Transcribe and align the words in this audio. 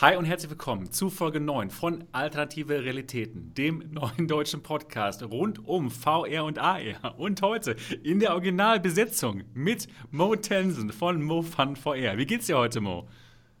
Hi 0.00 0.16
und 0.16 0.24
herzlich 0.24 0.50
willkommen 0.50 0.90
zu 0.90 1.08
Folge 1.08 1.38
9 1.38 1.70
von 1.70 2.02
Alternative 2.10 2.82
Realitäten, 2.82 3.54
dem 3.54 3.92
neuen 3.92 4.26
deutschen 4.26 4.60
Podcast 4.60 5.22
rund 5.22 5.68
um 5.68 5.88
VR 5.88 6.42
und 6.44 6.58
AR. 6.58 7.16
Und 7.16 7.40
heute 7.42 7.76
in 8.02 8.18
der 8.18 8.32
Originalbesetzung 8.32 9.44
mit 9.54 9.86
Mo 10.10 10.34
Tensen 10.34 10.90
von 10.90 11.22
Mo 11.22 11.42
Fun 11.42 11.76
VR. 11.76 12.18
Wie 12.18 12.26
geht's 12.26 12.46
dir 12.46 12.58
heute, 12.58 12.80
Mo? 12.80 13.06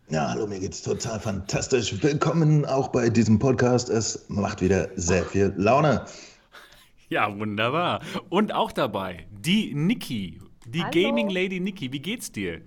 Ja, 0.08 0.28
hallo, 0.28 0.48
mir 0.48 0.58
geht's 0.58 0.82
total 0.82 1.20
fantastisch. 1.20 2.02
Willkommen 2.02 2.64
auch 2.64 2.88
bei 2.88 3.10
diesem 3.10 3.38
Podcast. 3.38 3.88
Es 3.88 4.24
macht 4.28 4.60
wieder 4.60 4.88
sehr 4.96 5.24
viel 5.24 5.54
Laune. 5.56 6.04
Ja, 7.10 7.32
wunderbar. 7.38 8.00
Und 8.28 8.52
auch 8.52 8.72
dabei 8.72 9.28
die 9.30 9.72
Niki, 9.72 10.40
die 10.66 10.82
hallo. 10.82 10.90
Gaming 10.90 11.30
Lady 11.30 11.60
Niki. 11.60 11.92
Wie 11.92 12.00
geht's 12.00 12.32
dir? 12.32 12.60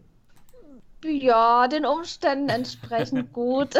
Ja, 1.03 1.67
den 1.67 1.85
Umständen 1.85 2.49
entsprechend 2.49 3.33
gut. 3.33 3.75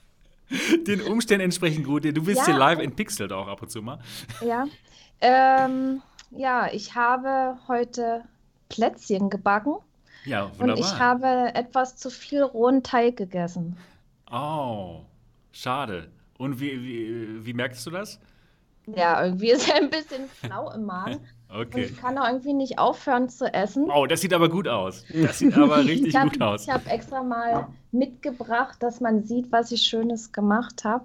den 0.86 1.02
Umständen 1.02 1.44
entsprechend 1.44 1.86
gut. 1.86 2.04
Du 2.04 2.24
bist 2.24 2.38
ja. 2.38 2.46
hier 2.46 2.56
live 2.56 2.80
in 2.80 2.94
Pixel 2.94 3.32
auch 3.32 3.48
ab 3.48 3.62
und 3.62 3.70
zu 3.70 3.82
mal. 3.82 3.98
Ja. 4.40 4.66
Ähm, 5.20 6.02
ja, 6.30 6.68
ich 6.72 6.94
habe 6.94 7.58
heute 7.68 8.24
Plätzchen 8.68 9.30
gebacken. 9.30 9.76
Ja, 10.24 10.50
wunderbar. 10.58 10.76
Und 10.76 10.78
ich 10.78 10.98
habe 10.98 11.54
etwas 11.54 11.96
zu 11.96 12.10
viel 12.10 12.42
rohen 12.42 12.82
Teig 12.82 13.16
gegessen. 13.16 13.76
Oh, 14.30 15.00
schade. 15.52 16.10
Und 16.38 16.60
wie, 16.60 16.82
wie, 16.82 17.44
wie 17.44 17.52
merkst 17.52 17.84
du 17.86 17.90
das? 17.90 18.20
Ja, 18.86 19.24
irgendwie 19.24 19.50
ist 19.50 19.68
er 19.68 19.76
ein 19.76 19.90
bisschen 19.90 20.28
flau 20.28 20.70
im 20.72 20.84
Magen. 20.84 21.20
Okay. 21.52 21.84
Und 21.84 21.90
ich 21.90 21.96
kann 21.96 22.16
auch 22.16 22.28
irgendwie 22.28 22.52
nicht 22.52 22.78
aufhören 22.78 23.28
zu 23.28 23.52
essen. 23.52 23.90
Oh, 23.90 24.06
das 24.06 24.20
sieht 24.20 24.32
aber 24.32 24.48
gut 24.48 24.68
aus. 24.68 25.04
Das 25.12 25.38
sieht 25.38 25.56
aber 25.56 25.78
richtig 25.84 26.14
hab, 26.14 26.32
gut 26.32 26.40
aus. 26.40 26.64
Ich 26.64 26.70
habe 26.70 26.88
extra 26.88 27.22
mal 27.22 27.66
mitgebracht, 27.90 28.80
dass 28.80 29.00
man 29.00 29.24
sieht, 29.24 29.50
was 29.50 29.72
ich 29.72 29.82
Schönes 29.82 30.32
gemacht 30.32 30.84
habe. 30.84 31.04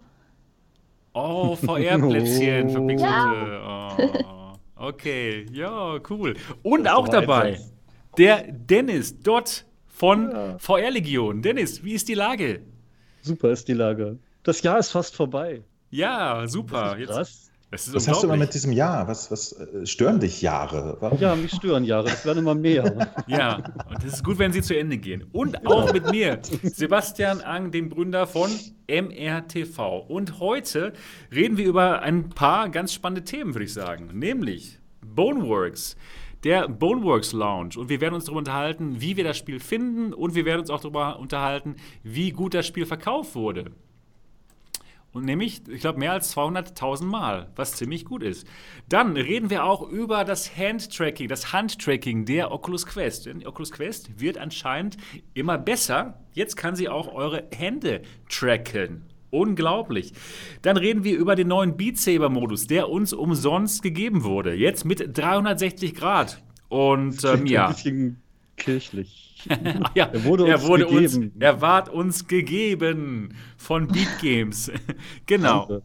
Oh, 1.13 1.55
VR-Plätzchen 1.55 2.69
für 2.69 2.81
Pixel. 2.81 3.07
Ja. 3.07 3.97
Oh, 3.97 4.87
okay, 4.87 5.45
ja, 5.51 5.97
cool. 6.09 6.35
Und 6.61 6.87
auch 6.87 7.07
dabei 7.07 7.57
der 8.17 8.43
Dennis 8.51 9.19
dort 9.19 9.65
von 9.87 10.31
ja. 10.31 10.57
VR-Legion. 10.59 11.41
Dennis, 11.41 11.83
wie 11.83 11.93
ist 11.93 12.07
die 12.07 12.13
Lage? 12.13 12.61
Super 13.21 13.51
ist 13.51 13.67
die 13.67 13.73
Lage. 13.73 14.19
Das 14.43 14.61
Jahr 14.61 14.77
ist 14.77 14.91
fast 14.91 15.15
vorbei. 15.15 15.63
Ja, 15.89 16.47
super. 16.47 16.97
Jetzt, 16.97 17.51
was 17.93 18.07
hast 18.07 18.23
du 18.23 18.27
immer 18.27 18.37
mit 18.37 18.53
diesem 18.53 18.71
Jahr? 18.71 19.07
Was, 19.07 19.31
was 19.31 19.53
äh, 19.53 19.85
stören 19.85 20.19
dich 20.19 20.41
Jahre? 20.41 20.97
Warum? 20.99 21.19
Ja, 21.19 21.35
mich 21.35 21.51
stören 21.51 21.83
Jahre. 21.83 22.09
Das 22.09 22.25
werden 22.25 22.39
immer 22.39 22.55
mehr. 22.55 23.09
ja, 23.27 23.57
und 23.89 24.03
das 24.03 24.13
ist 24.13 24.23
gut, 24.23 24.39
wenn 24.39 24.51
sie 24.51 24.61
zu 24.61 24.77
Ende 24.77 24.97
gehen. 24.97 25.25
Und 25.31 25.65
auch 25.67 25.91
mit 25.93 26.09
mir, 26.11 26.39
Sebastian 26.63 27.41
Ang, 27.41 27.71
dem 27.71 27.89
Gründer 27.89 28.27
von 28.27 28.49
MRTV. 28.87 30.05
Und 30.07 30.39
heute 30.39 30.93
reden 31.33 31.57
wir 31.57 31.65
über 31.65 32.01
ein 32.01 32.29
paar 32.29 32.69
ganz 32.69 32.93
spannende 32.93 33.23
Themen, 33.23 33.53
würde 33.53 33.65
ich 33.65 33.73
sagen. 33.73 34.09
Nämlich 34.13 34.79
Boneworks 35.01 35.95
der 36.45 36.69
Boneworks 36.69 37.33
Lounge. 37.33 37.71
Und 37.77 37.89
wir 37.89 37.99
werden 37.99 38.13
uns 38.13 38.25
darüber 38.25 38.37
unterhalten, 38.37 39.01
wie 39.01 39.17
wir 39.17 39.23
das 39.23 39.37
Spiel 39.37 39.59
finden 39.59 40.13
und 40.13 40.35
wir 40.35 40.45
werden 40.45 40.61
uns 40.61 40.69
auch 40.69 40.79
darüber 40.79 41.19
unterhalten, 41.19 41.75
wie 42.03 42.31
gut 42.31 42.53
das 42.53 42.67
Spiel 42.67 42.85
verkauft 42.85 43.35
wurde. 43.35 43.71
Und 45.15 45.23
nämlich, 45.23 45.61
ich 45.69 45.79
glaube, 45.79 45.97
mehr 45.97 46.11
als 46.11 46.35
200.000 46.35 47.05
Mal, 47.05 47.49
was 47.55 47.71
ziemlich 47.71 48.03
gut 48.03 48.21
ist. 48.21 48.45
Dann 48.89 49.15
reden 49.15 49.49
wir 49.49 49.63
auch 49.63 49.89
über 49.89 50.25
das 50.25 50.57
Handtracking, 50.57 51.29
das 51.29 51.53
Handtracking 51.53 52.25
der 52.25 52.51
Oculus 52.51 52.85
Quest. 52.85 53.25
Denn 53.25 53.39
die 53.39 53.47
Oculus 53.47 53.71
Quest 53.71 54.19
wird 54.19 54.37
anscheinend 54.37 54.97
immer 55.33 55.57
besser. 55.57 56.19
Jetzt 56.33 56.57
kann 56.57 56.75
sie 56.75 56.89
auch 56.89 57.13
eure 57.13 57.47
Hände 57.55 58.01
tracken. 58.29 59.05
Unglaublich. 59.29 60.11
Dann 60.61 60.75
reden 60.75 61.05
wir 61.05 61.15
über 61.17 61.37
den 61.37 61.47
neuen 61.47 61.77
Beat 61.77 61.97
Saber 61.97 62.27
Modus, 62.27 62.67
der 62.67 62.89
uns 62.89 63.13
umsonst 63.13 63.83
gegeben 63.83 64.25
wurde. 64.25 64.53
Jetzt 64.53 64.83
mit 64.83 65.17
360 65.17 65.95
Grad. 65.95 66.43
Und 66.67 67.23
ähm, 67.23 67.45
ja. 67.45 67.67
Ein 67.67 67.73
bisschen 67.73 68.21
kirchlich. 68.57 69.45
ja, 69.95 70.05
er 70.05 70.23
wurde, 70.23 70.43
uns, 70.43 70.51
er 70.51 70.67
wurde 70.67 70.85
gegeben. 70.85 71.23
uns, 71.23 71.31
er 71.39 71.61
ward 71.61 71.89
uns 71.89 72.27
gegeben 72.27 73.35
von 73.57 73.87
Beat 73.87 74.19
Games. 74.21 74.71
genau. 75.25 75.81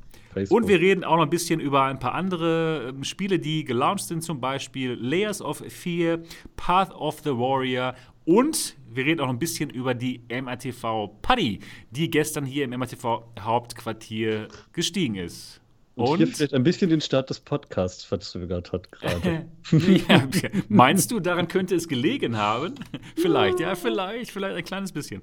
Und 0.48 0.68
wir 0.68 0.78
reden 0.78 1.02
auch 1.02 1.16
noch 1.16 1.24
ein 1.24 1.30
bisschen 1.30 1.58
über 1.58 1.84
ein 1.84 1.98
paar 1.98 2.14
andere 2.14 2.90
ähm, 2.90 3.02
Spiele, 3.02 3.40
die 3.40 3.64
gelauncht 3.64 4.04
sind, 4.04 4.22
zum 4.22 4.40
Beispiel 4.40 4.92
Layers 4.92 5.42
of 5.42 5.62
Fear, 5.68 6.20
Path 6.56 6.94
of 6.94 7.20
the 7.24 7.30
Warrior 7.30 7.94
und 8.24 8.76
wir 8.88 9.06
reden 9.06 9.20
auch 9.20 9.26
noch 9.26 9.32
ein 9.32 9.38
bisschen 9.38 9.70
über 9.70 9.94
die 9.94 10.20
MRTV 10.28 11.08
Paddy, 11.22 11.60
die 11.90 12.10
gestern 12.10 12.44
hier 12.44 12.64
im 12.64 12.70
MRTV 12.70 13.24
Hauptquartier 13.40 14.48
gestiegen 14.72 15.16
ist. 15.16 15.59
Und, 16.00 16.08
und 16.08 16.16
hier 16.18 16.26
vielleicht 16.28 16.54
ein 16.54 16.62
bisschen 16.62 16.90
den 16.90 17.00
Start 17.00 17.30
des 17.30 17.40
Podcasts 17.40 18.04
verzögert 18.04 18.72
hat 18.72 18.90
gerade. 18.90 19.46
ja, 20.08 20.28
meinst 20.68 21.10
du, 21.10 21.20
daran 21.20 21.48
könnte 21.48 21.74
es 21.74 21.88
gelegen 21.88 22.36
haben? 22.36 22.74
vielleicht, 23.16 23.60
ja, 23.60 23.74
vielleicht, 23.74 24.30
vielleicht 24.30 24.56
ein 24.56 24.64
kleines 24.64 24.92
bisschen. 24.92 25.20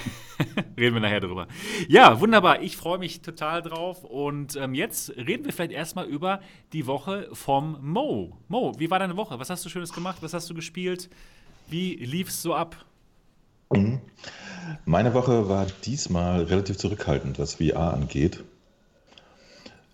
reden 0.76 0.94
wir 0.94 1.00
nachher 1.00 1.20
drüber. 1.20 1.46
Ja, 1.88 2.20
wunderbar. 2.20 2.62
Ich 2.62 2.76
freue 2.76 2.98
mich 2.98 3.22
total 3.22 3.62
drauf. 3.62 4.04
Und 4.04 4.56
ähm, 4.56 4.74
jetzt 4.74 5.10
reden 5.16 5.44
wir 5.44 5.52
vielleicht 5.52 5.72
erstmal 5.72 6.06
über 6.06 6.40
die 6.72 6.86
Woche 6.86 7.28
vom 7.32 7.78
Mo. 7.80 8.36
Mo, 8.48 8.72
wie 8.78 8.90
war 8.90 8.98
deine 8.98 9.16
Woche? 9.16 9.38
Was 9.38 9.50
hast 9.50 9.64
du 9.64 9.68
Schönes 9.68 9.92
gemacht? 9.92 10.18
Was 10.20 10.34
hast 10.34 10.50
du 10.50 10.54
gespielt? 10.54 11.08
Wie 11.68 11.94
lief 11.94 12.28
es 12.28 12.42
so 12.42 12.54
ab? 12.54 12.84
Mhm. 13.72 14.00
Meine 14.84 15.14
Woche 15.14 15.48
war 15.48 15.66
diesmal 15.84 16.42
relativ 16.44 16.76
zurückhaltend, 16.78 17.38
was 17.38 17.54
VR 17.54 17.94
angeht. 17.94 18.42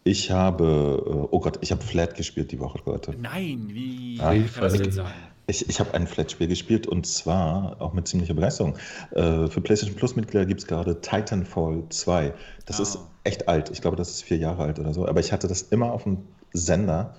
Ich 0.05 0.31
habe, 0.31 1.03
äh, 1.07 1.29
oh 1.31 1.41
Gott, 1.41 1.59
ich 1.61 1.73
habe 1.73 1.83
Flat 1.83 2.15
gespielt 2.15 2.53
die 2.53 2.61
Woche, 2.61 2.81
Leute. 2.87 3.15
Nein, 3.21 3.69
wie 3.69 4.17
ja, 4.17 4.33
kann 4.33 4.63
das 4.63 4.73
denn 4.75 4.93
sein? 4.93 5.13
Ich, 5.47 5.69
ich 5.69 5.81
habe 5.81 5.95
ein 5.95 6.07
Flat-Spiel 6.07 6.47
gespielt 6.47 6.87
und 6.87 7.07
zwar 7.07 7.77
auch 7.81 7.93
mit 7.93 8.07
ziemlicher 8.07 8.35
Begeisterung. 8.35 8.77
Äh, 9.11 9.49
für 9.49 9.61
PlayStation 9.61 9.97
Plus-Mitglieder 9.97 10.47
gibt 10.47 10.61
es 10.61 10.67
gerade 10.67 11.01
Titanfall 11.01 11.83
2. 11.89 12.33
Das 12.67 12.79
oh. 12.79 12.83
ist 12.83 12.99
echt 13.25 13.49
alt. 13.49 13.71
Ich 13.71 13.81
glaube, 13.81 13.97
das 13.97 14.11
ist 14.11 14.23
vier 14.23 14.37
Jahre 14.37 14.63
alt 14.63 14.79
oder 14.79 14.95
so. 14.95 15.09
Aber 15.09 15.19
ich 15.21 15.33
hatte 15.33 15.49
das 15.49 15.63
immer 15.63 15.93
auf 15.93 16.05
dem 16.05 16.19
Sender. 16.53 17.15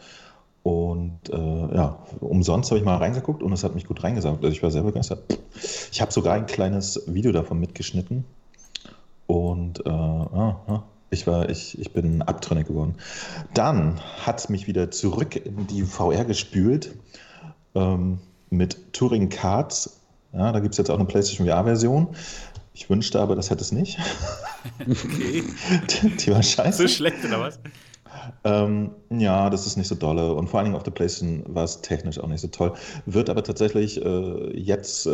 Und 0.63 1.29
äh, 1.29 1.75
ja, 1.75 1.99
umsonst 2.19 2.71
habe 2.71 2.79
ich 2.79 2.85
mal 2.85 2.97
reingeguckt 2.97 3.43
und 3.43 3.51
es 3.51 3.63
hat 3.63 3.75
mich 3.75 3.85
gut 3.85 4.01
reingesaugt. 4.01 4.43
Also 4.43 4.55
ich 4.55 4.63
war 4.63 4.71
sehr 4.71 4.83
begeistert. 4.83 5.23
Ich 5.91 6.01
habe 6.01 6.11
sogar 6.11 6.35
ein 6.35 6.45
kleines 6.45 7.03
Video 7.07 7.31
davon 7.31 7.59
mitgeschnitten. 7.59 8.25
Und 9.27 9.85
äh, 9.85 9.89
ah, 9.89 10.61
ah, 10.67 10.83
ich, 11.11 11.27
war, 11.27 11.49
ich, 11.49 11.77
ich 11.77 11.91
bin 11.91 12.21
abtrünnig 12.21 12.67
geworden. 12.67 12.95
Dann 13.53 13.99
hat 14.25 14.49
mich 14.49 14.65
wieder 14.65 14.89
zurück 14.89 15.35
in 15.35 15.67
die 15.67 15.83
VR 15.83 16.25
gespült 16.25 16.95
ähm, 17.75 18.19
mit 18.49 18.93
Touring 18.93 19.29
Cards. 19.29 19.99
Ja, 20.33 20.51
da 20.51 20.59
gibt 20.61 20.73
es 20.73 20.77
jetzt 20.77 20.89
auch 20.89 20.95
eine 20.95 21.05
PlayStation 21.05 21.47
VR-Version. 21.47 22.15
Ich 22.73 22.89
wünschte 22.89 23.19
aber, 23.19 23.35
das 23.35 23.49
hätte 23.49 23.61
es 23.61 23.71
nicht. 23.71 23.99
Okay. 24.79 25.43
die, 26.03 26.09
die 26.17 26.31
war 26.31 26.43
scheiße. 26.43 26.83
So 26.83 26.87
schlecht 26.87 27.25
oder 27.25 27.39
was? 27.39 27.59
Ähm, 28.43 28.91
ja, 29.09 29.49
das 29.49 29.67
ist 29.67 29.77
nicht 29.77 29.87
so 29.87 29.95
dolle. 29.95 30.33
Und 30.33 30.49
vor 30.49 30.59
allen 30.59 30.65
Dingen 30.65 30.75
auf 30.75 30.83
der 30.83 30.91
PlayStation 30.91 31.43
war 31.47 31.63
es 31.63 31.81
technisch 31.81 32.19
auch 32.19 32.27
nicht 32.27 32.41
so 32.41 32.47
toll. 32.47 32.73
Wird 33.05 33.29
aber 33.29 33.43
tatsächlich 33.43 34.03
äh, 34.03 34.57
jetzt 34.57 35.05
äh, 35.05 35.11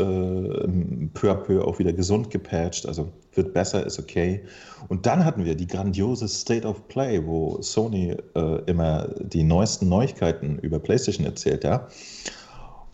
peu 1.13 1.31
à 1.31 1.35
peu 1.35 1.63
auch 1.63 1.79
wieder 1.79 1.93
gesund 1.93 2.29
gepatcht. 2.29 2.85
Also 2.85 3.11
wird 3.33 3.53
besser, 3.53 3.85
ist 3.85 3.99
okay. 3.99 4.43
Und 4.87 5.05
dann 5.05 5.23
hatten 5.23 5.45
wir 5.45 5.55
die 5.55 5.67
grandiose 5.67 6.27
State 6.27 6.67
of 6.67 6.87
Play, 6.87 7.25
wo 7.25 7.61
Sony 7.61 8.15
äh, 8.35 8.61
immer 8.65 9.07
die 9.19 9.43
neuesten 9.43 9.89
Neuigkeiten 9.89 10.59
über 10.59 10.79
PlayStation 10.79 11.25
erzählt, 11.25 11.63
ja. 11.63 11.87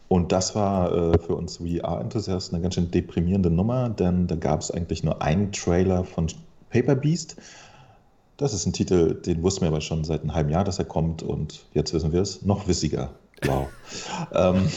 Und 0.09 0.31
das 0.31 0.53
war 0.53 0.91
äh, 0.91 1.17
für 1.17 1.35
uns 1.35 1.57
VR-Enthusiasten 1.57 2.55
eine 2.55 2.61
ganz 2.61 2.75
schön 2.75 2.91
deprimierende 2.91 3.49
Nummer, 3.49 3.89
denn 3.89 4.27
da 4.27 4.35
gab 4.35 4.61
es 4.61 4.69
eigentlich 4.69 5.03
nur 5.03 5.21
einen 5.23 5.51
Trailer 5.51 6.03
von 6.03 6.27
Paper 6.69 6.95
Beast 6.95 7.35
das 8.37 8.53
ist 8.53 8.65
ein 8.65 8.73
Titel, 8.73 9.13
den 9.13 9.43
wussten 9.43 9.61
wir 9.61 9.69
aber 9.69 9.81
schon 9.81 10.03
seit 10.03 10.21
einem 10.21 10.33
halben 10.33 10.49
Jahr, 10.49 10.63
dass 10.63 10.79
er 10.79 10.85
kommt 10.85 11.23
und 11.23 11.65
jetzt 11.73 11.93
wissen 11.93 12.11
wir 12.11 12.21
es 12.21 12.41
noch 12.43 12.67
wissiger. 12.67 13.11
Wow. 13.45 13.67
ähm, 14.33 14.67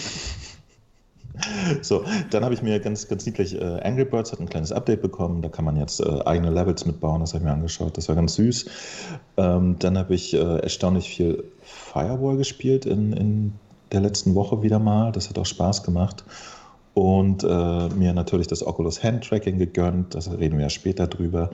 so, 1.83 2.05
dann 2.31 2.45
habe 2.45 2.55
ich 2.55 2.63
mir 2.63 2.81
ganz, 2.81 3.09
ganz 3.09 3.27
niedlich 3.27 3.55
äh, 3.55 3.81
Angry 3.83 4.05
Birds 4.05 4.33
hat 4.33 4.41
ein 4.41 4.49
kleines 4.49 4.73
Update 4.73 5.03
bekommen. 5.03 5.43
Da 5.43 5.49
kann 5.49 5.65
man 5.65 5.77
jetzt 5.77 6.01
äh, 6.01 6.21
eigene 6.25 6.51
Levels 6.51 6.87
mitbauen. 6.87 7.21
Das 7.21 7.35
habe 7.35 7.43
ich 7.43 7.45
mir 7.45 7.53
angeschaut. 7.53 7.97
Das 7.97 8.09
war 8.09 8.17
ganz 8.17 8.35
süß. 8.35 8.67
Ähm, 9.37 9.77
dann 9.79 9.99
habe 9.99 10.15
ich 10.15 10.35
äh, 10.35 10.59
erstaunlich 10.61 11.09
viel 11.09 11.45
Firewall 11.63 12.37
gespielt 12.37 12.87
in, 12.87 13.13
in 13.13 13.53
der 13.93 14.01
letzten 14.01 14.35
Woche 14.35 14.63
wieder 14.63 14.79
mal. 14.79 15.13
Das 15.13 15.29
hat 15.29 15.39
auch 15.39 15.47
Spaß 15.47 15.83
gemacht. 15.83 16.25
Und 16.95 17.45
äh, 17.45 17.89
mir 17.91 18.15
natürlich 18.15 18.47
das 18.47 18.67
Oculus 18.67 19.03
Hand 19.05 19.25
Tracking 19.25 19.59
gegönnt. 19.59 20.15
Das 20.15 20.31
reden 20.31 20.57
wir 20.57 20.65
ja 20.65 20.71
später 20.71 21.07
drüber. 21.07 21.51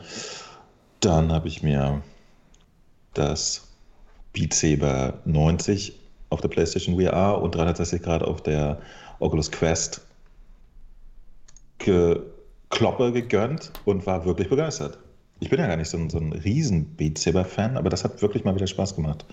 Dann 1.02 1.32
habe 1.32 1.48
ich 1.48 1.64
mir 1.64 2.00
das 3.12 3.68
Beat 4.32 4.54
Saber 4.54 5.14
90 5.24 5.98
auf 6.30 6.40
der 6.40 6.48
PlayStation 6.48 6.98
VR 6.98 7.42
und 7.42 7.56
360 7.56 8.00
Grad 8.00 8.22
auf 8.22 8.40
der 8.40 8.78
Oculus 9.18 9.50
Quest 9.50 10.00
Kloppe 12.70 13.12
gegönnt 13.12 13.72
und 13.84 14.06
war 14.06 14.24
wirklich 14.24 14.48
begeistert. 14.48 14.98
Ich 15.40 15.50
bin 15.50 15.58
ja 15.58 15.66
gar 15.66 15.76
nicht 15.76 15.90
so 15.90 15.98
ein, 15.98 16.08
so 16.08 16.18
ein 16.18 16.32
riesen 16.32 16.94
Beat 16.94 17.18
Saber-Fan, 17.18 17.76
aber 17.76 17.90
das 17.90 18.04
hat 18.04 18.22
wirklich 18.22 18.44
mal 18.44 18.54
wieder 18.54 18.68
Spaß 18.68 18.94
gemacht. 18.94 19.24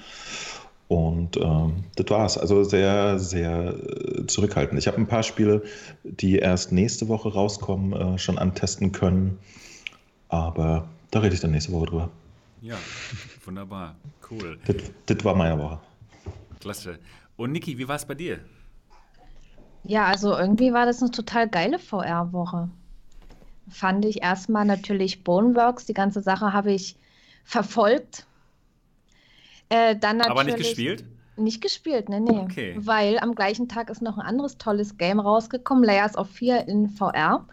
Und 0.88 1.38
ähm, 1.38 1.83
das 1.95 2.10
war's. 2.10 2.38
Also 2.39 2.63
sehr, 2.63 3.19
sehr 3.19 3.75
äh, 3.75 4.25
zurückhaltend. 4.25 4.80
Ich 4.80 4.88
habe 4.88 4.98
ein 4.98 5.06
paar 5.06 5.22
Spiele, 5.22 5.62
die 6.04 6.38
erst 6.38 6.72
nächste 6.72 7.07
Woche 7.07 7.31
rauskommen, 7.31 7.94
äh, 7.94 8.18
schon 8.18 8.39
antesten 8.39 8.92
können. 8.92 9.38
Aber 10.30 10.89
da 11.12 11.20
rede 11.20 11.36
ich 11.36 11.42
dann 11.42 11.52
nächste 11.52 11.72
Woche 11.72 11.88
drüber. 11.88 12.10
Ja, 12.62 12.78
wunderbar. 13.46 13.96
Cool. 14.30 14.60
Das, 14.66 14.76
das 15.06 15.26
war 15.26 15.36
meine 15.36 15.58
Woche. 15.58 15.80
Klasse. 16.60 17.00
Und 17.38 17.54
Niki, 17.54 17.78
wie 17.78 17.88
war 17.88 17.96
es 17.96 18.06
bei 18.06 18.16
dir? 18.16 18.40
Ja, 19.84 20.06
also 20.06 20.38
irgendwie 20.38 20.74
war 20.74 20.86
das 20.86 21.02
eine 21.02 21.12
total 21.12 21.48
geile 21.48 21.80
VR-Woche. 21.80 22.70
Fand 23.70 24.04
ich 24.04 24.22
erstmal 24.22 24.66
natürlich 24.66 25.24
Boneworks. 25.24 25.86
Die 25.86 25.94
ganze 25.94 26.22
Sache 26.22 26.52
habe 26.52 26.74
ich 26.74 26.98
verfolgt 27.46 28.26
äh, 29.70 29.96
dann 29.96 30.22
Aber 30.22 30.44
nicht 30.44 30.58
gespielt? 30.58 31.06
Nicht 31.38 31.62
gespielt, 31.62 32.10
ne, 32.10 32.20
nee. 32.20 32.40
Okay. 32.40 32.76
Weil 32.78 33.18
am 33.20 33.34
gleichen 33.34 33.70
Tag 33.70 33.90
ist 33.90 34.02
noch 34.02 34.18
ein 34.18 34.26
anderes 34.26 34.58
tolles 34.58 34.98
Game 34.98 35.20
rausgekommen, 35.20 35.84
Layers 35.84 36.18
of 36.18 36.30
4 36.30 36.68
in 36.68 36.90
VR. 36.90 37.46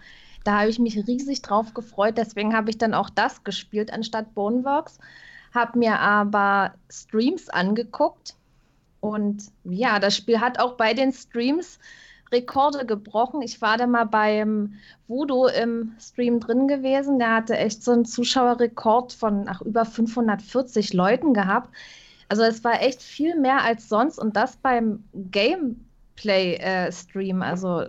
Da 0.46 0.60
habe 0.60 0.70
ich 0.70 0.78
mich 0.78 0.96
riesig 1.06 1.42
drauf 1.42 1.74
gefreut, 1.74 2.16
deswegen 2.16 2.54
habe 2.54 2.70
ich 2.70 2.78
dann 2.78 2.94
auch 2.94 3.10
das 3.10 3.44
gespielt 3.44 3.92
anstatt 3.92 4.34
Boneworks. 4.34 4.98
Habe 5.52 5.78
mir 5.78 5.98
aber 5.98 6.74
Streams 6.90 7.48
angeguckt 7.48 8.34
und 9.00 9.44
ja, 9.64 9.98
das 9.98 10.16
Spiel 10.16 10.40
hat 10.40 10.58
auch 10.58 10.74
bei 10.74 10.94
den 10.94 11.12
Streams 11.12 11.78
Rekorde 12.32 12.86
gebrochen. 12.86 13.42
Ich 13.42 13.62
war 13.62 13.78
da 13.78 13.86
mal 13.86 14.04
beim 14.04 14.74
Voodoo 15.06 15.46
im 15.46 15.94
Stream 16.00 16.40
drin 16.40 16.66
gewesen. 16.66 17.20
Der 17.20 17.34
hatte 17.34 17.56
echt 17.56 17.84
so 17.84 17.92
einen 17.92 18.04
Zuschauerrekord 18.04 19.12
von 19.12 19.46
ach, 19.48 19.62
über 19.62 19.84
540 19.84 20.92
Leuten 20.92 21.34
gehabt. 21.34 21.70
Also 22.28 22.42
es 22.42 22.64
war 22.64 22.82
echt 22.82 23.00
viel 23.02 23.38
mehr 23.38 23.62
als 23.62 23.88
sonst 23.88 24.18
und 24.18 24.34
das 24.36 24.56
beim 24.56 25.04
Gameplay-Stream. 25.14 27.42
Äh, 27.42 27.44
also 27.44 27.84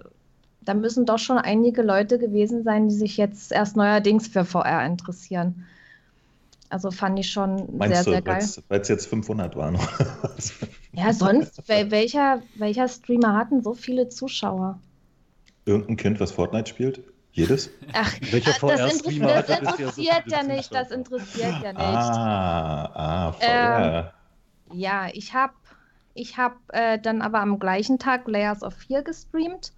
da 0.68 0.74
müssen 0.74 1.06
doch 1.06 1.19
schon 1.19 1.38
einige 1.38 1.81
Leute 1.81 2.19
gewesen 2.19 2.64
sein, 2.64 2.90
die 2.90 2.96
sich 2.96 3.16
jetzt 3.16 3.54
erst 3.54 3.78
neuerdings 3.78 4.28
für 4.28 4.44
VR 4.44 4.86
interessieren. 4.86 5.66
Also 6.69 6.92
fand 6.92 7.18
ich 7.18 7.31
schon 7.31 7.78
Meinst 7.78 7.96
sehr, 7.96 8.04
du, 8.04 8.12
sehr 8.12 8.22
geil. 8.22 8.46
Weil 8.68 8.81
es 8.81 8.90
jetzt 8.90 9.08
500 9.08 9.56
waren. 9.56 9.80
ja, 10.92 11.14
sonst, 11.14 11.64
welcher, 11.68 12.42
welcher 12.58 12.90
Streamer 12.90 13.38
hatten 13.38 13.64
so 13.64 13.74
viele 13.74 14.10
Zuschauer? 14.10 14.78
Irgendein 15.66 15.96
Kind, 15.96 16.19
was 16.19 16.31
Fortnite 16.31 16.69
spielt? 16.69 17.02
Jedes? 17.31 17.69
Ach, 17.94 18.14
Welcher 18.31 18.52
das, 18.60 18.94
interessiert, 18.96 19.48
das 19.48 19.60
interessiert 19.60 20.24
ja, 20.28 20.42
so 20.42 20.48
nicht, 20.48 20.74
das 20.74 20.92
interessiert 20.92 21.56
ja 21.64 21.72
nicht. 21.72 21.84
Ah, 21.84 22.92
ah, 22.94 23.31
VR. 23.31 24.14
Ähm, 24.72 24.78
ja, 24.78 25.08
ich 25.14 25.34
habe 25.34 25.54
ich 26.16 26.38
hab, 26.38 26.58
äh, 26.69 27.00
dann 27.00 27.22
aber 27.22 27.40
am 27.40 27.60
gleichen 27.60 28.00
Tag 28.00 28.28
Layers 28.28 28.64
of 28.64 28.74
4 28.74 29.04
gestreamt. 29.04 29.72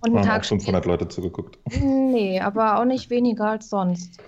Und 0.00 0.14
einen 0.14 0.24
Tag 0.24 0.42
auch 0.42 0.48
500 0.48 0.84
Leute 0.86 1.08
zugeguckt. 1.08 1.58
Nee, 1.80 2.40
aber 2.40 2.78
auch 2.78 2.84
nicht 2.84 3.10
weniger 3.10 3.50
als 3.50 3.70
sonst. 3.70 4.18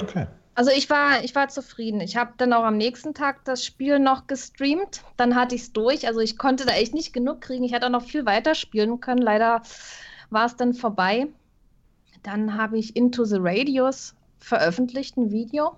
Okay. 0.00 0.26
Also 0.54 0.70
ich 0.70 0.90
war, 0.90 1.24
ich 1.24 1.34
war 1.34 1.48
zufrieden. 1.48 2.00
Ich 2.00 2.16
habe 2.16 2.32
dann 2.36 2.52
auch 2.52 2.64
am 2.64 2.76
nächsten 2.76 3.14
Tag 3.14 3.44
das 3.44 3.64
Spiel 3.64 3.98
noch 3.98 4.26
gestreamt. 4.26 5.02
Dann 5.16 5.34
hatte 5.34 5.54
ich 5.54 5.62
es 5.62 5.72
durch. 5.72 6.06
Also 6.06 6.20
ich 6.20 6.38
konnte 6.38 6.66
da 6.66 6.72
echt 6.72 6.92
nicht 6.92 7.12
genug 7.12 7.40
kriegen. 7.40 7.64
Ich 7.64 7.72
hätte 7.72 7.86
auch 7.86 7.90
noch 7.90 8.04
viel 8.04 8.26
weiter 8.26 8.54
spielen 8.54 9.00
können. 9.00 9.22
Leider 9.22 9.62
war 10.28 10.46
es 10.46 10.56
dann 10.56 10.74
vorbei. 10.74 11.28
Dann 12.22 12.56
habe 12.56 12.78
ich 12.78 12.94
Into 12.94 13.24
the 13.24 13.38
Radius 13.38 14.14
veröffentlicht, 14.38 15.16
ein 15.16 15.30
Video. 15.30 15.76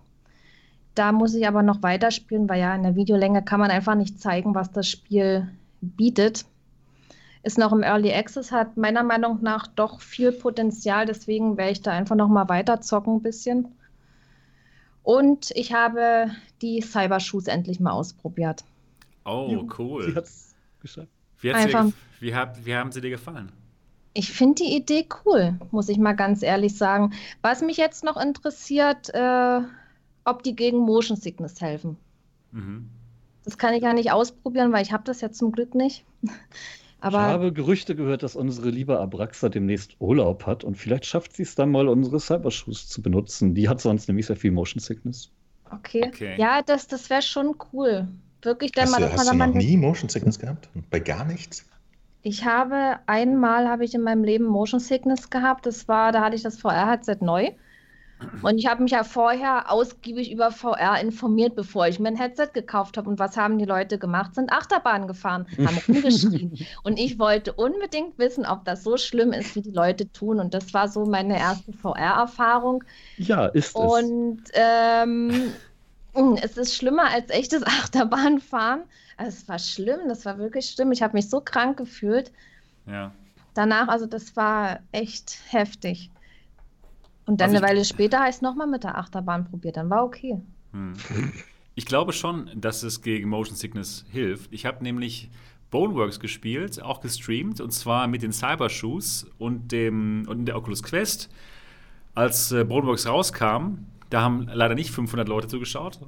Da 0.95 1.13
muss 1.13 1.35
ich 1.35 1.47
aber 1.47 1.63
noch 1.63 1.83
weiterspielen, 1.83 2.49
weil 2.49 2.61
ja 2.61 2.75
in 2.75 2.83
der 2.83 2.97
Videolänge 2.97 3.43
kann 3.43 3.61
man 3.61 3.71
einfach 3.71 3.95
nicht 3.95 4.21
zeigen, 4.21 4.55
was 4.55 4.73
das 4.73 4.89
Spiel 4.89 5.49
bietet. 5.81 6.45
Ist 7.43 7.59
noch 7.59 7.73
im 7.73 7.83
Early 7.83 8.13
Access, 8.13 8.53
hat 8.53 8.77
meiner 8.77 9.03
Meinung 9.03 9.43
nach 9.43 9.67
doch 9.67 10.01
viel 10.01 10.31
Potenzial, 10.31 11.07
deswegen 11.07 11.57
werde 11.57 11.73
ich 11.73 11.83
da 11.83 11.91
einfach 11.91 12.15
noch 12.15 12.29
mal 12.29 12.49
weiter 12.49 12.81
zocken 12.81 13.17
ein 13.17 13.23
bisschen. 13.23 13.75
Und 15.03 15.51
ich 15.53 15.73
habe 15.73 16.31
die 16.61 16.81
Cybershoes 16.81 17.49
endlich 17.49 17.81
mal 17.81 17.91
ausprobiert. 17.91 18.65
Oh, 19.25 19.67
cool. 19.79 20.05
Sie 20.05 20.15
hat's 20.15 20.55
geschafft. 20.81 21.09
Wie, 21.41 21.53
einfach, 21.53 21.87
dir, 21.87 21.93
wie, 22.21 22.35
hab, 22.35 22.65
wie 22.65 22.75
haben 22.75 22.93
sie 22.93 23.01
dir 23.01 23.11
gefallen? 23.11 23.51
Ich 24.15 24.31
finde 24.31 24.63
die 24.63 24.77
Idee 24.77 25.09
cool, 25.25 25.59
muss 25.71 25.89
ich 25.89 25.99
mal 25.99 26.13
ganz 26.13 26.43
ehrlich 26.43 26.77
sagen. 26.77 27.13
Was 27.41 27.63
mich 27.63 27.79
jetzt 27.79 28.05
noch 28.05 28.17
interessiert, 28.17 29.13
äh, 29.15 29.61
ob 30.25 30.43
die 30.43 30.55
gegen 30.55 30.79
Motion 30.79 31.17
Sickness 31.17 31.61
helfen. 31.61 31.97
Mhm. 32.53 32.89
Das 33.45 33.59
kann 33.59 33.75
ich 33.75 33.83
ja 33.83 33.93
nicht 33.93 34.13
ausprobieren, 34.13 34.73
weil 34.73 34.83
ich 34.83 34.93
habe 34.93 35.03
das 35.05 35.21
ja 35.21 35.33
zum 35.33 35.51
Glück 35.51 35.75
nicht. 35.75 36.05
Aber 37.03 37.19
ich 37.19 37.25
habe 37.25 37.53
Gerüchte 37.53 37.97
gehört, 37.97 38.23
dass 38.23 38.37
unsere 38.37 38.71
liebe 38.71 39.01
Abraxa 39.01 39.49
demnächst 39.49 39.97
Urlaub 39.99 40.47
hat 40.47 40.63
und 40.63 40.77
vielleicht 40.77 41.05
schafft 41.05 41.35
sie 41.35 41.43
es 41.43 41.57
dann 41.57 41.71
mal, 41.73 41.89
unsere 41.89 42.21
Cybershoes 42.21 42.89
zu 42.89 43.03
benutzen. 43.03 43.57
Die 43.57 43.69
hat 43.69 43.81
sonst 43.81 44.07
nämlich 44.07 44.27
sehr 44.27 44.37
viel 44.37 44.53
Motion 44.53 44.81
Sickness. 44.81 45.29
Okay. 45.73 46.05
okay. 46.07 46.37
Ja, 46.39 46.63
das, 46.63 46.87
das 46.87 47.11
wäre 47.11 47.23
schon 47.23 47.57
cool. 47.73 48.07
Wirklich 48.43 48.71
dann 48.71 48.85
hast 48.85 48.93
mal, 48.93 49.01
du, 49.01 49.13
hast 49.13 49.33
du 49.33 49.37
noch 49.37 49.53
nie 49.53 49.77
Motion 49.77 50.09
Sickness 50.09 50.39
gehabt? 50.39 50.69
Bei 50.91 51.01
gar 51.01 51.25
nichts? 51.25 51.67
Ich 52.23 52.45
habe 52.45 53.01
einmal 53.07 53.67
habe 53.69 53.85
ich 53.85 53.95
in 53.95 54.03
meinem 54.03 54.23
Leben 54.23 54.45
Motion 54.45 54.79
Sickness 54.79 55.29
gehabt. 55.29 55.67
Das 55.67 55.89
war, 55.89 56.13
da 56.13 56.21
hatte 56.23 56.37
ich 56.37 56.43
das 56.43 56.59
VR-Headset 56.59 57.17
neu. 57.21 57.51
Und 58.43 58.59
ich 58.59 58.67
habe 58.67 58.83
mich 58.83 58.93
ja 58.93 59.05
vorher 59.05 59.71
ausgiebig 59.71 60.31
über 60.31 60.51
VR 60.51 61.01
informiert, 61.01 61.55
bevor 61.55 61.87
ich 61.87 61.99
mir 61.99 62.09
ein 62.09 62.17
Headset 62.17 62.49
gekauft 62.53 62.97
habe. 62.97 63.09
Und 63.09 63.19
was 63.19 63.37
haben 63.37 63.59
die 63.59 63.65
Leute 63.65 63.99
gemacht? 63.99 64.35
Sind 64.35 64.53
Achterbahn 64.53 65.07
gefahren, 65.07 65.47
haben 65.59 65.79
rumgeschrien. 65.89 66.59
und 66.83 66.99
ich 66.99 67.19
wollte 67.19 67.53
unbedingt 67.53 68.19
wissen, 68.19 68.47
ob 68.47 68.65
das 68.65 68.85
so 68.85 68.97
schlimm 68.97 69.33
ist, 69.33 69.55
wie 69.57 69.63
die 69.63 69.71
Leute 69.71 70.11
tun. 70.13 70.41
Und 70.41 70.55
das 70.55 70.73
war 70.75 70.89
so 70.89 71.05
meine 71.05 71.39
erste 71.39 71.73
VR-Erfahrung. 71.73 72.85
Ja, 73.17 73.47
ist 73.47 73.69
es. 73.69 73.75
Und 73.75 74.43
ähm, 74.55 75.53
es 76.43 76.57
ist 76.57 76.75
schlimmer 76.75 77.11
als 77.11 77.31
echtes 77.31 77.63
Achterbahnfahren. 77.67 78.83
Also 79.17 79.39
es 79.39 79.49
war 79.49 79.59
schlimm, 79.59 80.01
das 80.09 80.25
war 80.25 80.39
wirklich 80.39 80.67
schlimm. 80.67 80.93
Ich 80.93 81.03
habe 81.03 81.15
mich 81.15 81.29
so 81.29 81.41
krank 81.41 81.77
gefühlt. 81.77 82.33
Ja. 82.87 83.13
Danach, 83.55 83.89
also 83.89 84.07
das 84.07 84.35
war 84.35 84.81
echt 84.93 85.39
heftig. 85.51 86.11
Und 87.27 87.41
dann 87.41 87.51
also 87.51 87.63
eine 87.63 87.67
Weile 87.69 87.85
später 87.85 88.21
heißt 88.21 88.43
nochmal 88.43 88.67
mit 88.67 88.85
der 88.85 88.99
Achterbahn 88.99 89.45
probiert, 89.45 89.77
dann 89.77 89.91
war 89.91 90.05
okay. 90.05 90.41
Hm. 90.73 90.95
Ich 91.75 91.87
glaube 91.87 92.13
schon, 92.13 92.51
dass 92.55 92.83
es 92.83 93.01
gegen 93.01 93.31
Motion 93.31 93.57
Sickness 93.57 94.05
hilft. 94.11 94.53
Ich 94.53 94.67
habe 94.67 94.83
nämlich 94.83 95.31
Boneworks 95.71 96.21
gespielt, 96.21 96.83
auch 96.83 97.01
gestreamt, 97.01 97.63
und 97.63 97.71
zwar 97.71 98.09
mit 98.09 98.23
den 98.23 98.33
Cybershoes 98.33 99.27
und, 99.39 99.73
dem, 99.73 100.25
und 100.29 100.45
der 100.45 100.57
Oculus 100.57 100.83
Quest. 100.83 101.31
Als 102.15 102.53
äh, 102.53 102.65
Boneworks 102.65 103.07
rauskam, 103.07 103.87
da 104.13 104.21
haben 104.21 104.47
leider 104.53 104.75
nicht 104.75 104.91
500 104.91 105.27
Leute 105.27 105.49
zugeschaut. 105.49 105.99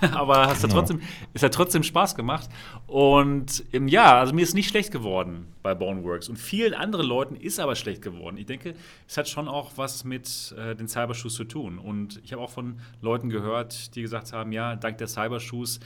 Aber 0.12 0.52
es 0.52 0.62
hat, 0.62 0.70
trotzdem, 0.70 1.00
es 1.34 1.42
hat 1.42 1.52
trotzdem 1.52 1.82
Spaß 1.82 2.14
gemacht. 2.14 2.48
Und 2.86 3.64
ähm, 3.72 3.88
ja, 3.88 4.20
also 4.20 4.32
mir 4.32 4.42
ist 4.42 4.54
nicht 4.54 4.68
schlecht 4.68 4.92
geworden 4.92 5.48
bei 5.64 5.74
Boneworks. 5.74 6.28
Und 6.28 6.36
vielen 6.36 6.74
anderen 6.74 7.06
Leuten 7.06 7.34
ist 7.34 7.58
aber 7.58 7.74
schlecht 7.74 8.02
geworden. 8.02 8.36
Ich 8.36 8.46
denke, 8.46 8.74
es 9.08 9.16
hat 9.16 9.28
schon 9.28 9.48
auch 9.48 9.72
was 9.76 10.04
mit 10.04 10.54
äh, 10.56 10.76
den 10.76 10.86
Cybershoes 10.86 11.34
zu 11.34 11.42
tun. 11.42 11.76
Und 11.76 12.20
ich 12.22 12.32
habe 12.32 12.40
auch 12.40 12.50
von 12.50 12.78
Leuten 13.02 13.30
gehört, 13.30 13.96
die 13.96 14.02
gesagt 14.02 14.32
haben, 14.32 14.52
ja, 14.52 14.76
dank 14.76 14.98
der 14.98 15.08
Cybershoes 15.08 15.80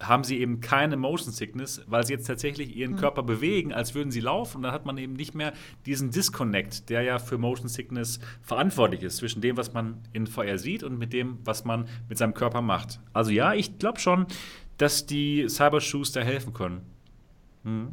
haben 0.00 0.24
sie 0.24 0.40
eben 0.40 0.60
keine 0.60 0.96
Motion 0.96 1.32
Sickness, 1.32 1.82
weil 1.86 2.04
sie 2.04 2.12
jetzt 2.12 2.26
tatsächlich 2.26 2.76
ihren 2.76 2.92
mhm. 2.92 2.96
Körper 2.96 3.22
bewegen, 3.22 3.72
als 3.72 3.94
würden 3.94 4.10
sie 4.10 4.20
laufen. 4.20 4.58
Und 4.58 4.62
dann 4.64 4.72
hat 4.72 4.84
man 4.84 4.98
eben 4.98 5.14
nicht 5.14 5.34
mehr 5.34 5.52
diesen 5.86 6.10
Disconnect, 6.10 6.90
der 6.90 7.02
ja 7.02 7.18
für 7.18 7.38
Motion 7.38 7.68
Sickness 7.68 8.20
verantwortlich 8.42 9.02
ist, 9.02 9.16
zwischen 9.16 9.40
dem, 9.40 9.56
was 9.56 9.72
man 9.72 9.98
in 10.12 10.26
VR 10.26 10.58
sieht 10.58 10.82
und 10.82 10.98
mit 10.98 11.12
dem, 11.12 11.38
was 11.44 11.64
man 11.64 11.88
mit 12.08 12.18
seinem 12.18 12.34
Körper 12.34 12.60
macht. 12.60 13.00
Also 13.12 13.30
ja, 13.30 13.54
ich 13.54 13.78
glaube 13.78 13.98
schon, 13.98 14.26
dass 14.76 15.06
die 15.06 15.48
Cybershoes 15.48 16.12
da 16.12 16.20
helfen 16.20 16.52
können. 16.52 16.82
Mhm. 17.64 17.88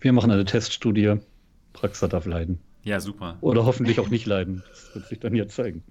Wir 0.00 0.12
machen 0.12 0.30
eine 0.30 0.44
Teststudie. 0.44 1.16
Praxa 1.72 2.08
darf 2.08 2.26
leiden. 2.26 2.58
Ja, 2.82 3.00
super. 3.00 3.36
Oder 3.40 3.64
hoffentlich 3.64 4.00
auch 4.00 4.08
nicht 4.08 4.26
leiden. 4.26 4.62
Das 4.68 4.94
wird 4.94 5.06
sich 5.06 5.20
dann 5.20 5.34
ja 5.34 5.46
zeigen. 5.46 5.82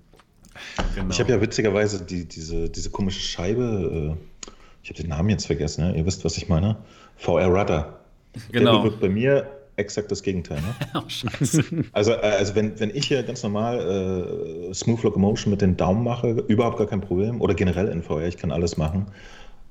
Genau. 0.96 1.10
Ich 1.10 1.20
habe 1.20 1.32
ja 1.32 1.41
witzigerweise 1.41 2.03
die, 2.03 2.25
diese, 2.25 2.70
diese 2.70 2.89
komische 2.89 3.22
Scheibe, 3.22 4.18
äh, 4.18 4.51
ich 4.84 4.89
habe 4.89 5.01
den 5.01 5.10
Namen 5.10 5.29
jetzt 5.29 5.46
vergessen, 5.46 5.86
ne? 5.86 5.98
ihr 5.98 6.06
wisst, 6.06 6.25
was 6.25 6.38
ich 6.38 6.50
meine. 6.50 6.77
VR 7.18 7.48
Rudder. 7.48 8.00
Genau. 8.51 8.84
Der 8.84 8.91
bei 8.91 9.10
mir 9.10 9.48
exakt 9.79 10.12
das 10.12 10.22
Gegenteil. 10.22 10.62
Ne? 10.62 10.75
oh, 10.96 11.08
scheiße. 11.08 11.63
Also, 11.94 12.12
äh, 12.12 12.18
also 12.18 12.56
wenn, 12.56 12.79
wenn 12.79 12.89
ich 12.94 13.08
hier 13.08 13.24
ganz 13.24 13.41
normal 13.44 14.70
äh, 14.70 14.74
Smooth 14.74 15.03
Locomotion 15.03 15.51
mit 15.51 15.62
den 15.62 15.77
Daumen 15.77 16.03
mache, 16.03 16.44
überhaupt 16.48 16.77
gar 16.77 16.88
kein 16.88 17.01
Problem. 17.01 17.41
Oder 17.41 17.53
generell 17.56 17.88
in 17.88 18.03
VR, 18.03 18.27
ich 18.27 18.38
kann 18.38 18.51
alles 18.51 18.77
machen. 18.77 19.08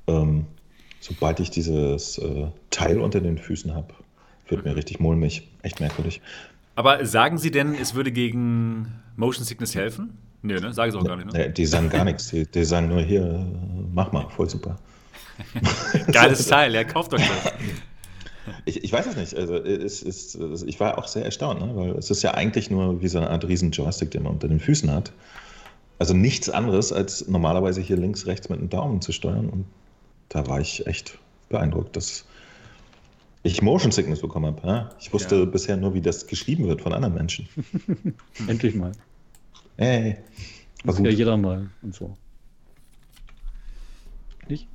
Ähm, 0.06 0.46
sobald 1.00 1.40
ich 1.40 1.50
dieses 1.50 2.18
äh, 2.18 2.46
Teil 2.70 3.00
unter 3.00 3.20
den 3.20 3.38
Füßen 3.38 3.74
habe, 3.74 3.94
wird 4.48 4.64
mir 4.64 4.74
richtig 4.74 4.98
mulmig. 4.98 5.48
Echt 5.62 5.80
merkwürdig. 5.80 6.20
Aber 6.78 7.04
sagen 7.04 7.38
Sie 7.38 7.50
denn, 7.50 7.74
es 7.74 7.96
würde 7.96 8.12
gegen 8.12 8.86
Motion 9.16 9.44
Sickness 9.44 9.74
helfen? 9.74 10.16
Nö, 10.42 10.60
ne? 10.60 10.72
Sagen 10.72 10.92
Sie 10.92 10.98
auch 10.98 11.04
gar 11.04 11.16
nicht, 11.16 11.32
ne? 11.32 11.50
Die 11.50 11.66
sagen 11.66 11.88
gar 11.88 12.04
nichts. 12.04 12.28
Die, 12.28 12.46
die 12.46 12.64
sagen 12.64 12.86
nur 12.86 13.00
hier, 13.00 13.44
mach 13.92 14.12
mal, 14.12 14.28
voll 14.28 14.48
super. 14.48 14.78
Geiles 16.12 16.46
Teil, 16.46 16.72
ja, 16.72 16.84
kauft 16.84 17.12
euch 17.14 17.28
das. 17.28 17.52
Ich, 18.64 18.84
ich, 18.84 18.92
weiß 18.92 19.08
es 19.08 19.16
nicht. 19.16 19.34
Also, 19.34 19.56
es 19.56 20.02
ist, 20.02 20.38
ich 20.68 20.78
war 20.78 20.98
auch 20.98 21.08
sehr 21.08 21.24
erstaunt, 21.24 21.60
ne? 21.60 21.72
weil 21.74 21.90
es 21.96 22.12
ist 22.12 22.22
ja 22.22 22.34
eigentlich 22.34 22.70
nur 22.70 23.02
wie 23.02 23.08
so 23.08 23.18
eine 23.18 23.28
Art 23.28 23.44
riesen 23.48 23.72
Joystick, 23.72 24.12
den 24.12 24.22
man 24.22 24.34
unter 24.34 24.46
den 24.46 24.60
Füßen 24.60 24.88
hat. 24.92 25.10
Also 25.98 26.14
nichts 26.14 26.48
anderes, 26.48 26.92
als 26.92 27.26
normalerweise 27.26 27.80
hier 27.80 27.96
links, 27.96 28.28
rechts 28.28 28.50
mit 28.50 28.60
dem 28.60 28.70
Daumen 28.70 29.00
zu 29.00 29.10
steuern. 29.10 29.48
Und 29.48 29.64
da 30.28 30.46
war 30.46 30.60
ich 30.60 30.86
echt 30.86 31.18
beeindruckt, 31.48 31.96
dass 31.96 32.24
ich 33.52 33.62
Motion 33.62 33.92
Sickness 33.92 34.20
bekommen 34.20 34.46
habe. 34.46 34.66
Ja? 34.66 34.90
Ich 35.00 35.12
wusste 35.12 35.36
ja. 35.36 35.44
bisher 35.44 35.76
nur, 35.76 35.94
wie 35.94 36.00
das 36.00 36.26
geschrieben 36.26 36.66
wird 36.68 36.82
von 36.82 36.92
anderen 36.92 37.14
Menschen. 37.14 37.48
Endlich 38.48 38.74
mal. 38.74 38.92
Ey. 39.76 40.16
War 40.84 40.94
gut. 40.94 41.06
Ja, 41.06 41.12
jeder 41.12 41.36
mal 41.36 41.70
und 41.82 41.94
so. 41.94 42.16
Nicht? 44.48 44.68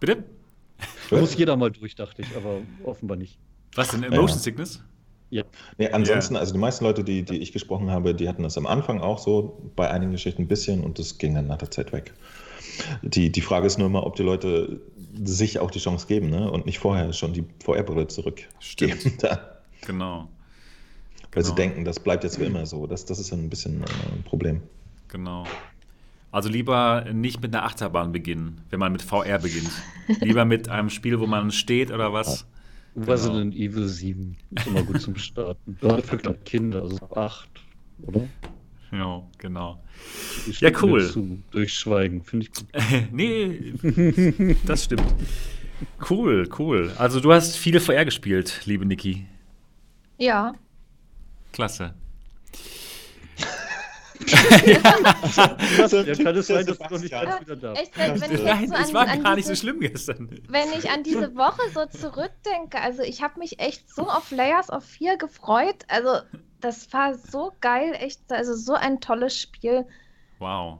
Bitte? 0.00 0.24
Muss 1.10 1.36
jeder 1.36 1.56
mal 1.56 1.70
durch, 1.70 1.94
dachte 1.94 2.22
ich, 2.22 2.36
aber 2.36 2.60
offenbar 2.84 3.16
nicht. 3.16 3.38
Was 3.74 3.90
denn, 3.90 4.00
Motion 4.00 4.28
ja. 4.28 4.34
Sickness? 4.34 4.82
Ja. 5.30 5.44
Nee, 5.78 5.88
ansonsten, 5.88 6.36
also 6.36 6.52
die 6.52 6.58
meisten 6.58 6.84
Leute, 6.84 7.04
die, 7.04 7.22
die 7.22 7.38
ich 7.38 7.52
gesprochen 7.52 7.90
habe, 7.90 8.14
die 8.14 8.28
hatten 8.28 8.42
das 8.42 8.58
am 8.58 8.66
Anfang 8.66 9.00
auch 9.00 9.18
so, 9.18 9.62
bei 9.76 9.90
einigen 9.90 10.12
Geschichten 10.12 10.42
ein 10.42 10.48
bisschen 10.48 10.84
und 10.84 10.98
das 10.98 11.18
ging 11.18 11.34
dann 11.34 11.46
nach 11.46 11.58
der 11.58 11.70
Zeit 11.70 11.92
weg. 11.92 12.12
Die, 13.02 13.30
die 13.30 13.40
Frage 13.40 13.66
ist 13.66 13.78
nur 13.78 13.86
immer, 13.86 14.06
ob 14.06 14.16
die 14.16 14.22
Leute 14.22 14.80
sich 15.24 15.58
auch 15.58 15.70
die 15.70 15.78
Chance 15.78 16.06
geben 16.06 16.30
ne? 16.30 16.50
und 16.50 16.66
nicht 16.66 16.78
vorher 16.78 17.12
schon 17.12 17.32
die 17.32 17.44
VR-Brille 17.64 18.08
zurückgeben. 18.08 18.98
Genau. 19.84 20.28
Weil 21.32 21.42
genau. 21.42 21.46
sie 21.48 21.54
denken, 21.56 21.84
das 21.84 21.98
bleibt 21.98 22.22
jetzt 22.22 22.36
für 22.36 22.44
immer 22.44 22.66
so. 22.66 22.86
Das, 22.86 23.04
das 23.04 23.18
ist 23.18 23.32
ein 23.32 23.50
bisschen 23.50 23.82
äh, 23.82 23.86
ein 24.14 24.22
Problem. 24.22 24.62
Genau. 25.08 25.44
Also 26.30 26.48
lieber 26.48 27.04
nicht 27.12 27.42
mit 27.42 27.54
einer 27.54 27.64
Achterbahn 27.64 28.12
beginnen, 28.12 28.60
wenn 28.70 28.78
man 28.78 28.92
mit 28.92 29.02
VR 29.02 29.38
beginnt. 29.38 29.72
lieber 30.20 30.44
mit 30.44 30.68
einem 30.68 30.88
Spiel, 30.88 31.18
wo 31.18 31.26
man 31.26 31.50
steht 31.50 31.90
oder 31.90 32.12
was. 32.12 32.46
Ja. 32.94 33.04
Resident 33.04 33.54
genau. 33.54 33.72
Evil 33.72 33.88
7 33.88 34.36
ist 34.50 34.66
immer 34.66 34.82
gut 34.82 35.00
zum 35.00 35.16
Starten. 35.16 35.76
Gerade 35.80 36.02
für 36.02 36.18
Kinder, 36.18 36.82
also 36.82 36.98
8, 37.14 37.48
oder? 38.02 38.28
Ja, 38.98 39.22
genau. 39.38 39.82
Ja, 40.60 40.70
cool. 40.82 41.10
Zu, 41.10 41.42
durchschweigen, 41.50 42.22
finde 42.22 42.46
ich 42.46 42.52
gut. 42.52 42.68
nee, 43.10 43.72
das 44.66 44.84
stimmt. 44.84 45.14
Cool, 46.10 46.48
cool. 46.58 46.92
Also 46.98 47.20
du 47.20 47.32
hast 47.32 47.56
viele 47.56 47.80
VR 47.80 48.04
gespielt, 48.04 48.60
liebe 48.66 48.84
Niki. 48.84 49.26
Ja. 50.18 50.52
Klasse. 51.52 51.94
ja, 54.66 54.78
kann 54.78 56.36
es 56.36 56.46
sein, 56.46 56.66
dass 56.66 56.78
du 56.78 56.84
noch 56.84 57.00
nicht 57.00 57.10
ganz 57.10 57.40
wieder 57.40 57.56
da. 57.56 57.74
Nein, 57.96 58.18
so 58.68 58.74
es 58.74 58.94
war 58.94 59.06
gar 59.06 59.34
nicht 59.34 59.48
diese, 59.48 59.56
so 59.56 59.60
schlimm 59.62 59.80
gestern. 59.80 60.28
Wenn 60.48 60.68
ich 60.78 60.90
an 60.90 61.02
diese 61.02 61.34
Woche 61.34 61.62
so 61.74 61.86
zurückdenke, 61.86 62.80
also 62.80 63.02
ich 63.02 63.22
habe 63.22 63.40
mich 63.40 63.58
echt 63.58 63.92
so 63.92 64.02
auf 64.02 64.30
Layers 64.30 64.70
of 64.70 64.84
4 64.84 65.16
gefreut. 65.16 65.84
Also 65.88 66.20
das 66.62 66.92
war 66.92 67.14
so 67.14 67.52
geil, 67.60 67.94
echt, 67.98 68.20
also 68.30 68.54
so 68.54 68.74
ein 68.74 69.00
tolles 69.00 69.38
Spiel. 69.38 69.84
Wow. 70.38 70.78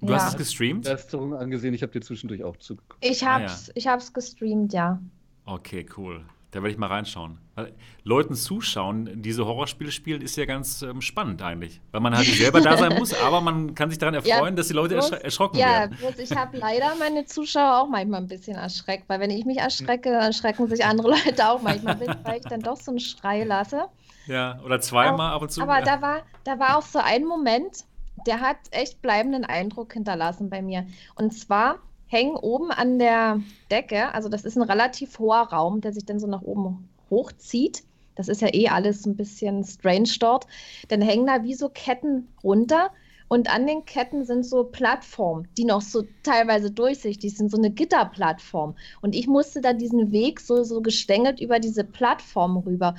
Du 0.00 0.12
ja. 0.12 0.16
hast 0.16 0.32
es 0.32 0.36
gestreamt? 0.36 0.84
Begeisterung 0.84 1.34
angesehen, 1.34 1.74
ich 1.74 1.82
habe 1.82 1.92
dir 1.92 2.00
zwischendurch 2.00 2.44
auch 2.44 2.56
zugeguckt. 2.56 3.04
Ich 3.04 3.24
hab's, 3.24 3.68
ah, 3.68 3.68
ja. 3.68 3.72
ich 3.74 3.86
hab's 3.86 4.12
gestreamt, 4.12 4.72
ja. 4.72 5.00
Okay, 5.44 5.86
cool. 5.96 6.24
Da 6.50 6.60
werde 6.60 6.70
ich 6.70 6.78
mal 6.78 6.86
reinschauen. 6.86 7.36
Weil 7.56 7.74
Leuten 8.04 8.34
zuschauen, 8.34 9.20
diese 9.20 9.44
Horrorspiele 9.44 9.92
spielen, 9.92 10.22
ist 10.22 10.36
ja 10.36 10.46
ganz 10.46 10.80
ähm, 10.80 11.02
spannend 11.02 11.42
eigentlich. 11.42 11.82
Weil 11.90 12.00
man 12.00 12.16
halt 12.16 12.26
nicht 12.26 12.38
selber 12.38 12.62
da 12.62 12.78
sein 12.78 12.94
muss, 12.98 13.12
aber 13.12 13.42
man 13.42 13.74
kann 13.74 13.90
sich 13.90 13.98
daran 13.98 14.14
erfreuen, 14.14 14.32
ja, 14.44 14.50
dass 14.52 14.68
die 14.68 14.74
Leute 14.74 14.94
bloß, 14.94 15.10
ersch 15.10 15.24
erschrocken 15.24 15.58
ja, 15.58 15.66
werden. 15.66 15.98
Ja, 16.00 16.08
ich 16.16 16.34
habe 16.34 16.56
leider 16.56 16.94
meine 16.98 17.26
Zuschauer 17.26 17.82
auch 17.82 17.88
manchmal 17.88 18.22
ein 18.22 18.28
bisschen 18.28 18.56
erschreckt, 18.56 19.08
weil 19.08 19.20
wenn 19.20 19.30
ich 19.30 19.44
mich 19.44 19.58
erschrecke, 19.58 20.10
dann 20.10 20.22
erschrecken 20.22 20.68
sich 20.68 20.82
andere 20.84 21.10
Leute 21.10 21.48
auch 21.48 21.60
manchmal, 21.60 22.00
weil 22.00 22.38
ich 22.38 22.46
dann 22.46 22.60
doch 22.60 22.76
so 22.76 22.92
einen 22.92 23.00
Schrei 23.00 23.44
lasse. 23.44 23.88
Ja, 24.28 24.60
oder 24.64 24.80
zweimal 24.80 25.32
ab 25.32 25.42
und 25.42 25.50
zu. 25.50 25.62
Aber 25.62 25.78
ja. 25.78 25.84
da, 25.84 26.02
war, 26.02 26.22
da 26.44 26.58
war 26.58 26.78
auch 26.78 26.82
so 26.82 26.98
ein 26.98 27.24
Moment, 27.24 27.84
der 28.26 28.40
hat 28.40 28.58
echt 28.70 29.02
bleibenden 29.02 29.44
Eindruck 29.44 29.92
hinterlassen 29.92 30.50
bei 30.50 30.62
mir. 30.62 30.86
Und 31.14 31.32
zwar 31.32 31.78
hängen 32.06 32.36
oben 32.36 32.70
an 32.70 32.98
der 32.98 33.40
Decke, 33.70 34.14
also 34.14 34.28
das 34.28 34.44
ist 34.44 34.56
ein 34.56 34.62
relativ 34.62 35.18
hoher 35.18 35.48
Raum, 35.50 35.80
der 35.80 35.92
sich 35.92 36.04
dann 36.04 36.20
so 36.20 36.26
nach 36.26 36.42
oben 36.42 36.88
hochzieht. 37.10 37.84
Das 38.14 38.28
ist 38.28 38.42
ja 38.42 38.52
eh 38.52 38.68
alles 38.68 39.06
ein 39.06 39.16
bisschen 39.16 39.64
strange 39.64 40.10
dort. 40.18 40.46
Dann 40.88 41.00
hängen 41.00 41.26
da 41.26 41.44
wie 41.44 41.54
so 41.54 41.68
Ketten 41.68 42.28
runter 42.42 42.90
und 43.28 43.54
an 43.54 43.66
den 43.66 43.84
Ketten 43.84 44.24
sind 44.24 44.44
so 44.44 44.64
Plattformen, 44.64 45.46
die 45.56 45.64
noch 45.64 45.82
so 45.82 46.04
teilweise 46.22 46.70
durchsichtig 46.70 47.36
sind, 47.36 47.50
so 47.50 47.58
eine 47.58 47.70
Gitterplattform. 47.70 48.74
Und 49.02 49.14
ich 49.14 49.26
musste 49.26 49.60
da 49.60 49.74
diesen 49.74 50.12
Weg 50.12 50.40
so, 50.40 50.64
so 50.64 50.80
gestängelt 50.80 51.38
über 51.38 51.60
diese 51.60 51.84
Plattform 51.84 52.56
rüber. 52.56 52.94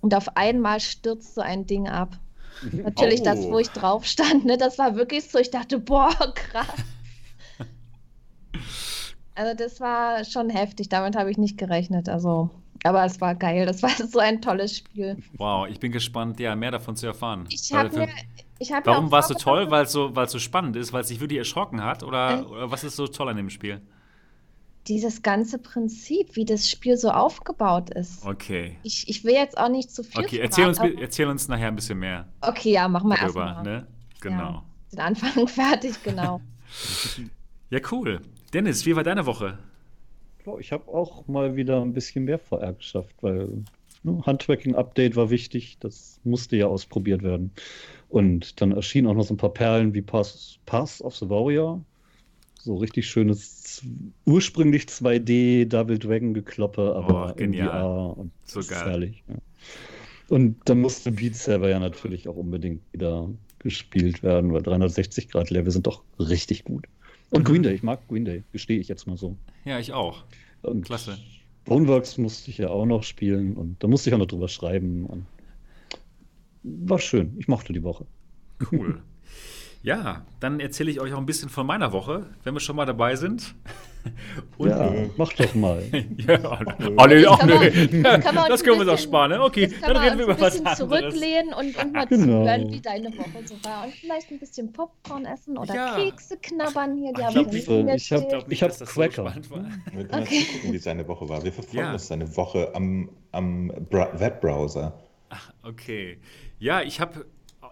Und 0.00 0.14
auf 0.14 0.36
einmal 0.36 0.80
stürzt 0.80 1.34
so 1.34 1.40
ein 1.40 1.66
Ding 1.66 1.88
ab. 1.88 2.18
Natürlich 2.72 3.20
oh. 3.20 3.24
das, 3.24 3.42
wo 3.42 3.58
ich 3.58 3.68
drauf 3.68 4.04
stand, 4.04 4.44
ne? 4.44 4.56
Das 4.56 4.78
war 4.78 4.96
wirklich 4.96 5.30
so, 5.30 5.38
ich 5.38 5.50
dachte, 5.50 5.78
boah, 5.78 6.10
krass. 6.34 6.66
Also 9.34 9.56
das 9.56 9.80
war 9.80 10.24
schon 10.24 10.50
heftig, 10.50 10.88
damit 10.88 11.16
habe 11.16 11.30
ich 11.30 11.38
nicht 11.38 11.56
gerechnet. 11.56 12.08
Also, 12.08 12.50
aber 12.84 13.04
es 13.04 13.20
war 13.20 13.34
geil, 13.34 13.64
das 13.64 13.82
war 13.82 13.90
so 13.90 14.18
ein 14.18 14.42
tolles 14.42 14.76
Spiel. 14.76 15.16
Wow, 15.36 15.66
ich 15.68 15.80
bin 15.80 15.92
gespannt, 15.92 16.38
ja, 16.40 16.54
mehr 16.54 16.70
davon 16.70 16.96
zu 16.96 17.06
erfahren. 17.06 17.46
Ich 17.48 17.72
habe 17.72 17.96
mir, 17.96 18.08
ich 18.58 18.70
hab 18.72 18.86
Warum 18.86 19.10
war 19.10 19.20
es 19.20 19.28
so 19.28 19.34
toll? 19.34 19.70
Weil 19.70 19.84
es 19.84 19.92
so, 19.92 20.12
so 20.26 20.38
spannend 20.38 20.76
ist, 20.76 20.92
weil 20.92 21.00
es 21.00 21.08
sich 21.08 21.20
wirklich 21.20 21.38
erschrocken 21.38 21.82
hat? 21.82 22.02
Oder, 22.02 22.40
äh, 22.40 22.42
oder 22.42 22.70
was 22.70 22.84
ist 22.84 22.96
so 22.96 23.06
toll 23.06 23.30
an 23.30 23.36
dem 23.36 23.48
Spiel? 23.48 23.80
Dieses 24.90 25.22
ganze 25.22 25.58
Prinzip, 25.58 26.34
wie 26.34 26.44
das 26.44 26.68
Spiel 26.68 26.96
so 26.96 27.10
aufgebaut 27.10 27.90
ist. 27.90 28.26
Okay. 28.26 28.76
Ich, 28.82 29.08
ich 29.08 29.24
will 29.24 29.34
jetzt 29.34 29.56
auch 29.56 29.68
nicht 29.68 29.90
zu 29.90 30.02
viel 30.02 30.24
Okay, 30.24 30.38
erzähl 30.38 30.66
uns, 30.66 30.78
erzähl 30.78 31.28
uns 31.28 31.46
nachher 31.46 31.68
ein 31.68 31.76
bisschen 31.76 32.00
mehr. 32.00 32.26
Okay, 32.40 32.72
ja, 32.72 32.88
machen 32.88 33.08
wir 33.08 33.18
erstmal. 33.18 33.62
Ne? 33.62 33.86
Genau. 34.20 34.36
Ja, 34.36 34.64
den 34.92 34.98
Anfang 34.98 35.46
fertig, 35.48 36.02
genau. 36.02 36.40
ja, 37.70 37.78
cool. 37.92 38.20
Dennis, 38.52 38.84
wie 38.84 38.96
war 38.96 39.04
deine 39.04 39.26
Woche? 39.26 39.58
Ich 40.58 40.72
habe 40.72 40.88
auch 40.88 41.28
mal 41.28 41.54
wieder 41.54 41.80
ein 41.80 41.92
bisschen 41.92 42.24
mehr 42.24 42.40
VR 42.40 42.72
geschafft, 42.72 43.14
weil 43.20 43.48
ne, 44.02 44.20
Handtracking-Update 44.26 45.14
war 45.14 45.30
wichtig. 45.30 45.76
Das 45.78 46.18
musste 46.24 46.56
ja 46.56 46.66
ausprobiert 46.66 47.22
werden. 47.22 47.52
Und 48.08 48.60
dann 48.60 48.72
erschienen 48.72 49.06
auch 49.06 49.14
noch 49.14 49.22
so 49.22 49.34
ein 49.34 49.36
paar 49.36 49.54
Perlen 49.54 49.94
wie 49.94 50.02
Pass, 50.02 50.58
Pass 50.66 51.00
of 51.00 51.14
the 51.14 51.28
Warrior. 51.28 51.80
So 52.62 52.76
richtig 52.76 53.08
schönes, 53.08 53.82
ursprünglich 54.26 54.84
2D 54.84 55.66
Double 55.66 55.98
Dragon 55.98 56.34
Gekloppe, 56.34 56.94
aber 56.94 57.30
oh, 57.30 57.34
genial. 57.34 58.12
und 58.16 58.32
so 58.44 58.60
geil. 58.60 58.84
Herrlich, 58.84 59.24
ja. 59.28 59.36
Und 60.28 60.56
dann 60.66 60.80
musste 60.80 61.10
Beat 61.10 61.34
Saber 61.34 61.70
ja 61.70 61.78
natürlich 61.78 62.28
auch 62.28 62.36
unbedingt 62.36 62.82
wieder 62.92 63.28
gespielt 63.58 64.22
werden, 64.22 64.52
weil 64.52 64.62
360 64.62 65.28
Grad 65.28 65.50
Level 65.50 65.72
sind 65.72 65.86
doch 65.86 66.02
richtig 66.18 66.64
gut. 66.64 66.86
Und 67.30 67.44
Green 67.44 67.62
Day, 67.62 67.74
ich 67.74 67.82
mag 67.82 68.06
Green 68.08 68.24
Day, 68.24 68.44
gestehe 68.52 68.78
ich 68.78 68.88
jetzt 68.88 69.06
mal 69.06 69.16
so. 69.16 69.36
Ja, 69.64 69.78
ich 69.78 69.92
auch. 69.92 70.24
Und 70.62 70.84
Klasse. 70.84 71.18
Boneworks 71.64 72.18
musste 72.18 72.50
ich 72.50 72.58
ja 72.58 72.68
auch 72.68 72.86
noch 72.86 73.02
spielen 73.02 73.56
und 73.56 73.82
da 73.82 73.88
musste 73.88 74.10
ich 74.10 74.14
auch 74.14 74.18
noch 74.18 74.26
drüber 74.26 74.48
schreiben. 74.48 75.06
Und 75.06 75.26
war 76.62 76.98
schön, 76.98 77.36
ich 77.38 77.48
mochte 77.48 77.72
die 77.72 77.82
Woche. 77.82 78.06
Cool. 78.70 79.02
Ja, 79.82 80.26
dann 80.40 80.60
erzähle 80.60 80.90
ich 80.90 81.00
euch 81.00 81.14
auch 81.14 81.18
ein 81.18 81.26
bisschen 81.26 81.48
von 81.48 81.66
meiner 81.66 81.92
Woche, 81.92 82.26
wenn 82.44 82.52
wir 82.52 82.60
schon 82.60 82.76
mal 82.76 82.84
dabei 82.84 83.16
sind. 83.16 83.54
Und, 84.58 84.68
ja, 84.70 84.92
mach 85.16 85.32
doch 85.34 85.54
mal. 85.54 85.82
ja, 86.16 86.38
alle, 86.96 87.28
ach, 87.28 87.44
nö. 87.44 88.02
das 88.48 88.62
können 88.62 88.76
wir 88.76 88.80
uns 88.80 88.88
auch 88.88 88.98
sparen. 89.02 89.32
Ne? 89.32 89.42
Okay, 89.42 89.70
dann 89.82 89.96
reden 89.96 90.18
wir 90.18 90.24
über 90.24 90.40
was 90.40 90.58
anderes. 90.58 90.78
zurücklehnen 90.78 91.52
und, 91.52 91.76
und 91.76 91.92
mal 91.92 92.06
genau. 92.06 92.44
zuhören, 92.44 92.72
wie 92.72 92.80
deine 92.80 93.08
Woche 93.16 93.46
so 93.46 93.54
war. 93.62 93.84
Und 93.84 93.94
vielleicht 93.94 94.30
ein 94.30 94.38
bisschen 94.38 94.72
Popcorn 94.72 95.26
essen 95.26 95.58
oder 95.58 95.74
ja. 95.74 95.96
Kekse 95.96 96.38
knabbern 96.38 96.96
hier. 96.96 97.12
Die 97.12 97.20
ich 97.20 97.36
habe 97.36 97.94
ich 97.94 98.12
hab, 98.12 98.52
ich 98.52 98.62
hab 98.62 98.70
Cracker. 98.86 99.34
So 99.42 99.56
wir 99.56 100.08
können 100.08 100.22
okay. 100.22 100.46
gucken, 100.50 100.72
wie 100.72 100.78
seine 100.78 101.06
Woche 101.06 101.28
war. 101.28 101.44
Wir 101.44 101.52
verfolgen 101.52 101.78
ja. 101.78 101.92
uns 101.92 102.08
seine 102.08 102.36
Woche 102.36 102.74
am, 102.74 103.10
am 103.32 103.70
Webbrowser. 103.90 104.98
Ach, 105.28 105.52
okay. 105.62 106.18
Ja, 106.58 106.82
ich 106.82 107.00
habe 107.00 107.26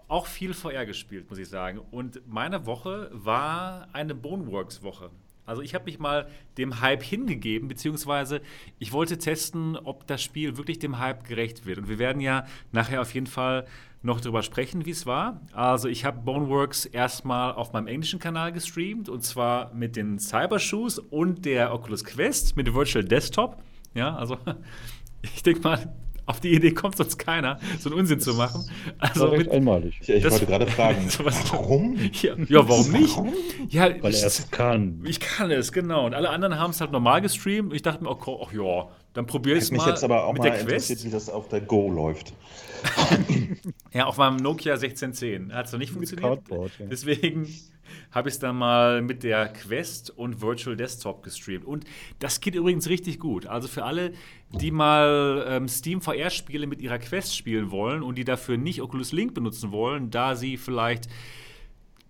auch 0.09 0.25
viel 0.27 0.53
VR 0.53 0.85
gespielt, 0.85 1.29
muss 1.29 1.39
ich 1.39 1.47
sagen. 1.47 1.79
Und 1.91 2.21
meine 2.27 2.65
Woche 2.65 3.09
war 3.13 3.87
eine 3.93 4.15
Boneworks-Woche. 4.15 5.11
Also 5.45 5.63
ich 5.63 5.73
habe 5.73 5.85
mich 5.85 5.97
mal 5.97 6.29
dem 6.59 6.79
Hype 6.79 7.01
hingegeben, 7.01 7.67
beziehungsweise 7.67 8.41
ich 8.77 8.91
wollte 8.91 9.17
testen, 9.17 9.77
ob 9.77 10.05
das 10.05 10.21
Spiel 10.21 10.57
wirklich 10.57 10.77
dem 10.77 10.99
Hype 10.99 11.23
gerecht 11.23 11.65
wird. 11.65 11.79
Und 11.79 11.89
wir 11.89 11.97
werden 11.97 12.21
ja 12.21 12.45
nachher 12.71 13.01
auf 13.01 13.13
jeden 13.15 13.25
Fall 13.25 13.65
noch 14.03 14.21
darüber 14.21 14.43
sprechen, 14.43 14.85
wie 14.85 14.91
es 14.91 15.05
war. 15.05 15.41
Also 15.53 15.87
ich 15.87 16.05
habe 16.05 16.21
Boneworks 16.21 16.85
erstmal 16.85 17.53
auf 17.53 17.73
meinem 17.73 17.87
englischen 17.87 18.19
Kanal 18.19 18.51
gestreamt 18.51 19.09
und 19.09 19.23
zwar 19.23 19.73
mit 19.73 19.95
den 19.95 20.19
Cybershoes 20.19 20.99
und 20.99 21.45
der 21.45 21.73
Oculus 21.73 22.03
Quest 22.03 22.55
mit 22.55 22.67
dem 22.67 22.75
Virtual 22.75 23.03
Desktop. 23.03 23.57
Ja, 23.95 24.15
also 24.15 24.37
ich 25.21 25.41
denke 25.41 25.61
mal, 25.61 25.95
Auf 26.29 26.39
die 26.39 26.53
Idee 26.53 26.73
kommt 26.73 26.95
sonst 26.95 27.17
keiner, 27.17 27.59
so 27.79 27.89
einen 27.89 28.01
Unsinn 28.01 28.19
zu 28.19 28.35
machen. 28.35 28.63
Also 28.99 29.31
mit, 29.31 29.49
einmalig. 29.49 29.97
Ich, 29.99 30.09
ich 30.09 30.23
wollte 30.29 30.45
gerade 30.45 30.67
fragen, 30.67 31.09
warum? 31.51 31.97
Ja, 32.21 32.35
ja 32.47 32.69
warum 32.69 32.91
nicht? 32.91 33.17
Ja, 33.69 33.85
Weil 34.03 34.13
er 34.13 34.27
es 34.27 34.51
kann. 34.51 35.03
Ich 35.07 35.19
kann 35.19 35.49
es, 35.49 35.71
genau. 35.71 36.05
Und 36.05 36.13
alle 36.13 36.29
anderen 36.29 36.59
haben 36.59 36.69
es 36.69 36.81
halt 36.81 36.91
normal 36.91 37.21
gestreamt. 37.21 37.73
Ich 37.73 37.81
dachte 37.81 38.03
mir, 38.03 38.11
ach, 38.11 38.27
oh, 38.27 38.47
ja, 38.53 38.89
dann 39.13 39.25
probiere 39.25 39.57
ich 39.57 39.63
es 39.63 39.71
mal. 39.71 39.77
mich 39.77 39.87
jetzt 39.87 40.03
aber 40.03 40.25
auch 40.25 40.33
mit 40.33 40.43
mal 40.43 40.49
interessiert, 40.49 41.03
wie 41.03 41.09
das 41.09 41.31
auf 41.31 41.47
der 41.47 41.61
Go 41.61 41.89
läuft. 41.89 42.33
ja, 43.91 44.05
auf 44.05 44.17
meinem 44.17 44.37
Nokia 44.37 44.73
1610 44.73 45.51
hat 45.51 45.65
es 45.65 45.71
noch 45.71 45.79
nicht 45.79 45.93
funktioniert. 45.93 46.41
Ja. 46.51 46.65
Deswegen 46.91 47.47
habe 48.11 48.29
ich 48.29 48.35
es 48.35 48.39
dann 48.39 48.55
mal 48.55 49.01
mit 49.01 49.23
der 49.23 49.47
Quest 49.49 50.09
und 50.11 50.41
Virtual 50.41 50.75
Desktop 50.75 51.23
gestreamt. 51.23 51.65
Und 51.65 51.85
das 52.19 52.41
geht 52.41 52.55
übrigens 52.55 52.89
richtig 52.89 53.19
gut. 53.19 53.45
Also 53.45 53.67
für 53.67 53.85
alle, 53.85 54.13
die 54.51 54.71
mal 54.71 55.45
ähm, 55.47 55.67
Steam 55.67 56.01
VR-Spiele 56.01 56.67
mit 56.67 56.81
ihrer 56.81 56.99
Quest 56.99 57.35
spielen 57.35 57.71
wollen 57.71 58.03
und 58.03 58.17
die 58.17 58.25
dafür 58.25 58.57
nicht 58.57 58.81
Oculus 58.81 59.11
Link 59.11 59.33
benutzen 59.33 59.71
wollen, 59.71 60.09
da 60.09 60.35
sie 60.35 60.57
vielleicht 60.57 61.07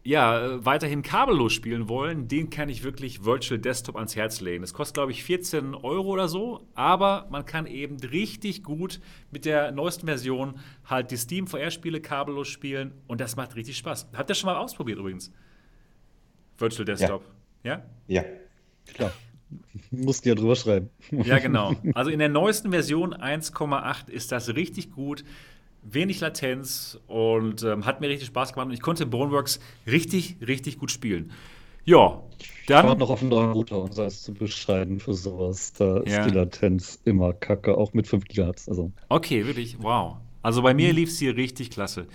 ja, 0.04 0.66
weiterhin 0.66 1.02
kabellos 1.02 1.54
spielen 1.54 1.90
wollen, 1.90 2.28
den 2.28 2.50
kann 2.50 2.70
ich 2.70 2.84
wirklich 2.84 3.26
Virtual 3.26 3.60
Desktop 3.60 3.96
ans 3.96 4.16
Herz 4.16 4.40
legen. 4.40 4.62
Das 4.62 4.74
kostet, 4.74 4.96
glaube 4.96 5.12
ich, 5.12 5.24
14 5.24 5.76
Euro 5.76 6.08
oder 6.08 6.30
so, 6.30 6.68
aber 6.74 7.28
man 7.30 7.46
kann 7.46 7.68
eben 7.68 7.98
richtig 8.00 8.64
gut 8.64 9.02
mit 9.30 9.46
der 9.46 9.72
neuesten 9.72 10.08
Version 10.08 10.56
halt 10.86 11.12
die 11.12 11.18
Steam 11.18 11.48
VR-Spiele 11.48 12.02
kabellos 12.02 12.48
spielen 12.48 12.94
und 13.08 13.20
das 13.20 13.36
macht 13.36 13.56
richtig 13.56 13.78
Spaß. 13.78 14.10
Habt 14.14 14.30
ihr 14.30 14.36
schon 14.36 14.48
mal 14.48 14.58
ausprobiert 14.58 15.00
übrigens? 15.00 15.32
Virtual 16.60 16.86
Desktop. 16.86 17.24
Ja? 17.64 17.84
Ja. 18.08 18.22
ja. 18.22 18.26
Klar. 18.94 19.12
Musst 19.92 20.26
ja 20.26 20.36
drüber 20.36 20.56
schreiben. 20.56 20.90
Ja, 21.12 21.40
genau. 21.40 21.74
Also 21.96 22.12
in 22.12 22.20
der 22.20 22.30
neuesten 22.30 22.72
Version 22.72 23.14
1,8 23.14 24.10
ist 24.10 24.32
das 24.32 24.56
richtig 24.56 24.92
gut. 24.92 25.24
Wenig 25.82 26.20
Latenz 26.20 27.00
und 27.08 27.64
ähm, 27.64 27.86
hat 27.86 28.02
mir 28.02 28.10
richtig 28.10 28.28
Spaß 28.28 28.54
gemacht. 28.54 28.68
Und 28.68 28.74
ich 28.74 28.82
konnte 28.82 29.06
Boneworks 29.06 29.60
richtig, 29.88 30.38
richtig 30.46 30.78
gut 30.78 30.92
spielen. 30.92 31.32
Ja, 31.86 32.22
dann. 32.68 32.86
Ich 32.86 32.90
war 32.90 32.96
noch 32.96 33.10
auf 33.10 33.20
dem 33.20 33.30
neuen 33.30 33.52
Router, 33.52 33.82
um 33.82 33.90
das 33.90 34.22
zu 34.22 34.34
beschreiben 34.34 35.00
für 35.00 35.14
sowas. 35.14 35.74
Da 35.74 36.04
ja. 36.04 36.04
ist 36.04 36.30
die 36.30 36.36
Latenz 36.36 37.00
immer 37.06 37.34
kacke, 37.34 37.76
auch 37.76 37.94
mit 37.94 38.08
5 38.08 38.26
GHz. 38.26 38.68
Also. 38.68 38.92
Okay, 39.08 39.48
wirklich, 39.48 39.82
wow. 39.82 40.18
Also 40.42 40.62
bei 40.62 40.74
mir 40.74 40.94
lief 40.94 41.10
es 41.10 41.18
hier 41.20 41.36
richtig 41.36 41.72
klasse. 41.72 42.08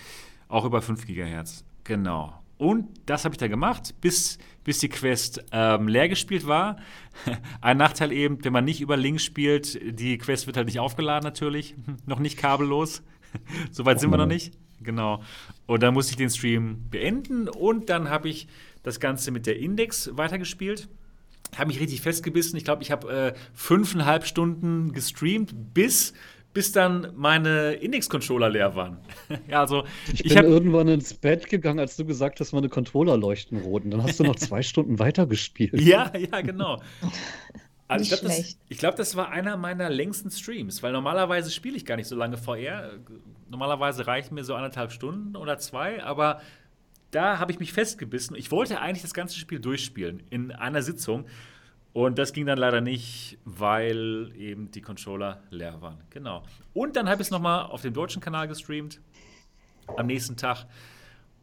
Auch 0.48 0.64
über 0.64 0.80
5 0.80 1.06
GHz. 1.06 1.64
Genau. 1.82 2.34
Und 2.56 2.88
das 3.06 3.24
habe 3.24 3.34
ich 3.34 3.38
da 3.38 3.48
gemacht, 3.48 3.94
bis, 4.00 4.38
bis 4.62 4.78
die 4.78 4.88
Quest 4.88 5.44
ähm, 5.52 5.88
leer 5.88 6.08
gespielt 6.08 6.46
war. 6.46 6.76
Ein 7.60 7.78
Nachteil 7.78 8.12
eben, 8.12 8.44
wenn 8.44 8.52
man 8.52 8.64
nicht 8.64 8.80
über 8.80 8.96
Links 8.96 9.24
spielt, 9.24 9.78
die 9.98 10.18
Quest 10.18 10.46
wird 10.46 10.56
halt 10.56 10.66
nicht 10.66 10.78
aufgeladen 10.78 11.24
natürlich. 11.24 11.74
noch 12.06 12.20
nicht 12.20 12.38
kabellos. 12.38 13.02
Soweit 13.72 14.00
sind 14.00 14.10
wir 14.10 14.18
noch 14.18 14.26
nicht. 14.26 14.54
Genau. 14.82 15.22
Und 15.66 15.82
dann 15.82 15.94
musste 15.94 16.12
ich 16.12 16.16
den 16.16 16.30
Stream 16.30 16.88
beenden 16.90 17.48
und 17.48 17.88
dann 17.88 18.10
habe 18.10 18.28
ich 18.28 18.48
das 18.82 19.00
Ganze 19.00 19.30
mit 19.30 19.46
der 19.46 19.58
Index 19.58 20.10
weitergespielt. 20.12 20.88
Habe 21.56 21.68
mich 21.68 21.80
richtig 21.80 22.00
festgebissen. 22.00 22.56
Ich 22.56 22.64
glaube, 22.64 22.82
ich 22.82 22.90
habe 22.90 23.12
äh, 23.12 23.34
fünfeinhalb 23.54 24.26
Stunden 24.26 24.92
gestreamt, 24.92 25.74
bis 25.74 26.12
bis 26.54 26.72
dann 26.72 27.12
meine 27.16 27.74
Index-Controller 27.74 28.48
leer 28.48 28.74
waren. 28.76 28.98
ja, 29.48 29.60
also, 29.60 29.84
ich, 30.12 30.24
ich 30.24 30.34
bin 30.34 30.44
irgendwann 30.44 30.88
ins 30.88 31.12
Bett 31.12 31.50
gegangen, 31.50 31.80
als 31.80 31.96
du 31.96 32.06
gesagt 32.06 32.40
hast, 32.40 32.52
meine 32.52 32.68
Controller 32.68 33.16
leuchten 33.18 33.58
rot. 33.58 33.84
Und 33.84 33.90
dann 33.90 34.02
hast 34.02 34.20
du 34.20 34.24
noch 34.24 34.36
zwei 34.36 34.62
Stunden 34.62 34.98
weitergespielt. 34.98 35.78
Ja, 35.80 36.12
ja, 36.16 36.40
genau. 36.40 36.80
Also 37.86 38.02
ich 38.02 38.08
glaube, 38.08 38.34
das, 38.34 38.58
glaub, 38.78 38.96
das 38.96 39.14
war 39.14 39.28
einer 39.28 39.58
meiner 39.58 39.90
längsten 39.90 40.30
Streams, 40.30 40.82
weil 40.82 40.92
normalerweise 40.92 41.50
spiele 41.50 41.76
ich 41.76 41.84
gar 41.84 41.96
nicht 41.96 42.08
so 42.08 42.16
lange 42.16 42.38
VR. 42.38 42.92
Normalerweise 43.50 44.06
reichen 44.06 44.34
mir 44.34 44.42
so 44.42 44.54
anderthalb 44.54 44.90
Stunden 44.90 45.36
oder 45.36 45.58
zwei, 45.58 46.02
aber 46.02 46.40
da 47.10 47.38
habe 47.38 47.52
ich 47.52 47.60
mich 47.60 47.74
festgebissen. 47.74 48.36
Ich 48.36 48.50
wollte 48.50 48.80
eigentlich 48.80 49.02
das 49.02 49.12
ganze 49.12 49.38
Spiel 49.38 49.60
durchspielen 49.60 50.22
in 50.30 50.50
einer 50.50 50.80
Sitzung. 50.80 51.26
Und 51.94 52.18
das 52.18 52.32
ging 52.32 52.44
dann 52.44 52.58
leider 52.58 52.80
nicht, 52.80 53.38
weil 53.44 54.32
eben 54.36 54.68
die 54.72 54.80
Controller 54.80 55.40
leer 55.50 55.80
waren. 55.80 55.98
Genau. 56.10 56.42
Und 56.72 56.96
dann 56.96 57.08
habe 57.08 57.22
ich 57.22 57.28
es 57.28 57.30
nochmal 57.30 57.66
auf 57.66 57.82
dem 57.82 57.94
deutschen 57.94 58.20
Kanal 58.20 58.48
gestreamt. 58.48 59.00
Am 59.96 60.06
nächsten 60.06 60.36
Tag. 60.36 60.66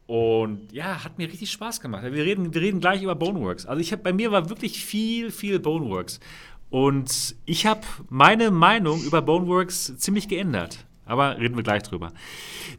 Und 0.06 0.70
ja, 0.70 1.04
hat 1.04 1.16
mir 1.16 1.26
richtig 1.26 1.50
Spaß 1.50 1.80
gemacht. 1.80 2.04
Wir 2.04 2.24
reden, 2.24 2.52
wir 2.52 2.60
reden 2.60 2.80
gleich 2.80 3.02
über 3.02 3.14
Boneworks. 3.14 3.64
Also 3.64 3.80
ich 3.80 3.94
hab, 3.94 4.02
bei 4.02 4.12
mir 4.12 4.30
war 4.30 4.50
wirklich 4.50 4.84
viel, 4.84 5.30
viel 5.30 5.58
Boneworks. 5.58 6.20
Und 6.68 7.34
ich 7.46 7.64
habe 7.64 7.80
meine 8.10 8.50
Meinung 8.50 9.02
über 9.04 9.22
Boneworks 9.22 9.96
ziemlich 9.96 10.28
geändert. 10.28 10.84
Aber 11.06 11.38
reden 11.38 11.56
wir 11.56 11.62
gleich 11.62 11.82
drüber. 11.82 12.12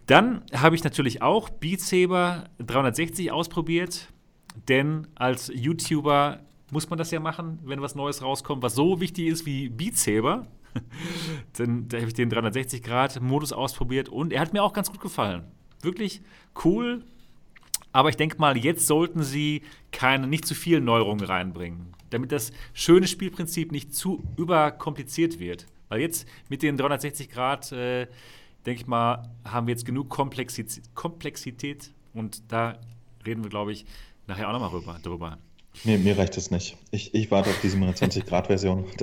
Dann 0.05 0.43
habe 0.53 0.75
ich 0.75 0.83
natürlich 0.83 1.23
auch 1.23 1.49
Beat 1.49 1.81
Saber 1.81 2.43
360 2.59 3.31
ausprobiert. 3.31 4.09
Denn 4.67 5.07
als 5.15 5.51
YouTuber 5.51 6.39
muss 6.73 6.89
man 6.89 6.97
das 6.97 7.11
ja 7.11 7.19
machen, 7.19 7.59
wenn 7.63 7.81
was 7.81 7.95
Neues 7.95 8.21
rauskommt, 8.21 8.63
was 8.63 8.75
so 8.75 8.99
wichtig 8.99 9.27
ist 9.27 9.45
wie 9.45 9.69
Beat 9.69 9.95
Saber. 9.95 10.47
Dann 11.57 11.87
da 11.87 11.97
habe 11.97 12.07
ich 12.07 12.15
den 12.15 12.31
360-Grad-Modus 12.31 13.53
ausprobiert 13.53 14.09
und 14.09 14.33
er 14.33 14.41
hat 14.41 14.51
mir 14.53 14.63
auch 14.63 14.73
ganz 14.73 14.91
gut 14.91 14.99
gefallen. 14.99 15.43
Wirklich 15.81 16.21
cool. 16.65 17.05
Aber 17.91 18.09
ich 18.09 18.17
denke 18.17 18.39
mal, 18.39 18.57
jetzt 18.57 18.87
sollten 18.87 19.21
sie 19.21 19.61
keine, 19.91 20.25
nicht 20.25 20.47
zu 20.47 20.55
viel 20.55 20.81
Neuerungen 20.81 21.23
reinbringen, 21.23 21.93
damit 22.09 22.31
das 22.31 22.51
schöne 22.73 23.07
Spielprinzip 23.07 23.71
nicht 23.71 23.93
zu 23.93 24.23
überkompliziert 24.35 25.39
wird. 25.39 25.67
Weil 25.89 26.01
jetzt 26.01 26.27
mit 26.49 26.63
den 26.63 26.75
360 26.75 27.29
Grad, 27.29 27.71
äh, 27.71 28.07
denke 28.65 28.81
ich 28.81 28.87
mal, 28.87 29.29
haben 29.45 29.67
wir 29.67 29.73
jetzt 29.73 29.85
genug 29.85 30.09
Komplexität, 30.09 30.83
Komplexität 30.95 31.93
und 32.15 32.51
da 32.51 32.79
reden 33.27 33.43
wir, 33.43 33.51
glaube 33.51 33.73
ich, 33.73 33.85
nachher 34.25 34.49
auch 34.49 34.53
nochmal 34.59 34.99
drüber. 35.03 35.37
Mir, 35.83 35.97
mir 35.97 36.17
reicht 36.17 36.37
das 36.37 36.51
nicht. 36.51 36.77
Ich, 36.91 37.13
ich 37.13 37.29
warte 37.29 37.49
auf 37.49 37.59
die 37.61 37.69
27-Grad-Version. 37.69 38.85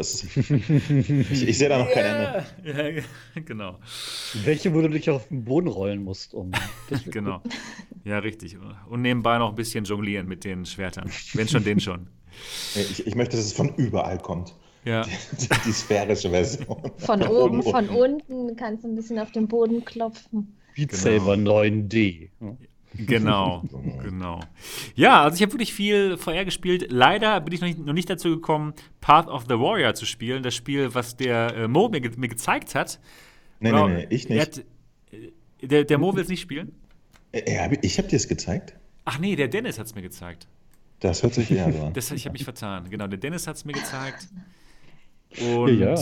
ich, 1.31 1.49
ich 1.49 1.59
sehe 1.59 1.69
da 1.69 1.79
noch 1.79 1.91
kein 1.91 2.05
Ende. 2.05 2.47
Ja, 2.65 3.03
genau. 3.45 3.79
Welche, 4.45 4.75
wo 4.75 4.81
du 4.81 4.89
dich 4.89 5.11
auf 5.11 5.29
den 5.29 5.45
Boden 5.45 5.69
rollen 5.69 6.03
musst, 6.03 6.33
um. 6.33 6.53
genau. 7.11 7.43
Ja, 8.05 8.19
richtig. 8.19 8.57
Und 8.89 9.03
nebenbei 9.03 9.39
noch 9.39 9.51
ein 9.51 9.57
bisschen 9.57 9.85
jonglieren 9.85 10.27
mit 10.27 10.45
den 10.45 10.65
Schwertern. 10.65 11.11
Wenn 11.35 11.49
schon, 11.49 11.65
den 11.65 11.81
schon. 11.81 12.07
Ich, 12.75 13.07
ich 13.07 13.15
möchte, 13.15 13.37
dass 13.37 13.47
es 13.47 13.53
von 13.53 13.75
überall 13.75 14.19
kommt. 14.19 14.55
Ja. 14.85 15.03
Die, 15.03 15.49
die 15.67 15.73
sphärische 15.73 16.31
Version. 16.31 16.91
Von 16.97 17.23
oben, 17.25 17.63
von 17.63 17.89
unten 17.91 18.57
kannst 18.57 18.85
du 18.85 18.89
ein 18.89 18.95
bisschen 18.95 19.19
auf 19.19 19.33
den 19.33 19.47
Boden 19.47 19.85
klopfen. 19.85 20.57
Beat 20.75 20.93
Saber 20.93 21.37
genau. 21.37 21.61
9D. 21.61 22.31
Genau, 22.95 23.63
genau. 24.03 24.41
Ja, 24.95 25.23
also 25.23 25.37
ich 25.37 25.43
habe 25.43 25.53
wirklich 25.53 25.73
viel 25.73 26.17
VR 26.17 26.45
gespielt. 26.45 26.87
Leider 26.91 27.41
bin 27.41 27.55
ich 27.55 27.61
noch 27.61 27.69
nicht, 27.69 27.79
noch 27.79 27.93
nicht, 27.93 28.11
dazu 28.11 28.31
gekommen, 28.31 28.75
Path 29.01 29.29
of 29.29 29.45
the 29.45 29.55
Warrior 29.55 29.95
zu 29.95 30.07
spielen. 30.07 30.43
Das 30.43 30.55
Spiel, 30.55 30.95
was 30.95 31.17
der 31.17 31.55
äh, 31.55 31.69
Mo 31.69 31.89
mir, 31.89 32.01
mir, 32.17 32.29
gezeigt 32.29 32.75
hat. 32.75 32.99
Nee, 33.61 33.73
nee, 33.73 33.89
nee, 33.89 34.07
ich 34.11 34.29
nicht. 34.29 34.41
Hat, 34.41 34.59
äh, 35.13 35.67
der, 35.67 35.85
der 35.85 35.99
Mo 35.99 36.15
will 36.15 36.23
es 36.23 36.29
nicht 36.29 36.41
spielen? 36.41 36.73
Äh, 37.33 37.77
ich 37.83 37.99
habe 37.99 38.09
dir 38.09 38.17
es 38.17 38.29
gezeigt. 38.29 38.75
Ach 39.05 39.19
nee, 39.19 39.37
der 39.37 39.49
Dennis 39.49 39.79
hat 39.79 39.87
es 39.87 39.95
mir 39.95 40.03
gezeigt. 40.03 40.47
Das 41.01 41.23
hört 41.23 41.35
sich 41.35 41.51
eher 41.51 41.73
so 41.73 41.83
an. 41.85 41.93
Das, 41.93 42.11
ich 42.11 42.25
habe 42.27 42.33
mich 42.33 42.45
vertan. 42.45 42.91
Genau, 42.91 43.07
der 43.07 43.19
Dennis 43.19 43.47
hat 43.47 43.57
es 43.57 43.65
mir 43.65 43.73
gezeigt. 43.73 44.29
Und 45.41 45.79
ja. 45.79 45.95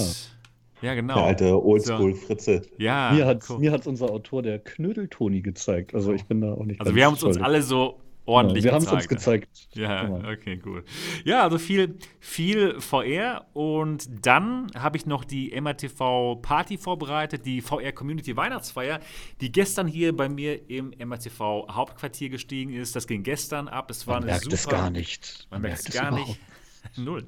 Ja, 0.83 0.95
genau. 0.95 1.14
Der 1.14 1.25
alte 1.25 1.64
Oldschool-Fritze. 1.64 2.62
Ja. 2.79 3.12
Mir 3.12 3.27
hat 3.27 3.49
cool. 3.49 3.81
unser 3.87 4.11
Autor, 4.11 4.43
der 4.43 4.59
Knödel-Toni, 4.59 5.43
gezeigt. 5.43 5.95
Also 5.95 6.12
ich 6.12 6.25
bin 6.27 6.41
da 6.41 6.53
auch 6.53 6.64
nicht 6.64 6.81
Also 6.81 6.95
wir 6.95 7.07
haben 7.07 7.14
es 7.14 7.23
uns 7.23 7.38
alle 7.38 7.62
so 7.62 8.01
ordentlich 8.29 8.64
ja, 8.64 8.73
wir 8.73 8.79
gezeigt. 8.79 8.91
Wir 8.91 8.91
haben 8.91 8.99
es 8.99 9.05
uns 9.05 9.09
gezeigt. 9.09 9.69
Ja, 9.75 10.03
genau. 10.05 10.31
okay, 10.31 10.61
cool. 10.64 10.85
Ja, 11.25 11.43
also 11.43 11.59
viel, 11.59 11.97
viel 12.21 12.81
VR 12.81 13.47
und 13.55 14.09
dann 14.25 14.69
habe 14.77 14.97
ich 14.97 15.07
noch 15.07 15.25
die 15.25 15.59
MRTV 15.59 16.37
Party 16.43 16.77
vorbereitet, 16.77 17.47
die 17.47 17.61
VR 17.61 17.93
Community 17.93 18.37
Weihnachtsfeier, 18.37 19.01
die 19.41 19.51
gestern 19.51 19.87
hier 19.87 20.14
bei 20.14 20.29
mir 20.29 20.69
im 20.71 20.93
MRTV 20.99 21.69
Hauptquartier 21.71 22.29
gestiegen 22.29 22.73
ist. 22.73 22.95
Das 22.95 23.07
ging 23.07 23.23
gestern 23.23 23.69
ab. 23.69 23.91
Es 23.91 24.07
war 24.07 24.17
man 24.17 24.27
merkt 24.27 24.45
super, 24.45 24.55
es 24.55 24.69
gar 24.69 24.91
nicht. 24.91 25.47
Man, 25.51 25.62
man 25.62 25.71
merkt 25.71 25.88
es 25.88 25.95
gar 25.95 26.11
nicht. 26.12 26.38
Null. 26.97 27.27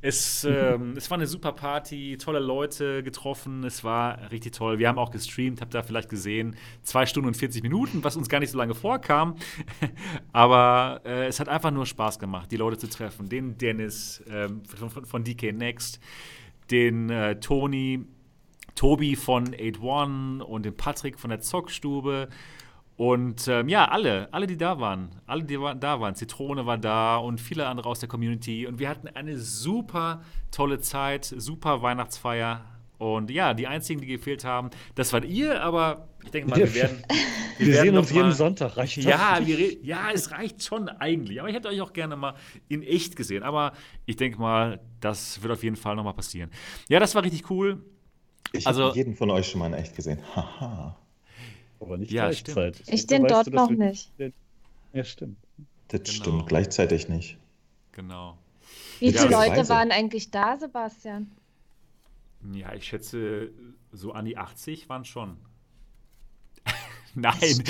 Es, 0.00 0.44
ähm, 0.44 0.94
es 0.96 1.10
war 1.10 1.18
eine 1.18 1.26
super 1.26 1.52
Party, 1.52 2.16
tolle 2.18 2.38
Leute 2.38 3.02
getroffen, 3.02 3.64
es 3.64 3.84
war 3.84 4.30
richtig 4.30 4.52
toll. 4.54 4.78
Wir 4.78 4.88
haben 4.88 4.98
auch 4.98 5.10
gestreamt, 5.10 5.60
habt 5.60 5.74
ihr 5.74 5.82
vielleicht 5.82 6.08
gesehen, 6.08 6.56
zwei 6.82 7.06
Stunden 7.06 7.28
und 7.28 7.36
40 7.36 7.62
Minuten, 7.62 8.04
was 8.04 8.16
uns 8.16 8.28
gar 8.28 8.40
nicht 8.40 8.50
so 8.50 8.58
lange 8.58 8.74
vorkam. 8.74 9.36
Aber 10.32 11.00
äh, 11.04 11.26
es 11.26 11.40
hat 11.40 11.48
einfach 11.48 11.70
nur 11.70 11.86
Spaß 11.86 12.18
gemacht, 12.18 12.50
die 12.50 12.56
Leute 12.56 12.78
zu 12.78 12.88
treffen. 12.88 13.28
Den 13.28 13.58
Dennis 13.58 14.22
ähm, 14.28 14.62
von, 14.64 15.04
von, 15.04 15.24
DK 15.24 15.52
Next, 15.52 16.00
den 16.70 17.10
äh, 17.10 17.38
Toni, 17.40 18.04
Tobi 18.74 19.16
von 19.16 19.48
8-One 19.48 20.44
und 20.44 20.64
den 20.64 20.76
Patrick 20.76 21.18
von 21.18 21.30
der 21.30 21.40
Zockstube 21.40 22.28
und 22.96 23.48
ähm, 23.48 23.68
ja, 23.68 23.86
alle, 23.86 24.28
alle, 24.32 24.46
die 24.46 24.56
da 24.56 24.78
waren, 24.78 25.10
alle, 25.26 25.44
die 25.44 25.58
da 25.80 26.00
waren, 26.00 26.14
Zitrone 26.14 26.66
war 26.66 26.78
da 26.78 27.16
und 27.16 27.40
viele 27.40 27.66
andere 27.66 27.88
aus 27.88 28.00
der 28.00 28.08
Community. 28.08 28.66
Und 28.66 28.78
wir 28.78 28.88
hatten 28.88 29.08
eine 29.08 29.38
super 29.38 30.22
tolle 30.50 30.78
Zeit, 30.80 31.24
super 31.24 31.82
Weihnachtsfeier. 31.82 32.64
Und 32.98 33.30
ja, 33.30 33.54
die 33.54 33.66
einzigen, 33.66 34.00
die 34.00 34.06
gefehlt 34.06 34.44
haben, 34.44 34.70
das 34.94 35.12
wart 35.12 35.24
ihr, 35.24 35.60
aber 35.62 36.06
ich 36.22 36.30
denke 36.30 36.50
mal, 36.50 36.56
wir 36.56 36.74
werden. 36.74 37.02
Wir, 37.58 37.66
wir 37.66 37.80
sehen 37.82 37.98
uns 37.98 38.10
jeden 38.10 38.32
Sonntag, 38.32 38.76
reicht 38.78 38.96
ja, 38.96 39.38
wir, 39.44 39.84
ja, 39.84 40.10
es 40.12 40.32
reicht 40.32 40.64
schon 40.64 40.88
eigentlich. 40.88 41.38
Aber 41.38 41.50
ich 41.50 41.54
hätte 41.54 41.68
euch 41.68 41.80
auch 41.82 41.92
gerne 41.92 42.16
mal 42.16 42.34
in 42.68 42.82
echt 42.82 43.14
gesehen. 43.14 43.42
Aber 43.42 43.72
ich 44.06 44.16
denke 44.16 44.40
mal, 44.40 44.80
das 45.00 45.42
wird 45.42 45.52
auf 45.52 45.62
jeden 45.62 45.76
Fall 45.76 45.94
nochmal 45.94 46.14
passieren. 46.14 46.50
Ja, 46.88 46.98
das 46.98 47.14
war 47.14 47.22
richtig 47.22 47.50
cool. 47.50 47.84
Ich 48.52 48.66
also, 48.66 48.86
habe 48.86 48.96
jeden 48.96 49.14
von 49.14 49.30
euch 49.30 49.48
schon 49.48 49.60
mal 49.60 49.66
in 49.66 49.74
echt 49.74 49.94
gesehen. 49.94 50.18
Haha. 50.34 51.01
Aber 51.82 51.98
nicht 51.98 52.12
ja, 52.12 52.26
gleichzeitig. 52.26 52.88
Ich 52.88 53.06
den 53.06 53.26
dort 53.26 53.52
noch 53.52 53.70
nicht. 53.70 54.12
Ja, 54.92 55.04
stimmt. 55.04 55.36
Das 55.88 56.02
genau. 56.04 56.14
stimmt, 56.14 56.46
gleichzeitig 56.46 57.08
nicht. 57.08 57.38
Genau. 57.90 58.38
Wie 59.00 59.12
viele 59.12 59.30
ja, 59.30 59.44
Leute 59.46 59.68
waren 59.68 59.90
eigentlich 59.90 60.30
da, 60.30 60.56
Sebastian? 60.56 61.30
Ja, 62.52 62.72
ich 62.74 62.84
schätze, 62.84 63.50
so 63.92 64.12
an 64.12 64.24
die 64.24 64.36
80 64.36 64.88
waren 64.88 65.04
schon. 65.04 65.36
Nein. 67.14 67.62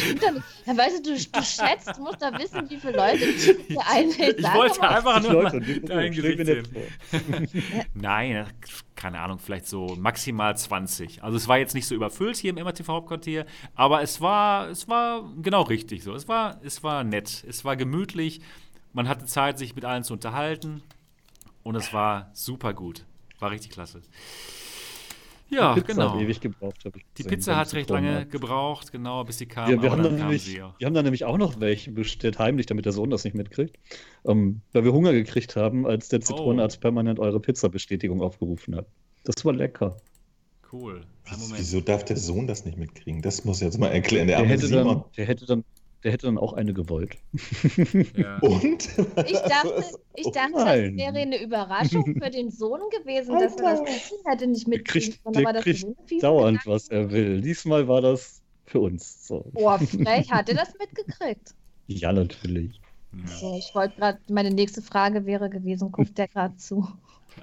Dann 0.67 0.79
weißt 0.79 0.99
du, 0.99 1.15
du, 1.15 1.17
du 1.17 1.43
schätzt, 1.43 1.97
du 1.97 2.03
musst 2.03 2.23
da 2.23 2.33
wissen, 2.39 2.71
wie 2.71 2.79
viele 2.79 2.97
Leute 2.97 3.27
hier 3.67 3.87
einlädt. 3.87 4.39
Ich 4.43 4.55
wollte 4.55 4.89
einfach 4.89 5.21
nur 5.21 5.43
Leute, 5.43 5.61
dein 5.81 6.13
Gesicht 6.13 6.47
sehen. 6.47 6.69
Nein, 7.95 8.47
keine 8.95 9.21
Ahnung, 9.21 9.39
vielleicht 9.39 9.67
so 9.67 9.97
maximal 9.97 10.57
20. 10.57 11.25
Also 11.25 11.37
es 11.37 11.49
war 11.49 11.59
jetzt 11.59 11.75
nicht 11.75 11.87
so 11.87 11.95
überfüllt 11.95 12.37
hier 12.37 12.51
im 12.51 12.63
MRTV 12.63 12.89
Hauptquartier, 12.89 13.47
aber 13.75 14.03
es 14.03 14.21
war, 14.21 14.69
es 14.69 14.87
war 14.89 15.29
genau 15.43 15.63
richtig 15.63 16.05
so. 16.05 16.15
Es 16.15 16.29
war, 16.29 16.61
es 16.63 16.83
war 16.85 17.03
nett, 17.03 17.45
es 17.49 17.65
war 17.65 17.77
gemütlich. 17.77 18.41
Man 18.93 19.09
hatte 19.09 19.25
Zeit, 19.25 19.59
sich 19.59 19.75
mit 19.75 19.85
allen 19.85 20.05
zu 20.05 20.13
unterhalten 20.13 20.83
und 21.63 21.75
es 21.75 21.93
war 21.93 22.31
super 22.33 22.75
gut. 22.75 23.05
War 23.41 23.51
richtig 23.51 23.73
klasse. 23.73 24.03
Ja, 25.53 25.75
die 25.75 25.83
Pizza 25.83 25.93
genau. 25.93 26.15
Hat 26.15 26.21
ewig 26.21 26.41
gebraucht, 26.41 26.85
ich 26.85 27.05
die 27.19 27.25
Pizza 27.25 27.57
hat 27.57 27.73
recht 27.75 27.91
lange 27.91 28.21
hat. 28.21 28.31
gebraucht, 28.31 28.91
genau, 28.91 29.23
bis 29.25 29.39
sie 29.39 29.47
kam. 29.47 29.69
Wir, 29.69 29.83
wir 29.83 29.91
haben 29.91 30.03
dann 30.03 30.17
nämlich, 30.17 30.45
sie, 30.45 30.57
ja. 30.57 30.75
wir 30.79 30.87
haben 30.87 30.95
dann 30.95 31.05
nämlich 31.05 31.25
auch 31.25 31.37
noch 31.37 31.61
welche 31.61 31.93
bestellt, 31.93 32.39
heimlich, 32.39 32.67
damit 32.67 32.87
der 32.87 32.93
Sohn 32.93 33.11
das 33.11 33.25
nicht 33.25 33.35
mitkriegt. 33.35 33.79
Ähm, 34.27 34.63
weil 34.73 34.85
wir 34.85 34.93
Hunger 34.93 35.13
gekriegt 35.13 35.55
haben, 35.57 35.87
als 35.87 36.09
der 36.09 36.21
Zitronenarzt 36.21 36.79
oh. 36.79 36.81
permanent 36.81 37.19
eure 37.19 37.39
Pizza-Bestätigung 37.39 38.23
aufgerufen 38.23 38.77
hat. 38.77 38.87
Das 39.25 39.45
war 39.45 39.53
lecker. 39.53 39.97
Cool. 40.73 41.05
Wieso 41.55 41.81
darf 41.81 42.05
der 42.05 42.17
Sohn 42.17 42.47
das 42.47 42.65
nicht 42.65 42.79
mitkriegen? 42.79 43.21
Das 43.21 43.45
muss 43.45 43.61
jetzt 43.61 43.79
mal 43.79 43.89
erklären. 43.89 44.27
Der, 44.27 44.39
der, 44.39 44.49
hätte, 44.49 44.69
dann, 44.71 45.05
der 45.17 45.27
hätte 45.27 45.45
dann 45.45 45.65
der 46.05 46.13
hätte 46.13 46.27
dann 46.27 46.39
auch 46.39 46.53
eine 46.53 46.75
gewollt. 46.75 47.17
Ja. 48.17 48.39
Und? 48.41 48.89
Ich 49.27 49.39
dachte, 49.39 49.85
ich 50.17 50.31
dachte 50.31 50.53
das 50.53 50.97
wäre 50.97 51.17
eine 51.17 51.43
Überraschung 51.43 52.17
für 52.21 52.31
den 52.31 52.51
Sohn 52.51 52.81
gewesen, 52.91 53.39
dass 53.39 53.57
er 53.57 53.77
das 53.77 53.85
Kind 53.85 54.21
hätte 54.25 54.47
nicht 54.47 54.67
mitkriegen 54.67 55.15
können. 55.23 55.45
Der 55.45 55.63
kriegt, 55.63 55.83
der 55.83 55.95
kriegt 56.07 56.23
dauernd, 56.23 56.61
was 56.67 56.89
er 56.89 57.11
will. 57.11 57.41
Diesmal 57.41 57.87
war 57.87 58.01
das 58.01 58.43
für 58.67 58.81
uns 58.81 59.27
so. 59.27 59.45
Oh, 59.55 59.79
frech. 59.79 60.31
Hat 60.31 60.49
er 60.49 60.57
das 60.57 60.73
mitgekriegt? 60.79 61.55
Ja, 61.87 62.13
natürlich. 62.13 62.81
So, 63.27 63.57
ich 63.59 63.75
wollte 63.75 63.97
gerade, 63.97 64.19
meine 64.29 64.51
nächste 64.51 64.81
Frage 64.81 65.27
wäre 65.27 65.51
gewesen, 65.51 65.93
guckt 65.93 66.17
der 66.17 66.29
gerade 66.29 66.57
zu? 66.57 66.89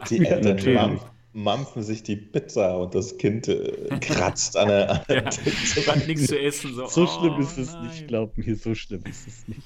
Die 0.10 0.26
Eltern 0.26 0.58
ja, 0.58 1.00
mampfen 1.34 1.84
sich 1.84 2.04
die 2.04 2.16
Pizza 2.16 2.78
und 2.78 2.96
das 2.96 3.18
Kind 3.18 3.48
äh, 3.48 4.00
kratzt 4.02 4.58
an 4.58 4.68
der, 4.68 4.92
an 4.92 5.02
ja, 5.10 5.26
hat 5.26 6.08
nichts 6.08 6.28
zu 6.28 6.40
essen. 6.40 6.74
So, 6.74 6.88
so 6.88 7.08
schlimm 7.08 7.36
oh, 7.38 7.42
ist 7.42 7.58
es 7.58 7.74
nein. 7.74 7.88
nicht, 7.88 8.08
glaub 8.08 8.38
mir, 8.38 8.56
so 8.56 8.74
schlimm 8.74 9.04
ist 9.06 9.28
es 9.28 9.48
nicht. 9.48 9.62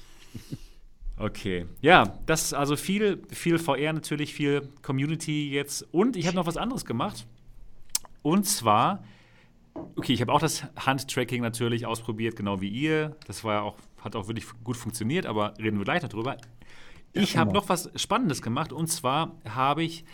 Okay, 1.16 1.66
ja, 1.80 2.18
das 2.26 2.46
ist 2.46 2.54
also 2.54 2.76
viel, 2.76 3.22
viel 3.30 3.58
VR 3.58 3.92
natürlich, 3.92 4.34
viel 4.34 4.68
Community 4.82 5.50
jetzt. 5.50 5.86
Und 5.92 6.16
ich 6.16 6.26
habe 6.26 6.36
noch 6.36 6.46
was 6.46 6.56
anderes 6.56 6.84
gemacht. 6.84 7.24
Und 8.22 8.46
zwar, 8.46 9.04
okay, 9.96 10.12
ich 10.12 10.20
habe 10.20 10.32
auch 10.32 10.40
das 10.40 10.64
Handtracking 10.76 11.40
natürlich 11.40 11.86
ausprobiert, 11.86 12.34
genau 12.34 12.60
wie 12.60 12.68
ihr. 12.68 13.16
Das 13.26 13.44
war 13.44 13.54
ja 13.54 13.60
auch, 13.60 13.76
hat 14.02 14.16
auch 14.16 14.26
wirklich 14.26 14.46
gut 14.64 14.76
funktioniert, 14.76 15.24
aber 15.24 15.54
reden 15.58 15.78
wir 15.78 15.84
gleich 15.84 16.02
darüber. 16.02 16.36
Ich 17.12 17.36
habe 17.36 17.52
noch 17.52 17.68
was 17.68 17.90
Spannendes 17.94 18.42
gemacht 18.42 18.72
und 18.72 18.88
zwar 18.88 19.36
habe 19.48 19.84
ich 19.84 20.04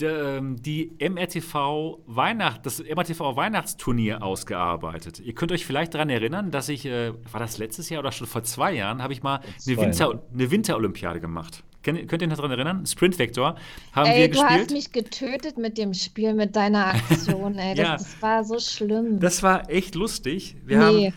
die 0.00 0.90
MRTV 0.98 2.00
Weihnacht, 2.06 2.66
das 2.66 2.80
MRTV 2.80 3.36
Weihnachtsturnier 3.36 4.22
ausgearbeitet. 4.22 5.20
Ihr 5.20 5.34
könnt 5.34 5.52
euch 5.52 5.64
vielleicht 5.64 5.94
daran 5.94 6.10
erinnern, 6.10 6.50
dass 6.50 6.68
ich, 6.68 6.84
äh, 6.86 7.12
war 7.30 7.38
das 7.38 7.58
letztes 7.58 7.90
Jahr 7.90 8.00
oder 8.00 8.10
schon 8.10 8.26
vor 8.26 8.42
zwei 8.42 8.72
Jahren, 8.72 9.02
habe 9.02 9.12
ich 9.12 9.22
mal 9.22 9.40
eine, 9.66 9.76
Winter, 9.76 10.20
eine 10.32 10.50
Winterolympiade 10.50 11.20
gemacht. 11.20 11.62
Könnt, 11.84 12.08
könnt 12.08 12.22
ihr 12.22 12.28
euch 12.28 12.34
daran 12.34 12.50
erinnern? 12.50 12.86
Sprint 12.86 13.18
Vector 13.18 13.56
haben 13.92 14.10
ey, 14.10 14.22
wir 14.22 14.28
gespielt. 14.30 14.50
Du 14.50 14.54
hast 14.54 14.70
mich 14.72 14.92
getötet 14.92 15.58
mit 15.58 15.78
dem 15.78 15.94
Spiel, 15.94 16.34
mit 16.34 16.56
deiner 16.56 16.94
Aktion, 16.94 17.58
ey. 17.58 17.74
Das, 17.76 17.86
ja, 17.86 17.96
das 17.96 18.22
war 18.22 18.44
so 18.44 18.58
schlimm. 18.58 19.20
Das 19.20 19.42
war 19.42 19.70
echt 19.70 19.94
lustig. 19.94 20.56
Wir 20.64 20.78
nee. 20.78 21.12
haben. 21.12 21.14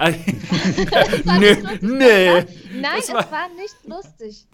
Nö, 1.40 1.56
nee. 1.82 2.44
Nein, 2.80 2.98
es 2.98 3.12
war, 3.12 3.30
war 3.30 3.48
nicht 3.56 3.76
lustig. 3.86 4.46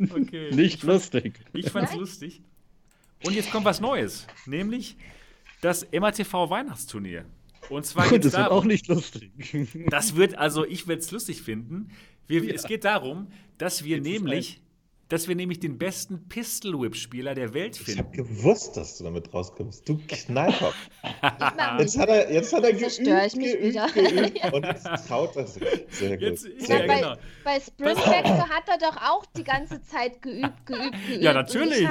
Okay. 0.14 0.54
Nicht 0.54 0.82
lustig. 0.82 1.40
Ich 1.54 1.70
fand's 1.70 1.92
Nein? 1.92 2.00
lustig. 2.00 2.42
Und 3.24 3.34
jetzt 3.34 3.50
kommt 3.50 3.64
was 3.64 3.80
Neues, 3.80 4.26
nämlich 4.46 4.96
das 5.60 5.86
MATV 5.92 6.50
Weihnachtsturnier. 6.50 7.24
Und 7.68 7.86
zwar 7.86 8.08
geht 8.08 8.24
das 8.24 8.32
darum, 8.32 8.48
wird 8.48 8.60
auch 8.60 8.64
nicht 8.64 8.88
lustig. 8.88 9.30
Das 9.90 10.16
wird, 10.16 10.36
also 10.36 10.64
ich 10.66 10.88
werde 10.88 11.00
es 11.00 11.10
lustig 11.10 11.42
finden. 11.42 11.90
Wir, 12.26 12.44
ja. 12.44 12.54
Es 12.54 12.64
geht 12.64 12.84
darum, 12.84 13.28
dass 13.58 13.84
wir 13.84 13.96
jetzt 13.96 14.04
nämlich 14.04 14.60
dass 15.12 15.28
wir 15.28 15.34
nämlich 15.34 15.60
den 15.60 15.76
besten 15.76 16.26
Pistol 16.26 16.80
Whip 16.80 16.96
Spieler 16.96 17.34
der 17.34 17.52
Welt 17.52 17.76
finden. 17.76 17.90
Ich 17.92 17.98
habe 17.98 18.16
gewusst, 18.16 18.78
dass 18.78 18.96
du 18.96 19.04
damit 19.04 19.32
rauskommst. 19.34 19.86
Du 19.86 20.00
Kneifer. 20.08 20.72
jetzt 21.78 21.98
hat 21.98 22.08
er, 22.08 22.32
jetzt 22.32 22.50
hat 22.50 22.64
er 22.64 22.72
geübt, 22.72 22.98
ich 22.98 23.36
mich 23.36 23.52
geübt, 23.52 23.62
wieder. 23.62 23.88
geübt 23.88 24.44
und 24.54 24.64
jetzt 24.64 24.86
traut 25.06 25.36
er 25.36 25.46
sich. 25.46 25.62
Sehr 25.90 26.16
gut. 26.16 26.28
Jetzt, 26.28 26.46
Sehr 26.60 26.86
ja, 26.86 26.94
genau. 26.94 27.14
Bei, 27.44 27.58
bei 27.58 27.60
Sprint 27.60 27.98
Vector 27.98 28.48
hat 28.48 28.68
er 28.68 28.78
doch 28.78 28.96
auch 28.96 29.26
die 29.36 29.44
ganze 29.44 29.82
Zeit 29.82 30.22
geübt, 30.22 30.64
geübt, 30.64 31.06
geübt. 31.06 31.22
Ja, 31.22 31.34
natürlich. 31.34 31.86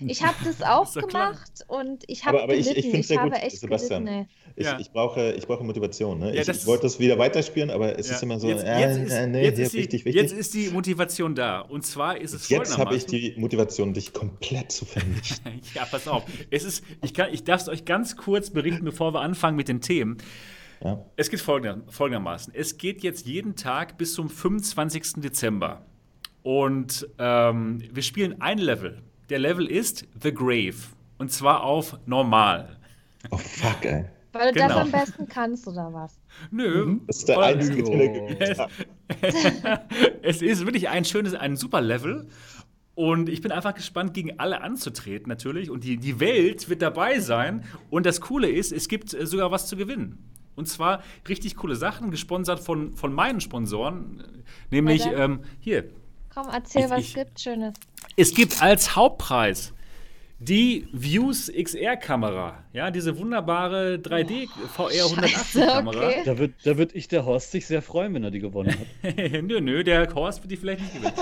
Und 0.00 0.08
ich 0.08 0.22
habe 0.22 0.36
das, 0.42 0.62
hab 0.62 0.84
das 0.86 0.96
auch 0.96 1.06
gemacht 1.08 1.52
und 1.66 2.04
ich 2.06 2.24
habe 2.24 2.38
Aber, 2.38 2.44
aber 2.44 2.54
ich, 2.54 2.74
ich 2.74 2.86
finde 2.86 3.00
es 3.00 3.08
sehr 3.08 3.18
gut, 3.18 3.34
Sebastian. 3.50 4.06
Gelitten, 4.06 4.30
ich, 4.58 4.64
ja. 4.64 4.78
ich, 4.80 4.90
brauche, 4.90 5.32
ich 5.32 5.46
brauche 5.46 5.62
Motivation. 5.62 6.18
Ne? 6.18 6.34
Ja, 6.34 6.40
ich, 6.40 6.48
ich 6.48 6.66
wollte 6.66 6.84
das 6.84 6.98
wieder 6.98 7.18
weiterspielen, 7.18 7.70
aber 7.70 7.98
es 7.98 8.10
ist 8.10 8.22
immer 8.22 8.40
so, 8.40 8.48
jetzt, 8.48 8.64
äh, 8.64 8.80
jetzt 8.80 8.96
ist, 8.96 9.12
äh, 9.12 9.26
nee, 9.26 9.44
jetzt 9.44 9.58
ist 9.58 9.74
die, 9.74 9.78
wichtig, 9.78 10.04
wichtig. 10.06 10.22
Jetzt 10.22 10.32
ist 10.32 10.54
die 10.54 10.70
Motivation 10.70 11.34
da. 11.34 11.60
Und 11.60 11.84
zwar 11.84 12.18
ist 12.18 12.32
es 12.32 12.48
Jetzt 12.48 12.78
habe 12.78 12.96
ich 12.96 13.04
die 13.04 13.34
Motivation, 13.36 13.92
dich 13.92 14.14
komplett 14.14 14.72
zu 14.72 14.86
vernichten. 14.86 15.60
ja, 15.74 15.84
pass 15.84 16.08
auf. 16.08 16.24
Es 16.50 16.64
ist, 16.64 16.82
ich, 17.02 17.12
kann, 17.12 17.34
ich 17.34 17.44
darf 17.44 17.60
es 17.60 17.68
euch 17.68 17.84
ganz 17.84 18.16
kurz 18.16 18.48
berichten, 18.48 18.82
bevor 18.86 19.12
wir 19.12 19.20
anfangen 19.20 19.58
mit 19.58 19.68
den 19.68 19.82
Themen. 19.82 20.16
Ja. 20.82 21.04
Es 21.16 21.28
geht 21.28 21.40
folgender, 21.42 21.82
folgendermaßen. 21.92 22.54
Es 22.56 22.78
geht 22.78 23.02
jetzt 23.02 23.26
jeden 23.26 23.56
Tag 23.56 23.98
bis 23.98 24.14
zum 24.14 24.30
25. 24.30 25.16
Dezember. 25.18 25.84
Und 26.42 27.06
ähm, 27.18 27.82
wir 27.92 28.02
spielen 28.02 28.40
ein 28.40 28.56
Level. 28.56 29.02
Der 29.28 29.38
Level 29.38 29.66
ist 29.66 30.06
The 30.22 30.32
Grave. 30.32 30.76
Und 31.18 31.30
zwar 31.30 31.62
auf 31.62 31.98
normal. 32.06 32.78
Oh 33.30 33.36
fuck, 33.36 33.84
ey. 33.84 34.06
Weil 34.38 34.52
du 34.52 34.60
genau. 34.60 34.68
das 34.68 34.76
am 34.78 34.90
besten 34.90 35.28
kannst, 35.28 35.66
oder 35.66 35.92
was? 35.92 36.18
Nö. 36.50 36.86
Mhm. 36.86 37.00
Das 37.06 37.18
ist 37.18 37.28
der 37.28 37.38
einzige, 37.38 37.82
der 37.82 38.08
geübt 38.08 38.58
hat. 38.58 38.70
es 40.22 40.42
ist 40.42 40.64
wirklich 40.64 40.88
ein 40.88 41.04
schönes, 41.04 41.34
ein 41.34 41.56
super 41.56 41.80
Level. 41.80 42.28
Und 42.94 43.28
ich 43.28 43.42
bin 43.42 43.52
einfach 43.52 43.74
gespannt, 43.74 44.14
gegen 44.14 44.38
alle 44.38 44.62
anzutreten, 44.62 45.28
natürlich. 45.28 45.70
Und 45.70 45.84
die, 45.84 45.98
die 45.98 46.18
Welt 46.18 46.70
wird 46.70 46.80
dabei 46.80 47.20
sein. 47.20 47.64
Und 47.90 48.06
das 48.06 48.20
Coole 48.22 48.48
ist, 48.48 48.72
es 48.72 48.88
gibt 48.88 49.12
äh, 49.12 49.26
sogar 49.26 49.50
was 49.50 49.66
zu 49.68 49.76
gewinnen. 49.76 50.32
Und 50.54 50.66
zwar 50.66 51.02
richtig 51.28 51.56
coole 51.56 51.76
Sachen, 51.76 52.10
gesponsert 52.10 52.58
von, 52.58 52.94
von 52.94 53.12
meinen 53.12 53.42
Sponsoren. 53.42 54.42
Nämlich, 54.70 55.04
ähm, 55.06 55.40
hier. 55.60 55.90
Komm, 56.34 56.48
erzähl, 56.50 56.84
ich, 56.84 56.90
was 56.90 57.00
es 57.00 57.14
gibt 57.14 57.40
Schönes. 57.40 57.74
Es 58.16 58.34
gibt 58.34 58.62
als 58.62 58.96
Hauptpreis 58.96 59.74
die 60.38 60.88
Views 60.92 61.50
XR-Kamera. 61.52 62.64
Ja, 62.76 62.90
diese 62.90 63.16
wunderbare 63.16 63.94
3D 64.02 64.48
VR 64.74 65.06
180-Kamera. 65.06 65.96
Okay. 65.96 66.22
Da 66.26 66.36
wird, 66.36 66.52
da 66.62 66.76
wird 66.76 66.94
ich, 66.94 67.08
der 67.08 67.24
Horst, 67.24 67.50
sich 67.50 67.66
sehr 67.66 67.80
freuen, 67.80 68.12
wenn 68.12 68.22
er 68.22 68.30
die 68.30 68.38
gewonnen 68.38 68.76
hat. 69.02 69.16
nö, 69.42 69.62
nö, 69.62 69.82
der 69.82 70.14
Horst 70.14 70.42
wird 70.42 70.50
die 70.50 70.58
vielleicht 70.58 70.82
nicht 70.82 70.92
gewinnen. 70.92 71.14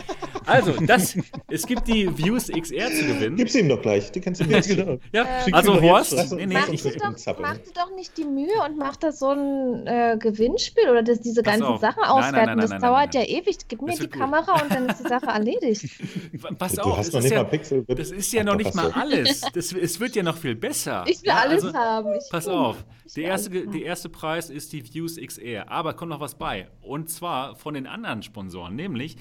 Also, 0.46 0.72
das, 0.84 1.16
es 1.48 1.64
gibt 1.64 1.86
die 1.86 2.18
Views 2.18 2.48
XR 2.48 2.90
zu 2.90 3.06
gewinnen. 3.06 3.36
Gib's 3.36 3.54
ihm 3.54 3.68
doch 3.68 3.80
gleich, 3.80 4.10
die 4.10 4.20
kannst 4.20 4.40
du 4.40 4.46
mir 4.46 4.60
genau. 4.62 4.98
Ja, 5.12 5.22
äh, 5.46 5.52
also 5.52 5.80
Horst, 5.80 6.32
nee, 6.32 6.44
nee, 6.44 6.54
mach, 6.54 6.68
ich, 6.70 6.82
dir 6.82 6.96
doch, 6.96 7.38
mach 7.38 7.56
dir 7.58 7.72
doch 7.72 7.94
nicht 7.94 8.18
die 8.18 8.24
Mühe 8.24 8.60
und 8.66 8.76
mach 8.76 8.96
da 8.96 9.12
so 9.12 9.30
ein 9.30 9.86
äh, 9.86 10.16
Gewinnspiel 10.18 10.90
oder 10.90 11.04
das, 11.04 11.20
diese 11.20 11.44
ganzen 11.44 11.62
auf. 11.62 11.80
Sachen 11.80 12.02
auswerten. 12.02 12.34
Nein, 12.34 12.46
nein, 12.46 12.58
nein, 12.58 12.70
das 12.70 12.80
dauert 12.80 13.14
ja 13.14 13.22
ewig. 13.22 13.58
Gib 13.68 13.80
mir 13.80 13.96
die 13.96 14.08
Kamera 14.08 14.60
und 14.60 14.72
dann 14.74 14.88
ist 14.88 15.04
die 15.04 15.08
Sache 15.08 15.26
erledigt. 15.26 15.84
Pass 16.58 16.72
du 16.72 16.82
auf, 16.82 16.98
hast 16.98 17.12
noch 17.12 17.22
nicht 17.22 17.30
ja, 17.30 17.44
mal 17.44 17.48
Pixel. 17.48 17.84
Das 17.86 18.10
ist 18.10 18.32
ja 18.32 18.42
noch 18.42 18.56
nicht 18.56 18.74
mal 18.74 18.90
alles. 18.90 19.42
Das, 19.54 19.72
es 19.72 20.00
wird 20.00 20.16
ja 20.16 20.24
noch 20.24 20.36
viel 20.36 20.56
besser. 20.56 21.04
Ich 21.06 21.22
will 21.22 21.28
ja, 21.28 21.43
alles 21.44 21.64
also, 21.64 21.78
haben. 21.78 22.14
Ich 22.14 22.30
pass 22.30 22.48
auf. 22.48 22.84
Der 23.16 23.24
erste, 23.24 23.50
der 23.50 23.82
erste 23.82 24.08
Preis 24.08 24.50
ist 24.50 24.72
die 24.72 24.84
Views 24.92 25.16
XR. 25.16 25.70
Aber 25.70 25.94
kommt 25.94 26.10
noch 26.10 26.20
was 26.20 26.36
bei. 26.36 26.68
Und 26.80 27.10
zwar 27.10 27.54
von 27.56 27.74
den 27.74 27.86
anderen 27.86 28.22
Sponsoren. 28.22 28.74
Nämlich, 28.74 29.16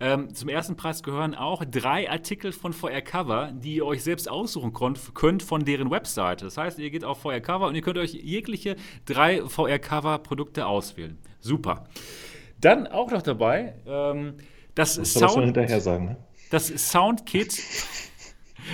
ähm, 0.00 0.34
zum 0.34 0.48
ersten 0.48 0.76
Preis 0.76 1.02
gehören 1.02 1.34
auch 1.34 1.64
drei 1.64 2.10
Artikel 2.10 2.52
von 2.52 2.72
VR 2.72 3.02
Cover, 3.02 3.52
die 3.52 3.76
ihr 3.76 3.86
euch 3.86 4.02
selbst 4.02 4.28
aussuchen 4.28 4.72
könnt 4.72 5.42
von 5.42 5.64
deren 5.64 5.90
Webseite. 5.90 6.44
Das 6.46 6.56
heißt, 6.56 6.78
ihr 6.78 6.90
geht 6.90 7.04
auf 7.04 7.20
VR 7.20 7.40
Cover 7.40 7.68
und 7.68 7.74
ihr 7.74 7.82
könnt 7.82 7.98
euch 7.98 8.14
jegliche 8.14 8.76
drei 9.04 9.42
VR 9.42 9.78
Cover 9.78 10.18
Produkte 10.18 10.66
auswählen. 10.66 11.18
Super. 11.40 11.84
Dann 12.60 12.86
auch 12.86 13.10
noch 13.10 13.22
dabei 13.22 13.74
ähm, 13.86 14.34
das, 14.74 14.96
das 14.96 15.12
Sound. 15.12 15.56
sagen, 15.80 16.04
ne? 16.04 16.16
Das 16.50 16.68
Soundkit. 16.68 17.62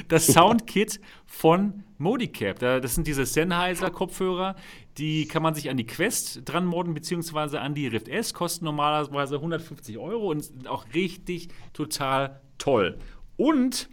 das 0.08 0.26
Soundkit 0.26 1.00
von 1.26 1.84
Modicap. 2.02 2.58
Das 2.58 2.94
sind 2.94 3.06
diese 3.06 3.24
Sennheiser-Kopfhörer, 3.24 4.56
die 4.98 5.26
kann 5.26 5.42
man 5.42 5.54
sich 5.54 5.70
an 5.70 5.76
die 5.76 5.86
Quest 5.86 6.42
dran 6.44 6.66
modden, 6.66 6.92
beziehungsweise 6.92 7.60
an 7.60 7.74
die 7.74 7.86
Rift 7.86 8.08
S, 8.08 8.34
kosten 8.34 8.64
normalerweise 8.64 9.36
150 9.36 9.96
Euro 9.98 10.30
und 10.30 10.42
sind 10.42 10.68
auch 10.68 10.84
richtig 10.94 11.48
total 11.72 12.40
toll. 12.58 12.98
Und 13.36 13.88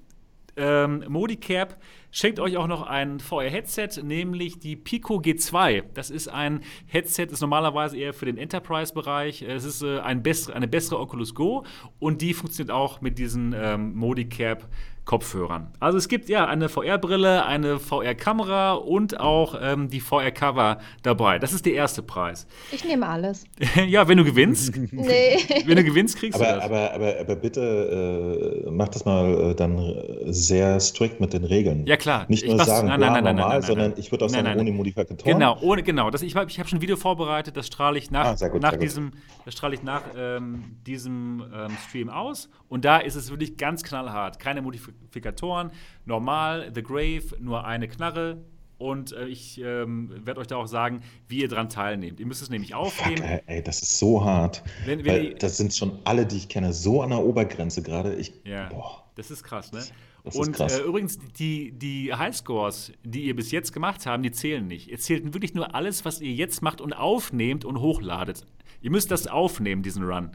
ähm, 0.59 1.05
Modicap 1.07 1.77
schenkt 2.11 2.39
euch 2.39 2.57
auch 2.57 2.67
noch 2.67 2.83
ein 2.83 3.19
VR-Headset, 3.19 4.01
nämlich 4.03 4.59
die 4.59 4.75
Pico 4.75 5.17
G2. 5.17 5.83
Das 5.93 6.09
ist 6.09 6.27
ein 6.27 6.61
Headset, 6.85 7.27
ist 7.31 7.41
normalerweise 7.41 7.97
eher 7.97 8.13
für 8.13 8.25
den 8.25 8.37
Enterprise-Bereich. 8.37 9.43
Es 9.43 9.63
ist 9.63 9.83
äh, 9.83 9.99
ein 9.99 10.21
bessere, 10.21 10.55
eine 10.55 10.67
bessere 10.67 10.99
Oculus 10.99 11.33
Go 11.33 11.65
und 11.99 12.21
die 12.21 12.33
funktioniert 12.33 12.71
auch 12.71 12.99
mit 12.99 13.17
diesen 13.17 13.55
ähm, 13.57 13.95
Modicap 13.95 14.67
Kopfhörern. 15.09 15.71
Also 15.79 15.97
es 15.97 16.07
gibt 16.07 16.29
ja 16.29 16.45
eine 16.45 16.69
VR-Brille, 16.69 17.43
eine 17.43 17.79
VR-Kamera 17.79 18.73
und 18.73 19.19
auch 19.19 19.55
ähm, 19.59 19.89
die 19.89 20.01
VR-Cover 20.01 20.77
dabei. 21.01 21.39
Das 21.39 21.51
ist 21.51 21.65
der 21.65 21.73
erste 21.73 22.03
Preis. 22.03 22.45
Ich 22.71 22.85
nehme 22.85 23.07
alles. 23.07 23.45
ja, 23.87 24.07
wenn 24.07 24.19
du 24.19 24.23
gewinnst. 24.23 24.77
nee. 24.91 25.39
Wenn 25.65 25.77
du 25.77 25.83
gewinnst, 25.83 26.15
kriegst 26.15 26.39
aber, 26.39 26.45
du 26.45 26.55
das. 26.57 26.63
Aber, 26.63 26.93
aber, 26.93 27.19
aber 27.21 27.35
bitte 27.37 28.63
äh, 28.67 28.69
mach 28.69 28.89
das 28.89 29.03
mal 29.03 29.49
äh, 29.49 29.55
dann 29.55 29.95
sehr 30.25 30.79
strikt 30.79 31.19
mit 31.19 31.33
den 31.33 31.43
Regeln. 31.43 31.87
Ja, 31.87 31.97
klar. 31.97 32.25
Nicht 32.27 32.45
nur 32.45 32.63
sagen, 32.63 32.87
nein, 32.87 32.99
nein, 32.99 33.23
nein, 33.23 33.35
normal, 33.35 33.63
sondern 33.63 33.93
ich 33.97 34.11
würde 34.11 34.25
auch 34.25 34.29
sagen, 34.29 34.59
ohne 34.59 34.71
Modifikatoren. 34.71 35.39
Genau, 35.39 35.57
ohne, 35.61 35.81
genau. 35.81 36.11
Das, 36.11 36.21
ich 36.21 36.35
ich 36.35 36.59
habe 36.59 36.69
schon 36.69 36.77
ein 36.77 36.81
Video 36.81 36.97
vorbereitet, 36.97 37.57
das 37.57 37.65
strahle 37.65 37.97
ich 37.97 38.11
nach, 38.11 38.39
ah, 38.39 38.47
gut, 38.47 38.61
nach 38.61 38.75
diesem, 38.75 39.13
das 39.45 39.55
strahle 39.55 39.73
ich 39.73 39.81
nach 39.81 40.03
ähm, 40.15 40.77
diesem 40.85 41.43
ähm, 41.51 41.71
Stream 41.87 42.11
aus. 42.11 42.47
Und 42.67 42.85
da 42.85 42.99
ist 42.99 43.15
es 43.15 43.31
wirklich 43.31 43.57
ganz 43.57 43.81
knallhart. 43.81 44.37
Keine 44.37 44.61
Modifikatoren 44.61 44.98
Modifikatoren. 45.01 45.71
Normal, 46.05 46.71
The 46.73 46.83
Grave, 46.83 47.35
nur 47.39 47.65
eine 47.65 47.88
Knarre. 47.88 48.38
Und 48.77 49.12
äh, 49.12 49.27
ich 49.27 49.59
ähm, 49.62 50.09
werde 50.25 50.39
euch 50.39 50.47
da 50.47 50.55
auch 50.55 50.67
sagen, 50.67 51.01
wie 51.27 51.41
ihr 51.41 51.49
daran 51.49 51.67
teilnehmt. 51.67 52.19
Ihr 52.21 52.25
müsst 52.25 52.41
es 52.41 52.49
nämlich 52.49 52.73
aufnehmen. 52.73 53.17
Fuck, 53.17 53.43
ey, 53.47 53.62
das 53.62 53.81
ist 53.81 53.99
so 53.99 54.23
hart. 54.23 54.63
Wenn, 54.85 54.99
wenn 54.99 55.05
weil 55.05 55.33
das 55.35 55.57
sind 55.57 55.75
schon 55.75 55.99
alle, 56.05 56.25
die 56.25 56.38
ich 56.38 56.47
kenne, 56.47 56.71
so 56.71 57.01
an 57.01 57.09
der 57.09 57.19
Obergrenze 57.19 57.81
gerade. 57.81 58.17
ja, 58.45 58.69
boah. 58.69 59.03
das 59.15 59.31
ist 59.31 59.43
krass, 59.43 59.73
ne? 59.73 59.83
Das 60.23 60.35
und 60.35 60.59
äh, 60.59 60.81
übrigens, 60.81 61.17
die, 61.38 61.71
die 61.71 62.13
Highscores, 62.13 62.91
die 63.03 63.23
ihr 63.23 63.35
bis 63.35 63.51
jetzt 63.51 63.73
gemacht 63.73 64.05
habt, 64.05 64.23
die 64.23 64.31
zählen 64.31 64.65
nicht. 64.65 64.89
Ihr 64.89 64.99
zählt 64.99 65.33
wirklich 65.33 65.53
nur 65.53 65.75
alles, 65.75 66.05
was 66.05 66.21
ihr 66.21 66.31
jetzt 66.31 66.62
macht 66.62 66.81
und 66.81 66.93
aufnehmt 66.93 67.65
und 67.65 67.79
hochladet. 67.79 68.45
Ihr 68.81 68.91
müsst 68.91 69.12
das 69.12 69.27
aufnehmen, 69.27 69.83
diesen 69.83 70.03
Run. 70.03 70.31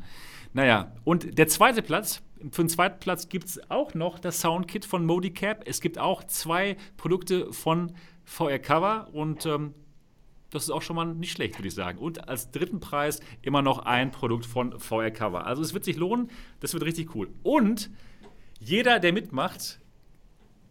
Naja, 0.52 0.92
und 1.04 1.38
der 1.38 1.48
zweite 1.48 1.82
Platz, 1.82 2.22
für 2.50 2.62
den 2.62 2.68
zweiten 2.68 3.00
Platz 3.00 3.28
gibt 3.28 3.46
es 3.46 3.70
auch 3.70 3.94
noch 3.94 4.18
das 4.18 4.40
Soundkit 4.40 4.84
von 4.84 5.06
Modicap. 5.06 5.62
Es 5.66 5.80
gibt 5.80 5.98
auch 5.98 6.24
zwei 6.24 6.76
Produkte 6.96 7.52
von 7.52 7.94
VR 8.24 8.58
Cover 8.58 9.08
und 9.12 9.46
ähm, 9.46 9.74
das 10.50 10.64
ist 10.64 10.70
auch 10.70 10.82
schon 10.82 10.96
mal 10.96 11.06
nicht 11.06 11.32
schlecht, 11.32 11.58
würde 11.58 11.68
ich 11.68 11.74
sagen. 11.74 11.98
Und 11.98 12.28
als 12.28 12.50
dritten 12.50 12.80
Preis 12.80 13.20
immer 13.42 13.62
noch 13.62 13.80
ein 13.80 14.10
Produkt 14.10 14.46
von 14.46 14.78
VR 14.78 15.10
Cover. 15.10 15.46
Also 15.46 15.62
es 15.62 15.74
wird 15.74 15.84
sich 15.84 15.96
lohnen, 15.96 16.30
das 16.60 16.72
wird 16.72 16.84
richtig 16.84 17.14
cool. 17.14 17.30
Und 17.42 17.90
jeder, 18.60 19.00
der 19.00 19.12
mitmacht, 19.12 19.80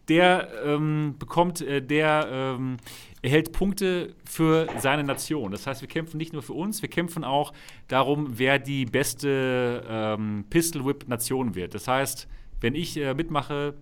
der 0.08 0.48
ähm, 0.64 1.14
bekommt, 1.18 1.60
äh, 1.60 1.80
der 1.80 2.28
ähm, 2.30 2.76
erhält 3.22 3.52
Punkte 3.52 4.14
für 4.24 4.68
seine 4.78 5.02
Nation. 5.02 5.50
Das 5.50 5.66
heißt, 5.66 5.80
wir 5.80 5.88
kämpfen 5.88 6.18
nicht 6.18 6.32
nur 6.32 6.42
für 6.42 6.52
uns, 6.52 6.82
wir 6.82 6.90
kämpfen 6.90 7.24
auch 7.24 7.52
darum, 7.88 8.38
wer 8.38 8.58
die 8.58 8.84
beste 8.84 9.82
ähm, 9.88 10.44
Pistol 10.50 10.84
Whip 10.84 11.08
Nation 11.08 11.54
wird. 11.54 11.74
Das 11.74 11.88
heißt, 11.88 12.28
wenn 12.60 12.74
ich 12.74 12.96
äh, 12.96 13.14
mitmache, 13.14 13.74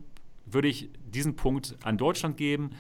würde 0.47 0.69
ich 0.69 0.91
diesen 1.05 1.37
Punkt 1.37 1.77
an 1.83 1.99
Deutschland 1.99 2.37
geben. 2.37 2.71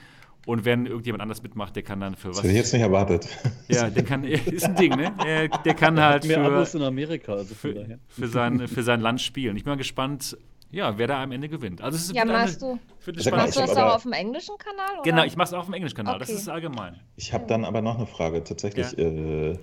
Und 0.44 0.64
wenn 0.64 0.86
irgendjemand 0.86 1.22
anders 1.22 1.40
mitmacht, 1.44 1.76
der 1.76 1.84
kann 1.84 2.00
dann 2.00 2.16
für 2.16 2.30
was. 2.30 2.38
Das 2.38 2.44
hätte 2.44 2.52
ich 2.52 2.58
jetzt 2.58 2.72
nicht 2.72 2.82
erwartet. 2.82 3.28
Ja, 3.68 3.88
der 3.88 4.02
kann, 4.02 4.24
ist 4.24 4.64
ein 4.64 4.74
Ding, 4.74 4.96
ne? 4.96 5.14
Der, 5.24 5.46
der 5.46 5.74
kann 5.74 6.00
halt 6.00 6.26
mehr 6.26 6.44
für, 6.44 6.52
Abos 6.52 6.74
in 6.74 6.82
Amerika, 6.82 7.34
also 7.34 7.54
für, 7.54 7.98
für, 8.08 8.26
sein, 8.26 8.66
für 8.66 8.82
sein 8.82 9.00
Land 9.00 9.20
spielen. 9.20 9.56
Ich 9.56 9.62
bin 9.62 9.70
mal 9.70 9.76
gespannt, 9.76 10.36
ja, 10.72 10.96
wer 10.96 11.06
da 11.06 11.22
am 11.22 11.32
Ende 11.32 11.48
gewinnt. 11.48 11.82
Also 11.82 11.96
es 11.96 12.04
ist 12.06 12.14
ja, 12.14 12.24
machst 12.24 12.62
eine, 12.62 12.78
du, 13.06 13.30
machst 13.30 13.56
du 13.56 13.60
das 13.60 13.76
auch 13.76 13.94
auf 13.94 14.02
dem 14.02 14.12
englischen 14.12 14.56
Kanal? 14.56 14.94
Oder? 14.94 15.02
Genau, 15.02 15.24
ich 15.24 15.36
mache 15.36 15.48
es 15.48 15.52
auch 15.52 15.60
auf 15.60 15.64
dem 15.66 15.74
englischen 15.74 15.96
Kanal. 15.96 16.16
Okay. 16.16 16.24
Das 16.26 16.30
ist 16.30 16.48
allgemein. 16.48 16.98
Ich 17.16 17.32
habe 17.32 17.46
dann 17.46 17.64
aber 17.64 17.82
noch 17.82 17.98
eine 17.98 18.06
Frage. 18.06 18.42
Tatsächlich 18.42 18.90
ja. 18.92 19.04
äh, 19.04 19.58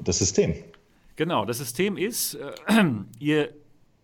das 0.00 0.18
System. 0.18 0.54
Genau, 1.14 1.44
das 1.44 1.58
System 1.58 1.96
ist, 1.96 2.34
äh, 2.34 2.52
ihr, 3.20 3.50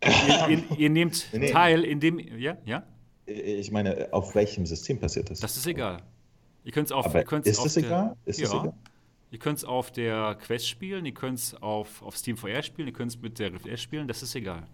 ihr, 0.01 0.49
ihr, 0.49 0.79
ihr, 0.79 0.91
nehmt 0.91 1.27
nee, 1.33 1.51
teil 1.51 1.83
in 1.83 1.99
dem, 1.99 2.19
ja, 2.19 2.57
ja? 2.65 2.85
Ich 3.27 3.73
meine, 3.73 4.09
auf 4.13 4.37
welchem 4.37 4.65
System 4.65 5.01
passiert 5.01 5.31
das? 5.31 5.41
Das 5.41 5.57
ist 5.57 5.67
egal. 5.67 6.03
Ihr 6.63 6.71
könnt 6.71 6.87
es 6.87 6.93
auf, 6.93 7.07
aber 7.07 7.21
ihr 7.21 7.47
ist 7.47 7.65
es 7.65 7.77
egal? 7.77 8.17
Ist 8.25 8.39
ja. 8.39 8.47
egal? 8.47 8.75
Ihr 9.33 9.41
könnt 9.41 9.59
es 9.59 9.65
auf 9.65 9.91
der 9.91 10.37
Quest 10.41 10.69
spielen, 10.69 11.05
ihr 11.05 11.15
könnt 11.15 11.41
es 11.41 11.61
auf, 11.61 12.01
auf 12.03 12.17
Steam 12.17 12.37
VR 12.37 12.63
spielen, 12.63 12.87
ihr 12.87 12.95
könnt 12.95 13.11
es 13.11 13.21
mit 13.21 13.41
der 13.41 13.53
Rift 13.53 13.67
S 13.67 13.83
spielen, 13.83 14.07
das 14.07 14.23
ist 14.23 14.37
egal. 14.37 14.69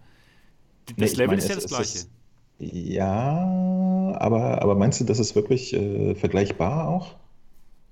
Das 0.97 1.15
Level 1.15 1.27
meine, 1.27 1.39
ist 1.39 1.49
ja 1.49 1.55
das 1.55 1.65
gleiche. 1.67 1.97
Ist, 1.97 2.09
ja, 2.59 4.15
aber, 4.19 4.61
aber 4.61 4.75
meinst 4.75 4.99
du, 5.01 5.05
das 5.05 5.19
ist 5.19 5.35
wirklich 5.35 5.73
äh, 5.73 6.15
vergleichbar 6.15 6.87
auch? 6.87 7.15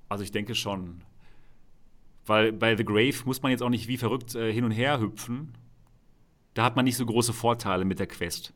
Also 0.09 0.23
ich 0.23 0.31
denke 0.31 0.55
schon. 0.55 1.01
Weil 2.25 2.51
bei 2.51 2.77
The 2.77 2.85
Grave 2.85 3.15
muss 3.25 3.41
man 3.41 3.51
jetzt 3.51 3.63
auch 3.63 3.69
nicht 3.69 3.87
wie 3.87 3.97
verrückt 3.97 4.35
äh, 4.35 4.53
hin 4.53 4.63
und 4.63 4.71
her 4.71 4.99
hüpfen. 4.99 5.53
Da 6.53 6.63
hat 6.63 6.75
man 6.75 6.85
nicht 6.85 6.97
so 6.97 7.05
große 7.05 7.33
Vorteile 7.33 7.85
mit 7.85 7.99
der 7.99 8.07
Quest. 8.07 8.53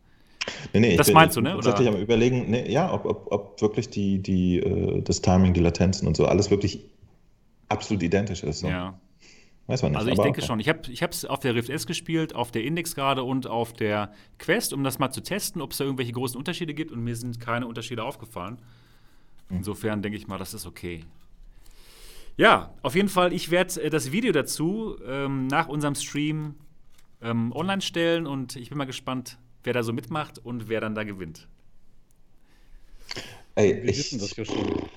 Nee, 0.73 0.79
nee, 0.79 0.95
das 0.95 1.11
meinst 1.11 1.35
du, 1.35 1.41
ne? 1.41 1.53
Tatsächlich 1.55 1.87
am 1.87 1.95
überlegen, 1.95 2.51
nee, 2.51 2.71
ja, 2.71 2.93
ob, 2.93 3.05
ob, 3.05 3.31
ob 3.31 3.61
wirklich 3.61 3.89
die, 3.89 4.19
die, 4.19 4.59
äh, 4.59 5.01
das 5.01 5.21
Timing, 5.21 5.53
die 5.53 5.59
Latenzen 5.59 6.07
und 6.07 6.15
so 6.15 6.27
alles 6.27 6.51
wirklich 6.51 6.85
absolut 7.69 8.03
identisch 8.03 8.43
ist. 8.43 8.59
So. 8.59 8.67
Ja. 8.67 8.99
Weiß 9.67 9.81
man 9.81 9.91
nicht. 9.91 9.99
Also 9.99 10.11
ich 10.11 10.19
denke 10.19 10.41
okay. 10.41 10.47
schon. 10.47 10.59
Ich 10.59 10.69
habe 10.69 11.11
es 11.11 11.25
auf 11.25 11.39
der 11.39 11.55
Rift 11.55 11.69
S 11.69 11.87
gespielt, 11.87 12.35
auf 12.35 12.51
der 12.51 12.63
Index 12.63 12.93
gerade 12.93 13.23
und 13.23 13.47
auf 13.47 13.73
der 13.73 14.13
Quest, 14.37 14.73
um 14.73 14.83
das 14.83 14.99
mal 14.99 15.11
zu 15.11 15.21
testen, 15.21 15.61
ob 15.61 15.71
es 15.71 15.77
da 15.77 15.85
irgendwelche 15.85 16.11
großen 16.11 16.37
Unterschiede 16.37 16.73
gibt 16.73 16.91
und 16.91 17.03
mir 17.03 17.15
sind 17.15 17.39
keine 17.39 17.67
Unterschiede 17.67 18.03
aufgefallen. 18.03 18.59
Hm. 19.47 19.57
Insofern 19.57 20.01
denke 20.01 20.17
ich 20.17 20.27
mal, 20.27 20.37
das 20.37 20.53
ist 20.53 20.65
okay. 20.67 21.03
Ja, 22.37 22.73
auf 22.81 22.95
jeden 22.95 23.09
Fall, 23.09 23.33
ich 23.33 23.49
werde 23.49 23.81
äh, 23.81 23.89
das 23.89 24.11
Video 24.11 24.31
dazu 24.33 24.97
ähm, 25.07 25.47
nach 25.47 25.67
unserem 25.67 25.95
Stream 25.95 26.55
ähm, 27.21 27.51
online 27.53 27.81
stellen 27.81 28.27
und 28.27 28.57
ich 28.57 28.69
bin 28.69 28.77
mal 28.77 28.85
gespannt, 28.85 29.37
wer 29.63 29.73
da 29.73 29.83
so 29.83 29.93
mitmacht 29.93 30.39
und 30.39 30.67
wer 30.67 30.81
dann 30.81 30.95
da 30.95 31.03
gewinnt. 31.03 31.47
Ey, 33.55 33.77
wir 33.83 33.95
wissen 33.95 34.19
das 34.19 34.35
ja 34.35 34.45
schon. 34.45 34.89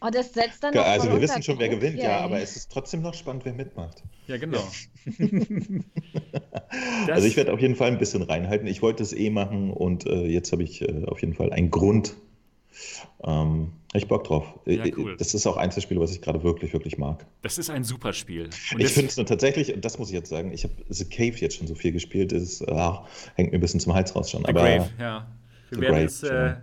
Oh, 0.00 0.08
das 0.12 0.32
setzt 0.32 0.62
dann 0.62 0.74
ja, 0.74 0.82
Also 0.82 1.10
wir 1.10 1.20
wissen 1.20 1.42
schon, 1.42 1.58
wer 1.58 1.68
gewinnt, 1.68 1.98
ja, 1.98 2.20
aber 2.20 2.40
es 2.40 2.54
ist 2.56 2.70
trotzdem 2.70 3.02
noch 3.02 3.14
spannend, 3.14 3.44
wer 3.44 3.52
mitmacht. 3.52 4.04
Ja, 4.28 4.36
genau. 4.36 4.62
also 7.08 7.26
ich 7.26 7.36
werde 7.36 7.52
auf 7.52 7.60
jeden 7.60 7.74
Fall 7.74 7.90
ein 7.90 7.98
bisschen 7.98 8.22
reinhalten. 8.22 8.68
Ich 8.68 8.80
wollte 8.80 9.02
es 9.02 9.12
eh 9.12 9.30
machen 9.30 9.72
und 9.72 10.06
äh, 10.06 10.26
jetzt 10.26 10.52
habe 10.52 10.62
ich 10.62 10.82
äh, 10.82 11.04
auf 11.06 11.20
jeden 11.20 11.34
Fall 11.34 11.52
einen 11.52 11.70
Grund. 11.70 12.14
Ähm, 13.24 13.72
ich 13.92 14.06
Bock 14.06 14.22
drauf. 14.24 14.60
Ja, 14.66 14.84
äh, 14.84 14.92
cool. 14.96 15.16
Das 15.16 15.34
ist 15.34 15.46
auch 15.48 15.56
eins 15.56 15.74
der 15.74 15.80
Spiele, 15.80 15.98
was 15.98 16.12
ich 16.12 16.20
gerade 16.20 16.44
wirklich, 16.44 16.72
wirklich 16.72 16.96
mag. 16.96 17.26
Das 17.42 17.58
ist 17.58 17.68
ein 17.68 17.82
super 17.82 18.12
Spiel. 18.12 18.50
Und 18.72 18.80
ich 18.80 18.88
finde 18.88 19.08
es 19.08 19.16
nur 19.16 19.26
tatsächlich, 19.26 19.74
und 19.74 19.84
das 19.84 19.98
muss 19.98 20.08
ich 20.08 20.14
jetzt 20.14 20.28
sagen, 20.28 20.52
ich 20.52 20.62
habe 20.62 20.74
The 20.88 21.06
Cave 21.06 21.36
jetzt 21.38 21.56
schon 21.56 21.66
so 21.66 21.74
viel 21.74 21.90
gespielt, 21.90 22.30
das 22.30 22.62
ah, 22.68 23.04
hängt 23.34 23.50
mir 23.50 23.58
ein 23.58 23.60
bisschen 23.60 23.80
zum 23.80 23.94
Hals 23.94 24.14
raus 24.14 24.30
schon. 24.30 24.42
The 24.42 24.50
aber, 24.50 24.60
Grave, 24.60 24.90
ja. 25.00 25.26
Wir 25.70 25.80
werden, 25.80 25.94
Grave, 25.94 26.04
es, 26.04 26.22
äh, 26.22 26.54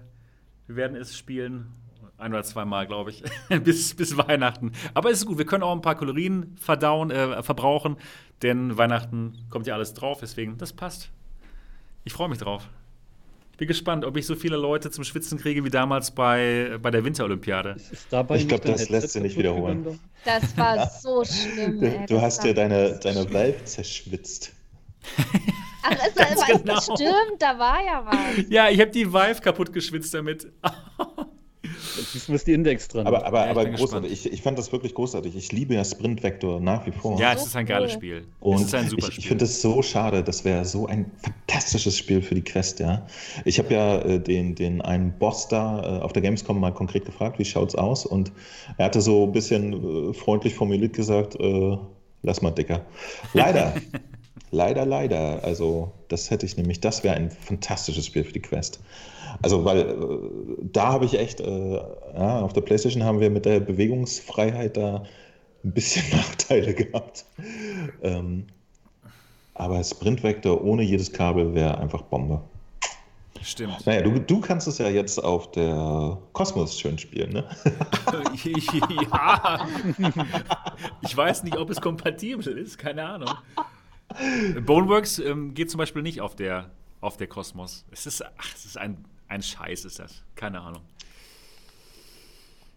wir 0.67 0.75
werden 0.77 0.95
es 0.95 1.17
spielen 1.17 1.73
ein 2.17 2.33
oder 2.33 2.43
zweimal, 2.43 2.87
glaube 2.87 3.11
ich, 3.11 3.23
bis, 3.63 3.93
bis 3.95 4.17
Weihnachten. 4.17 4.71
Aber 4.93 5.11
es 5.11 5.19
ist 5.19 5.25
gut, 5.25 5.37
wir 5.37 5.45
können 5.45 5.63
auch 5.63 5.73
ein 5.73 5.81
paar 5.81 5.95
Kalorien 5.95 6.55
verdauen, 6.59 7.11
äh, 7.11 7.43
verbrauchen, 7.43 7.97
denn 8.41 8.77
Weihnachten 8.77 9.45
kommt 9.49 9.67
ja 9.67 9.75
alles 9.75 9.93
drauf, 9.93 10.19
deswegen, 10.21 10.57
das 10.57 10.73
passt. 10.73 11.09
Ich 12.03 12.13
freue 12.13 12.29
mich 12.29 12.37
drauf. 12.37 12.69
Ich 13.55 13.57
bin 13.57 13.69
gespannt, 13.69 14.03
ob 14.03 14.17
ich 14.17 14.25
so 14.25 14.35
viele 14.35 14.57
Leute 14.57 14.91
zum 14.91 15.05
Schwitzen 15.05 15.37
kriege 15.39 15.63
wie 15.63 15.69
damals 15.69 16.11
bei, 16.11 16.77
bei 16.81 16.91
der 16.91 17.05
Winterolympiade. 17.05 17.77
Ich 17.79 18.09
glaube, 18.09 18.37
das 18.37 18.89
lässt 18.89 19.11
sich 19.11 19.21
nicht 19.21 19.37
wiederholen. 19.37 19.97
Das 20.25 20.57
war 20.57 20.89
so 21.01 21.23
schlimm. 21.23 21.79
Du, 21.79 21.85
ey, 21.85 22.05
du 22.05 22.21
hast 22.21 22.43
dir 22.43 22.53
deine, 22.53 22.99
deine 22.99 23.33
Valve 23.33 23.63
zerschwitzt. 23.63 24.51
Ach, 25.83 25.91
ist 25.91 26.19
da 26.19 26.23
immer 26.47 26.63
genau. 26.63 26.81
stimmt, 26.81 27.39
da 27.39 27.57
war 27.57 27.81
ja 27.81 28.05
was. 28.05 28.45
Ja, 28.49 28.69
ich 28.69 28.81
habe 28.81 28.91
die 28.91 29.11
Vive 29.11 29.39
kaputt 29.41 29.71
geschwitzt 29.71 30.13
damit. 30.13 30.51
Diesmal 32.13 32.35
ist 32.35 32.47
die 32.47 32.53
Index 32.53 32.87
dran. 32.87 33.07
Aber, 33.07 33.25
aber, 33.25 33.45
ja, 33.45 33.51
aber 33.51 33.65
großartig. 33.65 34.11
Ich, 34.11 34.31
ich, 34.31 34.41
fand 34.41 34.57
das 34.57 34.71
wirklich 34.71 34.93
großartig. 34.93 35.35
Ich 35.35 35.51
liebe 35.51 35.73
ja 35.73 35.83
Sprint 35.83 36.23
Vector 36.23 36.59
nach 36.59 36.85
wie 36.85 36.91
vor. 36.91 37.19
Ja, 37.19 37.33
es 37.33 37.45
ist 37.45 37.55
ein 37.55 37.65
geiles 37.65 37.93
Spiel. 37.93 38.25
Und 38.39 38.55
es 38.55 38.61
ist 38.63 38.75
ein 38.75 38.89
super 38.89 39.07
ich, 39.09 39.19
ich 39.19 39.27
finde 39.27 39.45
es 39.45 39.61
so 39.61 39.81
schade. 39.81 40.23
Das 40.23 40.45
wäre 40.45 40.65
so 40.65 40.87
ein 40.87 41.11
fantastisches 41.21 41.97
Spiel 41.97 42.21
für 42.21 42.35
die 42.35 42.43
Quest, 42.43 42.79
ja. 42.79 43.05
Ich 43.43 43.59
habe 43.59 43.73
ja 43.73 44.01
äh, 44.01 44.19
den, 44.19 44.55
den 44.55 44.81
einen 44.81 45.11
Boss 45.17 45.47
da 45.47 45.99
äh, 45.99 46.01
auf 46.01 46.13
der 46.13 46.21
Gamescom 46.21 46.59
mal 46.59 46.73
konkret 46.73 47.05
gefragt, 47.05 47.39
wie 47.39 47.45
schaut's 47.45 47.75
aus? 47.75 48.05
Und 48.05 48.31
er 48.77 48.85
hatte 48.85 49.01
so 49.01 49.25
ein 49.25 49.31
bisschen 49.31 50.09
äh, 50.09 50.13
freundlich 50.13 50.55
formuliert 50.55 50.93
gesagt, 50.93 51.35
äh, 51.39 51.77
lass 52.23 52.41
mal 52.41 52.51
dicker. 52.51 52.85
Leider. 53.33 53.73
leider, 54.55 54.85
leider. 54.85 55.43
Also, 55.43 55.91
das 56.07 56.31
hätte 56.31 56.45
ich 56.45 56.57
nämlich, 56.57 56.79
das 56.79 57.03
wäre 57.03 57.15
ein 57.15 57.29
fantastisches 57.29 58.05
Spiel 58.05 58.23
für 58.23 58.33
die 58.33 58.41
Quest. 58.41 58.79
Also, 59.41 59.65
weil 59.65 59.79
äh, 59.79 59.95
da 60.71 60.93
habe 60.93 61.05
ich 61.05 61.19
echt, 61.19 61.41
äh, 61.41 61.75
ja, 61.75 62.41
auf 62.41 62.53
der 62.53 62.61
PlayStation 62.61 63.03
haben 63.03 63.19
wir 63.19 63.29
mit 63.29 63.45
der 63.45 63.59
Bewegungsfreiheit 63.59 64.77
da 64.77 65.03
ein 65.63 65.71
bisschen 65.71 66.03
Nachteile 66.17 66.73
gehabt. 66.73 67.25
Ähm, 68.01 68.45
aber 69.53 69.83
Sprint 69.83 70.23
Vector 70.23 70.63
ohne 70.63 70.83
jedes 70.83 71.11
Kabel 71.11 71.53
wäre 71.53 71.77
einfach 71.77 72.01
Bombe. 72.03 72.41
Stimmt. 73.41 73.85
Naja, 73.85 74.01
du, 74.01 74.19
du 74.19 74.39
kannst 74.39 74.67
es 74.67 74.79
ja 74.79 74.89
jetzt 74.89 75.23
auf 75.23 75.51
der 75.51 76.17
Kosmos 76.33 76.79
schön 76.79 76.97
spielen, 76.97 77.31
ne? 77.31 77.43
ja. 79.11 79.67
Ich 81.01 81.15
weiß 81.15 81.43
nicht, 81.43 81.55
ob 81.55 81.69
es 81.69 81.79
kompatibel 81.79 82.57
ist, 82.57 82.79
keine 82.79 83.05
Ahnung. 83.07 83.29
Boneworks 84.65 85.19
ähm, 85.19 85.53
geht 85.53 85.71
zum 85.71 85.77
Beispiel 85.77 86.01
nicht 86.01 86.21
auf 86.21 86.35
der, 86.35 86.71
auf 87.01 87.17
der 87.17 87.27
Kosmos. 87.27 87.85
Es 87.91 88.05
ist, 88.05 88.23
ach, 88.23 88.53
es 88.55 88.65
ist 88.65 88.77
ein 88.77 89.05
ein 89.27 89.41
Scheiß 89.41 89.85
ist 89.85 89.99
das. 89.99 90.23
Keine 90.35 90.61
Ahnung. 90.61 90.81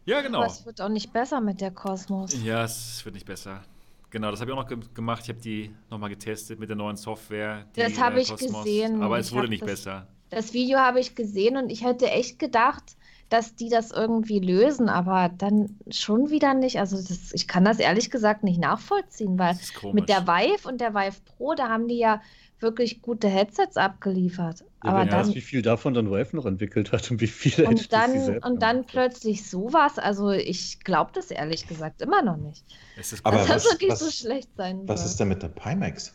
Ja, 0.04 0.22
genau. 0.22 0.38
Aber 0.38 0.46
es 0.46 0.64
wird 0.64 0.80
auch 0.80 0.88
nicht 0.88 1.12
besser 1.12 1.40
mit 1.40 1.60
der 1.60 1.70
Kosmos. 1.70 2.34
Ja, 2.42 2.64
es 2.64 3.04
wird 3.04 3.14
nicht 3.14 3.26
besser. 3.26 3.62
Genau, 4.10 4.30
das 4.30 4.40
habe 4.40 4.50
ich 4.50 4.56
auch 4.56 4.62
noch 4.62 4.68
ge 4.68 4.78
gemacht. 4.94 5.22
Ich 5.24 5.28
habe 5.28 5.40
die 5.40 5.74
nochmal 5.90 6.08
getestet 6.08 6.58
mit 6.58 6.70
der 6.70 6.76
neuen 6.76 6.96
Software. 6.96 7.66
das 7.74 7.98
habe 8.00 8.20
ich 8.20 8.30
Kosmos. 8.30 8.64
gesehen. 8.64 9.02
Aber 9.02 9.18
es 9.18 9.32
wurde 9.32 9.48
nicht 9.48 9.62
das, 9.62 9.70
besser. 9.70 10.06
Das 10.30 10.54
Video 10.54 10.78
habe 10.78 11.00
ich 11.00 11.14
gesehen 11.14 11.58
und 11.58 11.70
ich 11.70 11.84
hätte 11.84 12.10
echt 12.10 12.38
gedacht, 12.38 12.96
dass 13.28 13.54
die 13.54 13.68
das 13.68 13.90
irgendwie 13.90 14.38
lösen, 14.38 14.88
aber 14.88 15.30
dann 15.36 15.76
schon 15.90 16.30
wieder 16.30 16.54
nicht. 16.54 16.78
Also 16.78 16.96
das, 16.96 17.32
ich 17.32 17.46
kann 17.46 17.64
das 17.64 17.78
ehrlich 17.78 18.10
gesagt 18.10 18.42
nicht 18.42 18.60
nachvollziehen, 18.60 19.38
weil 19.38 19.58
mit 19.92 20.08
der 20.08 20.26
Vive 20.26 20.66
und 20.66 20.80
der 20.80 20.94
Vive 20.94 21.20
Pro, 21.24 21.54
da 21.54 21.68
haben 21.68 21.88
die 21.88 21.98
ja 21.98 22.20
wirklich 22.60 23.02
gute 23.02 23.28
Headsets 23.28 23.76
abgeliefert. 23.76 24.64
Ja, 24.84 24.90
aber 24.90 25.06
dann, 25.06 25.34
wie 25.34 25.40
viel 25.40 25.62
davon 25.62 25.94
dann 25.94 26.10
Valve 26.10 26.36
noch 26.36 26.46
entwickelt 26.46 26.92
hat 26.92 27.10
und 27.10 27.20
wie 27.20 27.26
viele 27.26 27.66
und 27.66 27.92
dann 27.92 28.38
und 28.38 28.62
dann 28.62 28.84
plötzlich 28.84 29.48
sowas. 29.48 29.98
Also 29.98 30.30
ich 30.30 30.80
glaube 30.80 31.10
das 31.14 31.30
ehrlich 31.30 31.66
gesagt 31.66 32.02
immer 32.02 32.22
noch 32.22 32.36
nicht. 32.36 32.64
Es 32.96 33.12
ist 33.12 33.24
aber 33.24 33.38
dass 33.38 33.48
was, 33.48 33.62
das 33.64 33.72
wirklich 33.72 33.90
was, 33.90 33.98
so 34.00 34.10
schlecht 34.10 34.48
sein 34.56 34.82
Was 34.86 35.04
ist 35.04 35.18
denn 35.18 35.28
mit 35.28 35.42
der 35.42 35.48
Pimax? 35.48 36.14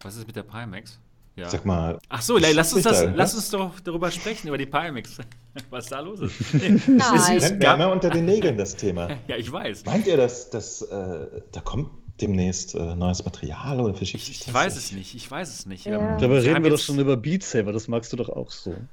Was 0.00 0.16
ist 0.16 0.26
mit 0.26 0.36
der 0.36 0.44
Pimax? 0.44 0.98
Ja. 1.36 1.48
Sag 1.48 1.64
mal. 1.64 1.98
Ach 2.08 2.20
so, 2.20 2.36
lass 2.36 2.72
uns, 2.72 2.82
das, 2.82 3.06
lass 3.14 3.34
uns 3.34 3.50
doch 3.50 3.78
darüber 3.80 4.10
sprechen, 4.10 4.48
über 4.48 4.58
die 4.58 4.66
Pimax. 4.66 5.18
Was 5.70 5.86
da 5.86 6.00
los 6.00 6.20
ist. 6.20 6.54
Nein. 6.54 7.36
Es 7.36 7.58
brennt 7.58 7.78
mir 7.78 7.90
unter 7.90 8.10
den 8.10 8.24
Nägeln, 8.24 8.56
das 8.56 8.76
Thema. 8.76 9.08
ja, 9.28 9.36
ich 9.36 9.50
weiß. 9.50 9.84
Meint 9.84 10.06
ihr, 10.06 10.16
dass, 10.16 10.50
dass 10.50 10.82
äh, 10.82 11.26
da 11.52 11.60
kommt 11.60 11.90
demnächst 12.20 12.74
äh, 12.74 12.94
neues 12.94 13.24
Material 13.24 13.80
oder 13.80 13.94
verschiebt 13.94 14.24
sich 14.24 14.38
das? 14.38 14.48
Ich 14.48 14.54
weiß 14.54 14.76
es 14.76 14.92
nicht, 14.92 15.14
ich 15.14 15.30
weiß 15.30 15.48
es 15.48 15.66
nicht. 15.66 15.86
Ja. 15.86 16.14
Ähm, 16.14 16.20
Dabei 16.20 16.40
reden 16.40 16.64
wir 16.64 16.70
doch 16.70 16.78
schon 16.78 16.98
über 16.98 17.16
Beat 17.16 17.42
Saber, 17.42 17.72
das 17.72 17.88
magst 17.88 18.12
du 18.12 18.16
doch 18.16 18.28
auch 18.28 18.50
so. 18.50 18.74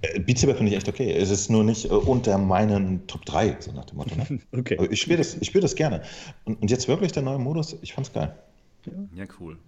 Äh, 0.00 0.20
Beat 0.20 0.38
Saber 0.38 0.54
finde 0.54 0.70
ich 0.70 0.76
echt 0.76 0.88
okay. 0.88 1.10
Es 1.10 1.28
ist 1.28 1.50
nur 1.50 1.64
nicht 1.64 1.86
äh, 1.86 1.88
unter 1.88 2.38
meinen 2.38 3.04
Top 3.08 3.24
3, 3.24 3.56
so 3.58 3.72
nach 3.72 3.84
dem 3.86 3.96
Motto. 3.96 4.14
Ne? 4.14 4.38
okay. 4.52 4.78
Aber 4.78 4.88
ich 4.88 5.00
spiele 5.00 5.16
das, 5.16 5.44
spiel 5.44 5.60
das 5.60 5.74
gerne. 5.74 6.02
Und, 6.44 6.62
und, 6.62 6.70
jetzt 6.70 6.86
wirklich 6.86 7.10
der 7.10 7.24
neue 7.24 7.40
Modus, 7.40 7.76
ich 7.82 7.94
fand's 7.94 8.12
geil. 8.12 8.32
Ja, 9.12 9.24
cool. 9.40 9.58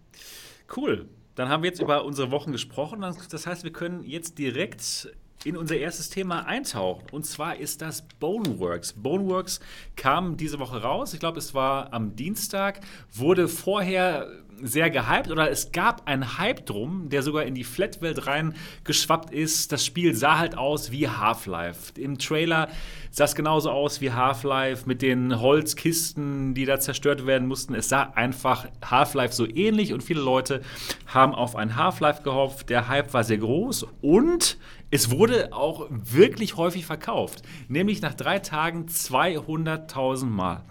Cool. 0.76 1.08
Dann 1.34 1.48
haben 1.48 1.64
wir 1.64 1.70
jetzt 1.70 1.80
über 1.80 2.04
unsere 2.04 2.30
Wochen 2.30 2.52
gesprochen. 2.52 3.00
Das 3.00 3.46
heißt, 3.46 3.64
wir 3.64 3.72
können 3.72 4.04
jetzt 4.04 4.38
direkt 4.38 5.08
in 5.44 5.56
unser 5.56 5.76
erstes 5.76 6.10
Thema 6.10 6.46
eintauchen. 6.46 7.06
Und 7.12 7.24
zwar 7.24 7.56
ist 7.56 7.80
das 7.80 8.02
Boneworks. 8.20 8.92
Boneworks 8.92 9.60
kam 9.96 10.36
diese 10.36 10.58
Woche 10.58 10.82
raus. 10.82 11.14
Ich 11.14 11.20
glaube, 11.20 11.38
es 11.38 11.54
war 11.54 11.92
am 11.92 12.14
Dienstag. 12.14 12.80
Wurde 13.12 13.48
vorher 13.48 14.28
sehr 14.62 14.90
gehypt 14.90 15.30
oder 15.30 15.50
es 15.50 15.72
gab 15.72 16.06
einen 16.06 16.38
Hype 16.38 16.66
drum, 16.66 17.08
der 17.08 17.22
sogar 17.22 17.44
in 17.44 17.54
die 17.54 17.64
Flat-Welt 17.64 18.26
reingeschwappt 18.26 19.32
ist. 19.32 19.72
Das 19.72 19.84
Spiel 19.84 20.14
sah 20.14 20.38
halt 20.38 20.56
aus 20.56 20.90
wie 20.90 21.08
Half-Life. 21.08 21.98
Im 21.98 22.18
Trailer 22.18 22.68
sah 23.10 23.24
es 23.24 23.34
genauso 23.34 23.70
aus 23.70 24.00
wie 24.00 24.12
Half-Life 24.12 24.86
mit 24.86 25.02
den 25.02 25.40
Holzkisten, 25.40 26.54
die 26.54 26.64
da 26.64 26.78
zerstört 26.78 27.26
werden 27.26 27.48
mussten. 27.48 27.74
Es 27.74 27.88
sah 27.88 28.02
einfach 28.14 28.66
Half-Life 28.84 29.34
so 29.34 29.46
ähnlich 29.48 29.92
und 29.92 30.02
viele 30.02 30.20
Leute 30.20 30.60
haben 31.06 31.34
auf 31.34 31.56
ein 31.56 31.76
Half-Life 31.76 32.22
gehofft. 32.22 32.68
Der 32.68 32.88
Hype 32.88 33.14
war 33.14 33.24
sehr 33.24 33.38
groß 33.38 33.86
und 34.02 34.58
es 34.90 35.10
wurde 35.10 35.52
auch 35.52 35.86
wirklich 35.90 36.56
häufig 36.56 36.86
verkauft, 36.86 37.42
nämlich 37.68 38.02
nach 38.02 38.14
drei 38.14 38.38
Tagen 38.38 38.86
200.000 38.86 40.26
Mal. 40.26 40.64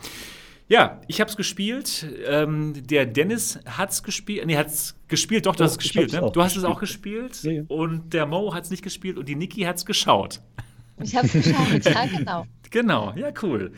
Ja, 0.68 1.02
ich 1.08 1.20
habe 1.20 1.30
es 1.30 1.36
gespielt. 1.36 2.06
Ähm, 2.28 2.74
der 2.86 3.08
Dennis 3.08 3.60
hat 3.66 3.90
es 3.90 4.04
gespielt. 4.04 4.46
Nee, 4.46 4.56
hat 4.56 4.68
es 4.68 4.96
gespielt. 5.08 5.48
Doch, 5.48 5.56
du 5.56 5.64
hast 5.64 5.72
es 5.72 5.78
gespielt. 5.80 6.14
Ne? 6.14 6.30
Du 6.32 6.44
hast 6.44 6.56
es 6.56 6.64
auch 6.64 6.80
gespielt. 6.80 7.42
Ja, 7.42 7.52
ja. 7.52 7.64
Und 7.68 8.14
der 8.14 8.28
Mo 8.28 8.54
hat 8.54 8.66
es 8.66 8.70
nicht 8.70 8.84
gespielt 8.84 9.18
und 9.18 9.28
die 9.28 9.36
Niki 9.36 9.62
hat 9.62 9.78
es 9.78 9.86
geschaut. 9.86 10.42
Ich 11.02 11.16
habe 11.16 11.26
es 11.26 11.34
geschaut, 11.34 11.86
ja, 11.86 12.06
genau. 12.06 12.46
Genau, 12.72 13.14
ja, 13.16 13.32
cool. 13.42 13.72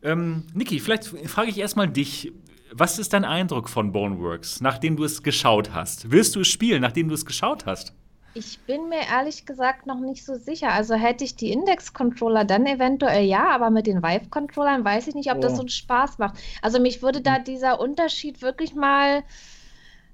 Ähm, 0.00 0.44
Niki, 0.54 0.78
vielleicht 0.78 1.06
frage 1.06 1.50
ich 1.50 1.58
erstmal 1.58 1.88
dich. 1.88 2.30
Was 2.70 3.00
ist 3.00 3.14
dein 3.14 3.24
Eindruck 3.24 3.68
von 3.68 3.90
Boneworks, 3.90 4.60
nachdem 4.60 4.94
du 4.94 5.02
es 5.02 5.24
geschaut 5.24 5.72
hast? 5.72 6.12
Willst 6.12 6.36
du 6.36 6.40
es 6.40 6.48
spielen, 6.48 6.82
nachdem 6.82 7.08
du 7.08 7.14
es 7.14 7.26
geschaut 7.26 7.66
hast? 7.66 7.94
Ich 8.38 8.60
bin 8.60 8.88
mir 8.88 9.00
ehrlich 9.10 9.46
gesagt 9.46 9.86
noch 9.86 9.98
nicht 9.98 10.24
so 10.24 10.36
sicher. 10.36 10.72
Also 10.72 10.94
hätte 10.94 11.24
ich 11.24 11.34
die 11.34 11.50
Index-Controller, 11.50 12.44
dann 12.44 12.66
eventuell 12.66 13.24
ja, 13.24 13.48
aber 13.48 13.70
mit 13.70 13.88
den 13.88 14.00
Vive-Controllern 14.00 14.84
weiß 14.84 15.08
ich 15.08 15.16
nicht, 15.16 15.32
ob 15.32 15.38
oh. 15.38 15.40
das 15.40 15.54
so 15.54 15.60
einen 15.60 15.68
Spaß 15.68 16.18
macht. 16.18 16.38
Also 16.62 16.78
mich 16.78 17.02
würde 17.02 17.20
da 17.20 17.36
hm. 17.36 17.44
dieser 17.44 17.80
Unterschied 17.80 18.40
wirklich 18.40 18.76
mal 18.76 19.24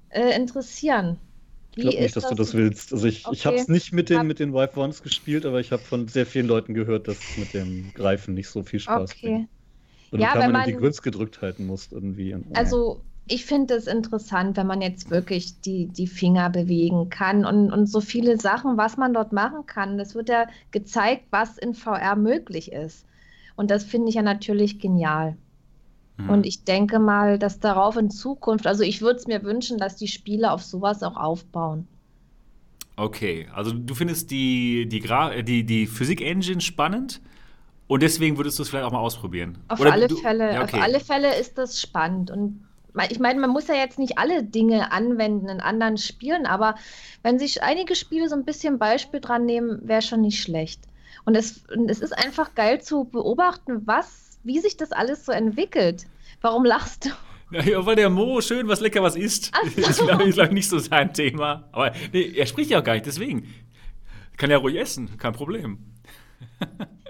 äh, 0.09 0.35
interessieren. 0.35 1.19
Wie 1.75 1.81
ich 1.81 1.89
glaube 1.89 2.03
nicht, 2.03 2.15
dass 2.15 2.23
das? 2.23 2.29
du 2.31 2.35
das 2.35 2.53
willst. 2.55 2.93
Also 2.93 3.05
ich, 3.05 3.27
okay. 3.27 3.35
ich 3.35 3.45
habe 3.45 3.57
es 3.57 3.67
nicht 3.67 3.93
mit 3.93 4.09
den, 4.09 4.25
mit 4.25 4.39
den 4.39 4.53
Vive 4.53 4.79
Ones 4.79 5.03
gespielt, 5.03 5.45
aber 5.45 5.59
ich 5.59 5.71
habe 5.71 5.83
von 5.83 6.07
sehr 6.07 6.25
vielen 6.25 6.47
Leuten 6.47 6.73
gehört, 6.73 7.07
dass 7.07 7.17
es 7.19 7.37
mit 7.37 7.53
dem 7.53 7.93
Greifen 7.93 8.33
nicht 8.33 8.49
so 8.49 8.63
viel 8.63 8.79
Spaß 8.79 9.11
okay. 9.11 9.27
bringt. 9.27 9.49
Und 10.11 10.19
ja, 10.21 10.33
wenn 10.35 10.51
man 10.51 10.65
die 10.65 10.73
Grütz 10.73 11.01
gedrückt 11.03 11.41
halten 11.41 11.67
musst 11.67 11.91
irgendwie. 11.91 12.35
Also 12.53 13.01
ich 13.27 13.45
finde 13.45 13.73
es 13.73 13.87
interessant, 13.87 14.55
wenn 14.55 14.67
man 14.67 14.81
jetzt 14.81 15.09
wirklich 15.09 15.59
die, 15.61 15.87
die 15.87 16.07
Finger 16.07 16.49
bewegen 16.49 17.09
kann 17.09 17.45
und, 17.45 17.71
und 17.71 17.87
so 17.87 17.99
viele 17.99 18.39
Sachen, 18.39 18.77
was 18.77 18.97
man 18.97 19.13
dort 19.13 19.33
machen 19.33 19.65
kann. 19.65 19.97
Das 19.97 20.13
wird 20.13 20.29
ja 20.29 20.47
gezeigt, 20.71 21.25
was 21.31 21.57
in 21.57 21.73
VR 21.73 22.15
möglich 22.15 22.71
ist. 22.71 23.05
Und 23.55 23.71
das 23.71 23.83
finde 23.83 24.09
ich 24.09 24.15
ja 24.15 24.21
natürlich 24.21 24.79
genial. 24.79 25.37
Mhm. 26.17 26.29
Und 26.29 26.45
ich 26.45 26.65
denke 26.65 26.99
mal, 26.99 27.39
dass 27.39 27.59
darauf 27.59 27.97
in 27.97 28.11
Zukunft, 28.11 28.67
also 28.67 28.83
ich 28.83 29.01
würde 29.01 29.17
es 29.17 29.27
mir 29.27 29.43
wünschen, 29.43 29.79
dass 29.79 29.95
die 29.95 30.07
Spiele 30.07 30.51
auf 30.51 30.61
sowas 30.61 31.01
auch 31.01 31.17
aufbauen. 31.17 31.87
Okay, 32.97 33.47
also 33.53 33.71
du 33.71 33.95
findest 33.95 34.29
die, 34.29 34.87
die, 34.87 35.03
die, 35.43 35.63
die 35.63 35.87
Physik-Engine 35.87 36.61
spannend? 36.61 37.21
Und 37.87 38.01
deswegen 38.01 38.37
würdest 38.37 38.57
du 38.57 38.63
es 38.63 38.69
vielleicht 38.69 38.85
auch 38.85 38.91
mal 38.91 38.99
ausprobieren. 38.99 39.57
Auf 39.67 39.79
Oder 39.79 39.93
alle 39.93 40.07
du, 40.07 40.15
Fälle, 40.15 40.53
ja, 40.53 40.63
okay. 40.63 40.77
auf 40.77 40.83
alle 40.83 40.99
Fälle 40.99 41.39
ist 41.39 41.57
das 41.57 41.79
spannend. 41.79 42.31
Und 42.31 42.64
ich 43.09 43.19
meine, 43.19 43.39
man 43.39 43.49
muss 43.49 43.67
ja 43.67 43.75
jetzt 43.75 43.99
nicht 43.99 44.17
alle 44.17 44.43
Dinge 44.43 44.91
anwenden 44.91 45.49
in 45.49 45.61
anderen 45.61 45.97
Spielen, 45.97 46.45
aber 46.45 46.75
wenn 47.23 47.39
sich 47.39 47.61
einige 47.61 47.95
Spiele 47.95 48.29
so 48.29 48.35
ein 48.35 48.45
bisschen 48.45 48.79
Beispiel 48.79 49.19
dran 49.19 49.45
nehmen, 49.45 49.79
wäre 49.83 50.01
schon 50.01 50.21
nicht 50.21 50.41
schlecht. 50.41 50.81
Und 51.25 51.35
es, 51.35 51.65
und 51.75 51.89
es 51.89 51.99
ist 51.99 52.17
einfach 52.17 52.55
geil 52.55 52.81
zu 52.81 53.05
beobachten, 53.05 53.81
was, 53.85 54.39
wie 54.43 54.59
sich 54.59 54.77
das 54.77 54.91
alles 54.91 55.25
so 55.25 55.31
entwickelt. 55.31 56.05
Warum 56.41 56.65
lachst 56.65 57.05
du? 57.05 57.09
Ja, 57.51 57.85
weil 57.85 57.95
der 57.95 58.09
Mo 58.09 58.41
schön 58.41 58.67
was 58.67 58.79
lecker 58.79 59.03
was 59.03 59.15
isst. 59.15 59.51
So. 59.75 59.81
Das 59.81 59.89
ist, 59.91 60.01
glaube 60.05 60.27
ich, 60.27 60.35
glaub, 60.35 60.51
nicht 60.51 60.67
so 60.69 60.79
sein 60.79 61.13
Thema. 61.13 61.69
Aber 61.71 61.93
nee, 62.11 62.33
er 62.35 62.47
spricht 62.47 62.71
ja 62.71 62.79
auch 62.79 62.83
gar 62.83 62.93
nicht, 62.93 63.05
deswegen. 63.05 63.53
Kann 64.37 64.49
er 64.51 64.57
ruhig 64.57 64.75
essen, 64.77 65.17
kein 65.17 65.33
Problem. 65.33 65.93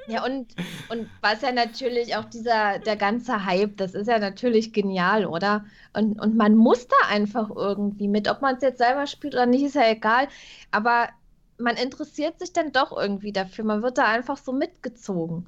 Ja, 0.07 0.23
und, 0.23 0.53
und 0.89 1.09
was 1.21 1.41
ja 1.41 1.51
natürlich 1.51 2.15
auch 2.15 2.25
dieser, 2.25 2.79
der 2.79 2.95
ganze 2.95 3.45
Hype, 3.45 3.77
das 3.77 3.95
ist 3.95 4.07
ja 4.07 4.19
natürlich 4.19 4.71
genial, 4.71 5.25
oder? 5.25 5.65
Und, 5.93 6.19
und 6.19 6.35
man 6.35 6.55
muss 6.55 6.87
da 6.87 6.95
einfach 7.09 7.49
irgendwie 7.49 8.07
mit, 8.07 8.29
ob 8.29 8.41
man 8.41 8.55
es 8.55 8.61
jetzt 8.61 8.77
selber 8.77 9.07
spielt 9.07 9.33
oder 9.33 9.45
nicht, 9.45 9.63
ist 9.63 9.75
ja 9.75 9.89
egal. 9.89 10.27
Aber 10.71 11.09
man 11.57 11.75
interessiert 11.77 12.39
sich 12.39 12.53
dann 12.53 12.71
doch 12.71 12.95
irgendwie 12.95 13.31
dafür. 13.31 13.65
Man 13.65 13.81
wird 13.81 13.97
da 13.97 14.05
einfach 14.05 14.37
so 14.37 14.51
mitgezogen. 14.51 15.45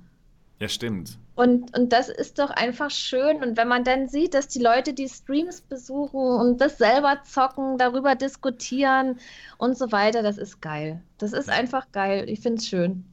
Ja, 0.60 0.68
stimmt. 0.68 1.20
Und, 1.36 1.78
und 1.78 1.94
das 1.94 2.10
ist 2.10 2.40
doch 2.40 2.50
einfach 2.50 2.90
schön. 2.90 3.44
Und 3.44 3.58
wenn 3.58 3.68
man 3.68 3.84
dann 3.84 4.08
sieht, 4.08 4.34
dass 4.34 4.48
die 4.48 4.62
Leute 4.62 4.94
die 4.94 5.08
Streams 5.08 5.62
besuchen 5.62 6.20
und 6.20 6.62
das 6.62 6.80
selber 6.80 7.22
zocken, 7.24 7.78
darüber 7.78 8.16
diskutieren 8.16 9.20
und 9.60 9.78
so 9.78 9.92
weiter, 9.92 10.24
das 10.24 10.40
ist 10.40 10.62
geil. 10.62 11.04
Das 11.20 11.34
ist 11.34 11.50
einfach 11.50 11.92
geil. 11.92 12.28
Ich 12.28 12.40
finde 12.40 12.58
es 12.58 12.68
schön. 12.68 13.06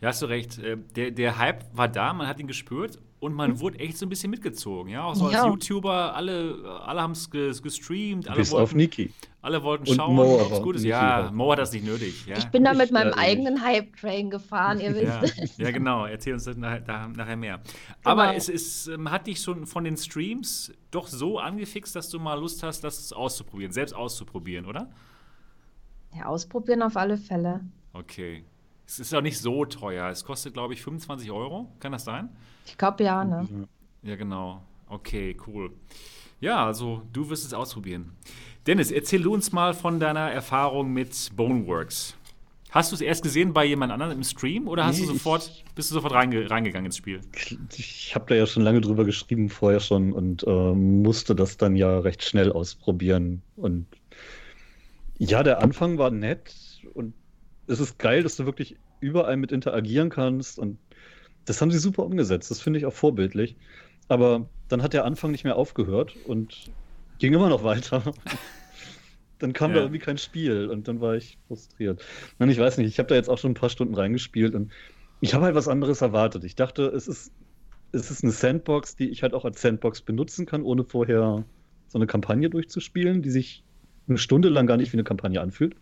Ja, 0.00 0.08
hast 0.08 0.22
du 0.22 0.26
recht. 0.26 0.58
Äh, 0.58 0.76
der, 0.94 1.10
der 1.10 1.38
Hype 1.38 1.64
war 1.74 1.88
da, 1.88 2.12
man 2.12 2.26
hat 2.26 2.38
ihn 2.38 2.46
gespürt 2.46 2.98
und 3.18 3.32
man 3.32 3.52
hm. 3.52 3.60
wurde 3.60 3.78
echt 3.78 3.96
so 3.96 4.04
ein 4.04 4.08
bisschen 4.10 4.30
mitgezogen. 4.30 4.90
Ja, 4.90 5.04
auch 5.04 5.14
so 5.14 5.30
ja. 5.30 5.42
als 5.42 5.46
YouTuber, 5.46 6.14
alle, 6.14 6.82
alle 6.84 7.00
haben 7.00 7.12
es 7.12 7.30
gestreamt. 7.30 8.28
Alle 8.28 8.38
Bis 8.38 8.50
wollten, 8.50 8.62
auf 8.62 8.74
Niki. 8.74 9.10
Alle 9.40 9.62
wollten 9.62 9.88
und 9.88 9.96
schauen, 9.96 10.18
ob 10.18 10.52
es 10.52 10.62
gut 10.62 10.76
ist. 10.76 10.84
Ja, 10.84 11.30
Mo 11.32 11.50
hat 11.52 11.58
das 11.58 11.72
nicht 11.72 11.86
nötig. 11.86 12.26
Ja. 12.26 12.36
Ich 12.36 12.46
bin 12.46 12.64
da 12.64 12.74
mit 12.74 12.90
meinem 12.90 13.10
ich, 13.10 13.18
eigenen 13.18 13.64
Hype-Train 13.64 14.28
gefahren, 14.28 14.80
ihr 14.80 14.94
wisst. 14.94 15.56
Ja, 15.56 15.66
ja, 15.66 15.70
genau. 15.70 16.04
Erzähl 16.04 16.34
uns 16.34 16.44
das 16.44 16.56
nachher, 16.56 16.80
da, 16.80 17.08
nachher 17.08 17.36
mehr. 17.36 17.58
Genau. 17.58 17.70
Aber 18.02 18.34
es 18.34 18.48
ist, 18.48 18.88
ähm, 18.88 19.10
hat 19.10 19.26
dich 19.26 19.40
schon 19.40 19.66
von 19.66 19.84
den 19.84 19.96
Streams 19.96 20.72
doch 20.90 21.08
so 21.08 21.38
angefixt, 21.38 21.96
dass 21.96 22.10
du 22.10 22.18
mal 22.18 22.38
Lust 22.38 22.62
hast, 22.62 22.84
das 22.84 23.12
auszuprobieren, 23.12 23.72
selbst 23.72 23.94
auszuprobieren, 23.94 24.66
oder? 24.66 24.90
Ja, 26.14 26.26
ausprobieren 26.26 26.82
auf 26.82 26.96
alle 26.96 27.16
Fälle. 27.16 27.60
Okay. 27.92 28.44
Es 28.86 29.00
ist 29.00 29.14
auch 29.14 29.20
nicht 29.20 29.38
so 29.40 29.64
teuer. 29.64 30.08
Es 30.08 30.24
kostet, 30.24 30.54
glaube 30.54 30.74
ich, 30.74 30.82
25 30.82 31.30
Euro. 31.30 31.68
Kann 31.80 31.92
das 31.92 32.04
sein? 32.04 32.28
Ich 32.66 32.78
glaube 32.78 33.02
ja, 33.04 33.24
ne? 33.24 33.68
Ja, 34.02 34.16
genau. 34.16 34.62
Okay, 34.88 35.36
cool. 35.46 35.72
Ja, 36.40 36.64
also 36.64 37.02
du 37.12 37.28
wirst 37.28 37.44
es 37.44 37.52
ausprobieren. 37.52 38.12
Dennis, 38.66 38.90
erzähl 38.90 39.22
du 39.22 39.34
uns 39.34 39.52
mal 39.52 39.74
von 39.74 39.98
deiner 39.98 40.30
Erfahrung 40.30 40.92
mit 40.92 41.30
Boneworks. 41.34 42.16
Hast 42.70 42.92
du 42.92 42.96
es 42.96 43.00
erst 43.00 43.22
gesehen 43.22 43.52
bei 43.52 43.64
jemand 43.64 43.92
anderem 43.92 44.12
im 44.12 44.24
Stream 44.24 44.68
oder 44.68 44.84
hast 44.84 44.98
nee, 44.98 45.06
du 45.06 45.12
sofort, 45.12 45.64
bist 45.74 45.90
du 45.90 45.94
sofort 45.94 46.12
reinge 46.12 46.50
reingegangen 46.50 46.86
ins 46.86 46.98
Spiel? 46.98 47.20
Ich 47.74 48.14
habe 48.14 48.26
da 48.28 48.34
ja 48.34 48.46
schon 48.46 48.62
lange 48.64 48.80
drüber 48.80 49.04
geschrieben 49.04 49.48
vorher 49.48 49.80
schon 49.80 50.12
und 50.12 50.44
äh, 50.46 50.72
musste 50.74 51.34
das 51.34 51.56
dann 51.56 51.76
ja 51.76 51.98
recht 52.00 52.22
schnell 52.22 52.52
ausprobieren. 52.52 53.40
Und 53.56 53.86
ja, 55.18 55.42
der 55.42 55.62
Anfang 55.62 55.96
war 55.96 56.10
nett 56.10 56.54
es 57.66 57.80
ist 57.80 57.98
geil, 57.98 58.22
dass 58.22 58.36
du 58.36 58.46
wirklich 58.46 58.76
überall 59.00 59.36
mit 59.36 59.52
interagieren 59.52 60.10
kannst 60.10 60.58
und 60.58 60.78
das 61.44 61.60
haben 61.60 61.70
sie 61.70 61.78
super 61.78 62.04
umgesetzt. 62.04 62.50
Das 62.50 62.60
finde 62.60 62.78
ich 62.78 62.86
auch 62.86 62.92
vorbildlich. 62.92 63.56
Aber 64.08 64.48
dann 64.68 64.82
hat 64.82 64.92
der 64.92 65.04
Anfang 65.04 65.30
nicht 65.30 65.44
mehr 65.44 65.56
aufgehört 65.56 66.14
und 66.26 66.70
ging 67.18 67.32
immer 67.32 67.48
noch 67.48 67.64
weiter. 67.64 68.02
dann 69.38 69.52
kam 69.52 69.70
ja. 69.70 69.76
da 69.76 69.82
irgendwie 69.82 70.00
kein 70.00 70.18
Spiel 70.18 70.68
und 70.68 70.88
dann 70.88 71.00
war 71.00 71.14
ich 71.14 71.38
frustriert. 71.46 72.04
Nein, 72.38 72.50
ich 72.50 72.58
weiß 72.58 72.78
nicht, 72.78 72.88
ich 72.88 72.98
habe 72.98 73.08
da 73.08 73.14
jetzt 73.14 73.28
auch 73.28 73.38
schon 73.38 73.52
ein 73.52 73.54
paar 73.54 73.70
Stunden 73.70 73.94
reingespielt 73.94 74.54
und 74.54 74.72
ich 75.20 75.34
habe 75.34 75.44
halt 75.44 75.54
was 75.54 75.68
anderes 75.68 76.02
erwartet. 76.02 76.44
Ich 76.44 76.56
dachte, 76.56 76.86
es 76.86 77.08
ist, 77.08 77.32
es 77.92 78.10
ist 78.10 78.22
eine 78.22 78.32
Sandbox, 78.32 78.96
die 78.96 79.08
ich 79.08 79.22
halt 79.22 79.34
auch 79.34 79.44
als 79.44 79.60
Sandbox 79.60 80.02
benutzen 80.02 80.46
kann, 80.46 80.62
ohne 80.62 80.84
vorher 80.84 81.44
so 81.88 81.98
eine 81.98 82.06
Kampagne 82.06 82.50
durchzuspielen, 82.50 83.22
die 83.22 83.30
sich 83.30 83.62
eine 84.08 84.18
Stunde 84.18 84.48
lang 84.48 84.66
gar 84.66 84.76
nicht 84.76 84.92
wie 84.92 84.96
eine 84.96 85.04
Kampagne 85.04 85.40
anfühlt. 85.40 85.74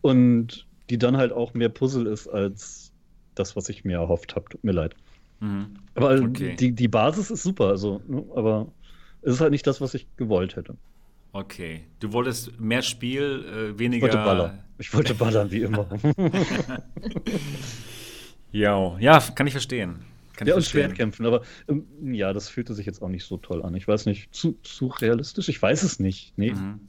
Und 0.00 0.66
die 0.90 0.98
dann 0.98 1.16
halt 1.16 1.32
auch 1.32 1.54
mehr 1.54 1.68
Puzzle 1.68 2.06
ist 2.06 2.28
als 2.28 2.92
das, 3.34 3.56
was 3.56 3.68
ich 3.68 3.84
mir 3.84 3.98
erhofft 3.98 4.34
habe. 4.36 4.48
Tut 4.48 4.64
mir 4.64 4.72
leid. 4.72 4.94
Mhm. 5.40 5.74
Aber 5.94 6.20
okay. 6.20 6.56
die, 6.56 6.72
die 6.72 6.88
Basis 6.88 7.30
ist 7.30 7.42
super, 7.42 7.68
also, 7.68 8.00
ne, 8.06 8.24
aber 8.34 8.68
es 9.22 9.34
ist 9.34 9.40
halt 9.40 9.52
nicht 9.52 9.66
das, 9.66 9.80
was 9.80 9.94
ich 9.94 10.06
gewollt 10.16 10.56
hätte. 10.56 10.76
Okay. 11.32 11.84
Du 12.00 12.12
wolltest 12.12 12.60
mehr 12.60 12.82
Spiel, 12.82 13.44
äh, 13.74 13.78
weniger. 13.78 14.06
Ich 14.06 14.14
wollte 14.14 14.24
ballern. 14.24 14.58
Ich 14.78 14.94
wollte 14.94 15.14
ballern, 15.14 15.50
wie 15.50 15.62
immer. 15.62 15.88
ja, 18.52 18.98
ja, 18.98 19.20
kann 19.34 19.46
ich 19.46 19.52
verstehen. 19.52 20.04
Kann 20.36 20.46
ja, 20.46 20.54
ich 20.54 20.56
und 20.56 20.64
Schwertkämpfen, 20.64 21.26
aber 21.26 21.42
ähm, 21.68 21.86
ja, 22.12 22.32
das 22.32 22.48
fühlte 22.48 22.74
sich 22.74 22.86
jetzt 22.86 23.02
auch 23.02 23.08
nicht 23.08 23.24
so 23.24 23.36
toll 23.36 23.62
an. 23.62 23.74
Ich 23.74 23.86
weiß 23.86 24.06
nicht, 24.06 24.34
zu, 24.34 24.58
zu 24.62 24.86
realistisch? 24.88 25.48
Ich 25.48 25.60
weiß 25.60 25.82
es 25.82 26.00
nicht. 26.00 26.32
Nee. 26.36 26.52
Mhm. 26.52 26.80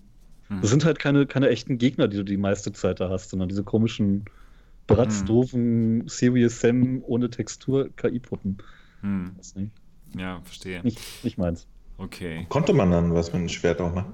Mhm. 0.56 0.62
Das 0.62 0.70
sind 0.70 0.86
halt 0.86 1.00
keine, 1.00 1.26
keine 1.26 1.50
echten 1.50 1.78
Gegner, 1.78 2.08
die 2.08 2.18
du 2.18 2.24
die 2.24 2.38
meiste 2.38 2.72
Zeit 2.72 3.00
da 3.00 3.10
hast, 3.10 3.30
sondern 3.30 3.50
diese 3.50 3.64
komischen, 3.64 4.26
bratzdoofen, 4.88 5.98
mhm. 6.00 6.08
Serious 6.08 6.60
Sam 6.60 7.02
ohne 7.06 7.30
Textur 7.30 7.90
KI-Puppen. 7.96 8.58
Mhm. 9.02 9.32
Ja, 10.18 10.42
verstehe. 10.44 10.82
Nicht, 10.84 11.00
nicht 11.24 11.38
meins. 11.38 11.68
Okay. 11.98 12.46
Konnte 12.50 12.74
man 12.74 12.92
dann 12.92 13.14
was 13.14 13.34
mit 13.34 13.42
dem 13.42 13.50
Schwert 13.50 13.82
auch 13.82 13.94
machen? 13.94 14.14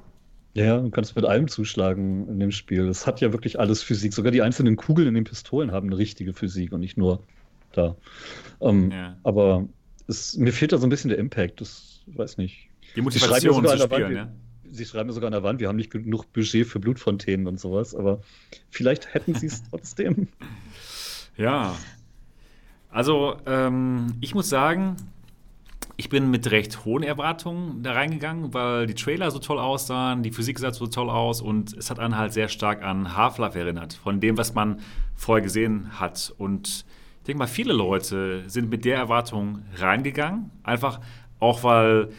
Ja, 0.53 0.79
du 0.79 0.89
kannst 0.89 1.15
mit 1.15 1.25
allem 1.25 1.47
zuschlagen 1.47 2.27
in 2.27 2.39
dem 2.39 2.51
Spiel. 2.51 2.87
Es 2.87 3.05
hat 3.05 3.21
ja 3.21 3.31
wirklich 3.31 3.59
alles 3.59 3.83
Physik. 3.83 4.13
Sogar 4.13 4.31
die 4.31 4.41
einzelnen 4.41 4.75
Kugeln 4.75 5.07
in 5.07 5.13
den 5.13 5.23
Pistolen 5.23 5.71
haben 5.71 5.87
eine 5.87 5.97
richtige 5.97 6.33
Physik 6.33 6.71
und 6.71 6.79
nicht 6.79 6.97
nur 6.97 7.23
da. 7.71 7.95
Ähm, 8.59 8.91
ja. 8.91 9.17
Aber 9.23 9.67
es, 10.07 10.35
mir 10.37 10.51
fehlt 10.51 10.71
da 10.71 10.77
so 10.77 10.87
ein 10.87 10.89
bisschen 10.89 11.09
der 11.09 11.19
Impact. 11.19 11.61
Das 11.61 12.01
weiß 12.07 12.37
nicht. 12.37 12.69
Die 12.95 13.01
Motivation 13.01 13.65
zu 13.65 13.77
spielen, 13.77 14.15
ja 14.15 14.31
sie 14.71 14.85
schreiben 14.85 15.11
sogar 15.11 15.27
an 15.27 15.33
der 15.33 15.43
Wand, 15.43 15.59
wir 15.59 15.67
haben 15.67 15.75
nicht 15.75 15.91
genug 15.91 16.31
Budget 16.33 16.67
für 16.67 16.79
Blutfontänen 16.79 17.47
und 17.47 17.59
sowas, 17.59 17.95
aber 17.95 18.21
vielleicht 18.69 19.13
hätten 19.13 19.35
sie 19.35 19.47
es 19.47 19.63
trotzdem. 19.69 20.27
Ja. 21.37 21.75
Also, 22.91 23.37
ähm, 23.45 24.15
ich 24.19 24.33
muss 24.33 24.49
sagen, 24.49 24.95
ich 25.99 26.09
bin 26.09 26.31
mit 26.31 26.49
recht 26.49 26.85
hohen 26.85 27.03
Erwartungen 27.03 27.83
da 27.83 27.91
reingegangen, 27.91 28.53
weil 28.53 28.87
die 28.87 28.93
Trailer 28.93 29.31
so 29.31 29.39
toll 29.39 29.59
aussahen, 29.59 30.23
die 30.23 30.31
Physik 30.31 30.57
sah 30.57 30.71
so 30.71 30.87
toll 30.87 31.09
aus 31.09 31.41
und 31.41 31.75
es 31.75 31.89
hat 31.89 31.99
einen 31.99 32.17
halt 32.17 32.31
sehr 32.31 32.47
stark 32.47 32.83
an 32.83 33.17
Half-Life 33.17 33.59
erinnert, 33.59 33.93
von 33.93 34.21
dem, 34.21 34.37
was 34.37 34.53
man 34.53 34.79
vorher 35.15 35.43
gesehen 35.43 35.99
hat. 35.99 36.33
Und 36.37 36.85
ich 37.19 37.25
denke 37.25 37.39
mal, 37.39 37.47
viele 37.47 37.73
Leute 37.73 38.43
sind 38.47 38.69
mit 38.69 38.85
der 38.85 38.95
Erwartung 38.95 39.63
reingegangen, 39.75 40.51
einfach 40.63 41.01
auch 41.39 41.63
weil 41.63 42.09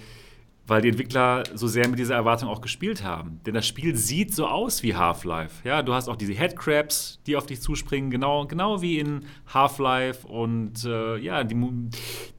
weil 0.70 0.82
die 0.82 0.90
Entwickler 0.90 1.42
so 1.52 1.66
sehr 1.66 1.88
mit 1.88 1.98
dieser 1.98 2.14
Erwartung 2.14 2.48
auch 2.48 2.60
gespielt 2.60 3.02
haben. 3.02 3.40
Denn 3.44 3.54
das 3.54 3.66
Spiel 3.66 3.96
sieht 3.96 4.32
so 4.32 4.46
aus 4.46 4.84
wie 4.84 4.94
Half-Life. 4.94 5.66
Ja, 5.66 5.82
du 5.82 5.92
hast 5.94 6.08
auch 6.08 6.14
diese 6.14 6.32
Headcrabs, 6.32 7.18
die 7.26 7.34
auf 7.34 7.44
dich 7.44 7.60
zuspringen, 7.60 8.08
genau, 8.08 8.46
genau 8.46 8.80
wie 8.80 9.00
in 9.00 9.26
Half-Life. 9.52 10.28
Und 10.28 10.84
äh, 10.84 11.16
ja, 11.16 11.42
die, 11.42 11.56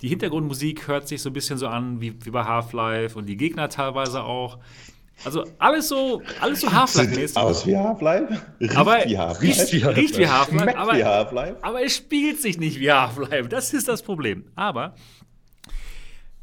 die, 0.01 0.07
Hintergrundmusik 0.07 0.88
hört 0.88 1.09
sich 1.09 1.21
so 1.21 1.29
ein 1.29 1.34
bisschen 1.34 1.57
so 1.57 1.67
an 1.67 1.99
wie, 1.99 2.15
wie 2.23 2.29
bei 2.29 2.45
Half-Life 2.45 3.19
und 3.19 3.25
die 3.25 3.36
Gegner 3.36 3.67
teilweise 3.67 4.23
auch. 4.23 4.59
Also 5.25 5.43
alles 5.59 5.89
so, 5.89 6.21
alles 6.39 6.61
so 6.61 6.71
Half-Life-mäßig. 6.71 7.36
Aus 7.36 7.67
wie 7.67 7.75
Half-Life? 7.75 8.41
Riecht 8.61 8.77
aber 8.77 8.99
wie 9.07 9.17
Half-Life. 9.17 9.41
Riecht, 9.97 10.17
wie 10.17 10.27
Half-Life. 10.29 10.77
Aber, 10.77 10.93
Half 10.93 11.34
aber 11.61 11.84
es 11.84 11.97
spielt 11.97 12.41
sich 12.41 12.57
nicht 12.57 12.79
wie 12.79 12.93
Half-Life. 12.93 13.49
Das 13.49 13.73
ist 13.73 13.89
das 13.89 14.01
Problem. 14.01 14.45
Aber 14.55 14.95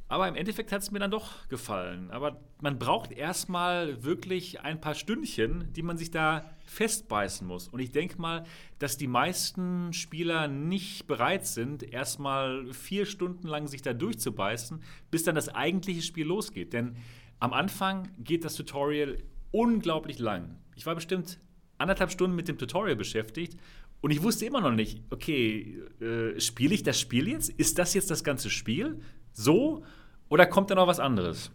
aber 0.08 0.26
im 0.26 0.34
Endeffekt 0.34 0.72
hat 0.72 0.82
es 0.82 0.90
mir 0.90 0.98
dann 0.98 1.10
doch 1.10 1.46
gefallen. 1.48 2.10
Aber 2.10 2.40
man 2.60 2.78
braucht 2.78 3.12
erstmal 3.12 4.02
wirklich 4.02 4.60
ein 4.60 4.80
paar 4.80 4.94
Stündchen, 4.94 5.72
die 5.74 5.82
man 5.82 5.98
sich 5.98 6.10
da 6.10 6.50
festbeißen 6.64 7.46
muss. 7.46 7.68
Und 7.68 7.80
ich 7.80 7.92
denke 7.92 8.20
mal, 8.20 8.44
dass 8.78 8.96
die 8.96 9.06
meisten 9.06 9.92
Spieler 9.92 10.48
nicht 10.48 11.06
bereit 11.06 11.46
sind, 11.46 11.82
erstmal 11.82 12.72
vier 12.72 13.04
Stunden 13.04 13.46
lang 13.46 13.68
sich 13.68 13.82
da 13.82 13.92
durchzubeißen, 13.92 14.82
bis 15.10 15.24
dann 15.24 15.34
das 15.34 15.50
eigentliche 15.50 16.02
Spiel 16.02 16.26
losgeht. 16.26 16.72
Denn 16.72 16.96
am 17.38 17.52
Anfang 17.52 18.08
geht 18.18 18.44
das 18.44 18.54
Tutorial 18.54 19.18
unglaublich 19.50 20.18
lang. 20.18 20.58
Ich 20.74 20.86
war 20.86 20.94
bestimmt 20.94 21.38
anderthalb 21.76 22.10
Stunden 22.10 22.34
mit 22.34 22.48
dem 22.48 22.58
Tutorial 22.58 22.96
beschäftigt 22.96 23.58
und 24.00 24.10
ich 24.10 24.22
wusste 24.22 24.46
immer 24.46 24.60
noch 24.60 24.72
nicht, 24.72 25.02
okay, 25.10 25.82
äh, 26.00 26.40
spiele 26.40 26.74
ich 26.74 26.82
das 26.82 27.00
Spiel 27.00 27.28
jetzt? 27.28 27.50
Ist 27.50 27.78
das 27.78 27.94
jetzt 27.94 28.10
das 28.10 28.22
ganze 28.22 28.48
Spiel? 28.48 29.00
So? 29.32 29.84
Oder 30.28 30.46
kommt 30.46 30.70
da 30.70 30.74
noch 30.74 30.86
was 30.86 31.00
anderes? 31.00 31.50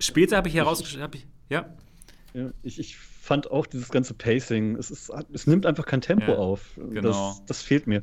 Später 0.00 0.36
habe 0.36 0.48
ich 0.48 0.54
herausgestellt, 0.54 1.26
ja. 1.48 1.66
ja 2.32 2.50
ich, 2.62 2.78
ich, 2.78 2.96
fand 2.96 3.50
auch 3.50 3.66
dieses 3.66 3.88
ganze 3.88 4.12
Pacing, 4.12 4.76
es, 4.76 4.90
ist, 4.90 5.10
es 5.32 5.46
nimmt 5.46 5.64
einfach 5.64 5.86
kein 5.86 6.02
Tempo 6.02 6.32
ja, 6.32 6.36
auf. 6.36 6.72
Genau. 6.76 7.08
Das, 7.08 7.42
das, 7.46 7.62
fehlt 7.62 7.86
mir. 7.86 8.02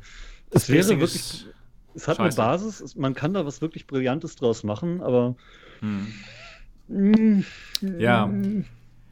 Das 0.50 0.64
es 0.64 0.68
wäre 0.68 0.88
wirklich, 0.98 1.46
es 1.94 2.08
hat 2.08 2.16
scheiße. 2.16 2.42
eine 2.42 2.48
Basis, 2.48 2.80
es, 2.80 2.96
man 2.96 3.14
kann 3.14 3.32
da 3.32 3.46
was 3.46 3.62
wirklich 3.62 3.86
Brillantes 3.86 4.34
draus 4.34 4.64
machen, 4.64 5.00
aber 5.00 5.36
hm. 5.78 6.12
Mm, 6.88 7.44
ja. 7.98 8.30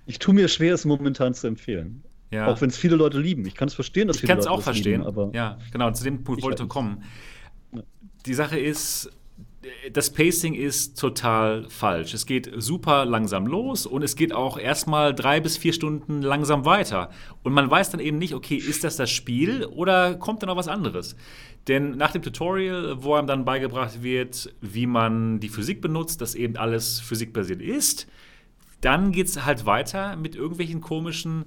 Ich 0.07 0.19
tue 0.19 0.35
mir 0.35 0.49
schwer, 0.49 0.75
es 0.75 0.85
momentan 0.85 1.35
zu 1.35 1.47
empfehlen. 1.47 2.03
Ja. 2.31 2.47
Auch 2.49 2.61
wenn 2.61 2.71
es 2.71 2.77
viele 2.77 2.97
Leute 2.97 3.19
lieben. 3.19 3.45
Ich 3.47 3.55
kann 3.55 3.69
es 3.69 3.75
verstehen, 3.75 4.09
dass 4.09 4.17
ich 4.17 4.23
viele 4.23 4.35
Leute 4.35 4.41
es 4.41 4.47
auch 4.49 4.63
verstehen, 4.63 5.01
lieben, 5.01 5.07
aber 5.07 5.31
ja, 5.33 5.59
genau. 5.73 5.91
Zu 5.93 6.05
dem 6.05 6.25
Punkt 6.25 6.43
wollte 6.43 6.65
ich 6.65 6.69
kommen. 6.69 7.05
Die 8.27 8.35
Sache 8.35 8.59
ist, 8.59 9.11
das 9.93 10.11
Pacing 10.11 10.55
ist 10.55 10.99
total 10.99 11.69
falsch. 11.69 12.15
Es 12.15 12.25
geht 12.25 12.51
super 12.57 13.05
langsam 13.05 13.47
los 13.47 13.85
und 13.85 14.03
es 14.03 14.17
geht 14.17 14.33
auch 14.33 14.59
erstmal 14.59 15.15
drei 15.15 15.41
bis 15.41 15.59
vier 15.59 15.75
Stunden 15.75 16.23
langsam 16.23 16.65
weiter. 16.65 17.11
Und 17.43 17.53
man 17.53 17.71
weiß 17.71 17.91
dann 17.91 18.01
eben 18.01 18.17
nicht, 18.17 18.35
okay, 18.35 18.57
ist 18.57 18.85
das 18.85 18.97
das 18.97 19.11
Spiel 19.11 19.67
oder 19.67 20.15
kommt 20.15 20.43
da 20.43 20.47
noch 20.47 20.57
was 20.57 20.69
anderes? 20.69 21.15
Denn 21.69 21.91
nach 21.99 22.13
dem 22.13 22.23
Tutorial, 22.23 23.03
wo 23.03 23.15
einem 23.15 23.27
dann 23.27 23.45
beigebracht 23.45 24.03
wird, 24.03 24.51
wie 24.63 24.87
man 24.87 25.41
die 25.41 25.51
Physik 25.51 25.83
benutzt, 25.83 26.23
dass 26.23 26.35
eben 26.35 26.57
alles 26.57 26.99
physikbasiert 27.01 27.61
ist, 27.61 28.07
dann 28.81 29.13
geht 29.13 29.27
es 29.27 29.45
halt 29.45 29.67
weiter 29.67 30.17
mit 30.17 30.37
irgendwelchen 30.37 30.81
komischen 30.81 31.45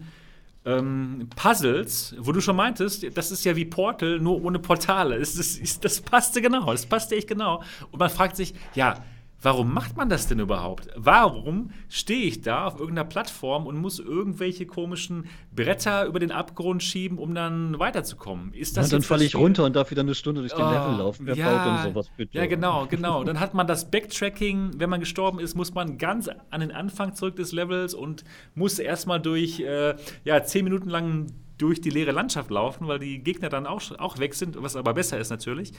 ähm, 0.65 1.29
Puzzles, 1.35 2.15
wo 2.17 2.31
du 2.31 2.41
schon 2.41 2.55
meintest, 2.55 3.05
das 3.17 3.31
ist 3.31 3.43
ja 3.43 3.55
wie 3.55 3.65
Portal, 3.65 4.19
nur 4.19 4.43
ohne 4.43 4.59
Portale. 4.59 5.19
Das, 5.19 5.35
das, 5.35 5.79
das 5.79 6.01
passte 6.01 6.41
genau, 6.41 6.71
das 6.71 6.85
passte 6.85 7.15
echt 7.15 7.27
genau. 7.27 7.61
Und 7.91 7.99
man 7.99 8.09
fragt 8.09 8.35
sich, 8.35 8.53
ja, 8.75 9.03
Warum 9.43 9.73
macht 9.73 9.97
man 9.97 10.07
das 10.07 10.27
denn 10.27 10.39
überhaupt? 10.39 10.87
Warum 10.95 11.71
stehe 11.89 12.23
ich 12.25 12.41
da 12.41 12.65
auf 12.65 12.79
irgendeiner 12.79 13.07
Plattform 13.07 13.67
und 13.67 13.77
muss 13.77 13.99
irgendwelche 13.99 14.65
komischen 14.65 15.25
Bretter 15.53 16.05
über 16.05 16.19
den 16.19 16.31
Abgrund 16.31 16.81
schieben, 16.81 17.17
um 17.17 17.35
dann 17.35 17.77
weiterzukommen? 17.77 18.53
Ist 18.53 18.77
das 18.77 18.89
ja, 18.89 18.97
dann 18.97 19.03
falle 19.03 19.25
ich 19.25 19.35
runter 19.35 19.65
und 19.65 19.75
darf 19.75 19.91
wieder 19.91 20.01
eine 20.01 20.15
Stunde 20.15 20.41
durch 20.41 20.53
den 20.53 20.65
oh, 20.65 20.71
Level 20.71 20.95
laufen. 20.97 21.25
Wer 21.25 21.35
ja, 21.35 21.57
baut 21.57 21.83
denn 21.83 21.91
sowas 21.91 22.09
bitte? 22.15 22.37
Ja, 22.37 22.45
genau, 22.45 22.87
genau. 22.89 23.23
Dann 23.25 23.41
hat 23.41 23.53
man 23.53 23.67
das 23.67 23.91
Backtracking. 23.91 24.71
Wenn 24.77 24.89
man 24.89 25.01
gestorben 25.01 25.39
ist, 25.39 25.55
muss 25.55 25.73
man 25.73 25.97
ganz 25.97 26.29
an 26.49 26.61
den 26.61 26.71
Anfang 26.71 27.13
zurück 27.13 27.35
des 27.35 27.51
Levels 27.51 27.93
und 27.93 28.23
muss 28.55 28.79
erstmal 28.79 29.19
durch 29.19 29.59
äh, 29.59 29.95
ja, 30.23 30.43
zehn 30.43 30.63
Minuten 30.63 30.89
lang 30.89 31.27
durch 31.57 31.81
die 31.81 31.89
leere 31.89 32.11
Landschaft 32.11 32.49
laufen, 32.49 32.87
weil 32.87 32.99
die 32.99 33.19
Gegner 33.19 33.49
dann 33.49 33.67
auch, 33.67 33.81
auch 33.99 34.17
weg 34.17 34.33
sind, 34.33 34.61
was 34.61 34.75
aber 34.75 34.93
besser 34.93 35.19
ist 35.19 35.29
natürlich. 35.29 35.71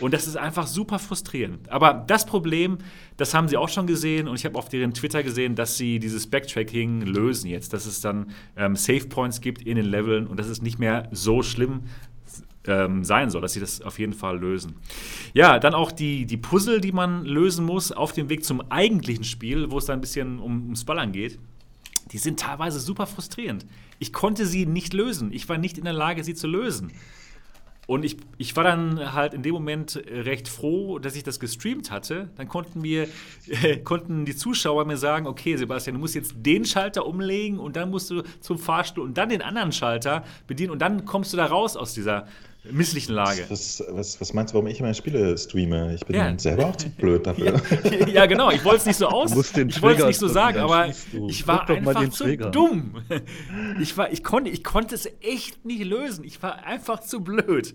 Und 0.00 0.14
das 0.14 0.26
ist 0.26 0.36
einfach 0.36 0.66
super 0.66 0.98
frustrierend. 0.98 1.68
Aber 1.70 2.04
das 2.06 2.26
Problem, 2.26 2.78
das 3.16 3.34
haben 3.34 3.48
sie 3.48 3.56
auch 3.56 3.68
schon 3.68 3.86
gesehen 3.86 4.28
und 4.28 4.36
ich 4.36 4.44
habe 4.44 4.56
auf 4.56 4.68
deren 4.68 4.94
Twitter 4.94 5.22
gesehen, 5.22 5.54
dass 5.54 5.76
sie 5.76 5.98
dieses 5.98 6.28
Backtracking 6.28 7.02
lösen 7.02 7.48
jetzt, 7.48 7.72
dass 7.72 7.86
es 7.86 8.00
dann 8.00 8.30
ähm, 8.56 8.76
Save 8.76 9.06
Points 9.06 9.40
gibt 9.40 9.62
in 9.62 9.76
den 9.76 9.86
Leveln 9.86 10.26
und 10.26 10.38
dass 10.38 10.46
es 10.46 10.62
nicht 10.62 10.78
mehr 10.78 11.08
so 11.10 11.42
schlimm 11.42 11.82
ähm, 12.66 13.04
sein 13.04 13.30
soll, 13.30 13.42
dass 13.42 13.52
sie 13.52 13.60
das 13.60 13.80
auf 13.82 13.98
jeden 13.98 14.12
Fall 14.12 14.38
lösen. 14.38 14.76
Ja, 15.34 15.58
dann 15.58 15.74
auch 15.74 15.92
die, 15.92 16.26
die 16.26 16.36
Puzzle, 16.36 16.80
die 16.80 16.92
man 16.92 17.24
lösen 17.24 17.64
muss 17.64 17.92
auf 17.92 18.12
dem 18.12 18.28
Weg 18.28 18.44
zum 18.44 18.60
eigentlichen 18.70 19.24
Spiel, 19.24 19.70
wo 19.70 19.78
es 19.78 19.86
dann 19.86 19.98
ein 19.98 20.00
bisschen 20.00 20.38
um, 20.38 20.62
ums 20.64 20.84
Ballern 20.84 21.12
geht 21.12 21.38
die 22.12 22.18
sind 22.18 22.40
teilweise 22.40 22.80
super 22.80 23.06
frustrierend. 23.06 23.66
Ich 23.98 24.12
konnte 24.12 24.46
sie 24.46 24.66
nicht 24.66 24.92
lösen. 24.92 25.32
Ich 25.32 25.48
war 25.48 25.58
nicht 25.58 25.78
in 25.78 25.84
der 25.84 25.92
Lage, 25.92 26.22
sie 26.24 26.34
zu 26.34 26.46
lösen. 26.46 26.92
Und 27.86 28.04
ich, 28.04 28.16
ich 28.36 28.56
war 28.56 28.64
dann 28.64 29.12
halt 29.12 29.32
in 29.32 29.42
dem 29.42 29.54
Moment 29.54 30.02
recht 30.08 30.48
froh, 30.48 30.98
dass 30.98 31.14
ich 31.14 31.22
das 31.22 31.38
gestreamt 31.38 31.92
hatte. 31.92 32.30
Dann 32.36 32.48
konnten 32.48 32.82
wir, 32.82 33.08
äh, 33.46 33.76
konnten 33.84 34.24
die 34.24 34.34
Zuschauer 34.34 34.84
mir 34.86 34.96
sagen, 34.96 35.26
okay, 35.26 35.56
Sebastian, 35.56 35.94
du 35.94 36.00
musst 36.00 36.16
jetzt 36.16 36.34
den 36.36 36.64
Schalter 36.64 37.06
umlegen 37.06 37.60
und 37.60 37.76
dann 37.76 37.90
musst 37.90 38.10
du 38.10 38.22
zum 38.40 38.58
Fahrstuhl 38.58 39.04
und 39.04 39.16
dann 39.16 39.28
den 39.28 39.40
anderen 39.40 39.70
Schalter 39.70 40.24
bedienen 40.48 40.70
und 40.70 40.80
dann 40.80 41.04
kommst 41.04 41.32
du 41.32 41.36
da 41.36 41.46
raus 41.46 41.76
aus 41.76 41.94
dieser 41.94 42.26
misslichen 42.70 43.14
Lage. 43.14 43.44
Was, 43.48 43.82
was, 43.88 44.20
was, 44.20 44.32
meinst 44.32 44.52
du, 44.52 44.56
warum 44.56 44.66
ich 44.68 44.80
immer 44.80 44.94
Spiele 44.94 45.36
streame? 45.36 45.94
Ich 45.94 46.04
bin 46.04 46.16
ja. 46.16 46.38
selber 46.38 46.66
auch 46.66 46.76
zu 46.76 46.90
blöd 46.90 47.26
dafür. 47.26 47.60
Ja, 47.84 48.06
ja 48.08 48.26
genau. 48.26 48.50
Ich 48.50 48.64
wollte 48.64 48.78
es 48.78 48.86
nicht 48.86 48.96
so 48.96 49.08
aus. 49.08 49.30
Ich 49.30 49.82
wollte 49.82 50.02
es 50.02 50.06
nicht 50.06 50.18
so 50.18 50.28
sagen, 50.28 50.58
aber 50.58 50.88
ich 51.28 51.46
war 51.46 51.68
einfach 51.68 52.08
zu 52.10 52.24
Trigger. 52.24 52.50
dumm. 52.50 53.02
Ich, 53.80 53.96
war, 53.96 54.12
ich, 54.12 54.22
konnte, 54.22 54.50
ich 54.50 54.64
konnte 54.64 54.94
es 54.94 55.08
echt 55.20 55.64
nicht 55.64 55.84
lösen. 55.84 56.24
Ich 56.24 56.42
war 56.42 56.64
einfach 56.64 57.00
zu 57.00 57.20
blöd. 57.20 57.74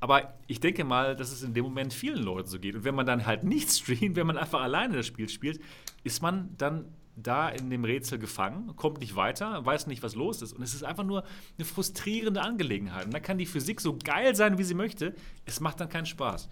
Aber 0.00 0.34
ich 0.46 0.60
denke 0.60 0.84
mal, 0.84 1.16
dass 1.16 1.32
es 1.32 1.42
in 1.42 1.54
dem 1.54 1.64
Moment 1.64 1.92
vielen 1.92 2.22
Leuten 2.22 2.48
so 2.48 2.58
geht. 2.58 2.74
Und 2.74 2.84
wenn 2.84 2.94
man 2.94 3.06
dann 3.06 3.26
halt 3.26 3.44
nicht 3.44 3.70
streamt, 3.70 4.16
wenn 4.16 4.26
man 4.26 4.36
einfach 4.36 4.62
alleine 4.62 4.96
das 4.96 5.06
Spiel 5.06 5.28
spielt, 5.28 5.60
ist 6.02 6.22
man 6.22 6.50
dann 6.56 6.86
da 7.16 7.48
in 7.48 7.70
dem 7.70 7.84
Rätsel 7.84 8.18
gefangen, 8.18 8.74
kommt 8.76 9.00
nicht 9.00 9.14
weiter, 9.14 9.64
weiß 9.64 9.86
nicht, 9.86 10.02
was 10.02 10.14
los 10.14 10.42
ist. 10.42 10.52
Und 10.52 10.62
es 10.62 10.74
ist 10.74 10.82
einfach 10.82 11.04
nur 11.04 11.24
eine 11.56 11.64
frustrierende 11.64 12.42
Angelegenheit. 12.42 13.06
Und 13.06 13.14
da 13.14 13.20
kann 13.20 13.38
die 13.38 13.46
Physik 13.46 13.80
so 13.80 13.96
geil 14.02 14.34
sein, 14.34 14.58
wie 14.58 14.64
sie 14.64 14.74
möchte. 14.74 15.14
Es 15.46 15.60
macht 15.60 15.80
dann 15.80 15.88
keinen 15.88 16.06
Spaß. 16.06 16.48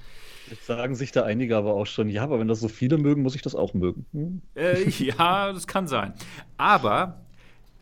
Jetzt 0.51 0.67
sagen 0.67 0.95
sich 0.95 1.13
da 1.13 1.25
einige 1.25 1.57
aber 1.57 1.75
auch 1.75 1.87
schon, 1.87 2.09
ja, 2.09 2.23
aber 2.23 2.39
wenn 2.39 2.49
das 2.49 2.61
so 2.61 2.69
viele 2.69 2.99
mögen, 2.99 3.23
muss 3.23 3.35
ich 3.35 3.43
das 3.43 3.55
auch 3.55 3.75
mögen. 3.75 4.07
Hm? 4.13 4.43
Äh, 4.55 4.89
ja, 4.99 5.53
das 5.53 5.67
kann 5.67 5.89
sein. 5.89 6.15
Aber 6.57 7.23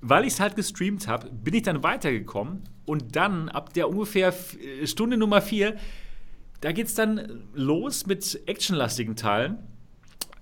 weil 0.00 0.24
ich 0.24 0.34
es 0.34 0.40
halt 0.40 0.56
gestreamt 0.56 1.06
habe, 1.06 1.28
bin 1.30 1.54
ich 1.54 1.62
dann 1.62 1.82
weitergekommen. 1.82 2.62
Und 2.86 3.14
dann, 3.14 3.48
ab 3.50 3.74
der 3.74 3.88
ungefähr 3.88 4.34
äh, 4.82 4.86
Stunde 4.86 5.16
Nummer 5.16 5.42
vier, 5.42 5.76
da 6.62 6.72
geht 6.72 6.86
es 6.86 6.94
dann 6.94 7.44
los 7.54 8.06
mit 8.06 8.40
actionlastigen 8.46 9.16
Teilen 9.16 9.58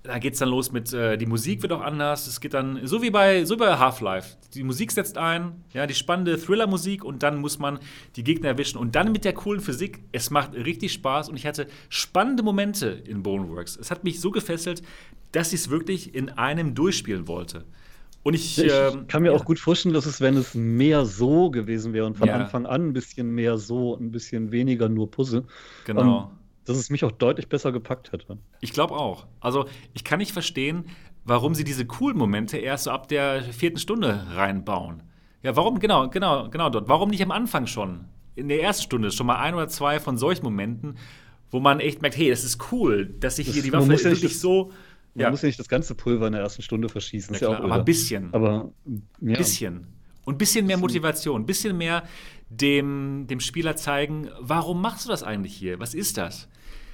da 0.09 0.17
geht 0.17 0.33
es 0.33 0.39
dann 0.39 0.49
los 0.49 0.71
mit, 0.71 0.91
äh, 0.91 1.17
die 1.17 1.27
Musik 1.27 1.61
wird 1.61 1.71
auch 1.71 1.81
anders. 1.81 2.25
Es 2.25 2.41
geht 2.41 2.55
dann, 2.55 2.79
so 2.85 3.03
wie 3.03 3.11
bei, 3.11 3.45
so 3.45 3.57
bei 3.57 3.77
Half-Life. 3.77 4.37
Die 4.55 4.63
Musik 4.63 4.91
setzt 4.91 5.19
ein, 5.19 5.63
ja, 5.71 5.85
die 5.85 5.93
spannende 5.93 6.39
Thriller-Musik 6.41 7.03
und 7.03 7.21
dann 7.21 7.37
muss 7.37 7.59
man 7.59 7.79
die 8.15 8.23
Gegner 8.23 8.49
erwischen. 8.49 8.79
Und 8.79 8.95
dann 8.95 9.11
mit 9.11 9.23
der 9.23 9.33
coolen 9.33 9.61
Physik, 9.61 9.99
es 10.11 10.31
macht 10.31 10.55
richtig 10.55 10.93
Spaß 10.93 11.29
und 11.29 11.35
ich 11.35 11.45
hatte 11.45 11.67
spannende 11.89 12.41
Momente 12.41 12.87
in 12.87 13.21
Boneworks. 13.21 13.77
Es 13.77 13.91
hat 13.91 14.03
mich 14.03 14.19
so 14.19 14.31
gefesselt, 14.31 14.81
dass 15.31 15.53
ich 15.53 15.61
es 15.61 15.69
wirklich 15.69 16.15
in 16.15 16.29
einem 16.29 16.73
durchspielen 16.73 17.27
wollte. 17.27 17.65
Und 18.23 18.33
ich, 18.33 18.57
ich 18.57 18.73
ähm, 18.73 19.07
kann 19.07 19.21
mir 19.21 19.31
ja. 19.31 19.37
auch 19.37 19.45
gut 19.45 19.59
vorstellen, 19.59 19.93
dass 19.93 20.07
es, 20.07 20.19
wenn 20.21 20.35
es 20.35 20.55
mehr 20.55 21.05
so 21.05 21.51
gewesen 21.51 21.93
wäre 21.93 22.07
und 22.07 22.17
von 22.17 22.27
ja. 22.27 22.35
Anfang 22.35 22.65
an 22.65 22.87
ein 22.87 22.93
bisschen 22.93 23.29
mehr 23.29 23.57
so, 23.57 23.95
ein 23.95 24.11
bisschen 24.11 24.51
weniger 24.51 24.89
nur 24.89 25.09
Puzzle. 25.09 25.45
Genau. 25.85 26.17
Um, 26.17 26.38
dass 26.69 26.77
es 26.77 26.91
mich 26.91 27.03
auch 27.03 27.11
deutlich 27.11 27.49
besser 27.49 27.71
gepackt 27.71 28.11
hätte. 28.11 28.37
Ich 28.61 28.73
glaube 28.73 28.93
auch. 28.93 29.25
Also 29.39 29.65
ich 29.93 30.03
kann 30.03 30.19
nicht 30.19 30.31
verstehen, 30.31 30.85
warum 31.25 31.55
sie 31.55 31.63
diese 31.63 31.85
coolen 31.85 32.15
Momente 32.15 32.57
erst 32.57 32.83
so 32.83 32.91
ab 32.91 33.07
der 33.07 33.41
vierten 33.41 33.79
Stunde 33.79 34.27
reinbauen. 34.35 35.01
Ja, 35.41 35.55
warum, 35.55 35.79
genau, 35.79 36.09
genau, 36.09 36.47
genau 36.49 36.69
dort. 36.69 36.87
Warum 36.87 37.09
nicht 37.09 37.23
am 37.23 37.31
Anfang 37.31 37.65
schon? 37.65 38.05
In 38.35 38.49
der 38.49 38.61
ersten 38.61 38.83
Stunde 38.83 39.11
schon 39.11 39.25
mal 39.25 39.37
ein 39.39 39.55
oder 39.55 39.67
zwei 39.67 39.99
von 39.99 40.17
solchen 40.17 40.43
Momenten, 40.43 40.97
wo 41.49 41.59
man 41.59 41.79
echt 41.79 42.03
merkt, 42.03 42.17
hey, 42.17 42.29
das 42.29 42.43
ist 42.43 42.71
cool, 42.71 43.15
dass 43.19 43.37
sich 43.37 43.51
hier 43.51 43.63
die 43.63 43.73
Waffe 43.73 43.91
ja 43.91 44.03
wirklich 44.03 44.33
das, 44.33 44.41
so. 44.41 44.71
Man 45.15 45.23
ja. 45.23 45.31
muss 45.31 45.41
ja 45.41 45.47
nicht 45.47 45.59
das 45.59 45.69
ganze 45.69 45.95
Pulver 45.95 46.27
in 46.27 46.33
der 46.33 46.41
ersten 46.41 46.61
Stunde 46.61 46.87
verschießen. 46.87 47.33
Ja, 47.33 47.39
klar, 47.39 47.63
aber 47.63 47.73
ein 47.73 47.85
bisschen. 47.85 48.31
Aber 48.31 48.71
ein 48.85 49.07
ja. 49.21 49.37
bisschen. 49.37 49.87
Und 50.25 50.35
ein 50.35 50.37
bisschen 50.37 50.67
mehr 50.67 50.77
Motivation, 50.77 51.41
ein 51.41 51.45
bisschen 51.47 51.75
mehr 51.75 52.03
dem, 52.49 53.25
dem 53.27 53.39
Spieler 53.39 53.75
zeigen, 53.75 54.29
warum 54.39 54.81
machst 54.81 55.05
du 55.05 55.09
das 55.09 55.23
eigentlich 55.23 55.55
hier? 55.55 55.79
Was 55.79 55.95
ist 55.95 56.17
das? 56.17 56.47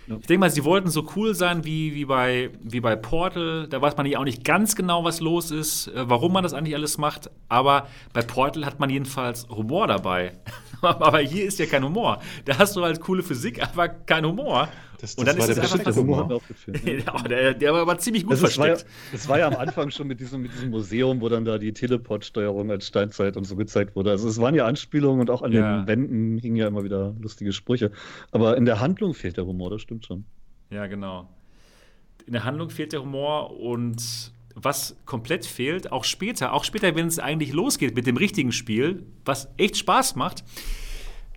Ich 0.08 0.28
denke 0.28 0.40
mal, 0.40 0.52
sie 0.52 0.64
wollten 0.64 0.90
so 0.90 1.08
cool 1.16 1.34
sein 1.34 1.66
wie, 1.66 1.96
wie, 1.96 2.06
bei, 2.06 2.52
wie 2.62 2.80
bei 2.80 2.96
Portal. 2.96 3.68
Da 3.68 3.82
weiß 3.82 3.98
man 3.98 4.06
ja 4.06 4.20
auch 4.20 4.24
nicht 4.24 4.44
ganz 4.44 4.76
genau, 4.76 5.04
was 5.04 5.20
los 5.20 5.50
ist, 5.50 5.88
äh, 5.88 6.08
warum 6.08 6.34
man 6.34 6.44
das 6.44 6.54
eigentlich 6.54 6.76
alles 6.76 6.98
macht. 6.98 7.32
Aber 7.50 7.88
bei 8.14 8.22
Portal 8.22 8.66
hat 8.66 8.80
man 8.80 8.90
jedenfalls 8.90 9.48
Humor 9.50 9.88
dabei. 9.88 10.34
aber 10.82 11.20
hier 11.20 11.46
ist 11.46 11.58
ja 11.58 11.66
kein 11.66 11.84
Humor. 11.84 12.22
Da 12.46 12.60
hast 12.60 12.76
du 12.76 12.84
halt 12.84 13.02
coole 13.02 13.24
Physik, 13.24 13.64
aber 13.64 13.90
kein 13.90 14.26
Humor. 14.26 14.70
Das, 15.00 15.16
das 15.16 15.16
und 15.16 15.28
dann 15.28 15.38
war 15.38 15.50
ist 15.50 15.56
der 15.56 15.64
es 15.64 15.74
einfach 15.74 15.96
Humor. 15.96 16.42
ja, 16.86 17.22
der, 17.24 17.54
der 17.54 17.74
war 17.74 17.82
aber 17.82 17.98
ziemlich 17.98 18.24
gut 18.24 18.34
das 18.34 18.40
versteckt. 18.40 18.84
War, 18.84 19.12
das 19.12 19.30
war 19.30 19.40
ja 19.40 19.48
am 19.48 19.56
Anfang 19.56 19.92
schon 19.92 20.08
mit 20.08 20.20
diesem, 20.20 20.42
mit 20.42 20.54
diesem 20.54 20.70
Museum, 20.70 21.22
wo 21.22 21.30
dann 21.30 21.46
da 21.46 21.58
die 21.58 21.74
Teleport-Steuerung 21.74 22.72
als 22.72 22.88
Steinzeit 22.88 23.38
und 23.38 23.46
so 23.46 23.56
gezeigt 23.56 23.96
wurde. 23.96 24.12
Also 24.12 24.28
es 24.28 24.40
waren 24.40 24.56
ja 24.56 24.66
Anspielungen 24.66 25.22
und 25.22 25.30
auch 25.30 25.42
an 25.42 25.52
ja. 25.52 25.80
den 25.80 25.88
Wänden 25.88 26.38
hingen 26.38 26.56
ja 26.56 26.68
immer 26.68 26.84
wieder 26.84 27.16
lustige 27.20 27.52
Sprüche. 27.52 27.92
Aber 28.32 28.58
in 28.58 28.66
der 28.66 28.80
Handlung 28.80 29.14
fehlt 29.14 29.38
der 29.38 29.46
Humor, 29.46 29.70
das 29.70 29.82
stimmt 29.82 30.06
schon. 30.06 30.26
Ja, 30.70 30.88
genau. 30.88 31.30
In 32.26 32.34
der 32.34 32.44
Handlung 32.44 32.70
fehlt 32.70 32.94
der 32.94 33.02
Humor 33.02 33.60
und 33.60 34.32
was 34.56 34.96
komplett 35.06 35.46
fehlt, 35.46 35.92
auch 35.92 36.06
später, 36.06 36.54
auch 36.54 36.64
später, 36.64 36.96
wenn 36.96 37.08
es 37.08 37.20
eigentlich 37.20 37.52
losgeht 37.52 37.96
mit 37.96 38.08
dem 38.08 38.18
richtigen 38.18 38.54
Spiel, 38.54 39.06
was 39.26 39.50
echt 39.58 39.78
Spaß 39.78 40.16
macht, 40.16 40.44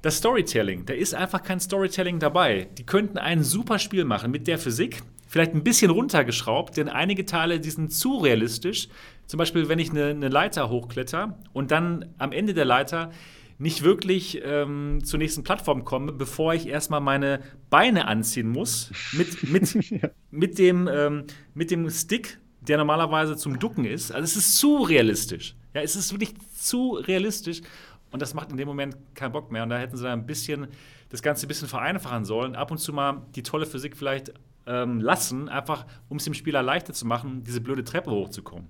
das 0.03 0.19
Storytelling. 0.19 0.87
Da 0.87 0.95
ist 0.95 1.15
einfach 1.15 1.43
kein 1.43 1.61
Storytelling 1.61 2.19
dabei. 2.19 2.69
Die 2.79 2.85
könnten 2.85 3.19
ein 3.19 3.43
super 3.43 3.79
Spiel 3.79 4.05
machen 4.05 4.31
mit 4.31 4.47
der 4.47 4.59
Physik, 4.59 5.03
vielleicht 5.27 5.55
ein 5.55 5.65
bisschen 5.65 5.91
runtergeschraubt, 5.91 6.77
denn 6.77 6.89
einige 6.89 7.27
Teile, 7.27 7.61
die 7.61 7.71
sind 7.71 7.93
zu 7.93 8.17
realistisch. 8.19 8.89
Zum 9.27 9.39
Beispiel, 9.39 9.69
wenn 9.69 9.79
ich 9.79 9.91
eine, 9.91 10.07
eine 10.07 10.29
Leiter 10.29 10.71
hochkletter 10.71 11.39
und 11.53 11.71
dann 11.71 12.07
am 12.19 12.33
Ende 12.33 12.55
der 12.55 12.65
Leiter 12.65 13.11
nicht 13.59 13.83
wirklich 13.83 14.41
ähm, 14.45 15.01
zur 15.05 15.19
nächsten 15.19 15.43
Plattform 15.43 15.85
komme, 15.85 16.13
bevor 16.13 16.55
ich 16.55 16.69
erstmal 16.69 17.01
meine 17.01 17.41
Beine 17.71 18.07
anziehen 18.07 18.49
muss 18.49 18.93
mit, 19.13 19.51
mit, 19.51 19.75
ja. 19.91 20.11
mit, 20.31 20.59
dem, 20.59 20.89
ähm, 20.89 21.25
mit 21.55 21.71
dem 21.71 21.91
Stick, 21.91 22.39
der 22.61 22.79
normalerweise 22.79 23.37
zum 23.37 23.59
Ducken 23.59 23.85
ist. 23.85 24.13
Also 24.13 24.25
es 24.25 24.37
ist 24.37 24.59
zu 24.59 24.77
realistisch. 24.79 25.57
Ja, 25.75 25.83
es 25.83 25.97
ist 25.97 26.13
wirklich 26.13 26.35
zu 26.57 26.93
realistisch. 26.93 27.63
Und 28.11 28.23
das 28.23 28.35
macht 28.35 28.51
in 28.51 28.57
dem 28.57 28.69
Moment 28.69 28.97
keinen 29.15 29.33
Bock 29.33 29.51
mehr. 29.51 29.63
Und 29.63 29.69
da 29.69 29.79
hätten 29.79 29.97
sie 29.97 30.05
da 30.05 30.13
ein 30.13 30.27
bisschen 30.27 30.69
das 31.11 31.23
Ganze 31.23 31.47
ein 31.47 31.49
bisschen 31.49 31.69
vereinfachen 31.69 32.25
sollen. 32.25 32.55
Ab 32.55 32.71
und 32.71 32.79
zu 32.79 32.93
mal 32.93 33.23
die 33.35 33.43
tolle 33.43 33.67
Physik 33.67 33.97
vielleicht 33.97 34.33
ähm, 34.67 35.01
lassen, 35.01 35.49
einfach 35.49 35.87
um 36.09 36.19
es 36.19 36.25
dem 36.25 36.35
Spieler 36.35 36.63
leichter 36.63 36.93
zu 36.93 37.07
machen, 37.07 37.45
diese 37.45 37.61
blöde 37.61 37.85
Treppe 37.85 38.11
hochzukommen. 38.11 38.69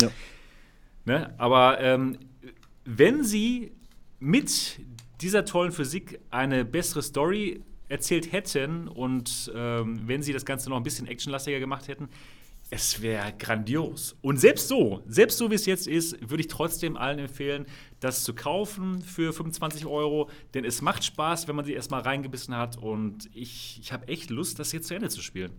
Ja. 0.00 0.10
Ne? 1.04 1.34
Aber 1.38 1.80
ähm, 1.80 2.18
wenn 2.84 3.24
sie 3.24 3.72
mit 4.20 4.80
dieser 5.20 5.44
tollen 5.44 5.72
Physik 5.72 6.20
eine 6.30 6.64
bessere 6.64 7.02
Story 7.02 7.62
erzählt 7.88 8.32
hätten 8.32 8.88
und 8.88 9.50
ähm, 9.54 10.00
wenn 10.06 10.22
sie 10.22 10.32
das 10.32 10.44
Ganze 10.44 10.68
noch 10.70 10.76
ein 10.76 10.82
bisschen 10.82 11.06
actionlastiger 11.06 11.58
gemacht 11.58 11.88
hätten, 11.88 12.08
es 12.70 13.00
wäre 13.00 13.32
grandios. 13.38 14.16
Und 14.20 14.38
selbst 14.38 14.68
so, 14.68 15.02
selbst 15.06 15.38
so 15.38 15.50
wie 15.50 15.54
es 15.54 15.64
jetzt 15.64 15.86
ist, 15.86 16.18
würde 16.20 16.42
ich 16.42 16.48
trotzdem 16.48 16.96
allen 16.96 17.18
empfehlen, 17.18 17.66
das 18.00 18.24
zu 18.24 18.34
kaufen 18.34 19.00
für 19.00 19.32
25 19.32 19.86
Euro. 19.86 20.28
Denn 20.54 20.64
es 20.64 20.82
macht 20.82 21.04
Spaß, 21.04 21.48
wenn 21.48 21.56
man 21.56 21.64
sich 21.64 21.74
erstmal 21.74 22.02
reingebissen 22.02 22.54
hat. 22.54 22.76
Und 22.76 23.30
ich, 23.34 23.78
ich 23.80 23.92
habe 23.92 24.08
echt 24.08 24.28
Lust, 24.30 24.58
das 24.58 24.72
jetzt 24.72 24.88
zu 24.88 24.94
Ende 24.94 25.08
zu 25.08 25.22
spielen. 25.22 25.52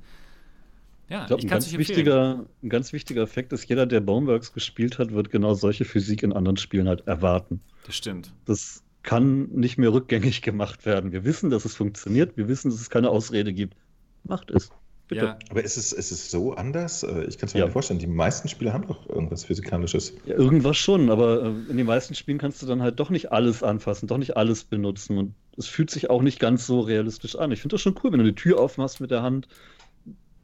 Ja, 1.10 1.22
ich, 1.22 1.28
glaub, 1.28 1.40
ich 1.40 1.48
kann 1.48 1.58
es 1.58 1.66
nicht 1.66 1.80
wichtiger, 1.80 2.46
Ein 2.62 2.70
ganz 2.70 2.94
wichtiger 2.94 3.24
Effekt 3.24 3.52
ist, 3.52 3.68
jeder, 3.68 3.88
der 3.88 4.00
Boneworks 4.00 4.54
gespielt 4.54 5.00
hat, 5.00 5.12
wird 5.12 5.32
genau 5.32 5.56
solche 5.56 5.86
Physik 5.86 6.22
in 6.22 6.34
anderen 6.34 6.58
Spielen 6.58 6.88
halt 6.88 7.08
erwarten. 7.08 7.62
Das 7.88 7.96
stimmt. 7.96 8.32
Das 8.46 8.84
kann 9.02 9.50
nicht 9.50 9.80
mehr 9.80 9.92
rückgängig 9.92 10.44
gemacht 10.44 10.86
werden. 10.86 11.12
Wir 11.12 11.24
wissen, 11.24 11.50
dass 11.50 11.66
es 11.66 11.76
funktioniert. 11.76 12.38
Wir 12.38 12.48
wissen, 12.48 12.70
dass 12.70 12.80
es 12.80 12.92
keine 12.92 13.10
Ausrede 13.10 13.54
gibt. 13.54 13.76
Macht 14.24 14.52
es. 14.52 14.70
Bitte. 15.10 15.26
Ja. 15.26 15.40
Aber 15.50 15.64
ist 15.64 15.76
es, 15.76 15.92
ist 15.92 16.12
es 16.12 16.30
so 16.30 16.54
anders? 16.54 17.02
Äh, 17.02 17.24
ich 17.24 17.40
kann 17.40 17.48
es 17.48 17.56
mir 17.56 17.62
ja. 17.62 17.66
nicht 17.66 17.74
vorstellen. 17.74 18.00
Die 18.00 18.06
meisten 18.06 18.48
Spiele 18.48 18.74
haben 18.74 18.88
doch 18.88 19.10
irgendwas 19.10 19.44
Physikalisches. 19.44 20.14
Ja, 20.26 20.36
irgendwas 20.36 20.78
schon, 20.78 21.10
aber 21.10 21.44
äh, 21.44 21.72
in 21.72 21.78
den 21.78 21.88
meisten 21.88 22.14
Spielen 22.14 22.38
kannst 22.38 22.62
du 22.62 22.68
dann 22.68 22.84
halt 22.84 23.00
doch 23.00 23.10
nicht 23.10 23.32
alles 23.32 23.64
anfassen, 23.64 24.08
doch 24.08 24.20
nicht 24.20 24.38
alles 24.38 24.64
benutzen. 24.64 25.18
Und 25.18 25.34
es 25.58 25.68
fühlt 25.68 25.90
sich 25.90 26.12
auch 26.12 26.22
nicht 26.22 26.40
ganz 26.40 26.68
so 26.68 26.82
realistisch 26.82 27.36
an. 27.36 27.52
Ich 27.52 27.60
finde 27.60 27.74
das 27.74 27.82
schon 27.82 27.96
cool, 28.04 28.12
wenn 28.12 28.20
du 28.20 28.26
die 28.26 28.36
Tür 28.36 28.60
aufmachst 28.60 29.02
mit 29.02 29.10
der 29.10 29.24
Hand. 29.24 29.48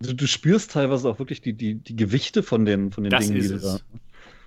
Du, 0.01 0.13
du 0.13 0.25
spürst 0.25 0.71
teilweise 0.71 1.07
auch 1.09 1.19
wirklich 1.19 1.41
die, 1.41 1.53
die, 1.53 1.75
die 1.75 1.95
Gewichte 1.95 2.41
von 2.41 2.65
den, 2.65 2.91
von 2.91 3.03
den 3.03 3.11
das 3.11 3.27
Dingen, 3.27 3.39
die 3.39 3.47
du 3.47 3.59
da. 3.59 3.77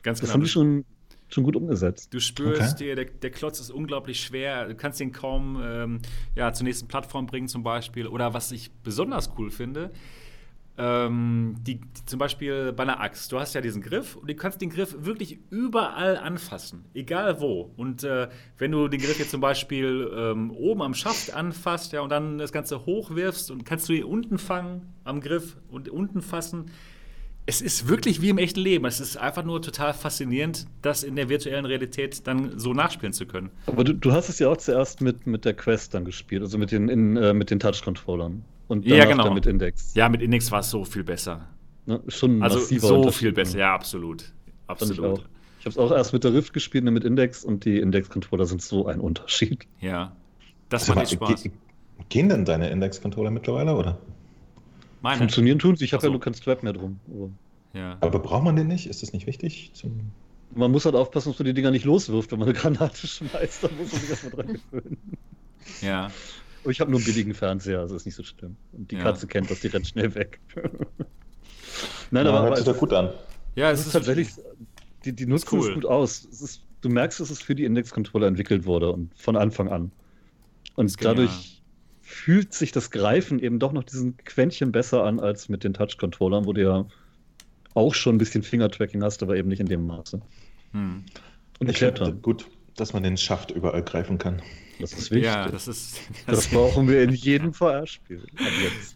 Ganz 0.02 0.18
das 0.18 0.30
genau. 0.30 0.34
haben 0.34 0.42
die 0.42 0.48
schon 0.48 0.84
schon 1.28 1.44
gut 1.44 1.56
umgesetzt. 1.56 2.12
Du 2.12 2.20
spürst, 2.20 2.76
okay. 2.76 2.94
der, 2.94 3.04
der 3.04 3.30
Klotz 3.30 3.60
ist 3.60 3.70
unglaublich 3.70 4.20
schwer. 4.20 4.66
Du 4.68 4.74
kannst 4.74 5.00
ihn 5.00 5.12
kaum 5.12 5.60
ähm, 5.62 6.00
ja, 6.34 6.52
zur 6.52 6.64
nächsten 6.64 6.88
Plattform 6.88 7.26
bringen, 7.26 7.48
zum 7.48 7.62
Beispiel. 7.62 8.06
Oder 8.06 8.34
was 8.34 8.52
ich 8.52 8.70
besonders 8.82 9.30
cool 9.36 9.50
finde, 9.50 9.90
ähm, 10.78 11.56
die, 11.60 11.80
die, 11.80 12.04
zum 12.06 12.20
Beispiel 12.20 12.72
bei 12.72 12.84
einer 12.84 13.00
Axt. 13.00 13.32
Du 13.32 13.40
hast 13.40 13.54
ja 13.54 13.60
diesen 13.60 13.82
Griff 13.82 14.14
und 14.14 14.30
du 14.30 14.34
kannst 14.36 14.60
den 14.60 14.70
Griff 14.70 14.94
wirklich 15.00 15.40
überall 15.50 16.16
anfassen, 16.16 16.84
egal 16.94 17.40
wo. 17.40 17.72
Und 17.76 18.04
äh, 18.04 18.28
wenn 18.58 18.70
du 18.70 18.86
den 18.86 19.00
Griff 19.00 19.18
jetzt 19.18 19.32
zum 19.32 19.40
Beispiel 19.40 20.08
ähm, 20.14 20.52
oben 20.52 20.82
am 20.82 20.94
Schaft 20.94 21.34
anfasst 21.34 21.92
ja, 21.92 22.00
und 22.00 22.10
dann 22.10 22.38
das 22.38 22.52
Ganze 22.52 22.86
hochwirfst 22.86 23.50
und 23.50 23.64
kannst 23.64 23.88
du 23.88 23.92
ihn 23.92 24.04
unten 24.04 24.38
fangen 24.38 24.94
am 25.02 25.20
Griff 25.20 25.56
und 25.68 25.88
unten 25.88 26.22
fassen 26.22 26.66
es 27.48 27.62
ist 27.62 27.88
wirklich 27.88 28.20
wie 28.20 28.28
im 28.28 28.36
echten 28.36 28.60
Leben. 28.60 28.84
Es 28.84 29.00
ist 29.00 29.16
einfach 29.16 29.42
nur 29.42 29.62
total 29.62 29.94
faszinierend, 29.94 30.66
das 30.82 31.02
in 31.02 31.16
der 31.16 31.30
virtuellen 31.30 31.64
Realität 31.64 32.26
dann 32.26 32.58
so 32.58 32.74
nachspielen 32.74 33.14
zu 33.14 33.24
können. 33.24 33.48
Aber 33.64 33.84
du, 33.84 33.94
du 33.94 34.12
hast 34.12 34.28
es 34.28 34.38
ja 34.38 34.50
auch 34.50 34.58
zuerst 34.58 35.00
mit, 35.00 35.26
mit 35.26 35.46
der 35.46 35.54
Quest 35.54 35.94
dann 35.94 36.04
gespielt, 36.04 36.42
also 36.42 36.58
mit 36.58 36.72
den, 36.72 36.90
in, 36.90 37.16
äh, 37.16 37.32
mit 37.32 37.50
den 37.50 37.58
Touch-Controllern. 37.58 38.44
Und 38.68 38.84
danach 38.84 38.98
ja, 38.98 39.04
genau. 39.06 39.24
dann 39.24 39.32
mit 39.32 39.46
Index. 39.46 39.94
Ja, 39.94 40.10
mit 40.10 40.20
Index 40.20 40.52
war 40.52 40.60
es 40.60 40.68
so 40.68 40.84
viel 40.84 41.04
besser. 41.04 41.48
Ne, 41.86 42.02
schon 42.08 42.42
also 42.42 42.58
so 42.58 43.10
viel 43.10 43.32
besser, 43.32 43.60
ja, 43.60 43.74
absolut. 43.74 44.30
Absolut. 44.66 45.20
Ich, 45.20 45.24
ich 45.60 45.64
habe 45.64 45.70
es 45.70 45.78
auch 45.78 45.90
erst 45.90 46.12
mit 46.12 46.24
der 46.24 46.34
Rift 46.34 46.52
gespielt, 46.52 46.86
und 46.86 46.92
mit 46.92 47.04
Index 47.04 47.46
und 47.46 47.64
die 47.64 47.78
Index-Controller 47.78 48.44
sind 48.44 48.60
so 48.60 48.86
ein 48.86 49.00
Unterschied. 49.00 49.66
Ja, 49.80 50.12
das 50.68 50.82
also 50.90 51.00
macht 51.00 51.10
Spaß. 51.12 51.48
Gehen 52.10 52.28
denn 52.28 52.44
deine 52.44 52.68
Index-Controller 52.68 53.30
mittlerweile, 53.30 53.74
oder? 53.74 53.96
Meine. 55.00 55.18
Funktionieren 55.18 55.58
tun 55.58 55.76
sie. 55.76 55.84
Ich 55.84 55.92
habe 55.92 56.04
ja 56.04 56.10
nur 56.10 56.20
keinen 56.20 56.34
Strap 56.34 56.62
mehr 56.62 56.72
drum. 56.72 56.98
Aber, 57.12 57.30
ja. 57.72 57.96
aber 58.00 58.18
braucht 58.18 58.44
man 58.44 58.56
den 58.56 58.68
nicht? 58.68 58.86
Ist 58.86 59.02
das 59.02 59.12
nicht 59.12 59.26
wichtig? 59.26 59.70
Zum 59.74 60.12
man 60.54 60.70
muss 60.70 60.84
halt 60.84 60.94
aufpassen, 60.94 61.30
dass 61.30 61.38
man 61.38 61.46
die 61.46 61.54
Dinger 61.54 61.70
nicht 61.70 61.84
loswirft, 61.84 62.32
wenn 62.32 62.38
man 62.38 62.48
eine 62.48 62.58
Granate 62.58 63.06
schmeißt. 63.06 63.64
Dann 63.64 63.76
muss 63.76 63.92
man 63.92 64.00
sich 64.00 64.10
erstmal 64.10 64.32
dran 64.32 64.60
gewöhnen. 64.70 64.98
Ja. 65.82 66.10
Aber 66.62 66.70
ich 66.70 66.80
habe 66.80 66.90
nur 66.90 67.00
einen 67.00 67.06
billigen 67.06 67.34
Fernseher, 67.34 67.80
also 67.80 67.96
ist 67.96 68.06
nicht 68.06 68.14
so 68.14 68.22
schlimm. 68.22 68.56
Und 68.72 68.90
die 68.90 68.96
ja. 68.96 69.02
Katze 69.02 69.26
kennt 69.26 69.50
das, 69.50 69.60
die 69.60 69.68
rennt 69.68 69.86
schnell 69.86 70.14
weg. 70.14 70.40
Nein, 72.10 72.26
ja, 72.26 72.32
aber. 72.32 72.46
Hört 72.46 72.56
sich 72.56 72.66
doch 72.66 72.78
gut 72.78 72.92
an. 72.92 73.10
Ja, 73.54 73.70
es 73.70 73.80
ist, 73.80 73.86
ist 73.86 73.92
tatsächlich. 73.92 74.28
Die, 75.04 75.12
die 75.12 75.26
nutzen 75.26 75.48
cool. 75.52 75.68
es 75.68 75.74
gut 75.74 75.86
aus. 75.86 76.26
Es 76.32 76.40
ist, 76.40 76.62
du 76.80 76.88
merkst, 76.88 77.20
dass 77.20 77.30
es 77.30 77.40
für 77.40 77.54
die 77.54 77.64
Index-Controller 77.64 78.26
entwickelt 78.26 78.66
wurde 78.66 78.90
und 78.92 79.16
von 79.16 79.36
Anfang 79.36 79.68
an. 79.68 79.92
Und 80.74 81.04
dadurch 81.04 81.57
fühlt 82.08 82.54
sich 82.54 82.72
das 82.72 82.90
Greifen 82.90 83.38
eben 83.38 83.58
doch 83.58 83.72
noch 83.72 83.84
diesen 83.84 84.16
Quäntchen 84.16 84.72
besser 84.72 85.04
an 85.04 85.20
als 85.20 85.50
mit 85.50 85.62
den 85.62 85.74
Touch-Controllern, 85.74 86.46
wo 86.46 86.54
du 86.54 86.62
ja 86.62 86.86
auch 87.74 87.94
schon 87.94 88.14
ein 88.14 88.18
bisschen 88.18 88.42
Finger-Tracking 88.42 89.02
hast, 89.02 89.22
aber 89.22 89.36
eben 89.36 89.50
nicht 89.50 89.60
in 89.60 89.66
dem 89.66 89.86
Maße. 89.86 90.18
Hm. 90.72 91.04
Und 91.58 91.70
ich 91.70 91.76
finde 91.76 92.14
gut, 92.14 92.46
dass 92.76 92.94
man 92.94 93.02
den 93.02 93.18
Schaft 93.18 93.50
überall 93.50 93.82
greifen 93.82 94.16
kann. 94.16 94.40
Das 94.80 94.92
ist 94.92 95.10
wichtig. 95.10 95.24
Ja, 95.24 95.48
das 95.48 95.68
ist. 95.68 96.00
Das, 96.26 96.36
das 96.36 96.46
brauchen 96.48 96.88
wir 96.88 97.02
in 97.02 97.12
jedem 97.12 97.52
VR-Spiel. 97.52 98.22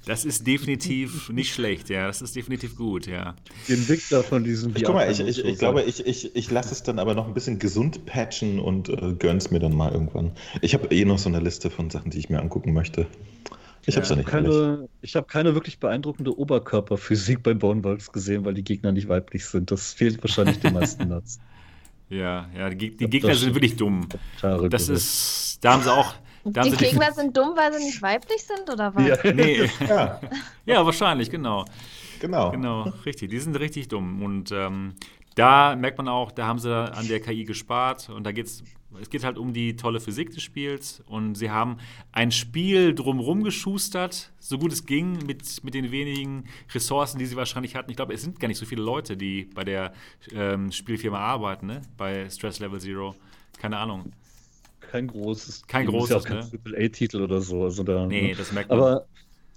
Das 0.07 0.25
ist 0.25 0.47
definitiv 0.47 1.29
nicht 1.31 1.53
schlecht, 1.53 1.91
ja. 1.91 2.07
Das 2.07 2.23
ist 2.23 2.37
definitiv 2.37 2.77
gut, 2.77 3.07
ja. 3.07 3.35
Die 3.69 3.75
Entwickler 3.75 4.23
von 4.23 4.45
diesem 4.45 4.75
ich, 4.77 4.85
Guck 4.85 4.95
mal, 4.95 5.11
ich, 5.11 5.21
ich, 5.21 5.45
ich 5.45 5.59
glaube, 5.59 5.83
ich, 5.83 6.07
ich, 6.07 6.35
ich 6.37 6.51
lasse 6.51 6.73
es 6.73 6.83
dann 6.83 6.99
aber 6.99 7.15
noch 7.15 7.27
ein 7.27 7.35
bisschen 7.35 7.59
gesund 7.59 8.07
patchen 8.07 8.59
und 8.61 8.89
äh, 8.89 9.15
gönn's 9.19 9.51
mir 9.51 9.59
dann 9.59 9.75
mal 9.75 9.93
irgendwann. 9.93 10.33
Ich 10.61 10.75
habe 10.75 10.95
eh 10.95 11.05
noch 11.05 11.19
so 11.19 11.29
eine 11.29 11.41
Liste 11.41 11.71
von 11.71 11.91
Sachen, 11.91 12.11
die 12.11 12.19
ich 12.19 12.31
mir 12.31 12.41
angucken 12.41 12.73
möchte. 12.73 13.07
Ich 13.85 13.97
ja, 13.97 14.03
habe 14.03 14.17
nicht 14.17 14.29
keine, 14.29 14.89
Ich 15.01 15.17
habe 15.17 15.27
keine 15.27 15.55
wirklich 15.55 15.81
beeindruckende 15.81 16.39
Oberkörperphysik 16.39 17.43
bei 17.43 17.55
Boneworks 17.55 18.13
gesehen, 18.13 18.45
weil 18.45 18.55
die 18.55 18.63
Gegner 18.63 18.93
nicht 18.93 19.09
weiblich 19.09 19.45
sind. 19.45 19.73
Das 19.73 19.93
fehlt 19.93 20.23
wahrscheinlich 20.23 20.61
den 20.61 20.75
meisten 20.75 21.09
Nuts. 21.09 21.41
Ja, 22.13 22.51
ja, 22.55 22.69
die, 22.69 22.95
die 22.95 23.09
Gegner 23.09 23.35
sind 23.35 23.55
wirklich 23.55 23.77
dumm. 23.77 24.07
Das 24.69 24.91
ist, 24.91 25.52
da 25.63 25.73
haben 25.73 25.83
sie 25.83 25.93
auch. 25.93 26.15
die 26.45 26.71
Gegner 26.73 27.09
die, 27.09 27.15
sind 27.15 27.37
dumm, 27.37 27.53
weil 27.57 27.73
sie 27.73 27.85
nicht 27.85 28.03
weiblich 28.03 28.43
sind, 28.43 28.69
oder 28.69 28.95
was? 28.95 29.07
Ja, 29.07 29.33
nee. 29.33 29.71
ja. 29.89 30.21
ja, 30.67 30.85
wahrscheinlich, 30.85 31.31
genau. 31.31 31.65
Genau. 32.21 32.51
Genau, 32.51 32.83
richtig. 33.07 33.31
Die 33.31 33.39
sind 33.39 33.57
richtig 33.59 33.89
dumm. 33.89 34.23
Und 34.23 34.53
ähm, 34.53 34.95
da 35.35 35.77
merkt 35.77 35.99
man 35.99 36.09
auch, 36.09 36.33
da 36.33 36.47
haben 36.47 36.59
sie 36.59 36.73
an 36.75 37.09
der 37.09 37.21
KI 37.21 37.45
gespart 37.45 38.11
und 38.11 38.25
da 38.25 38.33
geht's, 38.33 38.63
es 39.01 39.09
geht 39.09 39.25
halt 39.25 39.39
um 39.39 39.53
die 39.53 39.77
tolle 39.77 40.01
Physik 40.01 40.31
des 40.31 40.43
Spiels 40.43 41.03
und 41.07 41.37
sie 41.37 41.51
haben 41.51 41.79
ein 42.11 42.31
Spiel 42.31 42.95
drumherum 42.95 43.43
geschustert, 43.43 44.33
so 44.39 44.59
gut 44.59 44.73
es 44.73 44.85
ging, 44.85 45.25
mit, 45.27 45.65
mit 45.65 45.75
den 45.75 45.91
wenigen 45.91 46.45
Ressourcen, 46.75 47.19
die 47.19 47.27
sie 47.27 47.37
wahrscheinlich 47.37 47.77
hatten. 47.77 47.91
Ich 47.91 47.97
glaube, 47.97 48.15
es 48.15 48.23
sind 48.23 48.39
gar 48.41 48.49
nicht 48.49 48.59
so 48.59 48.67
viele 48.67 48.83
Leute, 48.83 49.17
die 49.17 49.45
bei 49.55 49.65
der 49.65 49.93
ähm, 50.33 50.71
Spielfirma 50.73 51.19
arbeiten, 51.19 51.67
ne? 51.67 51.83
bei 51.97 52.29
Stress 52.29 52.59
Level 52.59 52.81
Zero. 52.81 53.15
Keine 53.59 53.79
Ahnung. 53.79 54.13
Kein 54.93 55.07
großes. 55.07 55.67
Kein 55.69 55.87
großes, 55.87 56.11
ja 56.11 56.17
auch 56.19 56.25
kein 56.25 56.41
ne? 56.41 56.51
AAA-Titel 56.67 57.23
oder 57.23 57.41
so. 57.41 57.65
Also 57.65 57.83
da, 57.83 58.05
nee, 58.05 58.29
ne? 58.29 58.35
das 58.35 58.53
merkt 58.53 58.69
man. 58.69 58.79
Aber 58.79 59.07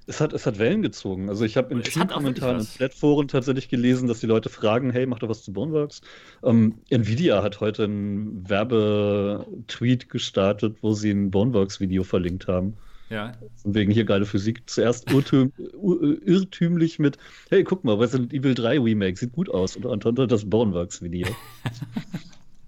es 0.08 0.22
hat, 0.22 0.32
es 0.32 0.46
hat 0.46 0.60
Wellen 0.60 0.82
gezogen. 0.82 1.28
Also 1.28 1.44
ich 1.44 1.58
habe 1.58 1.74
in 1.74 1.84
vielen 1.84 2.08
Kommentaren 2.08 2.60
in 2.60 2.66
Flatforen 2.66 3.28
tatsächlich 3.28 3.68
gelesen, 3.68 4.08
dass 4.08 4.22
die 4.22 4.28
Leute 4.28 4.48
fragen, 4.48 4.92
hey, 4.92 5.06
mach 5.06 5.20
doch 5.20 5.28
was 5.28 5.44
zu 5.44 5.52
Boneworks. 5.52 6.00
Ähm, 6.42 6.76
Nvidia 6.90 7.44
hat 7.44 7.60
heute 7.60 7.84
einen 7.84 8.50
Werbetweet 8.50 10.08
gestartet, 10.08 10.78
wo 10.80 10.94
sie 10.94 11.12
ein 11.12 11.32
Boneworks-Video 11.32 12.06
verlinkt 12.06 12.48
haben. 12.48 12.78
Ja. 13.10 13.34
Von 13.62 13.76
wegen 13.76 13.92
hier 13.92 14.06
geile 14.06 14.26
Physik. 14.26 14.64
Zuerst 14.68 15.12
irrtümlich 15.12 16.98
mit, 16.98 17.18
hey, 17.50 17.66
guck 17.66 17.84
mal, 17.84 17.96
Resident 17.98 18.32
Evil 18.34 18.54
3 18.54 18.80
Remake 18.80 19.18
sieht 19.18 19.34
gut 19.34 19.50
aus. 19.50 19.76
Und 19.76 20.06
dann 20.06 20.30
das 20.30 20.50
Boneworks-Video. 20.50 21.28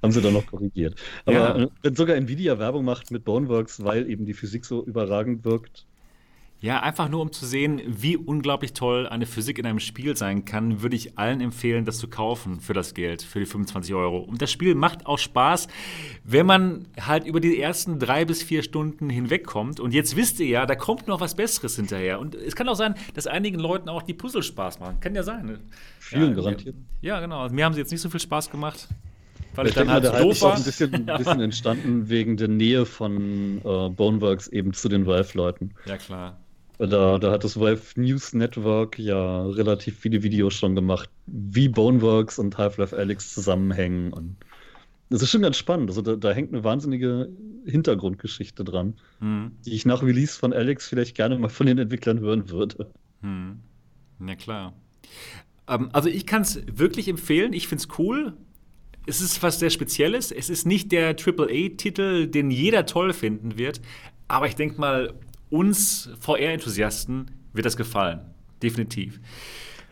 haben 0.08 0.14
sie 0.14 0.22
dann 0.22 0.34
noch 0.34 0.46
korrigiert. 0.46 0.96
Aber 1.26 1.36
ja. 1.36 1.56
Äh, 1.56 1.68
wenn 1.82 1.96
sogar 1.96 2.16
Nvidia 2.16 2.60
Werbung 2.60 2.86
macht 2.86 3.12
mit 3.12 3.24
Boneworks, 3.26 3.84
weil 3.84 4.10
eben 4.10 4.26
die 4.26 4.34
Physik 4.34 4.66
so 4.66 4.84
überragend 4.84 5.46
wirkt, 5.46 5.86
ja, 6.60 6.82
einfach 6.82 7.08
nur 7.08 7.22
um 7.22 7.32
zu 7.32 7.46
sehen, 7.46 7.82
wie 7.86 8.18
unglaublich 8.18 8.74
toll 8.74 9.08
eine 9.08 9.28
Physik 9.28 9.60
in 9.60 9.68
einem 9.68 9.80
Spiel 9.80 10.18
sein 10.18 10.44
kann, 10.44 10.82
würde 10.82 10.96
ich 10.96 11.16
allen 11.16 11.40
empfehlen, 11.40 11.86
das 11.86 12.00
zu 12.00 12.08
kaufen 12.08 12.62
für 12.62 12.74
das 12.74 12.96
Geld, 12.96 13.22
für 13.22 13.40
die 13.40 13.46
25 13.46 13.94
Euro. 13.94 14.18
Und 14.18 14.42
das 14.42 14.52
Spiel 14.52 14.74
macht 14.74 15.06
auch 15.06 15.20
Spaß, 15.20 15.68
wenn 16.24 16.48
man 16.48 16.88
halt 17.00 17.28
über 17.28 17.40
die 17.40 17.62
ersten 17.62 18.00
drei 18.00 18.26
bis 18.26 18.42
vier 18.42 18.64
Stunden 18.64 19.08
hinwegkommt. 19.08 19.80
Und 19.80 19.94
jetzt 19.94 20.16
wisst 20.16 20.40
ihr 20.40 20.48
ja, 20.48 20.66
da 20.66 20.74
kommt 20.74 21.08
noch 21.08 21.20
was 21.20 21.36
Besseres 21.36 21.76
hinterher. 21.76 22.20
Und 22.20 22.34
es 22.34 22.56
kann 22.56 22.68
auch 22.70 22.76
sein, 22.76 22.96
dass 23.14 23.28
einigen 23.28 23.60
Leuten 23.60 23.88
auch 23.88 24.02
die 24.02 24.16
Puzzle 24.16 24.42
Spaß 24.42 24.80
machen. 24.80 25.00
Kann 25.00 25.14
ja 25.14 25.22
sein. 25.22 25.60
Vielen 26.00 26.30
ja, 26.30 26.36
garantiert. 26.42 26.76
Ja, 27.02 27.20
genau. 27.20 27.42
Also 27.42 27.54
mir 27.54 27.66
haben 27.66 27.74
sie 27.74 27.82
jetzt 27.82 27.92
nicht 27.92 28.02
so 28.02 28.10
viel 28.10 28.20
Spaß 28.20 28.50
gemacht. 28.50 28.88
Weil 29.58 29.68
ich, 29.68 29.74
dann 29.74 29.90
halt 29.90 30.04
der 30.04 30.22
doof 30.22 30.42
war. 30.42 30.54
Auch 30.54 30.58
ein 30.58 30.64
bisschen, 30.64 31.08
ja. 31.08 31.18
bisschen 31.18 31.42
entstanden 31.42 32.10
wegen 32.10 32.38
der 32.38 32.48
Nähe 32.48 32.86
von 32.86 33.58
äh, 33.58 33.90
Boneworks 33.90 34.48
eben 34.48 34.74
zu 34.74 34.88
den 34.88 35.06
Valve-Leuten. 35.06 35.74
Ja, 35.86 35.98
klar. 35.98 36.40
Da, 36.78 37.18
da 37.18 37.32
hat 37.32 37.44
das 37.44 37.60
Valve 37.60 37.82
News 38.00 38.34
Network 38.34 39.00
ja 39.00 39.48
relativ 39.48 39.98
viele 39.98 40.22
Videos 40.22 40.54
schon 40.54 40.76
gemacht, 40.76 41.10
wie 41.26 41.68
Boneworks 41.70 42.38
und 42.38 42.56
Half-Life 42.56 42.96
Alyx 42.96 43.34
zusammenhängen. 43.34 44.14
Und 44.14 44.36
das 45.10 45.24
ist 45.24 45.32
schon 45.32 45.42
ganz 45.42 45.58
spannend. 45.58 45.90
Also 45.90 46.04
da, 46.04 46.16
da 46.16 46.32
hängt 46.32 46.54
eine 46.54 46.64
wahnsinnige 46.64 47.30
Hintergrundgeschichte 47.66 48.64
dran, 48.64 48.94
hm. 49.20 49.54
die 49.66 49.74
ich 49.74 49.88
nach 49.88 50.04
Release 50.04 50.38
von 50.38 50.54
Alex 50.54 50.88
vielleicht 50.88 51.16
gerne 51.16 51.40
mal 51.40 51.50
von 51.50 51.66
den 51.66 51.80
Entwicklern 51.80 52.20
hören 52.20 52.50
würde. 52.52 52.92
Hm. 53.22 53.60
Na 54.20 54.36
klar. 54.36 54.74
Ähm, 55.68 55.90
also 55.94 56.10
ich 56.10 56.28
kann 56.28 56.44
es 56.44 56.62
wirklich 56.72 57.08
empfehlen. 57.08 57.54
Ich 57.54 57.68
finde 57.68 57.84
es 57.84 58.00
cool. 58.00 58.34
Es 59.08 59.22
ist 59.22 59.42
was 59.42 59.60
sehr 59.60 59.70
Spezielles. 59.70 60.32
Es 60.32 60.50
ist 60.50 60.66
nicht 60.66 60.92
der 60.92 61.16
AAA-Titel, 61.16 62.28
den 62.28 62.52
jeder 62.52 62.86
toll 62.86 63.14
finden 63.14 63.58
wird. 63.58 63.82
Aber 64.28 64.48
ich 64.48 64.56
denke 64.56 64.80
mal, 64.80 65.14
uns 65.50 66.10
VR-Enthusiasten 66.20 67.32
wird 67.54 67.66
das 67.66 67.78
gefallen. 67.78 68.20
Definitiv. 68.62 69.20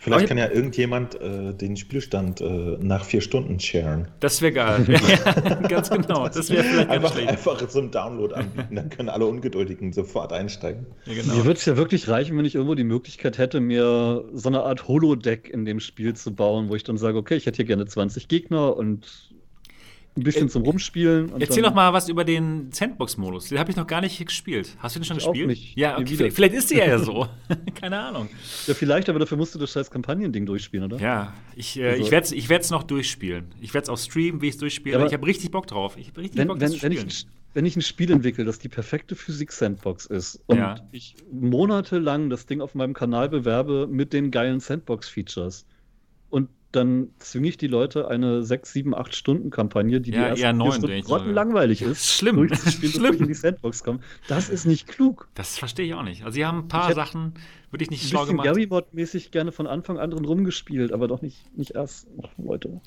Vielleicht 0.06 0.28
kann 0.28 0.38
ja 0.38 0.52
irgendjemand 0.52 1.20
äh, 1.20 1.54
den 1.54 1.76
Spielstand 1.78 2.40
äh, 2.40 2.78
nach 2.80 3.04
vier 3.04 3.22
Stunden 3.22 3.60
sharen. 3.60 4.08
Das 4.20 4.40
wäre 4.42 4.54
geil. 4.54 4.86
ja, 4.88 5.56
ganz 5.68 5.90
genau. 5.90 6.28
Das 6.28 6.50
wäre 6.52 6.64
vielleicht 6.64 6.90
einfach, 6.90 7.14
schlecht. 7.14 7.30
Einfach 7.30 7.70
so 7.70 7.80
einen 7.80 7.90
Download 7.90 8.34
anbieten, 8.36 8.76
dann 8.76 8.90
können 8.90 9.10
alle 9.10 9.26
Ungeduldigen 9.26 9.94
sofort 9.94 10.32
einsteigen. 10.32 10.86
Ja, 11.06 11.16
genau. 11.16 11.34
Mir 11.34 11.46
würde 11.46 11.58
es 11.58 11.66
ja 11.66 11.76
wirklich 11.76 12.08
reichen, 12.08 12.38
wenn 12.38 12.46
ich 12.46 12.54
irgendwo 12.54 12.76
die 12.76 12.84
Möglichkeit 12.84 13.40
hätte, 13.40 13.60
mir 13.60 14.24
so 14.32 14.50
eine 14.50 14.62
Art 14.62 14.88
Holodeck 14.88 15.50
in 15.50 15.66
dem 15.66 15.80
Spiel 15.80 16.14
zu 16.14 16.36
bauen, 16.36 16.70
wo 16.70 16.76
ich 16.76 16.84
dann 16.84 16.98
sage, 16.98 17.18
okay, 17.18 17.36
ich 17.36 17.48
hätte 17.48 17.58
hier 17.58 17.66
gerne 17.66 17.88
20 17.88 18.28
Gegner 18.28 18.78
und 18.78 19.08
ein 20.18 20.24
bisschen 20.24 20.50
zum 20.50 20.64
Rumspielen. 20.64 21.32
Erzähl 21.40 21.64
doch 21.64 21.74
mal 21.74 21.92
was 21.92 22.08
über 22.08 22.24
den 22.24 22.72
Sandbox-Modus. 22.72 23.50
Den 23.50 23.60
habe 23.60 23.70
ich 23.70 23.78
noch 23.78 23.88
gar 23.88 24.02
nicht 24.02 24.26
gespielt. 24.26 24.76
Hast 24.80 24.96
du 24.96 25.00
den 25.00 25.06
schon 25.06 25.18
ich 25.18 25.26
gespielt? 25.26 25.46
Auch 25.46 25.50
nicht. 25.50 25.78
Ja, 25.78 25.98
okay. 25.98 26.32
vielleicht 26.32 26.54
ist 26.54 26.72
der 26.72 26.88
ja 26.88 27.00
so. 27.00 27.28
Keine 27.76 28.00
Ahnung. 28.00 28.30
Ja, 28.68 28.74
vielleicht, 28.74 29.10
aber 29.10 29.20
dafür 29.20 29.38
musst 29.38 29.54
du 29.56 29.60
das 29.60 29.72
scheiß 29.72 29.92
Kampagnending 29.92 30.46
durchspielen, 30.46 30.86
oder? 30.86 31.02
Ja, 31.02 31.34
ich, 31.56 31.78
äh, 31.78 31.90
also. 31.90 32.04
ich 32.04 32.12
werde 32.12 32.26
es 32.26 32.32
ich 32.32 32.72
noch 32.72 32.84
durchspielen. 32.84 33.54
Ich 33.60 33.74
werde 33.74 33.84
es 33.84 33.90
auch 33.90 33.98
streamen, 33.98 34.42
wie 34.42 34.48
ich 34.48 34.54
es 34.54 34.60
durchspiele. 34.60 34.98
Ja, 34.98 35.06
ich 35.06 35.14
habe 35.14 35.26
richtig 35.26 35.52
Bock 35.52 35.68
drauf. 35.68 35.98
Ich 35.98 36.08
habe 36.08 36.22
richtig 36.22 36.40
wenn, 36.40 36.48
Bock, 36.48 36.60
wenn, 36.60 36.72
das 36.72 36.80
zu 36.80 36.86
spielen. 36.86 37.08
Ich, 37.08 37.28
wenn 37.54 37.66
ich 37.66 37.76
ein 37.76 37.82
Spiel 37.82 38.12
entwickle, 38.12 38.46
das 38.46 38.60
die 38.60 38.70
perfekte 38.70 39.16
Physik-Sandbox 39.16 40.06
ist 40.08 40.42
und 40.48 40.58
ja. 40.58 40.76
ich 40.92 41.16
monatelang 41.32 42.30
das 42.30 42.46
Ding 42.46 42.62
auf 42.62 42.76
meinem 42.76 42.94
Kanal 42.94 43.30
bewerbe 43.30 43.88
mit 43.88 44.14
den 44.14 44.32
geilen 44.32 44.60
Sandbox-Features 44.60 45.66
und 46.30 46.50
dann 46.76 47.10
zwinge 47.20 47.48
ich 47.48 47.58
die 47.58 47.68
Leute 47.68 48.08
eine 48.08 48.44
6, 48.44 48.74
7, 48.74 48.96
8 48.96 49.16
Stunden 49.16 49.50
Kampagne, 49.50 50.02
die 50.02 50.12
ja, 50.12 50.34
die 50.34 50.42
ersten 50.42 50.58
neun, 50.58 50.74
Stunden 50.74 51.34
langweilig 51.34 51.82
ist, 51.82 52.12
schlimm. 52.12 52.36
durchzuspielen, 52.36 52.94
Schlimm. 52.96 53.14
ich 53.16 53.22
in 53.22 53.28
die 53.28 53.34
Sandbox 53.34 53.84
komme. 53.84 54.00
Das 54.28 54.50
ist 54.50 54.66
nicht 54.66 54.88
klug. 54.88 55.28
Das 55.34 55.58
verstehe 55.58 55.86
ich 55.86 55.94
auch 55.94 56.04
nicht. 56.04 56.24
Also 56.24 56.36
sie 56.36 56.46
haben 56.46 56.60
ein 56.60 56.68
paar 56.68 56.94
Sachen 56.94 57.34
wirklich 57.72 57.90
nicht 57.90 58.08
schlau 58.08 58.26
gemacht. 58.26 58.48
Ich 58.58 58.72
habe 58.72 58.88
mäßig 58.92 59.32
gerne 59.32 59.52
von 59.52 59.68
Anfang 59.68 59.98
an 59.98 60.12
drin 60.12 60.26
rumgespielt, 60.26 60.92
aber 60.92 61.08
doch 61.08 61.22
nicht, 61.22 61.46
nicht 61.58 61.72
erst 61.72 62.08
heute. 62.46 62.82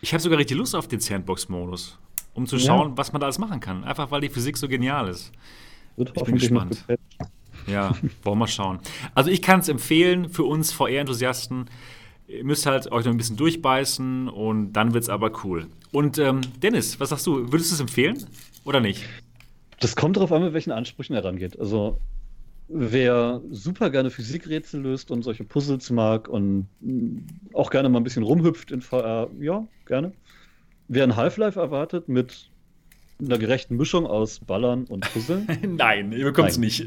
Ich 0.00 0.12
habe 0.12 0.22
sogar 0.22 0.38
richtig 0.38 0.56
Lust 0.56 0.74
auf 0.74 0.88
den 0.88 1.00
Sandbox-Modus, 1.00 1.98
um 2.34 2.46
zu 2.46 2.58
schauen, 2.58 2.90
ja. 2.90 2.96
was 2.96 3.12
man 3.12 3.20
da 3.20 3.26
alles 3.26 3.38
machen 3.38 3.60
kann. 3.60 3.84
Einfach 3.84 4.10
weil 4.10 4.20
die 4.20 4.28
Physik 4.28 4.56
so 4.56 4.68
genial 4.68 5.08
ist. 5.08 5.32
Wird 5.96 6.12
ich 6.14 6.24
bin 6.24 6.36
gespannt. 6.36 6.84
Ja, 7.66 7.90
wollen 7.90 8.12
wir 8.24 8.34
mal 8.34 8.46
schauen. 8.48 8.80
Also 9.14 9.30
ich 9.30 9.42
kann 9.42 9.60
es 9.60 9.68
empfehlen 9.68 10.28
für 10.28 10.44
uns 10.44 10.72
VR-Enthusiasten 10.72 11.66
Ihr 12.32 12.44
müsst 12.44 12.64
halt 12.64 12.90
euch 12.90 13.04
noch 13.04 13.12
ein 13.12 13.18
bisschen 13.18 13.36
durchbeißen 13.36 14.28
und 14.28 14.72
dann 14.72 14.94
wird 14.94 15.04
es 15.04 15.10
aber 15.10 15.44
cool. 15.44 15.66
Und 15.92 16.18
ähm, 16.18 16.40
Dennis, 16.62 16.98
was 16.98 17.10
sagst 17.10 17.26
du? 17.26 17.52
Würdest 17.52 17.70
du 17.70 17.74
es 17.74 17.80
empfehlen 17.80 18.24
oder 18.64 18.80
nicht? 18.80 19.04
Das 19.80 19.96
kommt 19.96 20.16
darauf 20.16 20.32
an, 20.32 20.42
mit 20.42 20.54
welchen 20.54 20.70
Ansprüchen 20.70 21.14
er 21.14 21.24
rangeht. 21.24 21.58
Also 21.58 21.98
wer 22.68 23.42
super 23.50 23.90
gerne 23.90 24.10
Physikrätsel 24.10 24.80
löst 24.80 25.10
und 25.10 25.22
solche 25.22 25.44
Puzzles 25.44 25.90
mag 25.90 26.28
und 26.28 26.68
auch 27.52 27.70
gerne 27.70 27.88
mal 27.88 28.00
ein 28.00 28.04
bisschen 28.04 28.22
rumhüpft 28.22 28.70
in 28.70 28.80
VR, 28.80 29.28
ja, 29.38 29.66
gerne. 29.86 30.12
Wer 30.88 31.04
ein 31.04 31.16
Half-Life 31.16 31.60
erwartet 31.60 32.08
mit 32.08 32.48
einer 33.20 33.38
gerechten 33.38 33.76
Mischung 33.76 34.06
aus 34.06 34.40
Ballern 34.40 34.84
und 34.84 35.12
Puzzeln? 35.12 35.46
nein, 35.76 36.12
ihr 36.12 36.24
bekommt 36.24 36.50
es 36.50 36.58
nicht. 36.58 36.86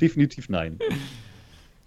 Definitiv 0.00 0.48
nein. 0.48 0.78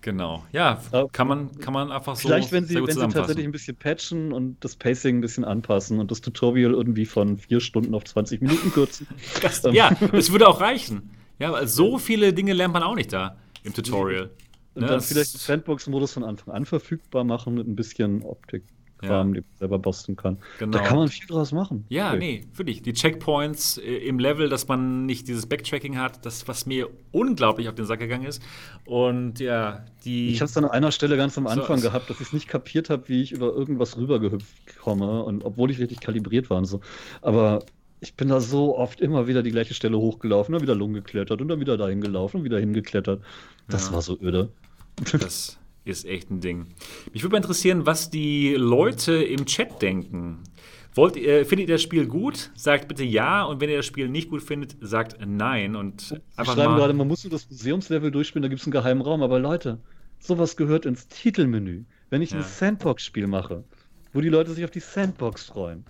Genau. 0.06 0.46
Ja, 0.52 0.80
kann 1.14 1.28
man, 1.28 1.58
kann 1.58 1.74
man 1.74 1.92
einfach 1.92 2.16
so. 2.16 2.28
Vielleicht, 2.28 2.52
wenn 2.52 2.64
sie, 2.64 2.76
wenn 2.76 2.94
sie 2.94 3.08
tatsächlich 3.08 3.44
ein 3.44 3.52
bisschen 3.52 3.76
patchen 3.76 4.34
und 4.34 4.64
das 4.64 4.76
Pacing 4.76 5.18
ein 5.18 5.22
bisschen 5.22 5.44
anpassen 5.44 5.98
und 5.98 6.12
das 6.12 6.22
Tutorial 6.22 6.74
irgendwie 6.74 7.08
von 7.08 7.40
vier 7.40 7.60
Stunden 7.60 7.96
auf 7.96 8.04
20 8.04 8.40
Minuten 8.42 8.72
kürzen. 8.72 9.08
Das, 9.42 9.64
ja, 9.74 9.90
das 10.12 10.32
würde 10.32 10.48
auch 10.48 10.62
reichen. 10.62 11.10
Ja, 11.40 11.52
weil 11.54 11.68
so 11.68 11.98
viele 11.98 12.34
Dinge 12.34 12.54
lernt 12.54 12.76
man 12.76 12.84
auch 12.84 12.94
nicht 12.94 13.14
da 13.14 13.38
im 13.64 13.74
Tutorial. 13.74 14.30
Und 14.76 14.84
ne, 14.84 14.90
dann 14.90 15.02
vielleicht 15.02 15.34
den 15.34 15.40
Sandbox-Modus 15.40 16.14
von 16.14 16.24
Anfang 16.24 16.54
an 16.54 16.68
verfügbar 16.68 17.24
machen 17.24 17.56
mit 17.56 17.68
ein 17.68 17.76
bisschen 17.76 18.22
Optik. 18.22 18.64
Kram, 18.98 19.30
ja. 19.30 19.42
die 19.42 19.48
man 19.48 19.58
selber 19.58 19.80
basteln 19.80 20.16
kann. 20.16 20.38
Genau. 20.60 20.78
Da 20.78 20.84
kann 20.84 20.98
man 20.98 21.08
viel 21.10 21.28
draus 21.28 21.52
machen. 21.52 21.86
Ja, 21.90 22.10
okay. 22.10 22.18
nee, 22.18 22.48
wirklich. 22.54 22.82
Die 22.82 22.94
Checkpoints 22.94 23.78
äh, 23.78 23.82
im 23.82 24.20
Level, 24.20 24.50
dass 24.50 24.68
man 24.68 25.06
nicht 25.06 25.28
dieses 25.28 25.46
Backtracking 25.46 25.98
hat, 25.98 26.26
das, 26.26 26.48
was 26.48 26.66
mir 26.66 26.90
unglaublich 27.12 27.70
auf 27.70 27.76
den 27.76 27.86
Sack 27.86 28.00
gegangen 28.00 28.26
ist. 28.26 28.42
Und 28.86 29.40
ja, 29.40 29.86
die. 30.04 30.30
Ich 30.30 30.42
habe 30.42 30.46
es 30.46 30.54
dann 30.54 30.66
an 30.66 30.72
einer 30.72 30.92
Stelle 30.92 31.18
ganz 31.18 31.38
am 31.38 31.48
Anfang 31.48 31.80
so, 31.80 31.90
gehabt, 31.90 32.10
dass 32.10 32.22
ich 32.22 32.28
es 32.28 32.34
nicht 32.34 32.48
kapiert 32.48 32.90
habe, 32.90 33.08
wie 33.10 33.22
ich 33.22 33.32
über 33.32 33.54
irgendwas 33.54 33.98
rübergehüpft 33.98 34.80
komme. 34.80 35.24
Und 35.24 35.44
obwohl 35.44 35.72
ich 35.72 35.80
richtig 35.80 36.00
kalibriert 36.00 36.50
war 36.50 36.58
und 36.58 36.66
so. 36.66 36.82
Aber 37.22 37.64
ich 38.00 38.16
bin 38.16 38.30
da 38.30 38.40
so 38.40 38.78
oft 38.78 39.02
immer 39.02 39.28
wieder 39.28 39.44
die 39.44 39.52
gleiche 39.52 39.74
Stelle 39.74 39.98
hochgelaufen, 39.98 40.54
dann 40.54 40.62
wieder 40.62 40.76
Lungen 40.76 40.96
geklettert 40.96 41.42
und 41.42 41.48
dann 41.48 41.60
wieder 41.60 41.78
dahin 41.78 42.02
gelaufen 42.02 42.38
und 42.38 42.44
wieder 42.44 42.60
hingeklettert. 42.60 43.22
Das 43.68 43.88
ja. 43.88 43.94
war 43.94 44.02
so 44.02 44.18
öde. 44.22 44.50
Das 45.12 45.58
ist 45.86 46.06
echt 46.06 46.30
ein 46.32 46.42
Ding. 46.42 46.68
Mich 47.14 47.24
würde 47.24 47.34
mal 47.34 47.38
interessieren, 47.38 47.86
was 47.86 48.10
die 48.10 48.56
Leute 48.56 49.24
im 49.24 49.46
Chat 49.46 49.82
denken. 49.82 50.44
Wollt, 50.96 51.18
äh, 51.18 51.46
findet 51.46 51.70
ihr 51.70 51.76
das 51.76 51.82
Spiel 51.82 52.08
gut? 52.08 52.52
Sagt 52.56 52.88
bitte 52.88 53.04
ja. 53.04 53.44
Und 53.44 53.62
wenn 53.62 53.70
ihr 53.70 53.78
das 53.78 53.86
Spiel 53.86 54.10
nicht 54.10 54.30
gut 54.30 54.42
findet, 54.42 54.78
sagt 54.82 55.18
nein. 55.26 55.76
Und 55.76 56.12
Wir 56.12 56.22
einfach 56.38 56.56
schreiben 56.56 56.72
mal 56.72 56.80
gerade, 56.80 56.94
man 56.94 57.08
muss 57.08 57.24
nur 57.24 57.32
das 57.32 57.50
Museumslevel 57.50 58.12
durchspielen, 58.12 58.42
da 58.42 58.48
gibt 58.48 58.62
es 58.62 58.68
einen 58.68 58.72
geheimen 58.72 59.02
Raum. 59.02 59.22
Aber 59.22 59.40
Leute, 59.40 59.80
sowas 60.20 60.56
gehört 60.56 60.86
ins 60.86 61.08
Titelmenü. 61.08 61.84
Wenn 62.10 62.22
ich 62.22 62.32
ja. 62.32 62.38
ein 62.38 62.44
Sandbox-Spiel 62.44 63.28
mache, 63.28 63.64
wo 64.14 64.22
die 64.22 64.30
Leute 64.30 64.54
sich 64.54 64.64
auf 64.64 64.72
die 64.72 64.80
Sandbox 64.80 65.46
freuen, 65.46 65.86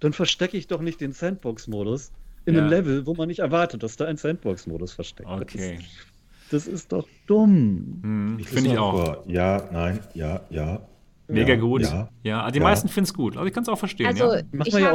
dann 0.00 0.12
verstecke 0.12 0.56
ich 0.56 0.68
doch 0.68 0.80
nicht 0.80 1.00
den 1.00 1.12
Sandbox-Modus 1.12 2.12
in 2.46 2.54
ja. 2.54 2.60
einem 2.60 2.70
Level, 2.70 3.06
wo 3.06 3.14
man 3.14 3.28
nicht 3.28 3.40
erwartet, 3.40 3.82
dass 3.82 3.96
da 3.96 4.04
ein 4.04 4.16
Sandbox-Modus 4.16 4.92
versteckt 4.92 5.28
okay. 5.28 5.78
ist. 5.78 6.13
Das 6.54 6.68
ist 6.68 6.92
doch 6.92 7.08
dumm. 7.26 7.98
Hm, 8.02 8.38
Finde 8.44 8.70
ich 8.70 8.78
auch. 8.78 8.92
Vor. 8.92 9.24
Ja, 9.26 9.68
nein, 9.72 9.98
ja, 10.14 10.40
ja. 10.50 10.80
Mega 11.26 11.54
ja, 11.54 11.60
gut. 11.60 11.82
Ja, 11.82 12.08
ja 12.22 12.48
die 12.52 12.58
ja. 12.60 12.64
meisten 12.64 12.88
finden 12.88 13.08
es 13.08 13.14
gut. 13.14 13.36
Also 13.36 13.48
ich 13.48 13.52
kann 13.52 13.64
es 13.64 13.68
auch 13.68 13.78
verstehen. 13.78 14.06
Also, 14.06 14.34
ja. 14.34 14.42
ich 14.64 14.72
habe 14.72 14.94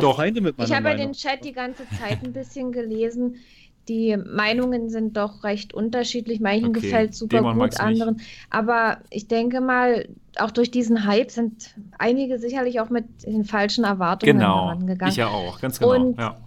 hab 0.57 0.83
ja 0.85 0.95
den 0.95 1.11
Chat 1.11 1.43
die 1.43 1.51
ganze 1.51 1.83
Zeit 1.99 2.23
ein 2.23 2.31
bisschen 2.31 2.71
gelesen. 2.71 3.35
Die 3.89 4.15
Meinungen 4.15 4.89
sind 4.89 5.17
doch 5.17 5.43
recht 5.43 5.73
unterschiedlich. 5.73 6.39
Manchen 6.39 6.69
okay. 6.69 6.79
gefällt 6.79 7.13
super 7.13 7.41
gut, 7.53 7.77
anderen. 7.81 8.15
Nicht. 8.15 8.27
Aber 8.49 8.99
ich 9.09 9.27
denke 9.27 9.59
mal, 9.59 10.07
auch 10.37 10.51
durch 10.51 10.71
diesen 10.71 11.05
Hype 11.05 11.31
sind 11.31 11.75
einige 11.97 12.39
sicherlich 12.39 12.79
auch 12.79 12.89
mit 12.89 13.05
den 13.25 13.43
falschen 13.43 13.83
Erwartungen 13.83 14.37
genau. 14.37 14.67
herangegangen. 14.67 15.11
Ich 15.11 15.17
ja 15.17 15.27
auch, 15.27 15.59
ganz 15.59 15.77
genau. 15.79 15.95
Und 15.95 16.17
ja. 16.17 16.37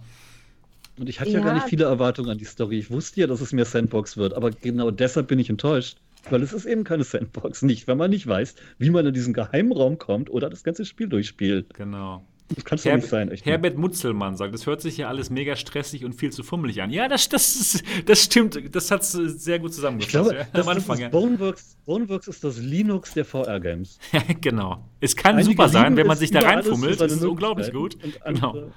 Und 1.03 1.09
ich 1.09 1.19
hatte 1.19 1.31
ja. 1.31 1.39
ja. 1.39 1.43
gar 1.43 1.53
nicht 1.53 1.67
viele 1.67 1.83
Erwartungen 1.83 2.29
an 2.29 2.37
die 2.37 2.45
Story. 2.45 2.79
Ich 2.79 2.89
wusste 2.89 3.19
ja, 3.19 3.27
dass 3.27 3.41
es 3.41 3.51
mehr 3.51 3.65
Sandbox 3.65 4.15
wird, 4.15 4.35
aber 4.35 4.51
genau 4.51 4.89
deshalb 4.89 5.27
bin 5.27 5.37
ich 5.37 5.49
enttäuscht. 5.49 5.97
Weil 6.29 6.41
es 6.41 6.53
ist 6.53 6.63
eben 6.63 6.85
keine 6.85 7.03
Sandbox. 7.03 7.61
Nicht, 7.61 7.87
wenn 7.87 7.97
man 7.97 8.09
nicht 8.09 8.25
weiß, 8.25 8.55
wie 8.77 8.89
man 8.89 9.05
in 9.05 9.13
diesen 9.13 9.33
Geheimraum 9.33 9.97
kommt 9.97 10.29
oder 10.29 10.49
das 10.49 10.63
ganze 10.63 10.85
Spiel 10.85 11.09
durchspielt. 11.09 11.73
Genau. 11.73 12.23
Das 12.49 12.65
kann 12.65 12.77
doch 12.77 12.95
nicht 12.95 13.07
sein. 13.07 13.31
Echt 13.31 13.45
Herbert 13.45 13.77
Mutzelmann 13.77 14.35
sagt, 14.35 14.53
das 14.53 14.65
hört 14.65 14.81
sich 14.81 14.97
ja 14.97 15.07
alles 15.07 15.29
mega 15.29 15.55
stressig 15.55 16.05
und 16.05 16.13
viel 16.13 16.31
zu 16.31 16.43
fummelig 16.43 16.81
an. 16.81 16.91
Ja, 16.91 17.07
das, 17.07 17.29
das, 17.29 17.81
das 18.05 18.23
stimmt. 18.23 18.75
Das 18.75 18.91
hat 18.91 19.01
es 19.01 19.11
sehr 19.11 19.59
gut 19.59 19.73
zusammengefasst. 19.73 20.15
Ich 20.15 20.21
glaube, 20.21 20.35
ja, 20.35 20.47
das, 20.51 20.67
am 20.67 20.75
Anfang, 20.75 20.97
das 20.97 21.05
ist 21.05 21.11
Boneworks, 21.11 21.77
Boneworks 21.85 22.27
ist 22.27 22.43
das 22.43 22.57
Linux 22.57 23.13
der 23.13 23.25
VR-Games. 23.25 23.97
ja, 24.11 24.21
genau. 24.39 24.83
Es 24.99 25.15
kann 25.15 25.35
Einige 25.35 25.51
super 25.51 25.69
sein, 25.69 25.95
wenn 25.97 26.07
man 26.07 26.17
sich 26.17 26.31
da 26.31 26.41
reinfummelt. 26.41 26.99
Das 26.99 27.11
ist 27.11 27.23
unglaublich 27.23 27.71
gut. 27.71 27.97
genau. 28.25 28.71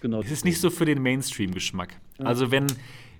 genau. 0.00 0.20
Es 0.20 0.30
ist 0.30 0.44
nicht 0.44 0.60
so 0.60 0.70
für 0.70 0.84
den 0.84 1.00
Mainstream-Geschmack. 1.02 1.96
Ja. 2.18 2.26
Also 2.26 2.50
wenn 2.50 2.66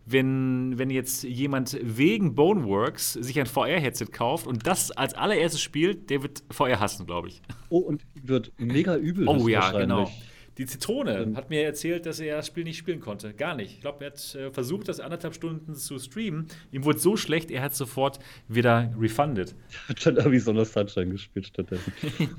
wenn, 0.07 0.79
wenn 0.79 0.91
jetzt 0.91 1.23
jemand 1.23 1.79
wegen 1.83 2.35
Boneworks 2.35 3.15
sich 3.15 3.39
ein 3.39 3.47
VR-Headset 3.47 4.07
kauft 4.07 4.47
und 4.47 4.67
das 4.67 4.91
als 4.91 5.15
allererstes 5.15 5.61
spielt, 5.61 6.11
der 6.11 6.23
wird 6.23 6.43
VR 6.51 6.81
hassen, 6.81 7.07
glaube 7.07 7.29
ich. 7.29 7.43
Oh, 7.69 7.79
und 7.79 8.03
wird 8.23 8.53
mega 8.59 8.97
übel. 8.97 9.29
Oh 9.29 9.49
ja, 9.49 9.71
genau. 9.73 10.11
Die 10.59 10.67
Zitrone 10.67 11.19
ähm. 11.19 11.37
hat 11.37 11.49
mir 11.49 11.63
erzählt, 11.63 12.05
dass 12.05 12.21
er 12.21 12.37
das 12.37 12.47
Spiel 12.47 12.65
nicht 12.65 12.77
spielen 12.77 13.01
konnte. 13.01 13.33
Gar 13.33 13.57
nicht. 13.57 13.73
Ich 13.73 13.81
glaube, 13.81 14.05
er 14.05 14.11
hat 14.11 14.35
äh, 14.35 14.51
versucht, 14.51 14.89
das 14.89 15.01
anderthalb 15.01 15.35
Stunden 15.35 15.75
zu 15.75 15.99
streamen. 15.99 16.47
Ihm 16.73 16.85
wurde 16.85 16.99
so 16.99 17.17
schlecht, 17.17 17.51
er 17.51 17.63
hat 17.63 17.75
sofort 17.75 18.19
wieder 18.49 18.93
refunded. 18.99 19.55
Er 19.89 19.89
hat 19.89 20.07
dann 20.07 20.17
Arizona 20.19 20.65
Sunshine 20.65 21.13
gespielt 21.13 21.47
stattdessen. 21.47 21.93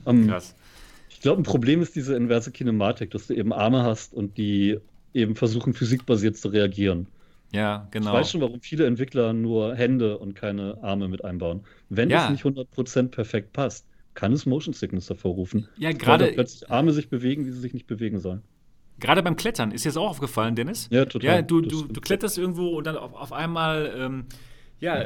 um, 0.06 0.28
Krass. 0.30 0.56
Ich 1.10 1.22
glaube, 1.22 1.42
ein 1.42 1.44
Problem 1.44 1.82
ist 1.82 1.96
diese 1.96 2.16
inverse 2.16 2.52
Kinematik, 2.52 3.12
dass 3.12 3.28
du 3.28 3.34
eben 3.34 3.52
Arme 3.52 3.84
hast 3.84 4.14
und 4.14 4.38
die 4.38 4.78
eben 5.14 5.36
versuchen, 5.36 5.74
physikbasiert 5.74 6.38
zu 6.38 6.50
reagieren. 6.50 7.08
Ja, 7.54 7.88
genau. 7.92 8.08
Ich 8.08 8.14
weiß 8.14 8.32
schon, 8.32 8.42
warum 8.42 8.62
viele 8.62 8.86
Entwickler 8.86 9.32
nur 9.32 9.76
Hände 9.76 10.18
und 10.18 10.34
keine 10.34 10.80
Arme 10.82 11.08
mit 11.08 11.24
einbauen. 11.24 11.62
Wenn 11.90 12.10
ja. 12.10 12.26
es 12.26 12.32
nicht 12.32 12.44
100% 12.44 13.10
perfekt 13.10 13.54
passt, 13.54 13.88
kann 14.16 14.34
es 14.34 14.46
Motion 14.46 14.74
Sickness 14.74 15.08
hervorrufen. 15.10 15.68
Ja, 15.78 15.92
gerade. 15.92 16.32
plötzlich 16.34 16.70
Arme 16.70 16.92
sich 16.94 17.10
bewegen, 17.10 17.46
wie 17.46 17.52
sie 17.52 17.60
sich 17.60 17.74
nicht 17.74 17.88
bewegen 17.88 18.20
sollen. 18.20 18.42
Gerade 19.00 19.24
beim 19.24 19.36
Klettern 19.36 19.72
ist 19.72 19.86
dir 19.86 19.90
das 19.90 19.98
auch 19.98 20.10
aufgefallen, 20.10 20.56
Dennis? 20.56 20.88
Ja, 20.92 21.06
total. 21.06 21.30
Ja, 21.30 21.42
du, 21.42 21.62
du, 21.62 21.88
du 21.88 22.02
kletterst 22.02 22.38
irgendwo 22.38 22.70
und 22.78 22.86
dann 22.86 22.96
auf, 22.96 23.14
auf 23.14 23.34
einmal 23.34 23.94
ähm, 23.98 24.26
ja, 24.80 25.06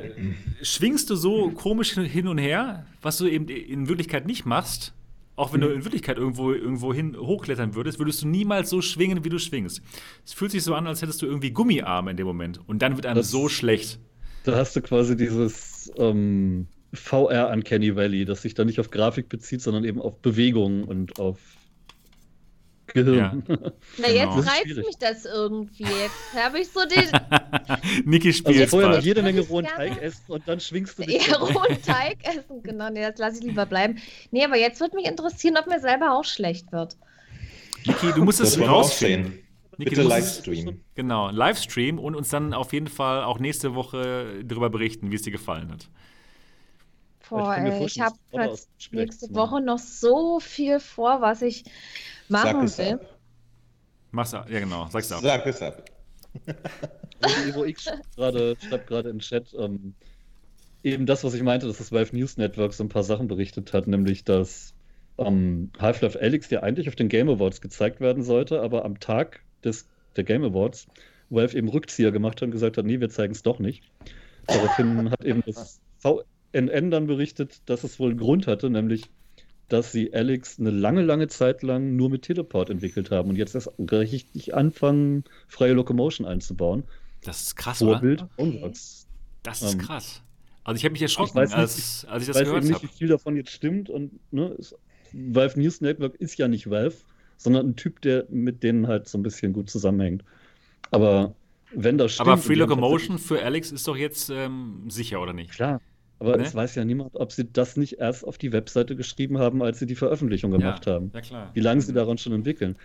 schwingst 0.61 1.09
du 1.09 1.15
so 1.15 1.51
komisch 1.51 1.93
hin 1.93 2.27
und 2.27 2.37
her, 2.37 2.85
was 3.01 3.17
du 3.17 3.27
eben 3.27 3.47
in 3.47 3.87
Wirklichkeit 3.87 4.25
nicht 4.25 4.45
machst. 4.45 4.93
Auch 5.37 5.53
wenn 5.53 5.61
mhm. 5.61 5.65
du 5.65 5.69
in 5.73 5.85
Wirklichkeit 5.85 6.17
irgendwo, 6.17 6.51
irgendwo 6.51 6.93
hin 6.93 7.15
hochklettern 7.15 7.75
würdest, 7.75 7.99
würdest 7.99 8.23
du 8.23 8.27
niemals 8.27 8.69
so 8.69 8.81
schwingen, 8.81 9.23
wie 9.23 9.29
du 9.29 9.39
schwingst. 9.39 9.81
Es 10.25 10.33
fühlt 10.33 10.51
sich 10.51 10.63
so 10.63 10.73
an, 10.73 10.87
als 10.87 11.01
hättest 11.01 11.21
du 11.21 11.27
irgendwie 11.27 11.51
Gummiarme 11.51 12.11
in 12.11 12.17
dem 12.17 12.25
Moment. 12.25 12.59
Und 12.67 12.81
dann 12.81 12.95
wird 12.95 13.05
einem 13.05 13.17
das, 13.17 13.29
so 13.29 13.47
schlecht. 13.47 13.99
Da 14.43 14.55
hast 14.55 14.75
du 14.75 14.81
quasi 14.81 15.15
dieses 15.15 15.91
ähm, 15.95 16.67
VR 16.91 17.51
Uncanny 17.53 17.95
Valley, 17.95 18.25
das 18.25 18.41
sich 18.41 18.55
da 18.55 18.65
nicht 18.65 18.79
auf 18.79 18.89
Grafik 18.89 19.29
bezieht, 19.29 19.61
sondern 19.61 19.85
eben 19.85 20.01
auf 20.01 20.19
Bewegung 20.21 20.83
und 20.83 21.19
auf 21.19 21.37
Gehirn. 22.87 23.43
Ja. 23.47 23.55
Na, 23.97 24.07
jetzt 24.07 24.35
genau. 24.35 24.35
reizt 24.35 24.77
mich 24.77 24.97
das 24.99 25.25
irgendwie. 25.25 25.83
Jetzt 25.83 26.43
habe 26.43 26.59
ich 26.59 26.69
so 26.69 26.81
den. 26.85 27.09
Niki 28.05 28.33
spielt. 28.33 28.61
Also 28.61 28.77
vorher 28.77 28.97
noch 28.97 29.03
jede 29.03 29.21
Menge 29.21 29.41
rohen 29.41 29.65
Teig 29.65 30.01
essen 30.01 30.23
und 30.27 30.47
dann 30.47 30.59
schwingst 30.59 30.97
du 30.97 31.03
dich. 31.03 31.27
Ja, 31.27 31.37
rohen 31.37 31.81
Teig 31.81 32.17
essen, 32.23 32.63
genau. 32.63 32.89
Nee, 32.89 33.01
das 33.01 33.17
lasse 33.17 33.39
ich 33.39 33.43
lieber 33.43 33.65
bleiben. 33.65 33.97
Nee, 34.31 34.43
aber 34.43 34.57
jetzt 34.57 34.79
würde 34.79 34.95
mich 34.95 35.05
interessieren, 35.05 35.57
ob 35.57 35.67
mir 35.67 35.79
selber 35.79 36.13
auch 36.17 36.25
schlecht 36.25 36.71
wird. 36.71 36.95
Niki, 37.85 38.11
du 38.13 38.23
musst 38.23 38.39
es 38.39 38.59
rausfinden. 38.59 39.39
Niki, 39.77 39.91
Bitte 39.91 40.03
Livestream. 40.03 40.81
Genau, 40.95 41.29
Livestream 41.29 41.99
und 41.99 42.15
uns 42.15 42.29
dann 42.29 42.53
auf 42.53 42.73
jeden 42.73 42.87
Fall 42.87 43.23
auch 43.23 43.39
nächste 43.39 43.75
Woche 43.75 44.41
darüber 44.43 44.69
berichten, 44.69 45.11
wie 45.11 45.15
es 45.15 45.21
dir 45.21 45.31
gefallen 45.31 45.71
hat. 45.71 45.87
Boah, 47.29 47.57
ey, 47.57 47.85
ich 47.85 47.99
habe 47.99 48.15
nächste 48.91 49.33
Woche 49.35 49.61
noch 49.61 49.79
so 49.79 50.39
viel 50.39 50.79
vor, 50.79 51.21
was 51.21 51.41
ich 51.41 51.65
machen 52.29 52.67
Sag 52.67 52.99
will. 52.99 53.07
Mach's 54.11 54.33
ab. 54.33 54.49
Ja, 54.49 54.59
genau. 54.59 54.87
Sag's 54.89 55.11
ab. 55.11 55.19
Sag 55.21 55.45
es 55.45 55.61
ab. 55.61 55.83
Evo 57.47 57.65
X 57.65 57.89
schreibt 58.15 58.87
gerade 58.87 59.09
im 59.09 59.19
Chat 59.19 59.53
ähm, 59.57 59.93
eben 60.83 61.05
das, 61.05 61.23
was 61.23 61.33
ich 61.33 61.43
meinte, 61.43 61.67
dass 61.67 61.77
das 61.77 61.91
Valve 61.91 62.15
News 62.15 62.37
Network 62.37 62.73
so 62.73 62.83
ein 62.83 62.89
paar 62.89 63.03
Sachen 63.03 63.27
berichtet 63.27 63.73
hat, 63.73 63.87
nämlich 63.87 64.23
dass 64.23 64.73
ähm, 65.17 65.71
Half-Life 65.79 66.19
Alyx 66.19 66.49
ja 66.49 66.61
eigentlich 66.61 66.87
auf 66.87 66.95
den 66.95 67.09
Game 67.09 67.29
Awards 67.29 67.61
gezeigt 67.61 67.99
werden 67.99 68.23
sollte, 68.23 68.61
aber 68.61 68.85
am 68.85 68.99
Tag 68.99 69.41
des, 69.63 69.87
der 70.15 70.23
Game 70.23 70.43
Awards 70.43 70.87
Valve 71.29 71.57
eben 71.57 71.67
Rückzieher 71.67 72.11
gemacht 72.11 72.37
hat 72.37 72.43
und 72.43 72.51
gesagt 72.51 72.77
hat, 72.77 72.85
nee, 72.85 72.99
wir 72.99 73.09
zeigen 73.09 73.33
es 73.33 73.43
doch 73.43 73.59
nicht. 73.59 73.83
Daraufhin 74.45 75.11
hat 75.11 75.25
eben 75.25 75.43
das 75.45 75.81
VNN 75.99 76.89
dann 76.89 77.07
berichtet, 77.07 77.61
dass 77.65 77.83
es 77.83 77.99
wohl 77.99 78.11
einen 78.11 78.19
Grund 78.19 78.47
hatte, 78.47 78.69
nämlich 78.69 79.03
dass 79.69 79.91
sie 79.91 80.13
Alex 80.13 80.59
eine 80.59 80.71
lange, 80.71 81.01
lange 81.01 81.27
Zeit 81.27 81.63
lang 81.63 81.95
nur 81.95 82.09
mit 82.09 82.23
Teleport 82.23 82.69
entwickelt 82.69 83.11
haben 83.11 83.29
und 83.29 83.35
jetzt 83.35 83.55
erst 83.55 83.71
richtig 83.79 84.55
anfangen, 84.55 85.23
freie 85.47 85.73
Locomotion 85.73 86.25
einzubauen. 86.25 86.83
Das 87.23 87.41
ist 87.41 87.55
krass, 87.55 87.79
Vorbild 87.79 88.21
oder? 88.21 88.29
Okay. 88.37 88.71
Das 89.43 89.61
ist 89.61 89.73
ähm, 89.73 89.79
krass. 89.79 90.21
Also 90.63 90.77
ich 90.77 90.83
habe 90.83 90.93
mich 90.93 91.01
erschrocken, 91.01 91.43
ich 91.43 91.53
als, 91.53 91.75
nicht, 91.75 92.11
als 92.11 92.23
ich 92.23 92.27
das 92.27 92.37
gehört 92.37 92.55
habe. 92.55 92.65
Ich 92.65 92.73
weiß 92.73 92.81
nicht, 92.81 92.93
wie 92.93 92.97
viel 92.97 93.07
davon 93.07 93.35
jetzt 93.35 93.51
stimmt 93.51 93.89
und 93.89 94.19
ne, 94.31 94.55
es, 94.57 94.75
Valve 95.13 95.59
News 95.59 95.81
Network 95.81 96.15
ist 96.15 96.37
ja 96.37 96.47
nicht 96.47 96.69
Valve, 96.69 96.95
sondern 97.37 97.69
ein 97.69 97.75
Typ, 97.75 98.01
der 98.01 98.25
mit 98.29 98.63
denen 98.63 98.87
halt 98.87 99.07
so 99.07 99.17
ein 99.17 99.23
bisschen 99.23 99.53
gut 99.53 99.69
zusammenhängt. 99.69 100.23
Aber 100.91 101.35
wenn 101.73 101.97
das 101.97 102.13
stimmt... 102.13 102.29
Aber 102.29 102.37
Free 102.37 102.55
Locomotion 102.55 103.17
für 103.17 103.41
Alex 103.43 103.71
ist 103.71 103.87
doch 103.87 103.95
jetzt 103.95 104.29
ähm, 104.29 104.89
sicher, 104.89 105.21
oder 105.21 105.33
nicht? 105.33 105.51
Klar, 105.51 105.81
aber 106.19 106.37
ne? 106.37 106.43
es 106.43 106.55
weiß 106.55 106.75
ja 106.75 106.85
niemand, 106.85 107.15
ob 107.15 107.31
sie 107.31 107.51
das 107.51 107.77
nicht 107.77 107.99
erst 107.99 108.25
auf 108.25 108.37
die 108.37 108.51
Webseite 108.51 108.95
geschrieben 108.95 109.37
haben, 109.37 109.61
als 109.61 109.79
sie 109.79 109.85
die 109.85 109.95
Veröffentlichung 109.95 110.51
gemacht 110.51 110.85
ja, 110.85 110.93
haben. 110.93 111.11
Ja, 111.13 111.21
klar. 111.21 111.51
Wie 111.53 111.59
lange 111.59 111.81
sie 111.81 111.93
daran 111.93 112.17
schon 112.17 112.33
entwickeln. 112.33 112.75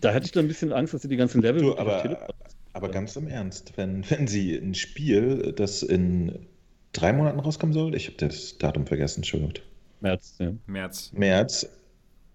Da 0.00 0.10
hätte 0.10 0.26
ich 0.26 0.32
dann 0.32 0.46
ein 0.46 0.48
bisschen 0.48 0.72
Angst, 0.72 0.94
dass 0.94 1.02
sie 1.02 1.08
die 1.08 1.16
ganzen 1.16 1.42
Level. 1.42 1.62
Du, 1.62 1.78
aber, 1.78 2.28
aber 2.72 2.88
ganz 2.88 3.14
im 3.16 3.28
Ernst, 3.28 3.74
wenn, 3.76 4.08
wenn 4.10 4.26
sie 4.26 4.56
ein 4.56 4.74
Spiel, 4.74 5.52
das 5.52 5.82
in 5.82 6.46
drei 6.92 7.12
Monaten 7.12 7.40
rauskommen 7.40 7.72
soll, 7.72 7.94
ich 7.94 8.06
habe 8.06 8.16
das 8.16 8.58
Datum 8.58 8.86
vergessen, 8.86 9.20
Entschuldigung. 9.20 9.54
März, 10.00 10.34
ja. 10.40 10.52
März. 10.66 11.12
März, 11.12 11.68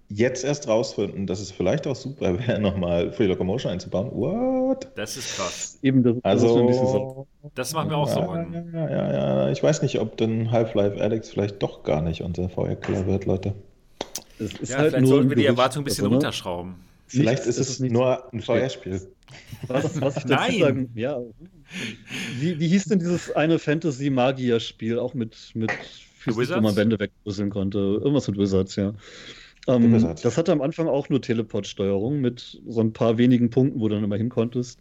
jetzt 0.10 0.44
erst 0.44 0.68
rausfinden, 0.68 1.28
dass 1.28 1.40
es 1.40 1.52
vielleicht 1.52 1.88
auch 1.88 1.96
super 1.96 2.40
wäre, 2.40 2.60
nochmal 2.62 3.12
Free 3.12 3.26
Locomotion 3.26 3.72
einzubauen. 3.72 4.12
What? 4.12 4.88
Das 4.96 5.18
ist 5.18 5.36
krass. 5.36 5.80
Eben, 5.82 6.04
das, 6.04 6.18
also, 6.24 6.68
das, 6.68 6.78
so. 6.78 7.28
das 7.56 7.74
machen 7.74 7.90
wir 7.90 7.98
auch 7.98 8.08
so. 8.08 8.20
Ja, 8.20 8.90
ja, 8.90 9.14
ja, 9.14 9.50
ich 9.52 9.62
weiß 9.62 9.82
nicht, 9.82 10.00
ob 10.00 10.18
dann 10.18 10.52
Half-Life 10.52 11.02
Alex 11.02 11.30
vielleicht 11.30 11.62
doch 11.62 11.84
gar 11.84 12.02
nicht 12.02 12.22
unser 12.22 12.50
VR-Killer 12.50 13.06
wird, 13.08 13.26
Leute. 13.26 13.54
Es 14.40 14.54
ist 14.54 14.70
ja, 14.70 14.78
halt 14.78 14.92
vielleicht 14.92 15.08
sollten 15.08 15.30
wir 15.30 15.36
die 15.36 15.46
Erwartung 15.46 15.82
ein 15.82 15.86
bisschen 15.86 16.06
oder? 16.06 16.16
runterschrauben. 16.16 16.76
Vielleicht 17.08 17.46
ist 17.46 17.58
es, 17.58 17.70
es 17.70 17.80
nur 17.80 18.32
ein 18.34 18.42
VR-Spiel. 18.42 19.02
Was, 19.68 20.00
was 20.02 20.18
ich 20.18 20.24
dazu 20.24 20.52
Nein. 20.52 20.60
sagen, 20.60 20.90
ja. 20.96 21.20
Wie, 22.40 22.60
wie 22.60 22.68
hieß 22.68 22.86
denn 22.86 23.00
dieses 23.00 23.36
eine 23.36 23.60
Fantasy-Magier-Spiel, 23.60 25.00
auch 25.00 25.14
mit, 25.14 25.52
mit 25.54 25.72
Physik, 26.20 26.56
wo 26.56 26.62
man 26.62 26.76
Wände 26.76 27.00
wegpuzzeln 27.00 27.50
konnte? 27.50 27.78
Irgendwas 27.78 28.28
mit 28.28 28.38
Wizards, 28.38 28.76
ja. 28.76 28.94
Ähm, 29.68 30.16
das 30.22 30.38
hatte 30.38 30.52
am 30.52 30.62
Anfang 30.62 30.88
auch 30.88 31.10
nur 31.10 31.22
Teleport-Steuerung 31.22 32.22
mit 32.22 32.62
so 32.68 32.80
ein 32.80 32.94
paar 32.94 33.18
wenigen 33.18 33.50
Punkten, 33.50 33.80
wo 33.80 33.90
du 33.90 33.96
dann 33.96 34.04
immer 34.04 34.16
hin 34.16 34.30
konntest. 34.30 34.80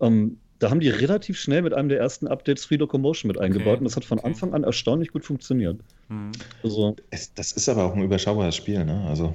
Ähm, 0.00 0.38
da 0.60 0.70
haben 0.70 0.80
die 0.80 0.90
relativ 0.90 1.38
schnell 1.38 1.62
mit 1.62 1.72
einem 1.72 1.88
der 1.88 1.98
ersten 1.98 2.28
Updates 2.28 2.66
Free 2.66 2.76
Locomotion 2.76 3.28
mit 3.28 3.40
eingebaut 3.40 3.74
okay. 3.74 3.78
und 3.78 3.84
das 3.84 3.96
hat 3.96 4.04
von 4.04 4.18
okay. 4.18 4.28
Anfang 4.28 4.54
an 4.54 4.62
erstaunlich 4.62 5.08
gut 5.10 5.24
funktioniert. 5.24 5.80
Mhm. 6.08 6.32
Also, 6.62 6.96
es, 7.10 7.34
das 7.34 7.52
ist 7.52 7.68
aber 7.68 7.84
auch 7.84 7.94
ein 7.94 8.02
überschaubares 8.02 8.54
Spiel, 8.54 8.84
ne? 8.84 9.04
Also. 9.08 9.34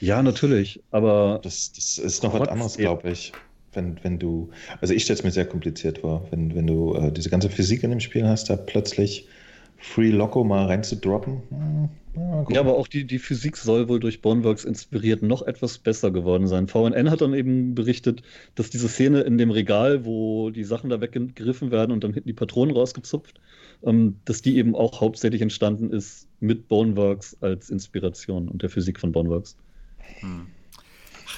Ja, 0.00 0.22
natürlich, 0.22 0.80
aber. 0.90 1.40
Das, 1.42 1.72
das 1.72 1.98
ist 1.98 2.22
noch 2.22 2.38
was 2.38 2.48
anderes, 2.48 2.76
glaube 2.76 3.10
ich. 3.10 3.32
Wenn, 3.74 3.98
wenn 4.02 4.18
du, 4.18 4.50
also 4.82 4.92
ich 4.92 5.04
stelle 5.04 5.18
es 5.18 5.24
mir 5.24 5.30
sehr 5.30 5.46
kompliziert 5.46 5.98
vor, 5.98 6.26
wenn, 6.30 6.54
wenn 6.54 6.66
du 6.66 6.94
äh, 6.94 7.10
diese 7.10 7.30
ganze 7.30 7.48
Physik 7.48 7.82
in 7.82 7.90
dem 7.90 8.00
Spiel 8.00 8.26
hast, 8.26 8.50
da 8.50 8.56
plötzlich 8.56 9.26
Free 9.82 10.10
Loco 10.10 10.44
mal 10.44 10.66
reinzudroppen. 10.66 11.42
Hm, 11.50 11.88
ja, 12.14 12.46
ja, 12.50 12.60
aber 12.60 12.76
auch 12.76 12.86
die, 12.86 13.04
die 13.04 13.18
Physik 13.18 13.56
soll 13.56 13.88
wohl 13.88 13.98
durch 13.98 14.22
Boneworks 14.22 14.64
inspiriert 14.64 15.22
noch 15.22 15.42
etwas 15.42 15.78
besser 15.78 16.12
geworden 16.12 16.46
sein. 16.46 16.68
VNN 16.68 17.10
hat 17.10 17.20
dann 17.20 17.34
eben 17.34 17.74
berichtet, 17.74 18.22
dass 18.54 18.70
diese 18.70 18.88
Szene 18.88 19.22
in 19.22 19.38
dem 19.38 19.50
Regal, 19.50 20.04
wo 20.04 20.50
die 20.50 20.62
Sachen 20.62 20.88
da 20.88 21.00
weggegriffen 21.00 21.72
werden 21.72 21.90
und 21.90 22.04
dann 22.04 22.14
hinten 22.14 22.28
die 22.28 22.32
Patronen 22.32 22.76
rausgezupft, 22.76 23.40
ähm, 23.82 24.16
dass 24.24 24.40
die 24.40 24.56
eben 24.56 24.76
auch 24.76 25.00
hauptsächlich 25.00 25.42
entstanden 25.42 25.90
ist 25.90 26.28
mit 26.38 26.68
Boneworks 26.68 27.36
als 27.40 27.68
Inspiration 27.68 28.48
und 28.48 28.62
der 28.62 28.70
Physik 28.70 29.00
von 29.00 29.10
Boneworks. 29.10 29.56
Hm. 30.20 30.46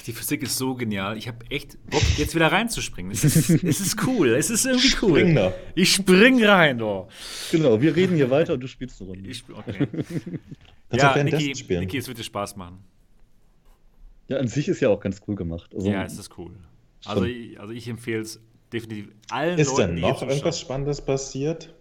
Die 0.05 0.13
Physik 0.13 0.43
ist 0.43 0.57
so 0.57 0.75
genial. 0.75 1.17
Ich 1.17 1.27
habe 1.27 1.39
echt 1.49 1.77
Bock, 1.89 2.03
jetzt 2.17 2.35
wieder 2.35 2.51
reinzuspringen. 2.51 3.11
Es 3.11 3.23
ist, 3.23 3.49
es 3.63 3.79
ist 3.79 4.05
cool. 4.05 4.29
Es 4.29 4.49
ist 4.49 4.65
irgendwie 4.65 4.93
cool. 5.01 5.19
Spring 5.19 5.35
da. 5.35 5.53
Ich 5.73 5.93
spring 5.93 6.43
rein, 6.43 6.77
doch. 6.77 7.09
Genau, 7.51 7.81
wir 7.81 7.95
reden 7.95 8.15
hier 8.15 8.29
weiter 8.29 8.53
und 8.53 8.59
du 8.59 8.67
spielst 8.67 9.01
eine 9.01 9.09
Runde. 9.09 9.29
Ich, 9.29 9.43
okay. 9.49 9.87
ja, 10.91 11.23
Niki, 11.23 11.53
Niki, 11.69 11.97
es 11.97 12.07
wird 12.07 12.19
dir 12.19 12.23
Spaß 12.23 12.55
machen. 12.55 12.83
Ja, 14.27 14.37
an 14.37 14.47
sich 14.47 14.67
ist 14.67 14.79
ja 14.79 14.89
auch 14.89 14.99
ganz 14.99 15.21
cool 15.27 15.35
gemacht. 15.35 15.73
Also, 15.73 15.89
ja, 15.89 16.03
es 16.03 16.17
ist 16.17 16.37
cool. 16.37 16.51
Also, 17.05 17.25
ich, 17.25 17.59
also 17.59 17.73
ich 17.73 17.87
empfehle 17.87 18.21
es 18.21 18.39
definitiv 18.71 19.09
allen 19.29 19.57
ist 19.57 19.69
Leuten. 19.69 19.95
Ist 19.95 20.01
denn 20.01 20.09
noch 20.09 20.21
irgendwas 20.21 20.59
Spannendes 20.59 21.01
passiert? 21.01 21.73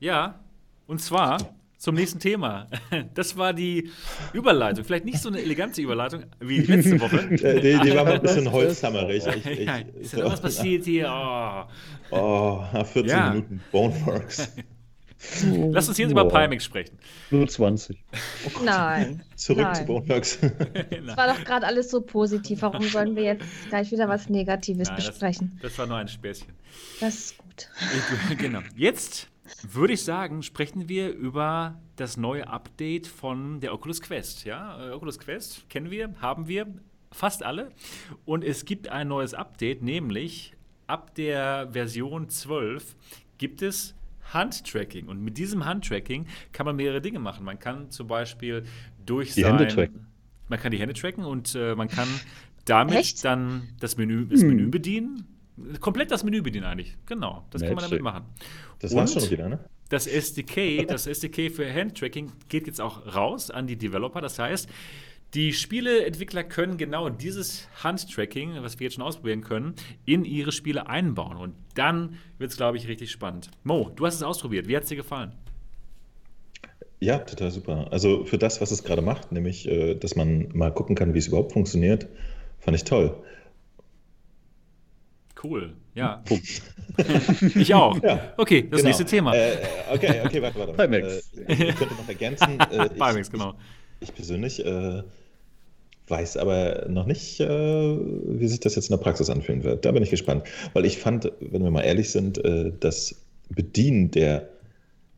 Ja, 0.00 0.40
und 0.86 1.00
zwar 1.00 1.38
zum 1.78 1.94
nächsten 1.94 2.18
Thema. 2.20 2.66
Das 3.14 3.36
war 3.36 3.52
die 3.52 3.90
Überleitung. 4.32 4.84
Vielleicht 4.84 5.04
nicht 5.04 5.18
so 5.18 5.28
eine 5.28 5.40
elegante 5.40 5.80
Überleitung 5.80 6.24
wie 6.40 6.60
letzte 6.60 7.00
Woche. 7.00 7.28
die, 7.30 7.78
die 7.78 7.96
war 7.96 8.04
mal 8.04 8.14
ein 8.14 8.22
bisschen 8.22 8.50
holzhammerig. 8.50 9.24
Ich, 9.26 9.46
ich, 9.46 9.58
ja, 9.66 9.76
ist 9.76 10.12
ja 10.12 10.24
so, 10.24 10.30
was 10.30 10.40
passiert 10.40 10.84
hier? 10.84 11.08
Oh, 12.10 12.10
oh 12.72 12.84
14 12.84 13.06
ja. 13.06 13.30
Minuten 13.30 13.60
Boneworks. 13.70 14.52
Lass 15.70 15.88
uns 15.88 15.98
jetzt 15.98 16.10
über 16.10 16.28
Pimax 16.28 16.64
sprechen. 16.64 16.98
Nur 17.30 17.48
20. 17.48 17.98
Nein. 18.64 19.22
Zurück 19.34 19.64
Nein. 19.64 19.74
zu 19.74 19.84
Boneworks. 19.84 20.38
Es 20.42 21.16
war 21.16 21.28
doch 21.28 21.44
gerade 21.44 21.66
alles 21.66 21.90
so 21.90 22.00
positiv. 22.02 22.62
Warum 22.62 22.82
sollen 22.82 23.16
wir 23.16 23.22
jetzt 23.22 23.44
gleich 23.68 23.90
wieder 23.90 24.08
was 24.08 24.28
Negatives 24.28 24.88
Nein, 24.88 24.96
besprechen? 24.96 25.58
Das, 25.62 25.72
das, 25.72 25.78
war 25.78 25.86
nur 25.86 25.96
ein 25.96 26.08
Späßchen. 26.08 26.52
Das 27.00 27.14
ist 27.14 27.38
gut. 27.38 27.68
genau. 28.38 28.60
Jetzt 28.76 29.28
würde 29.62 29.94
ich 29.94 30.02
sagen, 30.02 30.42
sprechen 30.42 30.88
wir 30.88 31.12
über 31.12 31.80
das 31.96 32.16
neue 32.16 32.48
Update 32.48 33.06
von 33.06 33.60
der 33.60 33.72
Oculus 33.72 34.00
Quest. 34.00 34.44
Ja, 34.44 34.88
äh, 34.88 34.92
Oculus 34.92 35.18
Quest 35.18 35.68
kennen 35.68 35.90
wir, 35.90 36.12
haben 36.20 36.48
wir 36.48 36.66
fast 37.12 37.42
alle. 37.42 37.70
Und 38.24 38.44
es 38.44 38.64
gibt 38.64 38.88
ein 38.88 39.08
neues 39.08 39.34
Update, 39.34 39.82
nämlich 39.82 40.52
ab 40.86 41.14
der 41.14 41.68
Version 41.72 42.28
12 42.28 42.96
gibt 43.38 43.62
es 43.62 43.94
Handtracking. 44.32 45.08
Und 45.08 45.22
mit 45.22 45.38
diesem 45.38 45.64
Handtracking 45.64 46.26
kann 46.52 46.66
man 46.66 46.76
mehrere 46.76 47.00
Dinge 47.00 47.18
machen. 47.18 47.44
Man 47.44 47.58
kann 47.58 47.90
zum 47.90 48.06
Beispiel 48.06 48.64
durch 49.04 49.34
die 49.34 49.42
sein, 49.42 49.58
Hände 49.58 49.72
tracken. 49.72 50.06
Man 50.48 50.60
kann 50.60 50.72
die 50.72 50.78
Hände 50.78 50.94
tracken 50.94 51.24
und 51.24 51.54
äh, 51.54 51.74
man 51.74 51.88
kann 51.88 52.08
damit 52.64 52.96
Echt? 52.96 53.24
dann 53.24 53.68
das 53.80 53.96
Menü, 53.96 54.26
das 54.26 54.40
hm. 54.40 54.48
Menü 54.48 54.68
bedienen. 54.68 55.35
Komplett 55.80 56.10
das 56.10 56.22
Menü 56.22 56.42
bedienen 56.42 56.66
eigentlich. 56.66 56.96
Genau, 57.06 57.44
das 57.50 57.62
Magic. 57.62 57.76
kann 57.76 57.82
man 57.82 57.90
damit 57.90 58.02
machen. 58.02 58.24
Das 58.80 58.94
war's 58.94 59.12
schon 59.12 59.30
wieder, 59.30 59.48
ne? 59.48 59.58
Das 59.88 60.06
SDK, 60.06 60.86
das 60.88 61.06
SDK 61.06 61.50
für 61.50 61.72
Handtracking 61.72 62.32
geht 62.48 62.66
jetzt 62.66 62.80
auch 62.80 63.14
raus 63.14 63.50
an 63.50 63.66
die 63.66 63.76
Developer. 63.76 64.20
Das 64.20 64.38
heißt, 64.38 64.68
die 65.34 65.52
Spieleentwickler 65.52 66.44
können 66.44 66.76
genau 66.76 67.08
dieses 67.08 67.68
Handtracking, 67.82 68.62
was 68.62 68.78
wir 68.78 68.86
jetzt 68.86 68.94
schon 68.94 69.02
ausprobieren 69.02 69.42
können, 69.42 69.74
in 70.04 70.24
ihre 70.24 70.52
Spiele 70.52 70.88
einbauen. 70.88 71.36
Und 71.36 71.54
dann 71.74 72.16
wird 72.38 72.50
es, 72.50 72.56
glaube 72.56 72.76
ich, 72.76 72.88
richtig 72.88 73.10
spannend. 73.10 73.50
Mo, 73.64 73.90
du 73.94 74.06
hast 74.06 74.14
es 74.14 74.22
ausprobiert. 74.22 74.68
Wie 74.68 74.76
hat 74.76 74.84
es 74.84 74.88
dir 74.88 74.96
gefallen? 74.96 75.32
Ja, 77.00 77.18
total 77.18 77.50
super. 77.50 77.88
Also 77.90 78.24
für 78.24 78.38
das, 78.38 78.60
was 78.60 78.70
es 78.70 78.82
gerade 78.82 79.02
macht, 79.02 79.30
nämlich, 79.32 79.68
äh, 79.68 79.94
dass 79.94 80.16
man 80.16 80.48
mal 80.54 80.72
gucken 80.72 80.96
kann, 80.96 81.12
wie 81.12 81.18
es 81.18 81.28
überhaupt 81.28 81.52
funktioniert, 81.52 82.06
fand 82.58 82.76
ich 82.76 82.84
toll. 82.84 83.22
Cool, 85.42 85.74
ja. 85.94 86.24
ich 87.54 87.74
auch. 87.74 88.02
Ja, 88.02 88.32
okay, 88.36 88.62
das 88.62 88.78
genau. 88.78 88.88
nächste 88.88 89.04
Thema. 89.04 89.34
Äh, 89.34 89.56
okay, 89.92 90.22
okay, 90.24 90.40
warte, 90.40 90.58
warte. 90.58 90.72
Pimax. 90.72 91.30
Äh, 91.36 91.52
ich 91.52 91.76
könnte 91.76 91.94
noch 91.94 92.08
ergänzen. 92.08 92.58
Äh, 92.70 92.88
Pimax, 92.88 93.30
genau. 93.30 93.54
Ich, 94.00 94.08
ich 94.08 94.14
persönlich 94.14 94.64
äh, 94.64 95.02
weiß 96.08 96.36
aber 96.38 96.86
noch 96.88 97.06
nicht, 97.06 97.40
äh, 97.40 97.46
wie 97.48 98.48
sich 98.48 98.60
das 98.60 98.76
jetzt 98.76 98.88
in 98.88 98.96
der 98.96 99.02
Praxis 99.02 99.28
anfühlen 99.28 99.62
wird. 99.62 99.84
Da 99.84 99.92
bin 99.92 100.02
ich 100.02 100.10
gespannt. 100.10 100.44
Weil 100.72 100.84
ich 100.86 100.98
fand, 100.98 101.30
wenn 101.40 101.62
wir 101.62 101.70
mal 101.70 101.82
ehrlich 101.82 102.10
sind, 102.10 102.42
äh, 102.44 102.72
das 102.78 103.16
Bedienen 103.48 104.10
der 104.10 104.48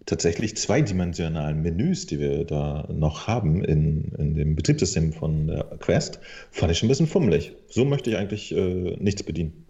tatsächlich 0.07 0.57
zweidimensionalen 0.57 1.61
Menüs, 1.61 2.07
die 2.07 2.19
wir 2.19 2.45
da 2.45 2.89
noch 2.91 3.27
haben 3.27 3.62
in, 3.62 4.12
in 4.19 4.35
dem 4.35 4.57
Betriebssystem 4.57 5.12
von 5.12 5.49
der 5.49 5.64
Quest, 5.79 6.19
fand 6.51 6.73
ich 6.73 6.79
schon 6.79 6.87
ein 6.87 6.91
bisschen 6.91 7.07
fummelig. 7.07 7.53
So 7.69 7.85
möchte 7.85 8.11
ich 8.11 8.16
eigentlich 8.16 8.55
äh, 8.57 8.97
nichts 8.99 9.23
bedienen. 9.23 9.68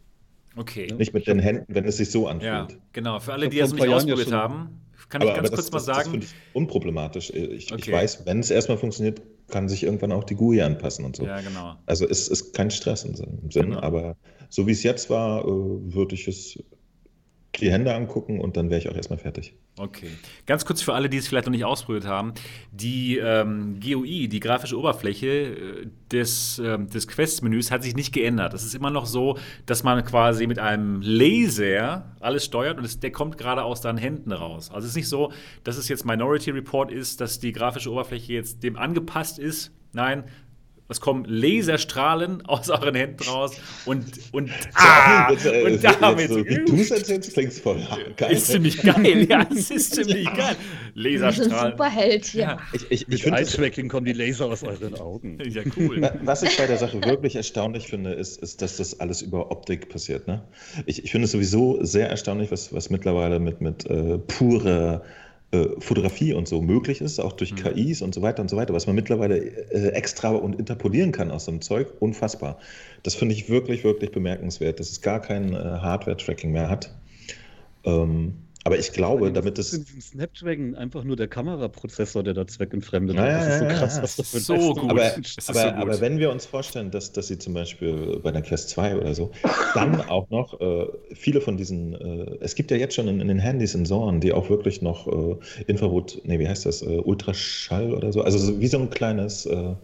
Okay. 0.59 0.93
Nicht 0.99 1.15
mit 1.15 1.27
den 1.27 1.39
Händen, 1.39 1.73
wenn 1.75 1.85
es 1.85 1.99
sich 1.99 2.11
so 2.11 2.27
anfühlt. 2.27 2.73
Ja, 2.73 2.79
genau. 2.93 3.21
Für 3.21 3.33
alle, 3.33 3.49
die 3.49 3.59
das 3.59 3.73
noch 3.73 3.79
nicht 3.79 3.95
ausprobiert 3.95 4.33
haben, 4.33 4.81
kann 5.09 5.23
aber, 5.23 5.31
ich 5.31 5.37
ganz 5.37 5.49
kurz 5.51 5.71
das, 5.71 5.73
mal 5.73 5.81
sagen. 5.81 6.21
Das, 6.21 6.31
das 6.31 6.35
unproblematisch. 6.53 7.31
Ich, 7.31 7.73
okay. 7.73 7.81
ich 7.81 7.93
weiß, 7.93 8.27
wenn 8.27 8.41
es 8.41 8.51
erstmal 8.51 8.77
funktioniert, 8.77 9.23
kann 9.49 9.69
sich 9.69 9.85
irgendwann 9.85 10.13
auch 10.13 10.25
die 10.25 10.35
GUI 10.35 10.61
anpassen 10.61 11.05
und 11.05 11.17
so. 11.17 11.25
Ja, 11.25 11.41
genau. 11.41 11.77
Also 11.87 12.07
es 12.07 12.29
ist 12.29 12.55
kein 12.55 12.71
Stress 12.71 13.05
im 13.05 13.15
Sinn, 13.15 13.41
genau. 13.51 13.81
aber 13.81 14.17
so 14.51 14.67
wie 14.67 14.73
es 14.73 14.83
jetzt 14.83 15.09
war, 15.11 15.45
äh, 15.45 15.47
würde 15.47 16.15
ich 16.15 16.29
es 16.29 16.59
die 17.61 17.71
Hände 17.71 17.95
angucken 17.95 18.41
und 18.41 18.57
dann 18.57 18.71
wäre 18.71 18.81
ich 18.81 18.89
auch 18.89 18.95
erstmal 18.95 19.19
fertig. 19.19 19.55
Okay. 19.79 20.09
Ganz 20.47 20.65
kurz 20.65 20.83
für 20.83 20.95
alle, 20.95 21.09
die 21.09 21.17
es 21.17 21.29
vielleicht 21.29 21.47
noch 21.47 21.53
nicht 21.53 21.65
ausprobiert 21.65 22.07
haben. 22.07 22.33
Die 22.73 23.19
ähm, 23.19 23.79
GUI, 23.81 24.29
die 24.29 24.41
grafische 24.41 24.79
Oberfläche 24.79 25.27
äh, 25.27 25.87
des, 26.11 26.59
äh, 26.59 26.79
des 26.79 27.07
Quest-Menüs 27.07 27.71
hat 27.71 27.83
sich 27.83 27.95
nicht 27.95 28.13
geändert. 28.13 28.55
Es 28.55 28.65
ist 28.65 28.75
immer 28.75 28.91
noch 28.91 29.07
so, 29.07 29.39
dass 29.67 29.83
man 29.85 30.05
quasi 30.05 30.47
mit 30.47 30.59
einem 30.59 31.01
Laser 31.03 32.17
alles 32.21 32.45
steuert 32.45 32.79
und 32.79 32.85
es, 32.85 32.99
der 33.01 33.13
kommt 33.13 33.39
gerade 33.39 33.63
aus 33.63 33.81
deinen 33.81 33.99
Händen 33.99 34.33
raus. 34.33 34.71
Also 34.71 34.85
es 34.85 34.91
ist 34.91 34.97
nicht 34.97 35.09
so, 35.09 35.33
dass 35.65 35.77
es 35.77 35.89
jetzt 35.89 36.05
Minority 36.05 36.51
Report 36.51 36.91
ist, 36.91 37.21
dass 37.21 37.39
die 37.39 37.53
grafische 37.53 37.93
Oberfläche 37.93 38.33
jetzt 38.33 38.63
dem 38.63 38.77
angepasst 38.77 39.39
ist. 39.39 39.73
Nein, 39.93 40.25
es 40.89 41.01
kommen 41.01 41.24
Laserstrahlen 41.26 42.45
aus 42.47 42.70
euren 42.70 42.95
Händen 42.95 43.22
raus 43.24 43.57
und, 43.84 44.05
und, 44.32 44.51
ah, 44.74 45.30
äh, 45.32 45.64
und 45.64 45.84
damit. 45.84 46.28
So, 46.30 46.45
wie 46.45 46.64
du 46.64 46.74
es 46.76 46.91
erzählst, 46.91 47.34
klingt 47.34 47.53
voll 47.53 47.86
geil. 48.16 48.32
Ist 48.32 48.47
ziemlich 48.47 48.80
geil, 48.80 49.26
ja, 49.28 49.47
es 49.51 49.70
ist 49.70 49.95
ziemlich 49.95 50.24
geil. 50.24 50.57
Laserstrahlen. 50.95 51.72
Superheld 51.72 52.24
hier. 52.24 52.43
Ja. 52.43 52.59
Ich, 52.72 52.91
ich, 52.91 53.09
ich 53.09 53.26
Eye-Tracking 53.26 53.89
kommen 53.89 54.07
die 54.07 54.12
Laser 54.12 54.47
aus 54.47 54.62
euren 54.62 54.95
Augen. 54.95 55.39
Ja, 55.49 55.62
cool. 55.78 56.11
Was 56.24 56.43
ich 56.43 56.57
bei 56.59 56.66
der 56.66 56.76
Sache 56.76 57.03
wirklich 57.05 57.34
erstaunlich 57.34 57.86
finde, 57.86 58.12
ist, 58.12 58.43
ist 58.43 58.61
dass 58.61 58.76
das 58.76 59.01
alles 59.01 59.22
über 59.22 59.51
Optik 59.51 59.89
passiert. 59.89 60.28
Ne? 60.28 60.43
Ich, 60.84 61.03
ich 61.05 61.11
finde 61.11 61.24
es 61.24 61.32
sowieso 61.32 61.82
sehr 61.82 62.11
erstaunlich, 62.11 62.51
was, 62.51 62.72
was 62.72 62.91
mittlerweile 62.91 63.41
mit, 63.41 63.61
mit 63.62 63.86
äh, 63.86 64.18
purer 64.18 65.03
äh, 65.51 65.67
Fotografie 65.79 66.35
und 66.35 66.47
so 66.47 66.61
möglich 66.61 67.01
ist, 67.01 67.19
auch 67.21 67.33
durch 67.33 67.53
mhm. 67.53 67.57
KIs 67.57 68.03
und 68.03 68.15
so 68.15 68.21
weiter 68.21 68.43
und 68.43 68.51
so 68.51 68.57
weiter, 68.57 68.75
was 68.75 68.87
man 68.87 68.95
mittlerweile 68.95 69.39
äh, 69.39 69.89
extra 69.93 70.31
und 70.31 70.59
interpolieren 70.59 71.11
kann 71.11 71.31
aus 71.31 71.47
so 71.47 71.51
einem 71.51 71.63
Zeug, 71.63 71.89
unfassbar. 72.01 72.59
Das 73.03 73.15
finde 73.15 73.35
ich 73.35 73.49
wirklich, 73.49 73.83
wirklich 73.83 74.13
bemerkenswert, 74.13 74.79
dass 74.79 74.91
es 74.91 75.01
gar 75.01 75.21
kein 75.21 75.55
äh, 75.55 75.57
Hardware-Tracking 75.57 76.53
mehr 76.53 76.69
hat. 76.69 76.95
Ähm, 77.85 78.35
aber 78.65 78.79
ich 78.79 78.93
glaube, 78.93 79.33
damit 79.33 79.59
es. 79.59 79.71
Snapdragon 80.01 80.75
einfach 80.75 81.05
nur 81.05 81.17
der 81.17 81.29
Kameraprozessor, 81.29 82.23
der 82.23 82.35
da 82.35 82.47
zweckentfremdet 82.47 83.17
ja, 83.17 83.27
das 83.27 83.47
ist 83.47 83.59
so 83.59 83.67
krass, 83.67 83.97
ja, 83.97 84.03
was 84.03 84.17
das 84.17 84.31
für 84.31 84.41
so 84.41 84.75
gut. 84.75 84.91
Aber, 84.91 85.05
aber, 85.05 85.23
so 85.25 85.53
gut. 85.53 85.57
aber, 85.57 86.01
wenn 86.01 86.19
wir 86.19 86.31
uns 86.31 86.45
vorstellen, 86.47 86.91
dass, 86.91 87.13
dass 87.13 87.29
sie 87.29 87.39
zum 87.39 87.55
Beispiel 87.55 88.21
bei 88.23 88.33
der 88.33 88.43
Quest 88.43 88.71
2 88.71 88.97
oder 88.97 89.15
so, 89.15 89.31
dann 89.75 90.01
auch 90.09 90.29
noch 90.31 90.61
äh, 90.61 90.87
viele 91.15 91.41
von 91.41 91.57
diesen, 91.57 91.95
äh, 91.95 92.37
es 92.41 92.55
gibt 92.55 92.71
ja 92.71 92.77
jetzt 92.77 92.95
schon 92.95 93.09
in, 93.09 93.21
in, 93.21 93.29
den 93.29 93.39
Handys 93.39 93.73
Sensoren, 93.73 94.21
die 94.21 94.33
auch 94.33 94.51
wirklich 94.51 94.83
noch 94.83 95.07
äh, 95.07 95.37
Infrarot, 95.67 96.21
nee, 96.25 96.39
wie 96.39 96.49
heißt 96.49 96.67
das, 96.67 96.83
äh, 96.83 96.87
Ultraschall 96.87 97.95
oder 97.95 98.13
so, 98.13 98.23
also 98.23 98.39
so, 98.39 98.61
wie 98.61 98.67
so 98.67 98.79
ein 98.79 98.91
kleines. 98.91 99.47
Äh, 99.47 99.75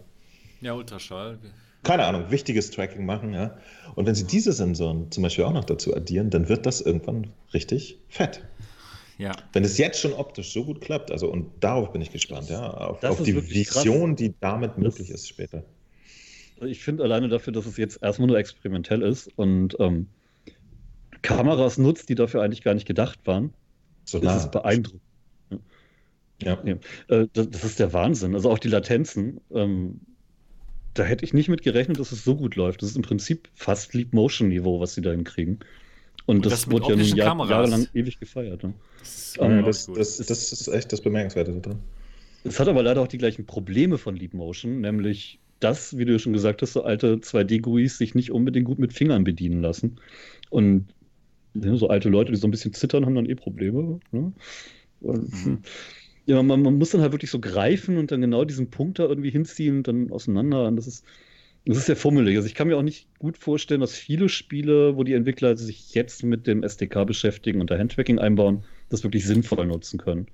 ja, 0.61 0.73
Ultraschall 0.73 1.39
keine 1.85 2.05
Ahnung, 2.05 2.31
wichtiges 2.31 2.71
Tracking 2.71 3.05
machen, 3.05 3.33
ja. 3.33 3.57
Und 3.93 4.07
wenn 4.07 4.15
Sie 4.15 4.25
diese 4.25 4.51
Sensoren 4.51 5.11
zum 5.11 5.23
Beispiel 5.23 5.45
auch 5.45 5.53
noch 5.53 5.63
dazu 5.63 5.95
addieren, 5.95 6.31
dann 6.31 6.49
wird 6.49 6.65
das 6.65 6.81
irgendwann 6.81 7.27
richtig 7.53 7.99
fett. 8.09 8.41
Ja. 9.17 9.31
Wenn 9.53 9.63
es 9.63 9.77
jetzt 9.77 9.99
schon 9.99 10.13
optisch 10.13 10.51
so 10.51 10.65
gut 10.65 10.81
klappt, 10.81 11.11
also 11.11 11.31
und 11.31 11.51
darauf 11.61 11.91
bin 11.91 12.01
ich 12.01 12.11
gespannt, 12.11 12.49
ja, 12.49 12.69
auf, 12.69 13.01
auf 13.03 13.23
die 13.23 13.35
Vision, 13.35 14.09
krass. 14.09 14.17
die 14.17 14.33
damit 14.41 14.77
möglich 14.77 15.09
ist 15.09 15.27
später. 15.27 15.63
Ich 16.61 16.83
finde 16.83 17.03
alleine 17.03 17.27
dafür, 17.29 17.53
dass 17.53 17.65
es 17.65 17.77
jetzt 17.77 18.01
erstmal 18.01 18.27
nur 18.27 18.37
experimentell 18.37 19.01
ist 19.01 19.29
und 19.37 19.75
ähm, 19.79 20.07
Kameras 21.21 21.77
nutzt, 21.77 22.09
die 22.09 22.15
dafür 22.15 22.43
eigentlich 22.43 22.61
gar 22.61 22.73
nicht 22.73 22.85
gedacht 22.85 23.19
waren, 23.25 23.53
so 24.03 24.19
nah. 24.19 24.35
ist 24.35 24.43
es 24.43 24.51
beeindruckend. 24.51 25.01
Ja. 26.41 26.61
ja. 26.65 26.75
Äh, 27.07 27.27
das, 27.33 27.49
das, 27.49 27.63
ist 27.63 27.79
der 27.79 27.93
Wahnsinn. 27.93 28.35
Also 28.35 28.51
auch 28.51 28.59
die 28.59 28.67
Latenzen. 28.67 29.39
Ähm, 29.53 30.01
da 30.93 31.03
hätte 31.03 31.25
ich 31.25 31.33
nicht 31.33 31.49
mit 31.49 31.61
gerechnet, 31.61 31.99
dass 31.99 32.11
es 32.11 32.23
so 32.23 32.35
gut 32.35 32.55
läuft. 32.55 32.81
Das 32.81 32.89
ist 32.89 32.95
im 32.95 33.01
Prinzip 33.01 33.49
fast 33.53 33.93
Leap 33.93 34.13
Motion 34.13 34.49
Niveau, 34.49 34.79
was 34.79 34.95
sie 34.95 35.01
da 35.01 35.11
hinkriegen. 35.11 35.59
Und, 36.25 36.37
und 36.37 36.45
das, 36.45 36.53
das 36.53 36.71
wurde 36.71 36.89
ja 36.89 36.95
nun 36.95 37.05
Jahr, 37.05 37.49
jahrelang 37.49 37.87
ewig 37.93 38.19
gefeiert. 38.19 38.63
Ne? 38.63 38.73
Das, 38.99 39.37
um, 39.37 39.63
das, 39.63 39.85
das, 39.87 40.17
das, 40.17 40.51
ist 40.51 40.67
echt 40.67 40.91
das 40.91 41.01
Bemerkenswerte 41.01 41.59
drin. 41.59 41.79
Es 42.43 42.59
hat 42.59 42.67
aber 42.67 42.83
leider 42.83 43.01
auch 43.01 43.07
die 43.07 43.17
gleichen 43.17 43.45
Probleme 43.45 43.97
von 43.97 44.15
Leap 44.15 44.33
Motion, 44.33 44.81
nämlich 44.81 45.39
dass, 45.59 45.97
wie 45.97 46.05
du 46.05 46.19
schon 46.19 46.33
gesagt 46.33 46.61
hast, 46.61 46.73
so 46.73 46.83
alte 46.83 47.17
2D-GUIs 47.17 47.97
sich 47.97 48.13
nicht 48.13 48.31
unbedingt 48.31 48.65
gut 48.65 48.79
mit 48.79 48.93
Fingern 48.93 49.23
bedienen 49.23 49.61
lassen. 49.61 49.99
Und 50.49 50.87
ja, 51.53 51.75
so 51.75 51.87
alte 51.87 52.09
Leute, 52.09 52.31
die 52.31 52.37
so 52.37 52.47
ein 52.47 52.51
bisschen 52.51 52.73
zittern, 52.73 53.05
haben 53.05 53.15
dann 53.15 53.25
eh 53.25 53.35
Probleme. 53.35 53.99
Ne? 54.11 54.33
Mhm. 55.01 55.59
Ja, 56.25 56.41
man, 56.43 56.61
man, 56.61 56.77
muss 56.77 56.89
dann 56.89 57.01
halt 57.01 57.13
wirklich 57.13 57.31
so 57.31 57.39
greifen 57.39 57.97
und 57.97 58.11
dann 58.11 58.21
genau 58.21 58.45
diesen 58.45 58.69
Punkt 58.69 58.99
da 58.99 59.03
irgendwie 59.03 59.29
hinziehen 59.29 59.77
und 59.77 59.87
dann 59.87 60.11
auseinander. 60.11 60.67
Und 60.67 60.75
das 60.75 60.87
ist, 60.87 61.05
das 61.65 61.77
ist 61.77 61.85
sehr 61.87 61.95
fummelig. 61.95 62.35
Also 62.35 62.47
ich 62.47 62.53
kann 62.53 62.67
mir 62.67 62.77
auch 62.77 62.83
nicht 62.83 63.07
gut 63.17 63.37
vorstellen, 63.37 63.81
dass 63.81 63.93
viele 63.95 64.29
Spiele, 64.29 64.95
wo 64.97 65.03
die 65.03 65.13
Entwickler 65.13 65.57
sich 65.57 65.93
jetzt 65.93 66.23
mit 66.23 66.45
dem 66.45 66.63
SDK 66.63 67.05
beschäftigen 67.05 67.59
und 67.59 67.71
da 67.71 67.77
Handtracking 67.77 68.19
einbauen, 68.19 68.63
das 68.89 69.03
wirklich 69.03 69.25
sinnvoll 69.25 69.65
nutzen 69.65 69.97
können. 69.97 70.27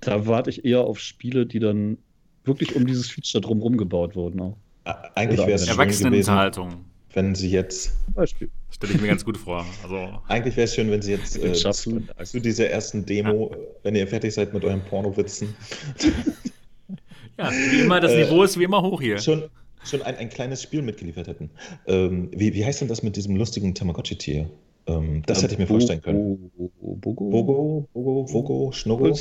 Da 0.00 0.26
warte 0.26 0.50
ich 0.50 0.64
eher 0.64 0.80
auf 0.80 0.98
Spiele, 0.98 1.46
die 1.46 1.60
dann 1.60 1.98
wirklich 2.44 2.74
um 2.74 2.86
dieses 2.86 3.08
Feature 3.08 3.40
drumherum 3.40 3.76
gebaut 3.76 4.16
wurden. 4.16 4.40
Auch. 4.40 4.56
Eigentlich 5.14 5.38
wäre 5.38 5.52
es 5.52 5.68
Erwachsenenunterhaltung. 5.68 6.84
Wenn 7.14 7.34
sie 7.34 7.50
jetzt. 7.50 7.92
Beispiel. 8.14 8.50
Stelle 8.70 8.94
ich 8.94 9.00
mir 9.00 9.08
ganz 9.08 9.24
gut 9.24 9.36
vor. 9.36 9.64
Also. 9.82 10.20
Eigentlich 10.28 10.56
wäre 10.56 10.64
es 10.64 10.74
schön, 10.74 10.90
wenn 10.90 11.02
sie 11.02 11.12
jetzt 11.12 11.36
äh, 11.36 11.52
zu, 11.52 12.02
zu, 12.24 12.40
dieser 12.40 12.70
ersten 12.70 13.04
Demo, 13.04 13.50
ja. 13.52 13.58
wenn 13.82 13.94
ihr 13.94 14.08
fertig 14.08 14.32
seid 14.32 14.54
mit 14.54 14.64
euren 14.64 14.80
Pornowitzen. 14.80 15.54
ja, 17.38 17.50
wie 17.50 17.80
immer, 17.80 18.00
das 18.00 18.12
Niveau 18.12 18.42
äh, 18.42 18.46
ist 18.46 18.58
wie 18.58 18.64
immer 18.64 18.82
hoch 18.82 19.02
hier. 19.02 19.18
Schon, 19.18 19.44
schon 19.84 20.02
ein, 20.02 20.16
ein 20.16 20.28
kleines 20.28 20.62
Spiel 20.62 20.82
mitgeliefert 20.82 21.26
hätten. 21.26 21.50
Ähm, 21.86 22.30
wie, 22.32 22.54
wie 22.54 22.64
heißt 22.64 22.80
denn 22.80 22.88
das 22.88 23.02
mit 23.02 23.16
diesem 23.16 23.36
lustigen 23.36 23.74
Tamagotchi-Tier? 23.74 24.48
Ähm, 24.86 25.22
das 25.26 25.38
ja, 25.38 25.44
hätte 25.44 25.54
ich 25.54 25.58
mir 25.58 25.66
Bo 25.66 25.74
vorstellen 25.74 26.02
können. 26.02 26.50
Bogo? 26.80 27.30
Bogo, 27.30 27.88
Bogo, 27.92 28.32
Vogo, 28.32 28.72
Schnurro. 28.72 29.16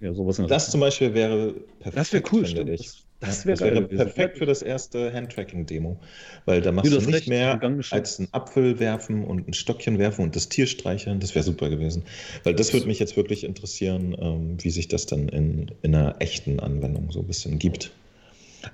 Ja, 0.00 0.14
sowas 0.14 0.40
das 0.48 0.70
zum 0.70 0.80
Beispiel 0.80 1.14
wäre 1.14 1.54
perfekt. 1.78 1.96
Das 1.96 2.12
wäre 2.12 2.24
cool, 2.32 2.46
finde 2.46 2.74
ich. 2.74 3.04
Das, 3.20 3.44
das 3.44 3.60
wäre 3.60 3.82
perfekt 3.82 4.38
für 4.38 4.44
das 4.44 4.60
erste 4.60 5.12
Handtracking-Demo, 5.12 5.96
weil 6.44 6.60
da 6.60 6.72
machst 6.72 6.92
du, 6.92 6.98
du 6.98 7.10
nicht 7.10 7.28
mehr 7.28 7.58
als 7.90 8.18
einen 8.18 8.28
Apfel 8.32 8.80
werfen 8.80 9.24
und 9.24 9.48
ein 9.48 9.54
Stockchen 9.54 9.98
werfen 9.98 10.22
und 10.24 10.36
das 10.36 10.48
Tier 10.48 10.66
streicheln. 10.66 11.20
Das 11.20 11.34
wäre 11.34 11.42
super 11.42 11.70
gewesen. 11.70 12.02
Weil 12.42 12.54
das 12.54 12.72
würde 12.72 12.86
mich 12.86 12.98
jetzt 12.98 13.16
wirklich 13.16 13.44
interessieren, 13.44 14.14
ähm, 14.18 14.56
wie 14.60 14.70
sich 14.70 14.88
das 14.88 15.06
dann 15.06 15.28
in, 15.28 15.70
in 15.82 15.94
einer 15.94 16.16
echten 16.18 16.60
Anwendung 16.60 17.12
so 17.12 17.20
ein 17.20 17.26
bisschen 17.26 17.58
gibt. 17.58 17.92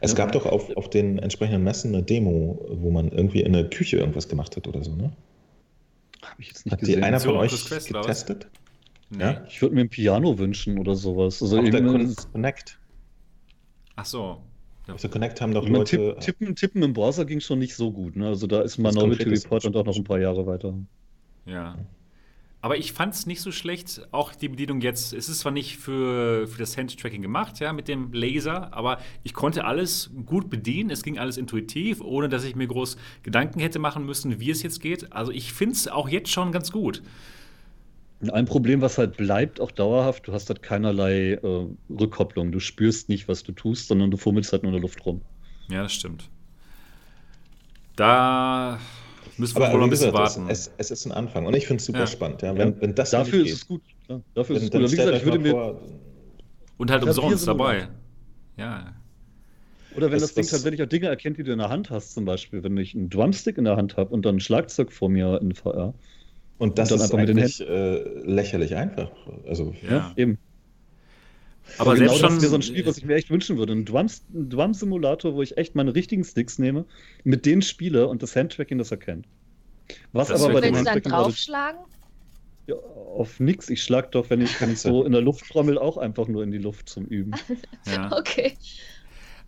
Es 0.00 0.14
gab 0.14 0.32
doch 0.32 0.46
auf, 0.46 0.76
auf 0.76 0.90
den 0.90 1.18
entsprechenden 1.18 1.64
Messen 1.64 1.94
eine 1.94 2.02
Demo, 2.02 2.64
wo 2.70 2.90
man 2.90 3.08
irgendwie 3.08 3.42
in 3.42 3.52
der 3.52 3.68
Küche 3.68 3.98
irgendwas 3.98 4.28
gemacht 4.28 4.56
hat 4.56 4.68
oder 4.68 4.82
so, 4.82 4.94
ne? 4.94 5.12
Habe 6.22 6.42
ich 6.42 6.48
jetzt 6.48 6.66
nicht 6.66 6.72
hat 6.72 6.80
gesehen. 6.80 7.00
Hat 7.00 7.08
einer 7.08 7.20
von 7.20 7.36
euch 7.36 7.68
getestet? 7.68 8.48
Nee. 9.10 9.22
Ja? 9.22 9.44
Ich 9.48 9.60
würde 9.60 9.74
mir 9.74 9.82
ein 9.82 9.88
Piano 9.88 10.38
wünschen 10.38 10.78
oder 10.78 10.94
sowas. 10.94 11.42
Also 11.42 11.58
auf 11.58 11.70
der 11.70 11.82
Connect. 12.32 12.78
Ach 13.96 14.04
so. 14.04 14.40
Ja. 14.86 14.94
Auf 14.94 15.00
der 15.00 15.10
Connect 15.10 15.40
haben 15.40 15.52
doch 15.52 15.64
ich 15.64 15.70
Leute... 15.70 15.98
Meine, 15.98 16.18
tippen, 16.18 16.54
tippen 16.54 16.82
im 16.82 16.92
Browser 16.92 17.24
ging 17.24 17.40
schon 17.40 17.58
nicht 17.58 17.74
so 17.74 17.90
gut. 17.90 18.16
Ne? 18.16 18.28
Also 18.28 18.46
da 18.46 18.60
ist 18.62 18.78
Minority 18.78 19.24
Report 19.24 19.64
dann 19.64 19.72
doch 19.72 19.84
noch 19.84 19.96
ein 19.96 20.04
paar 20.04 20.20
Jahre 20.20 20.46
weiter. 20.46 20.74
Ja. 21.46 21.76
Aber 22.62 22.76
ich 22.76 22.92
fand 22.92 23.14
es 23.14 23.26
nicht 23.26 23.40
so 23.40 23.52
schlecht, 23.52 24.02
auch 24.10 24.34
die 24.34 24.48
Bedienung 24.48 24.82
jetzt. 24.82 25.14
Es 25.14 25.30
ist 25.30 25.40
zwar 25.40 25.52
nicht 25.52 25.78
für, 25.78 26.46
für 26.46 26.58
das 26.58 26.76
Hand-Tracking 26.76 27.22
gemacht, 27.22 27.58
ja, 27.58 27.72
mit 27.72 27.88
dem 27.88 28.12
Laser, 28.12 28.74
aber 28.74 28.98
ich 29.22 29.32
konnte 29.32 29.64
alles 29.64 30.10
gut 30.26 30.50
bedienen. 30.50 30.90
Es 30.90 31.02
ging 31.02 31.18
alles 31.18 31.38
intuitiv, 31.38 32.02
ohne 32.02 32.28
dass 32.28 32.44
ich 32.44 32.56
mir 32.56 32.66
groß 32.66 32.98
Gedanken 33.22 33.60
hätte 33.60 33.78
machen 33.78 34.04
müssen, 34.04 34.40
wie 34.40 34.50
es 34.50 34.62
jetzt 34.62 34.80
geht. 34.80 35.10
Also 35.10 35.32
ich 35.32 35.54
finde 35.54 35.74
es 35.74 35.88
auch 35.88 36.08
jetzt 36.08 36.30
schon 36.30 36.52
ganz 36.52 36.70
gut. 36.70 37.02
Ein 38.30 38.44
Problem, 38.44 38.82
was 38.82 38.98
halt 38.98 39.16
bleibt, 39.16 39.62
auch 39.62 39.70
dauerhaft, 39.70 40.28
du 40.28 40.34
hast 40.34 40.50
halt 40.50 40.62
keinerlei 40.62 41.32
äh, 41.42 41.66
Rückkopplung. 41.88 42.52
Du 42.52 42.60
spürst 42.60 43.08
nicht, 43.08 43.28
was 43.28 43.42
du 43.42 43.52
tust, 43.52 43.88
sondern 43.88 44.10
du 44.10 44.18
fummelst 44.18 44.52
halt 44.52 44.64
nur 44.64 44.70
in 44.70 44.74
der 44.74 44.82
Luft 44.82 45.06
rum. 45.06 45.22
Ja, 45.70 45.84
das 45.84 45.94
stimmt. 45.94 46.28
Da 47.96 48.78
Müssen 49.40 49.56
wir 49.56 49.66
aber, 49.66 49.74
wohl 49.74 49.84
ein 49.84 49.90
bisschen 49.90 50.12
gesagt, 50.12 50.36
warten. 50.36 50.50
Es, 50.50 50.70
es, 50.76 50.90
ist 50.90 51.06
ein 51.06 51.12
Anfang 51.12 51.46
und 51.46 51.56
ich 51.56 51.66
finde 51.66 51.80
es 51.80 51.86
super 51.86 52.00
ja. 52.00 52.06
spannend. 52.06 52.42
Ja, 52.42 52.56
wenn, 52.56 52.80
wenn 52.80 52.94
das 52.94 53.10
Dafür 53.10 53.44
ist 53.44 53.52
es 53.52 53.66
gut. 53.66 53.80
Ja, 54.08 54.20
dafür 54.34 54.56
ist 54.56 54.64
es 54.64 54.70
gut. 54.70 54.80
Wie 54.82 54.96
gesagt, 54.96 55.16
ich 55.16 55.24
würde 55.24 55.38
mir 55.38 55.50
vor, 55.50 55.80
und 56.76 56.90
halt 56.90 57.02
umsonst 57.02 57.48
dabei. 57.48 57.88
Ja. 58.56 58.94
Oder 59.96 60.06
wenn 60.06 60.20
das, 60.20 60.32
das 60.32 60.34
Ding 60.34 60.46
tatsächlich 60.46 60.82
auch 60.82 60.88
Dinge 60.88 61.06
erkennt, 61.06 61.38
die 61.38 61.42
du 61.42 61.52
in 61.52 61.58
der 61.58 61.70
Hand 61.70 61.90
hast, 61.90 62.12
zum 62.12 62.24
Beispiel, 62.26 62.62
wenn 62.62 62.76
ich 62.76 62.94
einen 62.94 63.10
Drumstick 63.10 63.58
in 63.58 63.64
der 63.64 63.76
Hand 63.76 63.96
habe 63.96 64.10
und 64.10 64.24
dann 64.24 64.36
ein 64.36 64.40
Schlagzeug 64.40 64.92
vor 64.92 65.08
mir 65.08 65.40
in 65.40 65.54
VR. 65.54 65.94
Und 66.58 66.78
das 66.78 66.92
und 66.92 66.96
ist 66.98 67.04
einfach 67.04 67.18
eigentlich 67.18 67.60
äh, 67.60 68.02
lächerlich 68.24 68.76
einfach. 68.76 69.10
Also, 69.46 69.74
ja. 69.88 70.12
eben. 70.16 70.38
Aber 71.78 71.94
genau 71.94 72.08
selbst 72.08 72.20
schon, 72.20 72.34
das 72.34 72.42
wäre 72.42 72.50
so 72.50 72.56
ein 72.56 72.62
Spiel, 72.62 72.86
was 72.86 72.98
ich 72.98 73.04
mir 73.04 73.14
echt 73.14 73.30
wünschen 73.30 73.58
würde. 73.58 73.72
Ein 73.72 73.84
Drum-Simulator, 73.84 75.34
wo 75.34 75.42
ich 75.42 75.56
echt 75.56 75.74
meine 75.74 75.94
richtigen 75.94 76.24
Sticks 76.24 76.58
nehme, 76.58 76.84
mit 77.24 77.46
denen 77.46 77.62
spiele 77.62 78.08
und 78.08 78.22
das 78.22 78.36
Handtracking 78.36 78.78
das 78.78 78.90
erkennt. 78.90 79.26
Was 80.12 80.28
das 80.28 80.42
aber 80.42 80.54
bei 80.54 80.60
dem 80.60 80.76
Handtracking 80.76 81.10
dann 81.10 81.24
draufschlagen? 81.24 81.80
Ja, 82.66 82.76
auf 82.76 83.40
nix. 83.40 83.68
Ich 83.68 83.82
schlag 83.82 84.12
doch, 84.12 84.30
wenn 84.30 84.40
ich, 84.40 84.60
wenn 84.60 84.72
ich 84.72 84.78
so 84.80 85.04
in 85.04 85.12
der 85.12 85.20
Luft 85.20 85.46
trommel, 85.48 85.78
auch 85.78 85.96
einfach 85.96 86.28
nur 86.28 86.42
in 86.42 86.50
die 86.50 86.58
Luft 86.58 86.88
zum 86.88 87.06
Üben. 87.06 87.32
ja. 87.86 88.10
Okay. 88.12 88.56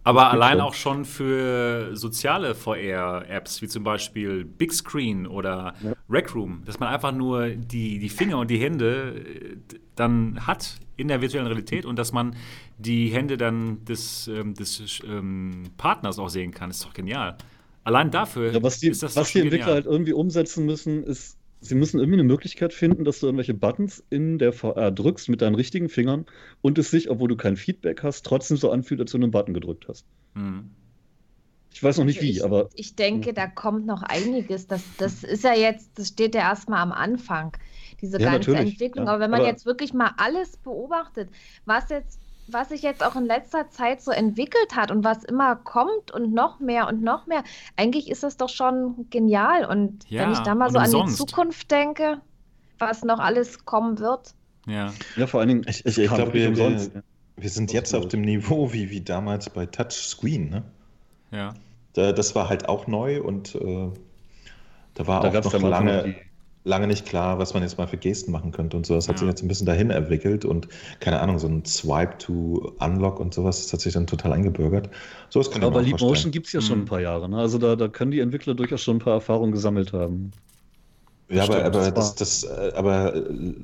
Aber 0.04 0.30
allein 0.30 0.60
auch 0.60 0.74
schon 0.74 1.04
für 1.04 1.94
soziale 1.96 2.54
VR-Apps, 2.54 3.62
wie 3.62 3.68
zum 3.68 3.84
Beispiel 3.84 4.44
Big 4.44 4.72
Screen 4.72 5.26
oder 5.26 5.74
ja. 5.82 5.92
Rec 6.10 6.34
Room, 6.34 6.62
dass 6.64 6.80
man 6.80 6.88
einfach 6.88 7.12
nur 7.12 7.50
die, 7.50 7.98
die 7.98 8.08
Finger 8.08 8.38
und 8.38 8.50
die 8.50 8.58
Hände 8.58 9.24
äh, 9.24 9.56
dann 9.94 10.44
hat 10.46 10.76
in 10.96 11.08
der 11.08 11.20
virtuellen 11.20 11.46
Realität 11.46 11.86
und 11.86 11.98
dass 11.98 12.12
man 12.12 12.34
die 12.78 13.08
Hände 13.08 13.36
dann 13.36 13.84
des, 13.84 14.28
ähm, 14.28 14.54
des 14.54 15.00
ähm, 15.06 15.64
Partners 15.76 16.18
auch 16.18 16.28
sehen 16.28 16.52
kann, 16.52 16.70
ist 16.70 16.84
doch 16.84 16.94
genial. 16.94 17.36
Allein 17.84 18.10
dafür 18.10 18.52
ja, 18.52 18.62
was 18.62 18.80
die, 18.80 18.88
ist 18.88 19.02
das 19.02 19.16
Was 19.16 19.32
die 19.32 19.40
Entwickler 19.40 19.66
genial. 19.66 19.74
halt 19.74 19.86
irgendwie 19.86 20.12
umsetzen 20.12 20.66
müssen, 20.66 21.04
ist 21.04 21.36
sie 21.62 21.76
müssen 21.76 22.00
irgendwie 22.00 22.18
eine 22.18 22.28
Möglichkeit 22.28 22.74
finden, 22.74 23.04
dass 23.04 23.20
du 23.20 23.26
irgendwelche 23.26 23.54
Buttons 23.54 24.04
in 24.10 24.38
der 24.38 24.52
VR 24.52 24.90
drückst 24.90 25.28
mit 25.28 25.40
deinen 25.42 25.54
richtigen 25.54 25.88
Fingern 25.88 26.26
und 26.60 26.76
es 26.76 26.90
sich, 26.90 27.08
obwohl 27.08 27.28
du 27.28 27.36
kein 27.36 27.56
Feedback 27.56 28.02
hast, 28.02 28.26
trotzdem 28.26 28.56
so 28.56 28.70
anfühlt, 28.70 29.00
als 29.00 29.12
du 29.12 29.18
einen 29.18 29.30
Button 29.30 29.54
gedrückt 29.54 29.86
hast. 29.88 30.04
Mhm. 30.34 30.70
Ich 31.72 31.82
weiß 31.82 31.98
noch 31.98 32.04
nicht 32.04 32.18
also 32.18 32.28
wie, 32.28 32.32
ich, 32.32 32.44
aber. 32.44 32.68
Ich 32.74 32.96
denke, 32.96 33.32
da 33.32 33.46
kommt 33.46 33.86
noch 33.86 34.02
einiges. 34.02 34.66
Das, 34.66 34.82
das 34.98 35.24
ist 35.24 35.44
ja 35.44 35.54
jetzt, 35.54 35.90
das 35.94 36.08
steht 36.08 36.34
ja 36.34 36.42
erstmal 36.42 36.80
am 36.80 36.92
Anfang, 36.92 37.56
diese 38.00 38.20
ja, 38.20 38.32
ganze 38.32 38.54
Entwicklung. 38.54 39.06
Ja, 39.06 39.12
aber 39.12 39.20
wenn 39.20 39.30
man 39.30 39.40
aber 39.40 39.48
jetzt 39.48 39.64
wirklich 39.64 39.94
mal 39.94 40.12
alles 40.18 40.58
beobachtet, 40.58 41.30
was 41.64 41.88
jetzt 41.88 42.20
was 42.48 42.68
sich 42.70 42.82
jetzt 42.82 43.04
auch 43.04 43.16
in 43.16 43.26
letzter 43.26 43.70
Zeit 43.70 44.02
so 44.02 44.10
entwickelt 44.10 44.74
hat 44.74 44.90
und 44.90 45.04
was 45.04 45.24
immer 45.24 45.56
kommt 45.56 46.10
und 46.12 46.32
noch 46.32 46.60
mehr 46.60 46.88
und 46.88 47.02
noch 47.02 47.26
mehr, 47.26 47.44
eigentlich 47.76 48.10
ist 48.10 48.22
das 48.22 48.36
doch 48.36 48.48
schon 48.48 49.06
genial. 49.10 49.64
Und 49.64 50.08
ja, 50.08 50.22
wenn 50.22 50.32
ich 50.32 50.38
da 50.40 50.54
mal 50.54 50.70
so 50.70 50.78
umsonst. 50.78 50.94
an 50.94 51.08
die 51.08 51.30
Zukunft 51.30 51.70
denke, 51.70 52.20
was 52.78 53.04
noch 53.04 53.18
alles 53.18 53.64
kommen 53.64 53.98
wird. 53.98 54.34
Ja, 54.66 54.92
ja 55.16 55.26
vor 55.26 55.40
allen 55.40 55.48
Dingen, 55.48 55.64
ich, 55.68 55.84
ich, 55.86 55.98
ich 55.98 56.12
glaube, 56.12 56.34
wir, 56.34 56.56
wir, 56.56 57.02
wir, 57.36 57.50
sind 57.50 57.72
jetzt 57.72 57.94
auf 57.94 58.08
dem 58.08 58.22
Niveau 58.22 58.72
wie, 58.72 58.90
wie 58.90 59.00
damals 59.00 59.48
bei 59.50 59.66
Touchscreen. 59.66 60.50
Ne? 60.50 60.62
Ja. 61.30 61.54
Da, 61.94 62.12
das 62.12 62.34
war 62.34 62.48
halt 62.48 62.68
auch 62.68 62.86
neu 62.86 63.22
und 63.22 63.54
äh, 63.54 63.90
da 64.94 65.06
war 65.06 65.20
da 65.20 65.38
auch 65.38 65.52
noch 65.52 65.68
lange 65.68 66.16
lange 66.64 66.86
nicht 66.86 67.06
klar, 67.06 67.38
was 67.38 67.54
man 67.54 67.62
jetzt 67.62 67.78
mal 67.78 67.86
für 67.86 67.96
Gesten 67.96 68.30
machen 68.30 68.52
könnte 68.52 68.76
und 68.76 68.86
so. 68.86 68.94
Das 68.94 69.08
hat 69.08 69.16
ja. 69.16 69.20
sich 69.20 69.28
jetzt 69.28 69.42
ein 69.42 69.48
bisschen 69.48 69.66
dahin 69.66 69.90
entwickelt 69.90 70.44
und 70.44 70.68
keine 71.00 71.20
Ahnung, 71.20 71.38
so 71.38 71.48
ein 71.48 71.64
Swipe 71.64 72.18
to 72.18 72.74
Unlock 72.78 73.18
und 73.18 73.34
sowas, 73.34 73.62
das 73.62 73.72
hat 73.72 73.80
sich 73.80 73.92
dann 73.94 74.06
total 74.06 74.32
eingebürgert. 74.32 74.88
So 75.28 75.40
das 75.40 75.50
kann 75.50 75.64
Aber 75.64 75.82
Leap 75.82 76.00
Motion 76.00 76.30
gibt 76.30 76.46
es 76.46 76.52
ja 76.52 76.60
schon 76.60 76.80
ein 76.80 76.82
mhm. 76.82 76.86
paar 76.86 77.00
Jahre. 77.00 77.28
Ne? 77.28 77.38
Also 77.38 77.58
da, 77.58 77.76
da 77.76 77.88
können 77.88 78.10
die 78.10 78.20
Entwickler 78.20 78.54
durchaus 78.54 78.82
schon 78.82 78.96
ein 78.96 79.00
paar 79.00 79.14
Erfahrungen 79.14 79.52
gesammelt 79.52 79.92
haben. 79.92 80.30
Ja, 81.28 81.44
aber, 81.44 81.64
aber, 81.64 81.90
das, 81.90 82.14
das, 82.14 82.44
äh, 82.44 82.72
aber 82.74 83.14
äh, 83.16 83.54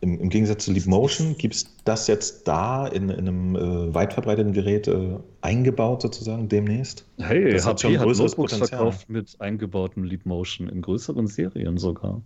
im, 0.00 0.20
im, 0.20 0.28
Gegensatz 0.28 0.66
zu 0.66 0.72
Leap 0.72 0.86
Motion 0.86 1.36
gibt 1.38 1.54
es 1.54 1.66
das 1.84 2.06
jetzt 2.06 2.46
da 2.46 2.86
in, 2.86 3.08
in 3.08 3.26
einem 3.26 3.56
äh, 3.56 3.94
weit 3.94 4.12
verbreiteten 4.12 4.52
Gerät 4.52 4.86
äh, 4.86 5.16
eingebaut 5.40 6.02
sozusagen 6.02 6.48
demnächst? 6.48 7.06
Hey, 7.18 7.52
das 7.52 7.64
HP 7.64 7.68
hat 7.68 7.80
schon 7.80 7.96
größeres 7.96 8.34
Potenzial. 8.34 8.68
verkauft 8.68 9.08
mit 9.08 9.40
eingebautem 9.40 10.04
Leap 10.04 10.26
Motion 10.26 10.68
in 10.68 10.82
größeren 10.82 11.26
Serien 11.26 11.78
sogar. 11.78 12.20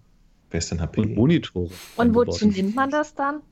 Wer 0.51 0.59
ist 0.59 0.71
denn 0.71 0.81
HP? 0.81 1.01
Und 1.03 1.15
Monitore. 1.15 1.71
Und 1.97 2.15
wozu 2.15 2.47
nimmt 2.47 2.75
man 2.75 2.91
das 2.91 3.15
dann? 3.15 3.43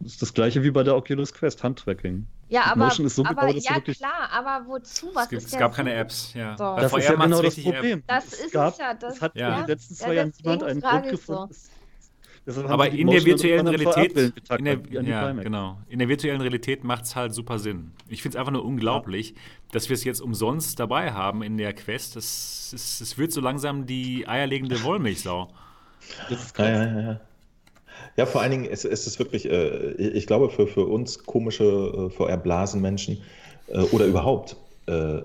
Das 0.00 0.12
ist 0.12 0.22
das 0.22 0.32
gleiche 0.32 0.62
wie 0.62 0.70
bei 0.70 0.82
der 0.82 0.96
Oculus 0.96 1.32
Quest, 1.32 1.62
Handtracking. 1.62 2.26
Ja, 2.48 2.64
aber, 2.64 2.86
Motion 2.86 3.06
ist 3.06 3.16
so 3.16 3.24
aber 3.24 3.46
gebaut, 3.46 3.62
ja 3.62 3.80
klar, 3.80 4.30
aber 4.32 4.66
wozu? 4.66 5.10
Was 5.14 5.24
es, 5.24 5.30
gibt, 5.30 5.42
es 5.42 5.56
gab 5.56 5.74
keine 5.74 5.92
Apps, 5.94 6.32
ja. 6.34 6.56
So. 6.56 6.74
Das 6.76 6.92
ist 6.92 7.08
ja 7.08 7.14
genau 7.14 7.42
das 7.42 7.62
Problem. 7.62 7.98
App. 7.98 8.04
Das 8.06 8.32
ist 8.32 8.52
gab, 8.52 8.72
es 8.72 8.78
ja. 8.78 8.94
Das 8.94 9.20
hat 9.20 9.36
ja. 9.36 9.48
in 9.48 9.60
den 9.60 9.66
letzten 9.68 9.94
zwei 9.94 10.14
Jahren 10.14 10.32
niemand 10.42 10.62
einen 10.64 10.80
Grund 10.80 11.08
gefunden. 11.10 11.54
So. 12.46 12.64
Aber 12.64 12.88
in 12.88 13.06
der 13.06 13.24
virtuellen 13.24 13.68
Realität, 13.68 14.34
in 14.58 14.64
der, 14.64 14.80
ja, 15.02 15.30
genau. 15.32 15.78
in 15.88 15.98
der 15.98 16.08
virtuellen 16.08 16.40
Realität 16.40 16.82
macht 16.82 17.04
es 17.04 17.14
halt 17.14 17.34
super 17.34 17.58
Sinn. 17.58 17.92
Ich 18.08 18.22
finde 18.22 18.36
es 18.36 18.40
einfach 18.40 18.52
nur 18.52 18.64
unglaublich, 18.64 19.30
ja. 19.30 19.36
dass 19.72 19.88
wir 19.90 19.94
es 19.94 20.04
jetzt 20.04 20.20
umsonst 20.20 20.80
dabei 20.80 21.12
haben 21.12 21.42
in 21.42 21.58
der 21.58 21.74
Quest. 21.74 22.16
Es 22.16 23.14
wird 23.16 23.30
so 23.30 23.40
langsam 23.40 23.86
die 23.86 24.26
eierlegende 24.26 24.82
Wollmilchsau. 24.82 25.52
Das 26.28 26.44
ist 26.44 26.54
krass. 26.54 26.68
Ja, 26.68 26.84
ja, 26.84 27.00
ja. 27.00 27.20
Ja, 28.16 28.26
vor 28.26 28.40
allen 28.40 28.50
Dingen 28.50 28.64
ist, 28.64 28.84
ist 28.84 29.06
es 29.06 29.18
wirklich, 29.18 29.48
äh, 29.48 29.92
ich 29.92 30.26
glaube, 30.26 30.50
für, 30.50 30.66
für 30.66 30.86
uns 30.86 31.24
komische 31.24 31.64
äh, 31.64 32.10
VR-Blasenmenschen 32.10 33.22
äh, 33.68 33.80
oder 33.80 34.06
überhaupt 34.06 34.56
äh, 34.86 35.22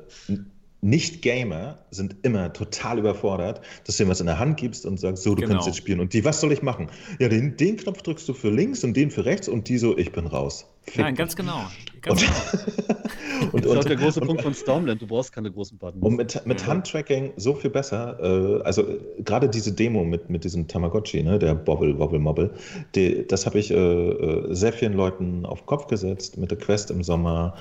nicht-Gamer 0.86 1.80
sind 1.90 2.16
immer 2.22 2.54
total 2.54 3.00
überfordert, 3.00 3.62
dass 3.86 3.98
du 3.98 4.04
ihm 4.04 4.10
was 4.10 4.20
in 4.20 4.28
der 4.28 4.38
Hand 4.38 4.58
gibst 4.58 4.86
und 4.86 5.00
sagst, 5.00 5.24
so, 5.24 5.34
du 5.34 5.42
genau. 5.42 5.54
kannst 5.54 5.68
jetzt 5.68 5.78
spielen. 5.78 6.00
Und 6.00 6.14
die, 6.14 6.24
was 6.24 6.40
soll 6.40 6.52
ich 6.52 6.62
machen? 6.62 6.88
Ja, 7.20 7.28
den, 7.28 7.58
den 7.58 7.78
Knopf 7.78 8.04
drückst 8.04 8.30
du 8.30 8.34
für 8.34 8.52
links 8.52 8.84
und 8.84 8.96
den 8.96 9.10
für 9.10 9.26
rechts 9.26 9.48
und 9.48 9.68
die 9.68 9.80
so, 9.80 9.98
ich 9.98 10.12
bin 10.12 10.28
raus. 10.28 10.68
Fick 10.84 11.00
Nein, 11.00 11.16
ganz 11.16 11.36
genau. 11.36 11.66
Ganz 12.02 12.22
und, 12.22 12.30
genau. 12.30 13.52
und, 13.52 13.66
das 13.66 13.72
ist 13.72 13.78
auch 13.78 13.86
der 13.86 13.96
große 13.96 14.22
Punkt 14.22 14.44
von 14.44 14.54
Stormland, 14.54 15.02
du 15.02 15.08
brauchst 15.08 15.32
keine 15.32 15.52
großen 15.52 15.76
Buttons. 15.80 16.04
Und 16.04 16.16
mit, 16.18 16.46
mit 16.46 16.68
Handtracking 16.68 17.34
so 17.36 17.56
viel 17.56 17.72
besser. 17.72 18.20
Äh, 18.22 18.62
also 18.62 18.86
gerade 19.24 19.50
diese 19.50 19.74
Demo 19.74 20.04
mit, 20.04 20.30
mit 20.30 20.44
diesem 20.44 20.68
Tamagotchi, 20.68 21.24
ne, 21.24 21.40
der 21.40 21.56
Bobble, 21.56 21.98
Wobble, 21.98 22.20
Mobble, 22.20 22.54
die, 22.94 23.26
das 23.26 23.48
habe 23.48 23.58
ich 23.58 23.72
äh, 23.72 23.76
äh, 23.76 24.54
sehr 24.54 24.72
vielen 24.72 24.94
Leuten 24.94 25.48
auf 25.48 25.62
den 25.62 25.66
Kopf 25.66 25.88
gesetzt 25.88 26.38
mit 26.38 26.52
der 26.52 26.60
Quest 26.60 26.92
im 26.92 27.02
Sommer 27.02 27.56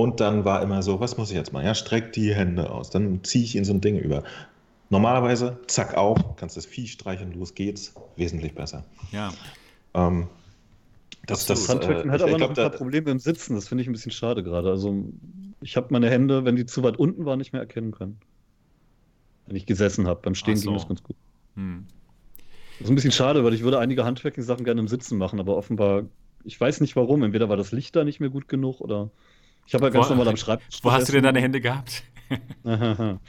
und 0.00 0.20
dann 0.20 0.44
war 0.46 0.62
immer 0.62 0.82
so, 0.82 0.98
was 0.98 1.18
muss 1.18 1.30
ich 1.30 1.36
jetzt 1.36 1.52
machen? 1.52 1.66
Ja, 1.66 1.74
streck 1.74 2.12
die 2.12 2.34
Hände 2.34 2.70
aus. 2.70 2.88
Dann 2.88 3.22
ziehe 3.22 3.44
ich 3.44 3.54
in 3.54 3.64
so 3.64 3.74
ein 3.74 3.80
Ding 3.80 3.98
über. 3.98 4.22
Normalerweise, 4.88 5.58
zack 5.66 5.94
auf, 5.94 6.18
kannst 6.36 6.56
das 6.56 6.64
Vieh 6.66 6.88
streichen, 6.88 7.32
los 7.32 7.54
geht's. 7.54 7.94
Wesentlich 8.16 8.54
besser. 8.54 8.84
Ja. 9.12 9.32
Ähm, 9.94 10.26
das, 11.26 11.46
das, 11.46 11.66
das 11.66 11.86
äh, 11.86 12.08
hat 12.08 12.22
aber 12.22 12.38
noch 12.38 12.48
ein 12.48 12.54
paar 12.54 12.70
Probleme 12.70 13.10
im 13.10 13.18
Sitzen. 13.18 13.54
Das 13.54 13.68
finde 13.68 13.82
ich 13.82 13.88
ein 13.88 13.92
bisschen 13.92 14.10
schade 14.10 14.42
gerade. 14.42 14.70
Also 14.70 15.04
ich 15.60 15.76
habe 15.76 15.88
meine 15.90 16.08
Hände, 16.08 16.44
wenn 16.44 16.56
die 16.56 16.66
zu 16.66 16.82
weit 16.82 16.96
unten 16.96 17.26
waren, 17.26 17.38
nicht 17.38 17.52
mehr 17.52 17.60
erkennen 17.60 17.92
können. 17.92 18.18
Wenn 19.46 19.56
ich 19.56 19.66
gesessen 19.66 20.08
habe. 20.08 20.20
Beim 20.22 20.34
Stehen 20.34 20.56
so. 20.56 20.70
ging 20.70 20.78
das 20.78 20.88
ganz 20.88 21.02
gut. 21.02 21.16
Hm. 21.56 21.86
Das 22.78 22.86
ist 22.86 22.90
ein 22.90 22.94
bisschen 22.94 23.12
schade, 23.12 23.44
weil 23.44 23.52
ich 23.52 23.62
würde 23.62 23.78
einige 23.78 24.04
Handwerking-Sachen 24.04 24.64
gerne 24.64 24.80
im 24.80 24.88
Sitzen 24.88 25.18
machen, 25.18 25.38
aber 25.38 25.56
offenbar, 25.56 26.04
ich 26.44 26.58
weiß 26.58 26.80
nicht 26.80 26.96
warum. 26.96 27.22
Entweder 27.22 27.50
war 27.50 27.58
das 27.58 27.70
Licht 27.70 27.94
da 27.94 28.04
nicht 28.04 28.18
mehr 28.18 28.30
gut 28.30 28.48
genug 28.48 28.80
oder 28.80 29.10
ich 29.70 29.74
habe 29.74 29.84
ja 29.84 29.90
ganz 29.90 30.06
wo, 30.06 30.14
normal 30.14 30.26
am 30.26 30.36
Schreibtisch. 30.36 30.80
Wo 30.82 30.90
hast 30.90 31.08
du 31.08 31.12
denn 31.12 31.22
deine 31.22 31.40
Hände 31.40 31.60
gehabt? 31.60 32.02
Nein, 32.64 33.20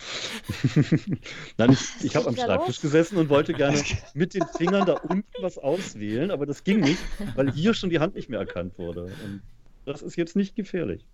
ich, 1.69 2.03
ich 2.03 2.15
habe 2.15 2.29
am 2.29 2.35
Schreibtisch 2.35 2.81
gesessen 2.81 3.17
und 3.17 3.29
wollte 3.29 3.53
gerne 3.57 3.79
mit 4.15 4.33
den 4.33 4.47
Fingern 4.57 4.87
da 4.87 4.93
unten 4.93 5.29
was 5.39 5.59
auswählen, 5.59 6.31
aber 6.31 6.47
das 6.47 6.63
ging 6.63 6.79
nicht, 6.79 6.97
weil 7.35 7.51
hier 7.51 7.75
schon 7.75 7.91
die 7.91 7.99
Hand 7.99 8.15
nicht 8.15 8.27
mehr 8.27 8.39
erkannt 8.39 8.79
wurde. 8.79 9.03
Und 9.23 9.43
das 9.85 10.01
ist 10.01 10.15
jetzt 10.15 10.35
nicht 10.35 10.55
gefährlich. 10.55 11.05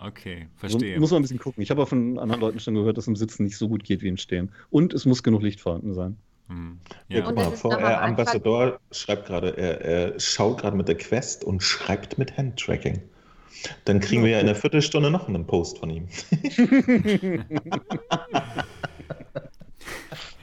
Okay, 0.00 0.46
verstehe. 0.54 0.94
So, 0.94 1.00
muss 1.00 1.10
man 1.10 1.18
ein 1.18 1.22
bisschen 1.22 1.40
gucken. 1.40 1.60
Ich 1.60 1.72
habe 1.72 1.82
auch 1.82 1.88
von 1.88 2.16
anderen 2.20 2.40
Leuten 2.40 2.60
schon 2.60 2.74
gehört, 2.74 2.96
dass 2.96 3.08
im 3.08 3.16
Sitzen 3.16 3.42
nicht 3.42 3.56
so 3.56 3.68
gut 3.68 3.82
geht 3.82 4.02
wie 4.02 4.08
im 4.08 4.18
Stehen. 4.18 4.52
Und 4.70 4.94
es 4.94 5.04
muss 5.04 5.24
genug 5.24 5.42
Licht 5.42 5.60
vorhanden 5.60 5.94
sein. 5.94 6.16
Hm. 6.46 6.78
Ja, 7.08 7.18
ja 7.18 7.24
guck 7.24 7.34
mal, 7.34 7.50
VR 7.50 8.02
Ambassador 8.02 8.78
schreibt 8.92 9.26
gerade, 9.26 9.56
er, 9.56 9.80
er 9.80 10.20
schaut 10.20 10.60
gerade 10.60 10.76
mit 10.76 10.86
der 10.86 10.96
Quest 10.96 11.42
und 11.42 11.60
schreibt 11.60 12.18
mit 12.18 12.36
Handtracking. 12.36 13.02
Dann 13.84 14.00
kriegen 14.00 14.22
wir 14.22 14.30
ja 14.30 14.40
in 14.40 14.48
einer 14.48 14.56
Viertelstunde 14.56 15.10
noch 15.10 15.28
einen 15.28 15.46
Post 15.46 15.78
von 15.78 15.90
ihm. 15.90 16.08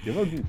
ja, 0.05 0.15
war 0.15 0.25
gut. 0.25 0.43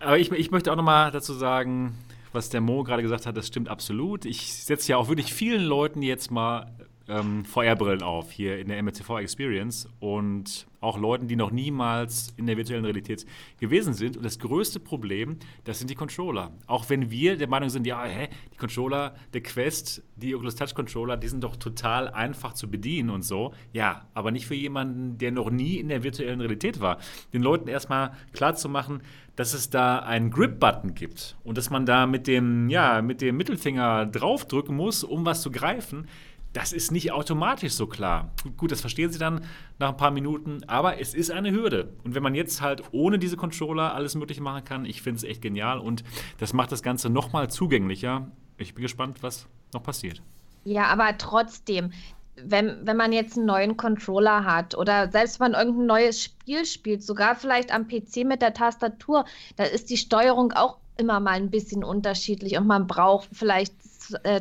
Aber 0.00 0.18
ich, 0.18 0.30
ich 0.32 0.50
möchte 0.50 0.70
auch 0.72 0.76
nochmal 0.76 1.10
dazu 1.10 1.32
sagen, 1.32 1.94
was 2.32 2.50
der 2.50 2.60
Mo 2.60 2.82
gerade 2.82 3.02
gesagt 3.02 3.26
hat, 3.26 3.36
das 3.36 3.46
stimmt 3.46 3.68
absolut. 3.68 4.24
Ich 4.24 4.52
setze 4.52 4.92
ja 4.92 4.96
auch 4.98 5.08
wirklich 5.08 5.32
vielen 5.32 5.62
Leuten 5.62 6.02
jetzt 6.02 6.30
mal 6.30 6.72
ähm, 7.08 7.44
VR-Brillen 7.44 8.02
auf 8.02 8.32
hier 8.32 8.58
in 8.58 8.68
der 8.68 8.82
MRTV 8.82 9.18
Experience 9.18 9.88
und 10.00 10.66
auch 10.84 10.98
Leuten, 10.98 11.26
die 11.26 11.36
noch 11.36 11.50
niemals 11.50 12.34
in 12.36 12.46
der 12.46 12.56
virtuellen 12.56 12.84
Realität 12.84 13.26
gewesen 13.58 13.94
sind. 13.94 14.16
Und 14.16 14.22
das 14.24 14.38
größte 14.38 14.80
Problem, 14.80 15.38
das 15.64 15.78
sind 15.78 15.90
die 15.90 15.94
Controller. 15.94 16.52
Auch 16.66 16.88
wenn 16.90 17.10
wir 17.10 17.36
der 17.36 17.48
Meinung 17.48 17.70
sind, 17.70 17.86
ja, 17.86 18.04
hä, 18.04 18.28
die 18.52 18.56
Controller 18.56 19.14
der 19.32 19.42
Quest, 19.42 20.02
die 20.16 20.34
Oculus 20.34 20.54
Touch 20.54 20.74
Controller, 20.74 21.16
die 21.16 21.28
sind 21.28 21.42
doch 21.42 21.56
total 21.56 22.08
einfach 22.08 22.52
zu 22.52 22.70
bedienen 22.70 23.10
und 23.10 23.22
so. 23.22 23.52
Ja, 23.72 24.06
aber 24.14 24.30
nicht 24.30 24.46
für 24.46 24.54
jemanden, 24.54 25.18
der 25.18 25.32
noch 25.32 25.50
nie 25.50 25.78
in 25.78 25.88
der 25.88 26.04
virtuellen 26.04 26.40
Realität 26.40 26.80
war. 26.80 26.98
Den 27.32 27.42
Leuten 27.42 27.68
erstmal 27.68 28.12
klar 28.32 28.54
zu 28.54 28.68
machen, 28.68 29.02
dass 29.36 29.52
es 29.52 29.70
da 29.70 29.98
einen 29.98 30.30
Grip-Button 30.30 30.94
gibt 30.94 31.36
und 31.42 31.58
dass 31.58 31.70
man 31.70 31.86
da 31.86 32.06
mit 32.06 32.26
dem, 32.26 32.68
ja, 32.68 33.02
mit 33.02 33.20
dem 33.20 33.36
Mittelfinger 33.36 34.06
draufdrücken 34.06 34.76
muss, 34.76 35.02
um 35.02 35.26
was 35.26 35.42
zu 35.42 35.50
greifen 35.50 36.06
das 36.54 36.72
ist 36.72 36.92
nicht 36.92 37.12
automatisch 37.12 37.72
so 37.72 37.86
klar. 37.86 38.30
Gut, 38.56 38.72
das 38.72 38.80
verstehen 38.80 39.12
Sie 39.12 39.18
dann 39.18 39.44
nach 39.78 39.90
ein 39.90 39.96
paar 39.96 40.12
Minuten, 40.12 40.62
aber 40.66 41.00
es 41.00 41.12
ist 41.12 41.30
eine 41.30 41.50
Hürde. 41.50 41.92
Und 42.04 42.14
wenn 42.14 42.22
man 42.22 42.34
jetzt 42.34 42.62
halt 42.62 42.82
ohne 42.92 43.18
diese 43.18 43.36
Controller 43.36 43.92
alles 43.94 44.14
Mögliche 44.14 44.40
machen 44.40 44.64
kann, 44.64 44.84
ich 44.84 45.02
finde 45.02 45.18
es 45.18 45.24
echt 45.24 45.42
genial 45.42 45.78
und 45.80 46.04
das 46.38 46.52
macht 46.52 46.72
das 46.72 46.82
Ganze 46.82 47.10
nochmal 47.10 47.50
zugänglicher. 47.50 48.30
Ich 48.56 48.74
bin 48.74 48.82
gespannt, 48.82 49.22
was 49.22 49.46
noch 49.72 49.82
passiert. 49.82 50.22
Ja, 50.62 50.86
aber 50.86 51.18
trotzdem, 51.18 51.92
wenn, 52.36 52.86
wenn 52.86 52.96
man 52.96 53.12
jetzt 53.12 53.36
einen 53.36 53.46
neuen 53.46 53.76
Controller 53.76 54.44
hat 54.44 54.76
oder 54.76 55.10
selbst 55.10 55.40
wenn 55.40 55.50
man 55.50 55.60
irgendein 55.60 55.86
neues 55.86 56.22
Spiel 56.22 56.64
spielt, 56.64 57.02
sogar 57.02 57.34
vielleicht 57.34 57.74
am 57.74 57.88
PC 57.88 58.24
mit 58.24 58.42
der 58.42 58.54
Tastatur, 58.54 59.24
da 59.56 59.64
ist 59.64 59.90
die 59.90 59.96
Steuerung 59.96 60.52
auch 60.52 60.78
immer 60.96 61.18
mal 61.18 61.32
ein 61.32 61.50
bisschen 61.50 61.82
unterschiedlich 61.82 62.56
und 62.56 62.68
man 62.68 62.86
braucht 62.86 63.28
vielleicht 63.32 63.74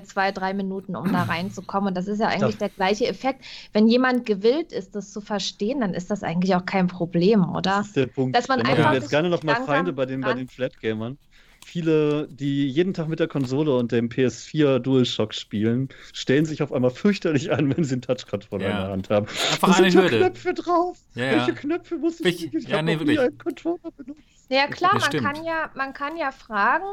zwei, 0.04 0.32
drei 0.32 0.54
Minuten, 0.54 0.96
um 0.96 1.12
da 1.12 1.24
reinzukommen. 1.30 1.90
Und 1.90 1.98
das 1.98 2.08
ist 2.08 2.20
ja 2.20 2.28
eigentlich 2.28 2.58
der 2.58 2.70
gleiche 2.70 3.08
Effekt. 3.08 3.44
Wenn 3.72 3.88
jemand 3.88 4.26
gewillt 4.26 4.72
ist, 4.72 4.96
das 4.96 5.12
zu 5.12 5.22
verstehen, 5.22 5.82
dann 5.82 5.94
ist 5.94 6.12
das 6.12 6.24
eigentlich 6.24 6.56
auch 6.56 6.66
kein 6.66 6.88
Problem, 6.88 7.50
oder? 7.50 7.62
Das 7.62 7.88
ist 7.88 7.96
der 7.96 8.08
Punkt. 8.08 8.36
Dass 8.36 8.48
man 8.48 8.60
da 8.60 8.70
einfach 8.70 8.94
jetzt 8.94 9.10
gerne 9.10 9.30
noch 9.30 9.44
mal 9.44 9.56
Feinde 9.64 9.94
bei 9.94 10.06
den, 10.06 10.22
bei 10.22 10.34
den 10.34 10.48
Flatgamern 10.48 11.18
viele, 11.64 12.28
die 12.28 12.68
jeden 12.68 12.94
Tag 12.94 13.08
mit 13.08 13.20
der 13.20 13.28
Konsole 13.28 13.76
und 13.76 13.92
dem 13.92 14.10
PS4 14.10 14.80
DualShock 14.80 15.34
spielen, 15.34 15.90
stellen 16.14 16.46
sich 16.46 16.62
auf 16.62 16.72
einmal 16.72 16.92
fürchterlich 16.92 17.52
an, 17.52 17.76
wenn 17.76 17.84
sie 17.84 17.94
einen 17.94 18.02
Touch-Controller 18.02 18.66
ja. 18.66 18.70
in 18.70 18.78
der 18.78 18.92
Hand 18.92 19.10
haben. 19.10 19.28
Einfach 19.28 19.78
eine 19.80 19.94
Hürde. 19.94 20.18
Knöpfe 20.20 20.54
drauf. 20.54 20.98
Ja, 21.16 21.32
Welche 21.32 21.54
Knöpfe 21.54 21.98
muss 21.98 22.20
ich, 22.20 22.46
ich, 22.46 22.54
ich 22.54 22.68
ja, 22.68 22.82
nee, 22.82 23.00
wirklich. 23.00 23.20
einen 23.20 23.38
Controller 23.38 23.92
benutzen? 23.96 24.24
Ja, 24.50 24.68
klar, 24.68 25.00
man 25.00 25.24
kann 25.24 25.44
ja, 25.44 25.72
man 25.74 25.94
kann 25.94 26.18
ja 26.18 26.32
fragen 26.32 26.86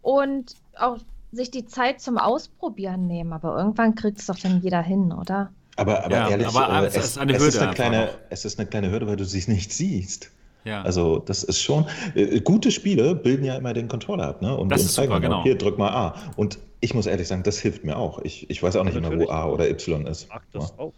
und 0.00 0.54
auch 0.76 0.98
sich 1.32 1.50
die 1.50 1.66
Zeit 1.66 2.00
zum 2.00 2.18
Ausprobieren 2.18 3.06
nehmen, 3.06 3.32
aber 3.32 3.56
irgendwann 3.56 3.94
kriegt 3.94 4.20
es 4.20 4.26
doch 4.26 4.38
dann 4.38 4.60
jeder 4.60 4.82
hin, 4.82 5.12
oder? 5.12 5.50
Aber, 5.76 6.04
aber 6.04 6.14
ja, 6.14 6.28
ehrlich, 6.28 6.46
aber, 6.46 6.84
äh, 6.84 6.86
es, 6.86 6.96
ist 6.96 7.18
eine 7.18 7.32
Hürde 7.32 7.46
es, 7.46 7.54
ist 7.54 7.62
eine 7.62 7.72
kleine, 7.72 8.10
es 8.30 8.44
ist 8.44 8.58
eine 8.58 8.68
kleine 8.68 8.90
Hürde, 8.90 9.06
weil 9.06 9.16
du 9.16 9.24
sie 9.24 9.50
nicht 9.50 9.72
siehst. 9.72 10.30
Ja. 10.64 10.82
Also 10.82 11.18
das 11.18 11.42
ist 11.42 11.60
schon, 11.60 11.86
äh, 12.14 12.40
gute 12.40 12.70
Spiele 12.70 13.14
bilden 13.14 13.44
ja 13.44 13.56
immer 13.56 13.72
den 13.72 13.88
Controller 13.88 14.28
ab, 14.28 14.42
ne? 14.42 14.56
Und, 14.56 14.68
das 14.68 14.84
ist 14.84 14.94
super, 14.94 15.18
genau. 15.18 15.42
Hier, 15.42 15.56
drück 15.56 15.78
mal 15.78 15.90
A. 15.90 16.14
Und 16.36 16.58
ich 16.80 16.94
muss 16.94 17.06
ehrlich 17.06 17.26
sagen, 17.26 17.42
das 17.42 17.58
hilft 17.58 17.84
mir 17.84 17.96
auch. 17.96 18.20
Ich, 18.20 18.48
ich 18.50 18.62
weiß 18.62 18.76
auch 18.76 18.84
nicht 18.84 18.94
immer, 18.94 19.18
wo 19.18 19.28
A 19.28 19.46
oder 19.46 19.68
Y 19.68 20.06
ist. 20.06 20.28
Ach, 20.30 20.42
das 20.52 20.70
ja. 20.70 20.84
auch. 20.84 20.92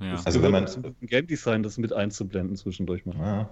Ja. 0.00 0.20
Also 0.24 0.42
wenn 0.42 0.52
man 0.52 0.66
Game 1.02 1.26
Design 1.26 1.62
das 1.62 1.76
mit 1.76 1.92
einzublenden 1.92 2.56
zwischendurch 2.56 3.04
mal. 3.04 3.16
Ja. 3.16 3.48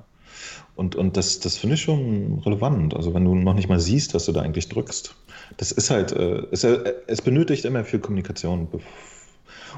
Und, 0.74 0.96
und 0.96 1.16
das, 1.16 1.40
das 1.40 1.56
finde 1.56 1.74
ich 1.74 1.82
schon 1.82 2.40
relevant. 2.44 2.94
Also 2.94 3.14
wenn 3.14 3.24
du 3.24 3.34
noch 3.34 3.54
nicht 3.54 3.68
mal 3.68 3.80
siehst, 3.80 4.14
was 4.14 4.26
du 4.26 4.32
da 4.32 4.42
eigentlich 4.42 4.68
drückst. 4.68 5.14
Das 5.56 5.72
ist 5.72 5.90
halt, 5.90 6.12
äh, 6.12 6.42
es, 6.50 6.64
äh, 6.64 6.94
es 7.06 7.22
benötigt 7.22 7.64
immer 7.64 7.84
viel 7.84 8.00
Kommunikation, 8.00 8.68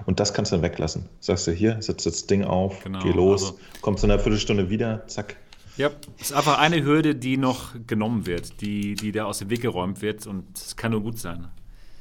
und 0.07 0.21
das 0.21 0.33
kannst 0.33 0.53
du 0.53 0.57
dann 0.57 0.63
weglassen. 0.63 1.09
Sagst 1.21 1.47
du, 1.47 1.53
hier, 1.53 1.81
setz 1.81 2.05
das 2.05 2.27
Ding 2.27 2.45
auf, 2.45 2.85
genau, 2.85 3.01
geh 3.01 3.11
los, 3.11 3.43
also, 3.43 3.59
kommst 3.81 4.05
in 4.05 4.11
einer 4.11 4.21
Viertelstunde 4.21 4.71
wieder, 4.71 5.07
zack. 5.07 5.37
Ja, 5.77 5.91
ist 6.19 6.33
einfach 6.33 6.59
eine 6.59 6.83
Hürde, 6.83 7.15
die 7.15 7.37
noch 7.37 7.75
genommen 7.87 8.27
wird, 8.27 8.61
die, 8.61 8.95
die 8.95 9.13
da 9.13 9.25
aus 9.25 9.39
dem 9.39 9.51
Weg 9.51 9.63
geräumt 9.63 10.03
wird 10.03 10.27
und 10.27 10.45
es 10.57 10.77
kann 10.77 10.91
nur 10.91 11.03
gut 11.03 11.19
sein. 11.19 11.49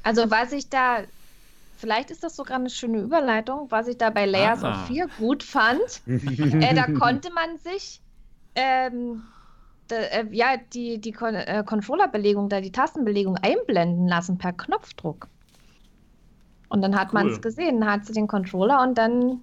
Also 0.02 0.30
was 0.30 0.52
ich 0.52 0.68
da, 0.68 1.02
vielleicht 1.76 2.10
ist 2.10 2.24
das 2.24 2.34
sogar 2.34 2.58
eine 2.58 2.70
schöne 2.70 2.98
Überleitung, 2.98 3.70
was 3.70 3.86
ich 3.86 3.96
da 3.96 4.10
bei 4.10 4.26
Layers 4.26 4.64
ah. 4.64 4.82
of 4.82 4.88
4 4.88 5.06
gut 5.18 5.42
fand, 5.44 5.80
äh, 6.06 6.74
da 6.74 6.86
konnte 6.86 7.30
man 7.32 7.58
sich 7.58 8.00
ähm, 8.56 9.22
da, 9.88 9.96
äh, 9.96 10.26
ja, 10.30 10.56
die, 10.72 11.00
die 11.00 11.12
Kon 11.12 11.34
äh, 11.34 11.64
Controllerbelegung, 11.66 12.48
da 12.48 12.60
die 12.60 12.72
Tastenbelegung 12.72 13.36
einblenden 13.36 14.06
lassen 14.06 14.38
per 14.38 14.52
Knopfdruck. 14.52 15.28
Und 16.68 16.82
dann 16.82 16.94
hat 16.94 17.08
cool. 17.08 17.14
man 17.14 17.28
es 17.28 17.40
gesehen, 17.40 17.80
dann 17.80 17.90
hat 17.90 18.06
sie 18.06 18.12
den 18.12 18.26
Controller 18.26 18.82
und 18.82 18.96
dann 18.96 19.42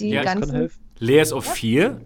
die 0.00 0.10
ja, 0.10 0.24
ganzen. 0.24 0.70
Layers 0.98 1.32
of 1.32 1.46
4? 1.46 2.00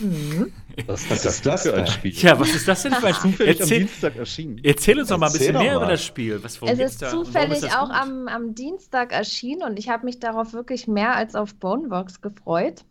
Mhm. 0.00 0.52
Was, 0.86 1.10
was, 1.10 1.24
ist 1.24 1.44
das 1.44 1.62
für 1.62 1.74
ein 1.74 1.86
Spiel? 1.88 2.12
Ja, 2.12 2.38
was 2.38 2.54
ist 2.54 2.68
das 2.68 2.82
denn 2.82 2.92
für 2.92 3.08
ein 3.08 3.14
Spiel? 3.32 3.46
Erzähl, 3.46 3.78
Dienstag 3.80 4.16
erschienen. 4.16 4.60
Erzähl 4.62 5.00
uns 5.00 5.08
doch 5.08 5.18
mal 5.18 5.26
ein 5.26 5.32
bisschen 5.32 5.58
mehr 5.58 5.74
über 5.74 5.86
das 5.86 6.04
Spiel. 6.04 6.42
Was, 6.42 6.60
es 6.62 6.78
ist 6.78 7.02
da? 7.02 7.10
zufällig 7.10 7.58
ist 7.58 7.76
auch 7.76 7.90
am, 7.90 8.28
am, 8.28 8.54
Dienstag 8.54 9.12
erschienen 9.12 9.62
und 9.62 9.78
ich 9.78 9.88
habe 9.88 10.04
mich 10.04 10.20
darauf 10.20 10.52
wirklich 10.52 10.86
mehr 10.86 11.16
als 11.16 11.34
auf 11.34 11.54
Boneworks 11.56 12.20
gefreut. 12.20 12.84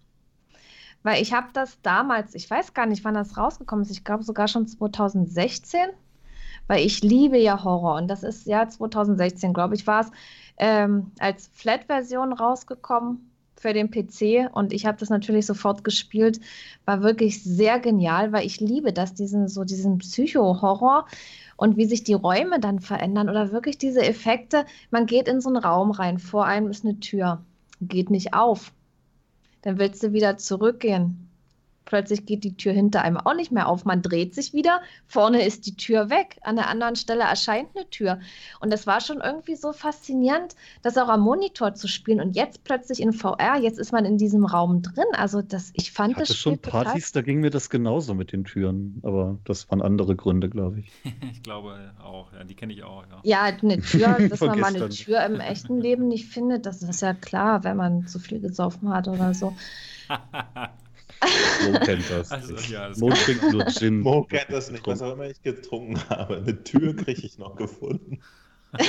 Weil 1.07 1.21
ich 1.21 1.31
habe 1.31 1.47
das 1.53 1.81
damals, 1.81 2.35
ich 2.35 2.49
weiß 2.49 2.73
gar 2.73 2.85
nicht, 2.85 3.05
wann 3.05 3.13
das 3.13 3.37
rausgekommen 3.37 3.85
ist, 3.85 3.91
ich 3.91 4.03
glaube 4.03 4.25
sogar 4.25 4.49
schon 4.49 4.67
2016 4.67 5.79
weil 6.67 6.85
ich 6.85 7.01
liebe 7.01 7.37
ja 7.37 7.63
Horror 7.63 7.95
und 7.95 8.09
das 8.09 8.23
ist 8.23 8.45
ja 8.45 8.67
2016, 8.67 9.53
glaube 9.53 9.75
ich, 9.75 9.87
war 9.87 10.01
es 10.01 10.11
ähm, 10.57 11.11
als 11.17 11.49
Flat-Version 11.53 12.33
rausgekommen 12.33 13.31
für 13.55 13.71
den 13.71 13.89
PC 13.89 14.53
und 14.53 14.73
ich 14.73 14.85
habe 14.85 14.97
das 14.97 15.09
natürlich 15.09 15.45
sofort 15.45 15.85
gespielt. 15.85 16.41
War 16.83 17.03
wirklich 17.03 17.41
sehr 17.41 17.79
genial, 17.79 18.33
weil 18.33 18.45
ich 18.45 18.59
liebe 18.59 18.91
das, 18.91 19.13
diesen 19.13 19.47
so 19.47 19.63
diesen 19.63 19.99
Psycho-Horror 19.99 21.05
und 21.55 21.77
wie 21.77 21.85
sich 21.85 22.03
die 22.03 22.15
Räume 22.15 22.59
dann 22.59 22.81
verändern 22.81 23.29
oder 23.29 23.53
wirklich 23.53 23.77
diese 23.77 24.05
Effekte. 24.05 24.65
Man 24.91 25.05
geht 25.05 25.29
in 25.29 25.39
so 25.39 25.47
einen 25.47 25.63
Raum 25.63 25.91
rein, 25.91 26.19
vor 26.19 26.43
einem 26.43 26.69
ist 26.69 26.83
eine 26.83 26.99
Tür, 26.99 27.45
geht 27.79 28.09
nicht 28.09 28.33
auf. 28.33 28.73
Dann 29.67 29.79
willst 29.79 30.01
du 30.01 30.13
wieder 30.13 30.37
zurückgehen 30.37 31.26
Plötzlich 31.87 32.25
geht 32.25 32.43
die 32.43 32.57
Tür 32.57 32.73
hinter 32.73 33.01
einem 33.01 33.15
auch 33.15 33.33
nicht 33.33 33.49
mehr 33.49 33.69
auf. 33.69 33.85
Man 33.85 34.01
dreht 34.01 34.35
sich 34.35 34.53
wieder, 34.53 34.81
vorne 35.05 35.45
ist 35.45 35.65
die 35.65 35.77
Tür 35.77 36.09
weg, 36.09 36.37
an 36.41 36.57
der 36.57 36.67
anderen 36.67 36.97
Stelle 36.97 37.23
erscheint 37.23 37.69
eine 37.75 37.89
Tür. 37.89 38.19
Und 38.59 38.73
das 38.73 38.85
war 38.87 38.99
schon 38.99 39.21
irgendwie 39.21 39.55
so 39.55 39.71
faszinierend, 39.71 40.57
das 40.81 40.97
auch 40.97 41.07
am 41.07 41.21
Monitor 41.21 41.75
zu 41.75 41.87
spielen. 41.87 42.19
Und 42.19 42.35
jetzt 42.35 42.65
plötzlich 42.65 43.01
in 43.01 43.13
VR, 43.13 43.55
jetzt 43.55 43.79
ist 43.79 43.93
man 43.93 44.03
in 44.03 44.17
diesem 44.17 44.43
Raum 44.43 44.81
drin. 44.81 45.05
Also 45.13 45.41
das, 45.41 45.71
ich 45.75 45.93
fand 45.93 46.11
ich 46.11 46.17
hatte 46.17 46.27
das 46.27 46.35
schon 46.35 46.57
Partys, 46.59 47.13
da 47.13 47.21
ging 47.21 47.39
mir 47.39 47.51
das 47.51 47.69
genauso 47.69 48.13
mit 48.13 48.33
den 48.33 48.43
Türen, 48.43 48.99
aber 49.03 49.37
das 49.45 49.71
waren 49.71 49.81
andere 49.81 50.17
Gründe, 50.17 50.49
glaube 50.49 50.81
ich. 50.81 50.91
ich 51.31 51.41
glaube 51.41 51.93
auch, 52.03 52.33
ja, 52.33 52.43
die 52.43 52.55
kenne 52.55 52.73
ich 52.73 52.83
auch. 52.83 53.05
Ja. 53.23 53.47
ja, 53.49 53.57
eine 53.61 53.79
Tür, 53.79 54.17
dass 54.29 54.41
man 54.41 54.59
mal 54.59 54.75
eine 54.75 54.89
Tür 54.89 55.25
im 55.25 55.39
echten 55.39 55.79
Leben 55.79 56.09
nicht 56.09 56.25
findet, 56.25 56.65
das 56.65 56.83
ist 56.83 57.01
ja 57.01 57.13
klar, 57.13 57.63
wenn 57.63 57.77
man 57.77 58.07
zu 58.07 58.19
viel 58.19 58.41
gesoffen 58.41 58.89
hat 58.89 59.07
oder 59.07 59.33
so. 59.33 59.55
Mo 61.71 61.79
kennt 61.79 62.09
das. 62.09 62.31
Also, 62.31 62.55
ja, 62.71 62.89
das 62.89 62.99
Mo 62.99 63.09
trinkt 63.09 63.51
nur 63.51 63.65
Gin. 63.67 64.01
Mo 64.01 64.23
kennt 64.23 64.51
das 64.51 64.71
nicht, 64.71 64.85
was 64.87 65.01
auch 65.01 65.13
immer 65.13 65.29
ich 65.29 65.41
getrunken 65.41 65.97
habe. 66.09 66.37
Eine 66.37 66.63
Tür 66.63 66.95
kriege 66.95 67.25
ich 67.25 67.37
noch 67.37 67.55
gefunden. 67.55 68.19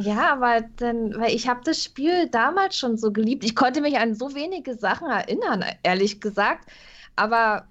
Ja, 0.00 0.32
aber 0.32 0.60
dann, 0.76 1.18
weil 1.18 1.34
ich 1.34 1.48
habe 1.48 1.60
das 1.64 1.82
Spiel 1.82 2.28
damals 2.28 2.76
schon 2.76 2.96
so 2.96 3.10
geliebt. 3.10 3.42
Ich 3.42 3.56
konnte 3.56 3.80
mich 3.80 3.98
an 3.98 4.14
so 4.14 4.32
wenige 4.34 4.74
Sachen 4.76 5.10
erinnern, 5.10 5.64
ehrlich 5.82 6.20
gesagt. 6.20 6.70
Aber 7.16 7.66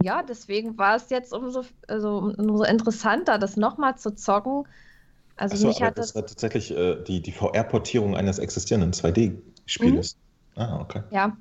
ja, 0.00 0.22
deswegen 0.22 0.78
war 0.78 0.94
es 0.94 1.10
jetzt 1.10 1.32
umso, 1.32 1.64
also, 1.88 2.32
umso 2.38 2.62
interessanter, 2.62 3.38
das 3.38 3.56
nochmal 3.56 3.98
zu 3.98 4.14
zocken. 4.14 4.64
Also 5.36 5.56
so, 5.56 5.68
mich 5.68 5.82
hat 5.82 5.98
das, 5.98 6.08
das 6.08 6.14
war 6.14 6.26
tatsächlich 6.26 6.70
äh, 6.70 7.02
die, 7.02 7.20
die 7.20 7.32
VR-Portierung 7.32 8.16
eines 8.16 8.38
existierenden 8.38 8.92
2D-Spieles. 8.92 10.16
Mhm. 10.54 10.62
Ah, 10.62 10.80
okay. 10.80 11.02
Ja, 11.10 11.36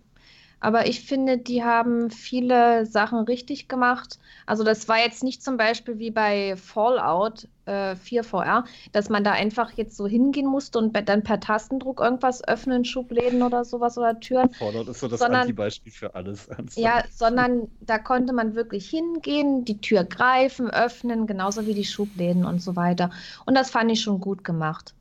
aber 0.65 0.87
ich 0.87 1.01
finde, 1.01 1.37
die 1.37 1.63
haben 1.63 2.09
viele 2.09 2.87
Sachen 2.87 3.19
richtig 3.19 3.67
gemacht. 3.67 4.17
Also 4.47 4.63
das 4.63 4.87
war 4.87 4.97
jetzt 4.97 5.23
nicht 5.23 5.43
zum 5.43 5.57
Beispiel 5.57 5.99
wie 5.99 6.09
bei 6.09 6.55
Fallout 6.57 7.47
äh, 7.65 7.95
4 7.95 8.23
VR, 8.23 8.63
dass 8.91 9.09
man 9.09 9.23
da 9.23 9.33
einfach 9.33 9.73
jetzt 9.73 9.95
so 9.95 10.07
hingehen 10.07 10.47
musste 10.47 10.79
und 10.79 10.97
dann 11.07 11.21
per 11.21 11.39
Tastendruck 11.39 11.99
irgendwas 11.99 12.43
öffnen, 12.47 12.83
Schubläden 12.83 13.43
oder 13.43 13.63
sowas 13.63 13.95
oder 13.99 14.19
Türen. 14.19 14.51
Fallout 14.53 14.87
ist 14.87 15.01
so 15.01 15.07
das 15.07 15.19
sondern, 15.19 15.41
Anti-Beispiel 15.41 15.91
für 15.91 16.15
alles. 16.15 16.49
Ja, 16.75 17.03
sondern 17.11 17.67
da 17.81 17.99
konnte 17.99 18.33
man 18.33 18.55
wirklich 18.55 18.89
hingehen, 18.89 19.65
die 19.65 19.79
Tür 19.81 20.03
greifen, 20.03 20.71
öffnen, 20.71 21.27
genauso 21.27 21.67
wie 21.67 21.75
die 21.75 21.85
Schubläden 21.85 22.43
und 22.43 22.59
so 22.59 22.75
weiter. 22.75 23.11
Und 23.45 23.53
das 23.53 23.69
fand 23.69 23.91
ich 23.91 24.01
schon 24.01 24.19
gut 24.19 24.43
gemacht. 24.43 24.95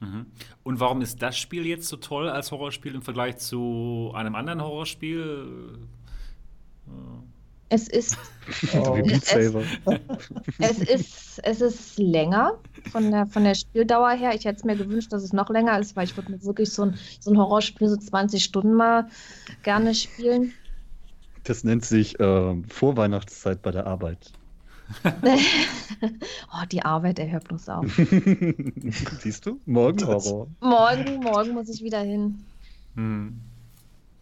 Mhm. 0.00 0.26
Und 0.62 0.80
warum 0.80 1.00
ist 1.02 1.22
das 1.22 1.36
Spiel 1.36 1.66
jetzt 1.66 1.88
so 1.88 1.96
toll 1.96 2.28
als 2.28 2.52
Horrorspiel 2.52 2.94
im 2.94 3.02
Vergleich 3.02 3.38
zu 3.38 4.12
einem 4.14 4.34
anderen 4.34 4.62
Horrorspiel? 4.62 5.78
Es 7.70 7.88
ist, 7.88 8.16
oh. 8.74 8.96
es, 8.96 9.34
es, 10.58 10.78
ist, 10.78 11.40
es 11.42 11.60
ist 11.60 11.98
länger 11.98 12.54
von 12.90 13.10
der, 13.10 13.26
von 13.26 13.44
der 13.44 13.54
Spieldauer 13.54 14.10
her. 14.10 14.34
Ich 14.34 14.44
hätte 14.44 14.58
es 14.58 14.64
mir 14.64 14.76
gewünscht, 14.76 15.12
dass 15.12 15.22
es 15.22 15.32
noch 15.32 15.50
länger 15.50 15.78
ist, 15.78 15.94
weil 15.94 16.04
ich 16.04 16.16
würde 16.16 16.32
mir 16.32 16.42
wirklich 16.44 16.72
so 16.72 16.84
ein, 16.84 16.98
so 17.20 17.30
ein 17.30 17.36
Horrorspiel 17.36 17.88
so 17.88 17.96
20 17.96 18.42
Stunden 18.42 18.74
mal 18.74 19.08
gerne 19.64 19.94
spielen. 19.94 20.54
Das 21.44 21.64
nennt 21.64 21.84
sich 21.84 22.18
äh, 22.20 22.62
Vorweihnachtszeit 22.68 23.60
bei 23.62 23.70
der 23.70 23.86
Arbeit. 23.86 24.32
oh, 26.52 26.64
die 26.70 26.82
Arbeit, 26.82 27.18
er 27.18 27.30
hört 27.30 27.48
bloß 27.48 27.68
auf. 27.68 27.86
Siehst 29.20 29.46
du? 29.46 29.60
Morgen 29.66 30.06
Horror. 30.06 30.48
Morgen, 30.60 31.20
morgen 31.20 31.54
muss 31.54 31.68
ich 31.68 31.82
wieder 31.82 32.00
hin. 32.00 32.42
Hm. 32.94 33.40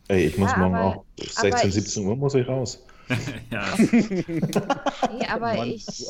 Ey, 0.08 0.26
ich 0.26 0.38
muss 0.38 0.50
ja, 0.52 0.58
morgen 0.58 0.74
aber, 0.74 0.96
auch 0.96 1.04
16, 1.18 1.70
17 1.70 2.06
Uhr 2.06 2.16
muss 2.16 2.34
ich 2.34 2.46
raus. 2.46 2.84
ja. 3.50 3.64
nee, 3.78 5.26
aber 5.28 5.54
Mann, 5.54 5.68
ich, 5.68 6.06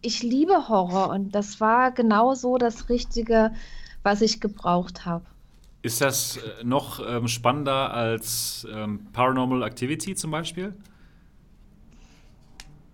ich 0.00 0.22
liebe 0.22 0.68
Horror 0.68 1.10
und 1.10 1.34
das 1.34 1.60
war 1.60 1.92
genau 1.92 2.34
so 2.34 2.56
das 2.56 2.88
Richtige, 2.88 3.52
was 4.02 4.22
ich 4.22 4.40
gebraucht 4.40 5.04
habe. 5.04 5.24
Ist 5.82 6.00
das 6.00 6.38
äh, 6.38 6.64
noch 6.64 7.00
ähm, 7.06 7.28
spannender 7.28 7.92
als 7.92 8.66
ähm, 8.72 9.06
Paranormal 9.12 9.62
Activity 9.62 10.14
zum 10.14 10.30
Beispiel? 10.30 10.74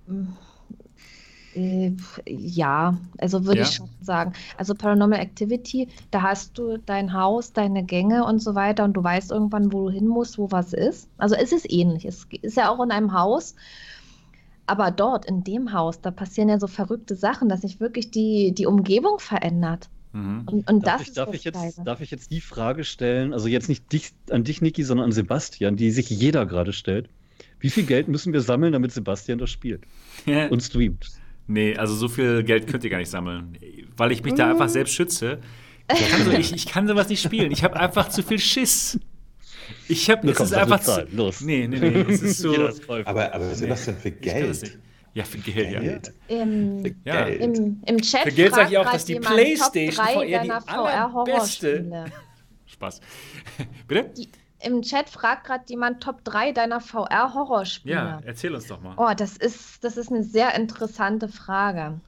Hm 0.09 0.37
Äh, 0.39 0.48
ja, 1.55 2.99
also 3.19 3.45
würde 3.47 3.61
ja. 3.61 3.65
ich 3.67 3.73
schon 3.73 3.89
sagen. 4.01 4.33
Also 4.57 4.75
Paranormal 4.75 5.21
Activity, 5.21 5.89
da 6.11 6.23
hast 6.23 6.57
du 6.59 6.79
dein 6.79 7.13
Haus, 7.13 7.53
deine 7.53 7.85
Gänge 7.85 8.25
und 8.25 8.41
so 8.41 8.55
weiter 8.55 8.85
und 8.85 8.95
du 8.95 9.03
weißt 9.03 9.31
irgendwann, 9.31 9.73
wo 9.73 9.89
du 9.89 9.91
hin 9.91 10.07
musst, 10.07 10.39
wo 10.39 10.51
was 10.51 10.73
ist. 10.73 11.09
Also 11.19 11.35
es 11.35 11.53
ist 11.53 11.71
ähnlich. 11.71 12.05
Es 12.05 12.27
ist 12.43 12.57
ja 12.57 12.71
auch 12.71 12.83
in 12.83 12.91
einem 12.91 13.13
Haus. 13.13 13.55
Aber 14.67 14.91
dort, 14.91 15.25
in 15.25 15.45
dem 15.45 15.73
Haus, 15.73 16.01
da 16.03 16.11
passieren 16.11 16.51
ja 16.51 16.61
so 16.61 16.67
verrückte 16.67 17.15
Sachen, 17.15 17.49
dass 17.49 17.63
sich 17.63 17.81
wirklich 17.81 18.11
die, 18.11 18.53
die 18.53 18.67
Umgebung 18.67 19.19
verändert. 19.19 19.89
Mhm. 20.13 20.43
Und, 20.45 20.71
und 20.71 20.87
darf 20.87 20.99
das 20.99 21.09
ich, 21.09 21.15
darf, 21.15 21.33
ich 21.33 21.45
jetzt, 21.45 21.81
darf 21.85 22.01
ich 22.03 22.11
jetzt 22.11 22.31
die 22.31 22.43
Frage 22.43 22.85
stellen, 22.85 23.33
also 23.33 23.49
jetzt 23.49 23.71
nicht 23.71 23.91
dich, 23.93 24.13
an 24.31 24.45
dich, 24.45 24.61
Niki, 24.61 24.85
sondern 24.85 25.07
an 25.07 25.13
Sebastian, 25.13 25.77
die 25.77 25.91
sich 25.91 26.11
jeder 26.11 26.45
gerade 26.45 26.75
stellt. 26.75 27.09
Wie 27.61 27.71
viel 27.71 27.85
Geld 27.85 28.09
müssen 28.09 28.35
wir 28.35 28.43
sammeln, 28.43 28.75
damit 28.75 28.93
Sebastian 28.93 29.39
das 29.39 29.51
spielt 29.51 29.83
und 30.51 30.63
streamt? 30.63 31.11
Nee, 31.49 31.77
also 31.77 31.95
so 31.95 32.09
viel 32.09 32.45
Geld 32.45 32.67
könnt 32.67 32.85
ihr 32.85 32.91
gar 32.91 32.99
nicht 32.99 33.11
sammeln, 33.11 33.59
weil 33.97 34.13
ich 34.13 34.23
mich 34.23 34.35
da 34.35 34.51
einfach 34.51 34.69
selbst 34.69 34.95
schütze. 34.95 35.41
Ich 35.91 36.09
kann, 36.11 36.25
so, 36.25 36.31
ich, 36.33 36.53
ich 36.53 36.67
kann 36.67 36.87
sowas 36.87 37.09
nicht 37.09 37.23
spielen. 37.23 37.51
Ich 37.51 37.65
habe 37.65 37.81
einfach 37.81 38.11
zu 38.11 38.23
viel 38.23 38.39
Schiss. 38.39 39.01
Ich 39.89 40.11
habe, 40.11 40.31
es 40.31 40.39
ist 40.39 40.53
einfach 40.53 40.81
zu. 40.81 41.07
Los. 41.11 41.41
Nee, 41.41 41.67
nee, 41.67 41.79
nee, 41.79 42.05
es 42.09 42.23
ist 42.23 42.39
so. 42.39 42.55
aber, 42.89 43.35
aber 43.35 43.51
was 43.51 43.63
ist 43.63 43.71
das 43.71 43.85
denn 43.87 43.97
für 43.97 44.11
Geld? 44.11 44.79
Ja, 45.15 45.25
für 45.25 45.39
Geld, 45.39 45.81
Geld. 45.81 46.13
ja. 46.29 46.37
Im, 46.37 46.85
für 46.85 46.95
ja. 47.05 47.25
Geld. 47.25 47.41
Im, 47.43 47.83
Im 47.87 48.01
Chat 48.03 48.23
für 48.25 48.33
Geld 48.33 48.55
sage 48.55 48.71
ich 48.71 48.79
auch, 48.79 48.93
dass 48.93 49.07
die 49.07 49.17
Playstation 49.17 50.07
VR 50.07 50.25
die 50.27 50.51
allerbeste... 50.51 52.05
Spaß. 52.67 53.01
Bitte? 53.89 54.11
Die, 54.17 54.29
Im 54.61 54.83
Chat 54.83 55.09
fragt 55.09 55.47
gerade 55.47 55.65
jemand 55.69 56.03
Top 56.03 56.25
3 56.25 56.53
deiner 56.53 56.81
VR-Horrorspiele. 56.81 57.95
Ja, 57.95 58.21
erzähl 58.25 58.55
uns 58.55 58.67
doch 58.67 58.81
mal. 58.81 58.95
Oh, 58.97 59.15
das 59.17 59.37
ist, 59.37 59.85
das 59.85 59.97
ist 59.97 60.11
eine 60.11 60.25
sehr 60.25 60.55
interessante 60.55 61.29
Frage. 61.29 62.01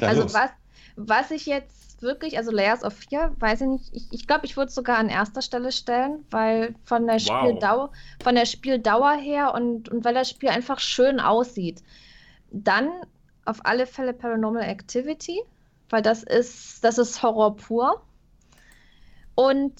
Ja, 0.00 0.08
also 0.08 0.34
was, 0.34 0.50
was 0.96 1.30
ich 1.30 1.46
jetzt 1.46 2.02
wirklich, 2.02 2.36
also 2.38 2.50
Layers 2.50 2.82
of 2.82 2.94
4, 2.94 3.36
weiß 3.38 3.62
ich 3.62 3.66
nicht, 3.68 3.84
ich, 3.92 4.06
ich 4.12 4.26
glaube, 4.26 4.46
ich 4.46 4.56
würde 4.56 4.68
es 4.68 4.74
sogar 4.74 4.98
an 4.98 5.08
erster 5.08 5.42
Stelle 5.42 5.70
stellen, 5.70 6.24
weil 6.30 6.74
von 6.84 7.06
der 7.06 7.20
Spieldauer, 7.20 7.90
von 8.22 8.34
der 8.34 8.46
Spieldauer 8.46 9.12
her 9.12 9.54
und, 9.54 9.88
und 9.88 10.04
weil 10.04 10.14
das 10.14 10.30
Spiel 10.30 10.48
einfach 10.48 10.80
schön 10.80 11.20
aussieht. 11.20 11.82
Dann 12.50 12.90
auf 13.44 13.64
alle 13.64 13.86
Fälle 13.86 14.12
Paranormal 14.12 14.62
Activity, 14.62 15.40
weil 15.90 16.02
das 16.02 16.22
ist, 16.24 16.82
das 16.82 16.98
ist 16.98 17.22
Horror 17.22 17.56
pur. 17.56 18.02
Und 19.34 19.72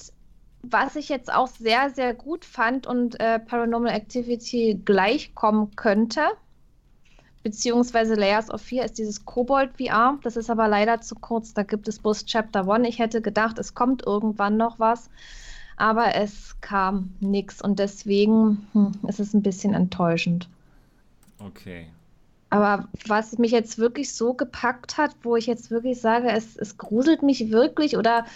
was 0.70 0.96
ich 0.96 1.08
jetzt 1.08 1.32
auch 1.32 1.48
sehr, 1.48 1.90
sehr 1.90 2.14
gut 2.14 2.44
fand 2.44 2.86
und 2.86 3.18
äh, 3.20 3.38
Paranormal 3.38 3.92
Activity 3.92 4.80
gleichkommen 4.84 5.74
könnte, 5.76 6.22
beziehungsweise 7.42 8.14
Layers 8.14 8.50
of 8.50 8.60
4 8.62 8.84
ist 8.84 8.98
dieses 8.98 9.24
Kobold 9.24 9.72
VR. 9.78 10.18
Das 10.22 10.36
ist 10.36 10.50
aber 10.50 10.68
leider 10.68 11.00
zu 11.00 11.14
kurz. 11.14 11.54
Da 11.54 11.62
gibt 11.62 11.88
es 11.88 11.98
bloß 11.98 12.26
Chapter 12.26 12.68
1. 12.68 12.88
Ich 12.88 12.98
hätte 12.98 13.20
gedacht, 13.20 13.58
es 13.58 13.74
kommt 13.74 14.04
irgendwann 14.04 14.56
noch 14.56 14.78
was, 14.78 15.10
aber 15.76 16.14
es 16.14 16.56
kam 16.60 17.14
nichts 17.20 17.62
und 17.62 17.78
deswegen 17.78 18.66
hm, 18.72 18.92
ist 19.06 19.20
es 19.20 19.34
ein 19.34 19.42
bisschen 19.42 19.74
enttäuschend. 19.74 20.48
Okay. 21.38 21.86
Aber 22.50 22.88
was 23.06 23.36
mich 23.38 23.50
jetzt 23.50 23.78
wirklich 23.78 24.14
so 24.14 24.32
gepackt 24.32 24.96
hat, 24.96 25.16
wo 25.22 25.34
ich 25.34 25.46
jetzt 25.46 25.70
wirklich 25.70 26.00
sage, 26.00 26.30
es, 26.30 26.56
es 26.56 26.78
gruselt 26.78 27.22
mich 27.22 27.50
wirklich 27.50 27.96
oder 27.96 28.26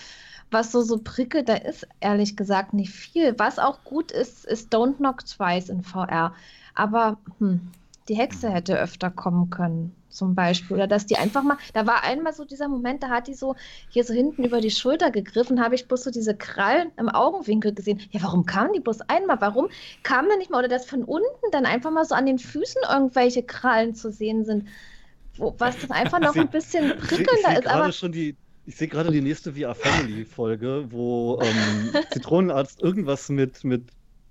was 0.50 0.72
so, 0.72 0.82
so 0.82 0.98
prickelt, 0.98 1.48
da 1.48 1.54
ist 1.54 1.86
ehrlich 2.00 2.36
gesagt 2.36 2.74
nicht 2.74 2.90
viel. 2.90 3.38
Was 3.38 3.58
auch 3.58 3.84
gut 3.84 4.12
ist, 4.12 4.44
ist 4.44 4.72
Don't 4.74 4.96
Knock 4.96 5.26
Twice 5.26 5.68
in 5.68 5.82
VR. 5.82 6.34
Aber 6.74 7.18
hm, 7.38 7.60
die 8.08 8.14
Hexe 8.14 8.48
hätte 8.48 8.78
öfter 8.78 9.10
kommen 9.10 9.50
können, 9.50 9.94
zum 10.08 10.34
Beispiel. 10.34 10.76
Oder 10.76 10.86
dass 10.86 11.06
die 11.06 11.16
einfach 11.16 11.42
mal, 11.42 11.58
da 11.74 11.86
war 11.86 12.04
einmal 12.04 12.32
so 12.32 12.44
dieser 12.44 12.68
Moment, 12.68 13.02
da 13.02 13.10
hat 13.10 13.28
die 13.28 13.34
so 13.34 13.56
hier 13.90 14.04
so 14.04 14.14
hinten 14.14 14.44
über 14.44 14.60
die 14.60 14.70
Schulter 14.70 15.10
gegriffen, 15.10 15.62
habe 15.62 15.74
ich 15.74 15.86
bloß 15.86 16.04
so 16.04 16.10
diese 16.10 16.34
Krallen 16.34 16.90
im 16.96 17.08
Augenwinkel 17.08 17.74
gesehen. 17.74 18.00
Ja, 18.10 18.22
warum 18.22 18.46
kamen 18.46 18.72
die 18.72 18.80
bloß 18.80 19.02
einmal? 19.02 19.40
Warum 19.40 19.68
kam 20.02 20.28
da 20.28 20.36
nicht 20.36 20.50
mal, 20.50 20.58
oder 20.58 20.68
dass 20.68 20.86
von 20.86 21.04
unten 21.04 21.50
dann 21.52 21.66
einfach 21.66 21.90
mal 21.90 22.04
so 22.04 22.14
an 22.14 22.26
den 22.26 22.38
Füßen 22.38 22.82
irgendwelche 22.90 23.42
Krallen 23.42 23.94
zu 23.94 24.10
sehen 24.10 24.44
sind? 24.44 24.68
Wo, 25.36 25.54
was 25.58 25.78
dann 25.78 25.92
einfach 25.92 26.20
noch 26.20 26.34
ein 26.34 26.48
bisschen 26.48 26.96
prickelnder 26.96 27.58
ist. 27.58 27.66
Aber 27.66 27.92
schon 27.92 28.12
die, 28.12 28.36
ich 28.68 28.76
sehe 28.76 28.88
gerade 28.88 29.10
die 29.10 29.22
nächste 29.22 29.54
VR 29.54 29.74
Family 29.74 30.26
Folge, 30.26 30.84
wo 30.90 31.40
ähm, 31.42 31.90
Zitronenarzt 32.12 32.82
irgendwas 32.82 33.30
mit, 33.30 33.64
mit 33.64 33.82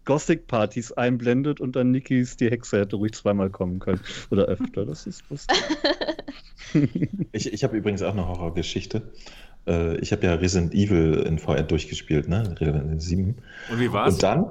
Gothic-Partys 0.05 0.91
einblendet 0.91 1.59
und 1.59 1.76
dann 1.76 1.89
Nikis 1.89 2.38
die 2.38 2.51
Hexe 2.51 2.80
hätte 2.80 2.97
ruhig 2.97 3.14
zweimal 3.14 3.49
kommen 3.49 3.80
können. 3.80 3.99
Oder 4.30 4.45
öfter. 4.45 4.85
Das 4.85 5.07
ist 5.07 5.23
lustig. 5.31 5.57
ich 7.31 7.51
ich 7.51 7.64
habe 7.64 7.77
übrigens 7.77 8.03
auch 8.03 8.14
eine 8.14 8.27
Horrorgeschichte. 8.27 9.01
Äh, 9.65 9.97
ich 9.97 10.11
habe 10.11 10.27
ja 10.27 10.35
Resident 10.35 10.72
Evil 10.76 11.23
in 11.26 11.39
VR 11.39 11.64
durchgespielt, 11.64 12.30
ne? 12.30 12.55
Resident 12.59 13.01
7. 13.01 13.35
Und 13.72 13.80
wie 13.80 13.91
war's? 13.91 14.14
Und 14.14 14.23
dann. 14.23 14.45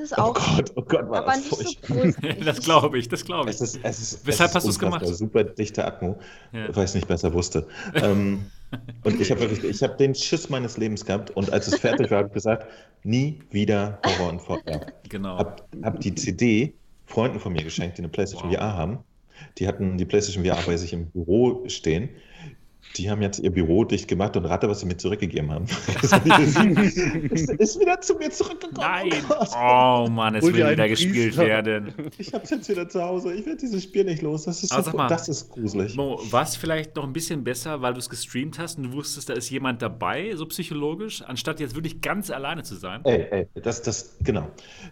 Das 0.00 0.12
ist 0.12 0.18
auch. 0.18 0.30
Oh 0.30 0.56
Gott, 0.56 0.72
oh 0.76 0.82
Gott, 0.82 1.10
war 1.10 1.18
aber 1.18 1.32
das 1.32 1.58
nicht 1.58 1.86
so 1.86 1.94
das 2.44 2.60
glaube 2.60 2.98
ich, 2.98 3.08
das 3.08 3.22
glaube 3.22 3.50
ich. 3.50 3.56
Es 3.56 3.60
ist, 3.60 3.80
es 3.82 4.00
ist, 4.00 4.26
Weshalb 4.26 4.48
es 4.48 4.56
hast 4.56 4.64
du 4.64 4.70
es 4.70 4.78
gemacht? 4.78 5.06
Super 5.06 5.44
dichter 5.44 5.86
Atmo, 5.86 6.18
ja. 6.52 6.74
weil 6.74 6.84
ich 6.84 6.90
es 6.90 6.94
nicht 6.94 7.06
besser 7.06 7.34
wusste. 7.34 7.66
ähm, 7.94 8.46
und 9.04 9.20
ich 9.20 9.30
habe 9.30 9.44
ich 9.44 9.82
hab 9.82 9.98
den 9.98 10.14
Schiss 10.14 10.48
meines 10.48 10.78
Lebens 10.78 11.04
gehabt 11.04 11.32
und 11.32 11.52
als 11.52 11.66
es 11.66 11.78
fertig 11.78 12.10
war, 12.10 12.18
habe 12.18 12.28
ich 12.28 12.34
gesagt, 12.34 12.66
nie 13.04 13.40
wieder 13.50 13.98
Horror 14.06 14.30
und 14.30 14.40
VR. 14.40 14.86
Genau. 15.10 15.36
Hab, 15.36 15.68
hab 15.82 16.00
die 16.00 16.14
CD 16.14 16.72
Freunden 17.04 17.38
von 17.38 17.52
mir 17.52 17.62
geschenkt, 17.62 17.98
die 17.98 18.02
eine 18.02 18.08
PlayStation 18.08 18.50
wow. 18.50 18.56
VR 18.56 18.74
haben. 18.74 18.98
Die 19.58 19.68
hatten 19.68 19.98
die 19.98 20.06
PlayStation 20.06 20.46
VR 20.46 20.62
bei 20.64 20.78
sich 20.78 20.94
im 20.94 21.10
Büro 21.10 21.62
stehen. 21.66 22.08
Die 22.96 23.08
haben 23.10 23.22
jetzt 23.22 23.38
ihr 23.38 23.50
Büro 23.50 23.84
dicht 23.84 24.08
gemacht 24.08 24.36
und 24.36 24.46
rate, 24.46 24.68
was 24.68 24.80
sie 24.80 24.86
mir 24.86 24.96
zurückgegeben 24.96 25.50
haben. 25.50 25.64
ist, 25.64 27.48
ist 27.58 27.80
wieder 27.80 28.00
zu 28.00 28.14
mir 28.14 28.30
zurückgekommen. 28.30 28.80
Nein! 28.80 29.12
Oh, 29.52 30.04
oh 30.06 30.10
Mann, 30.10 30.34
es 30.34 30.44
will 30.44 30.54
wieder 30.54 30.88
gespielt 30.88 31.36
werden. 31.36 31.92
Ich 32.18 32.32
hab's 32.32 32.50
jetzt 32.50 32.68
wieder 32.68 32.88
zu 32.88 33.02
Hause. 33.02 33.32
Ich 33.34 33.44
werde 33.46 33.58
dieses 33.58 33.82
Spiel 33.82 34.04
nicht 34.04 34.22
los. 34.22 34.44
Das 34.44 34.62
ist, 34.62 34.72
so, 34.72 34.96
mal, 34.96 35.08
das 35.08 35.28
ist 35.28 35.50
gruselig. 35.50 35.96
War 35.96 36.42
es 36.42 36.56
vielleicht 36.56 36.96
noch 36.96 37.04
ein 37.04 37.12
bisschen 37.12 37.44
besser, 37.44 37.80
weil 37.82 37.94
du 37.94 37.98
es 37.98 38.08
gestreamt 38.08 38.58
hast 38.58 38.78
und 38.78 38.84
du 38.84 38.92
wusstest, 38.92 39.28
da 39.28 39.34
ist 39.34 39.50
jemand 39.50 39.82
dabei, 39.82 40.34
so 40.36 40.46
psychologisch, 40.46 41.22
anstatt 41.22 41.60
jetzt 41.60 41.74
wirklich 41.74 42.00
ganz 42.00 42.30
alleine 42.30 42.62
zu 42.62 42.76
sein? 42.76 43.00
Ey, 43.04 43.26
ey, 43.30 43.48
das, 43.62 43.82
das, 43.82 44.16
genau. 44.20 44.48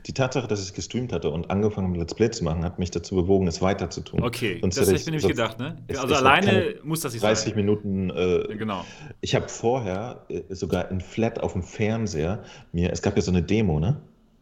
Die 0.07 0.13
Tatsache, 0.13 0.49
dass 0.49 0.67
ich 0.67 0.75
gestreamt 0.75 1.13
hatte 1.13 1.31
und 1.31 1.51
angefangen 1.51 1.95
Let's 1.95 2.15
Play 2.15 2.31
zu 2.31 2.45
machen, 2.45 2.65
hat 2.65 2.79
mich 2.79 2.91
dazu 2.91 3.15
bewogen, 3.15 3.47
es 3.47 3.61
weiter 3.63 3.91
zu 3.91 4.01
tun. 4.01 4.23
Okay, 4.23 4.59
sonst 4.61 4.77
das 4.77 4.89
hätte 4.89 4.99
ich 4.99 5.07
mir 5.07 5.13
nämlich 5.13 5.29
gedacht, 5.29 5.59
ne? 5.59 5.77
Also 5.89 6.15
alleine 6.15 6.77
muss 6.83 7.01
das 7.01 7.13
nicht 7.13 7.23
30 7.23 7.45
sein. 7.45 7.55
30 7.55 7.57
Minuten 7.57 7.88
Minuten. 7.89 8.51
Äh, 8.51 8.57
genau. 8.57 8.85
Ich 9.21 9.35
habe 9.35 9.49
vorher 9.49 10.25
äh, 10.29 10.43
sogar 10.55 10.91
in 10.91 11.01
Flat 11.01 11.41
auf 11.41 11.53
dem 11.53 11.63
Fernseher 11.63 12.43
mir, 12.73 12.93
es 12.93 13.03
gab 13.03 13.17
ja 13.17 13.23
so 13.23 13.31
eine 13.31 13.43
Demo, 13.43 13.81
ne? 13.81 14.01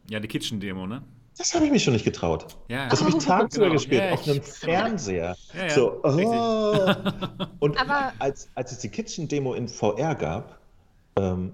Ja, 0.09 0.19
die 0.19 0.27
Kitchen-Demo, 0.27 0.87
ne? 0.87 1.03
Das 1.37 1.53
habe 1.53 1.65
ich 1.65 1.71
mich 1.71 1.83
schon 1.83 1.93
nicht 1.93 2.05
getraut. 2.05 2.57
Ja. 2.67 2.87
Das 2.89 3.01
habe 3.01 3.11
ich 3.15 3.17
tagsüber 3.25 3.65
genau. 3.65 3.75
gespielt, 3.75 4.03
ja, 4.03 4.11
auf 4.13 4.27
einem 4.27 4.41
Fernseher. 4.41 5.35
Ja, 5.53 5.63
ja. 5.63 5.69
So, 5.69 6.01
oh. 6.03 6.09
Und 7.59 7.79
Aber 7.79 8.13
als, 8.19 8.49
als 8.55 8.71
es 8.71 8.79
die 8.79 8.89
Kitchen-Demo 8.89 9.53
in 9.53 9.67
VR 9.67 10.15
gab, 10.15 10.59
ähm, 11.15 11.51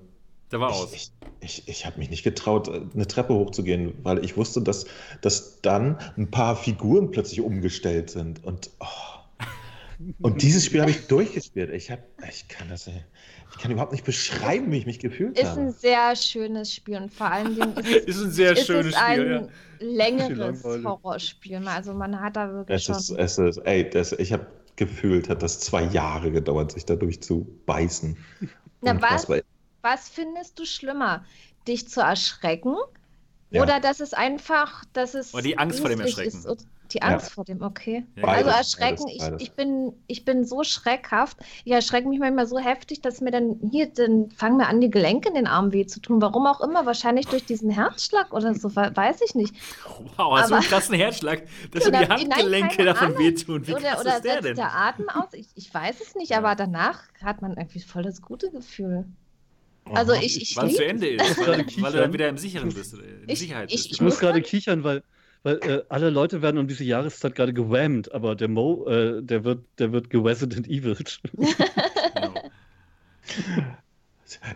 da 0.49 0.59
war 0.59 0.69
ich, 0.69 0.75
aus. 0.75 0.93
Ich, 0.93 1.11
ich, 1.39 1.67
ich 1.67 1.85
habe 1.85 1.97
mich 1.97 2.09
nicht 2.11 2.23
getraut, 2.23 2.69
eine 2.69 3.07
Treppe 3.07 3.33
hochzugehen, 3.33 3.93
weil 4.03 4.23
ich 4.23 4.37
wusste, 4.37 4.61
dass, 4.61 4.85
dass 5.21 5.61
dann 5.61 5.97
ein 6.15 6.29
paar 6.29 6.55
Figuren 6.55 7.11
plötzlich 7.11 7.41
umgestellt 7.41 8.11
sind. 8.11 8.43
Und 8.43 8.69
oh. 8.79 9.12
Und 10.21 10.41
dieses 10.41 10.65
Spiel 10.65 10.81
habe 10.81 10.91
ich 10.91 11.07
durchgespielt. 11.07 11.69
Ich, 11.71 11.91
hab, 11.91 11.99
ich, 12.27 12.47
kann 12.47 12.69
das, 12.69 12.87
ich 12.87 13.61
kann 13.61 13.71
überhaupt 13.71 13.91
nicht 13.91 14.05
beschreiben, 14.05 14.71
wie 14.71 14.77
ich 14.77 14.85
mich 14.85 14.99
gefühlt 14.99 15.37
ist 15.37 15.49
habe. 15.49 15.61
Ist 15.61 15.67
ein 15.67 15.71
sehr 15.71 16.15
schönes 16.15 16.73
Spiel 16.73 16.97
und 16.97 17.13
vor 17.13 17.31
allen 17.31 17.55
Dingen 17.55 17.77
ist, 17.77 18.07
ist 18.07 18.21
ein 18.21 18.31
sehr 18.31 18.53
ist 18.53 18.65
schönes 18.65 18.87
es 18.87 18.95
ein 18.95 19.19
Spiel, 19.19 19.49
ja. 19.79 19.87
längeres 19.87 20.63
Horrorspiel. 20.63 21.67
Also 21.67 21.93
man 21.93 22.19
hat 22.19 22.35
da 22.35 22.51
wirklich 22.51 22.75
es 22.75 22.83
schon... 22.83 22.95
Ist, 22.95 23.09
es 23.11 23.37
ist, 23.37 23.57
ey, 23.59 23.89
das, 23.89 24.11
ich 24.13 24.33
habe 24.33 24.47
gefühlt, 24.75 25.29
hat 25.29 25.43
das 25.43 25.59
zwei 25.59 25.83
Jahre 25.83 26.31
gedauert, 26.31 26.71
sich 26.71 26.85
dadurch 26.85 27.21
zu 27.21 27.47
beißen. 27.65 28.17
Na, 28.81 29.01
was, 29.01 29.27
was 29.81 30.09
findest 30.09 30.59
du 30.59 30.65
schlimmer? 30.65 31.23
Dich 31.67 31.87
zu 31.87 32.01
erschrecken 32.01 32.75
ja. 33.53 33.61
Oder 33.61 33.79
dass 33.79 33.99
es 33.99 34.13
einfach, 34.13 34.83
dass 34.93 35.13
es. 35.13 35.33
Oder 35.33 35.43
die 35.43 35.57
Angst 35.57 35.79
vor 35.79 35.89
dem 35.89 36.01
Erschrecken. 36.01 36.37
Ist, 36.37 36.67
die 36.91 37.01
Angst 37.01 37.29
ja. 37.29 37.33
vor 37.33 37.45
dem, 37.45 37.61
okay. 37.61 38.05
Ja. 38.15 38.25
Also 38.25 38.49
erschrecken, 38.49 39.03
beides, 39.05 39.19
beides. 39.19 39.41
Ich, 39.41 39.47
ich, 39.47 39.55
bin, 39.55 39.93
ich 40.07 40.25
bin 40.25 40.43
so 40.45 40.63
schreckhaft. 40.63 41.37
Ich 41.63 41.71
erschrecke 41.71 42.07
mich 42.07 42.19
manchmal 42.19 42.45
so 42.45 42.59
heftig, 42.59 43.01
dass 43.01 43.21
mir 43.21 43.31
dann 43.31 43.59
hier, 43.71 43.87
dann 43.87 44.29
fangen 44.31 44.57
mir 44.57 44.67
an, 44.67 44.81
die 44.81 44.89
Gelenke 44.89 45.29
in 45.29 45.35
den 45.35 45.47
Arm 45.47 45.71
weh 45.71 45.85
zu 45.85 45.99
tun. 45.99 46.21
Warum 46.21 46.45
auch 46.45 46.61
immer, 46.61 46.85
wahrscheinlich 46.85 47.27
durch 47.27 47.45
diesen 47.45 47.69
Herzschlag 47.69 48.33
oder 48.33 48.53
so, 48.53 48.75
weiß 48.75 49.21
ich 49.21 49.35
nicht. 49.35 49.55
Wow, 50.17 50.37
hast 50.37 50.51
du 50.51 50.55
einen 50.55 50.63
krassen 50.63 50.95
Herzschlag, 50.95 51.43
dass 51.71 51.87
oder, 51.87 51.99
die 51.99 52.09
Handgelenke 52.09 52.77
nein, 52.77 52.85
davon 52.85 53.17
wehtun. 53.17 53.67
Wie 53.67 53.73
oder 53.73 53.99
oder 53.99 54.17
ist 54.17 54.25
der 54.25 54.41
setzt 54.41 54.57
der 54.57 54.75
Atem 54.75 55.09
aus? 55.09 55.33
Ich, 55.33 55.47
ich 55.55 55.73
weiß 55.73 56.01
es 56.01 56.15
nicht, 56.15 56.35
aber 56.35 56.55
danach 56.55 57.01
hat 57.23 57.41
man 57.41 57.55
irgendwie 57.55 57.79
voll 57.79 58.03
das 58.03 58.21
gute 58.21 58.51
Gefühl. 58.51 59.05
Also 59.91 60.13
ich, 60.13 60.41
ich 60.41 60.55
Wann 60.55 60.69
zu 60.69 60.85
Ende 60.85 61.07
ist, 61.15 61.37
weil, 61.39 61.65
weil, 61.77 61.91
du 61.91 61.97
dann 61.97 62.13
wieder 62.13 62.29
im 62.29 62.37
Sicheren 62.37 62.73
bist. 62.73 62.93
In 62.93 63.01
ich, 63.27 63.39
Sicherheit 63.39 63.69
bist. 63.69 63.85
Ich, 63.85 63.91
ich, 63.91 63.91
ich 63.93 64.01
muss 64.01 64.19
gerade 64.19 64.41
kichern, 64.41 64.83
weil 64.83 65.03
weil 65.43 65.59
äh, 65.63 65.83
alle 65.89 66.09
Leute 66.09 66.41
werden 66.41 66.57
um 66.57 66.67
diese 66.67 66.85
Jahreszeit 66.85 67.35
gerade 67.35 67.53
gewammt, 67.53 68.11
aber 68.13 68.35
der 68.35 68.47
Mo, 68.47 68.87
äh, 68.87 69.21
der 69.21 69.43
wird, 69.43 69.65
der 69.77 69.91
wird 69.91 70.09
geresident 70.09 70.67
evil. 70.67 70.95
genau. 71.35 72.33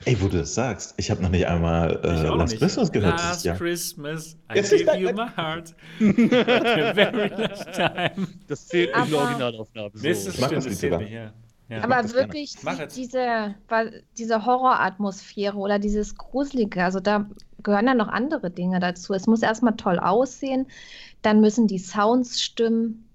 Ey, 0.05 0.19
wo 0.21 0.27
du 0.27 0.37
das 0.39 0.55
sagst, 0.55 0.93
ich 0.97 1.11
habe 1.11 1.21
noch 1.21 1.29
nicht 1.29 1.45
einmal 1.45 1.99
äh, 2.03 2.23
Last 2.23 2.51
nicht. 2.51 2.61
Christmas 2.61 2.91
gehört. 2.91 3.19
Last 3.19 3.45
ja. 3.45 3.55
Christmas, 3.55 4.37
I 4.49 4.61
gave 4.61 4.97
you 4.97 5.11
my 5.11 5.27
heart. 5.35 5.75
very 5.99 7.27
last 7.29 7.73
time. 7.73 8.27
Das 8.47 8.67
zählt 8.67 8.95
in 8.95 9.09
der 9.09 9.19
Originalaufnahme. 9.19 9.91
So. 9.93 10.07
Das, 10.07 10.25
das, 10.25 10.35
stimmt, 10.35 10.65
das 10.65 10.79
zählt 10.79 10.97
nicht, 10.99 11.11
ja. 11.11 11.33
Ja, 11.69 11.83
aber 11.83 12.13
wirklich 12.13 12.55
die, 12.55 12.87
diese, 12.95 13.55
diese 14.17 14.45
Horroratmosphäre 14.45 15.57
oder 15.57 15.79
dieses 15.79 16.15
Gruselige, 16.15 16.83
also 16.83 17.01
da 17.01 17.29
gehören 17.61 17.87
ja 17.87 17.93
noch 17.93 18.07
andere 18.07 18.49
Dinge 18.49 18.79
dazu. 18.79 19.13
Es 19.13 19.27
muss 19.27 19.41
erstmal 19.41 19.75
toll 19.75 19.99
aussehen, 19.99 20.67
dann 21.21 21.41
müssen 21.41 21.67
die 21.67 21.79
Sounds 21.79 22.41
stimmen. 22.41 23.05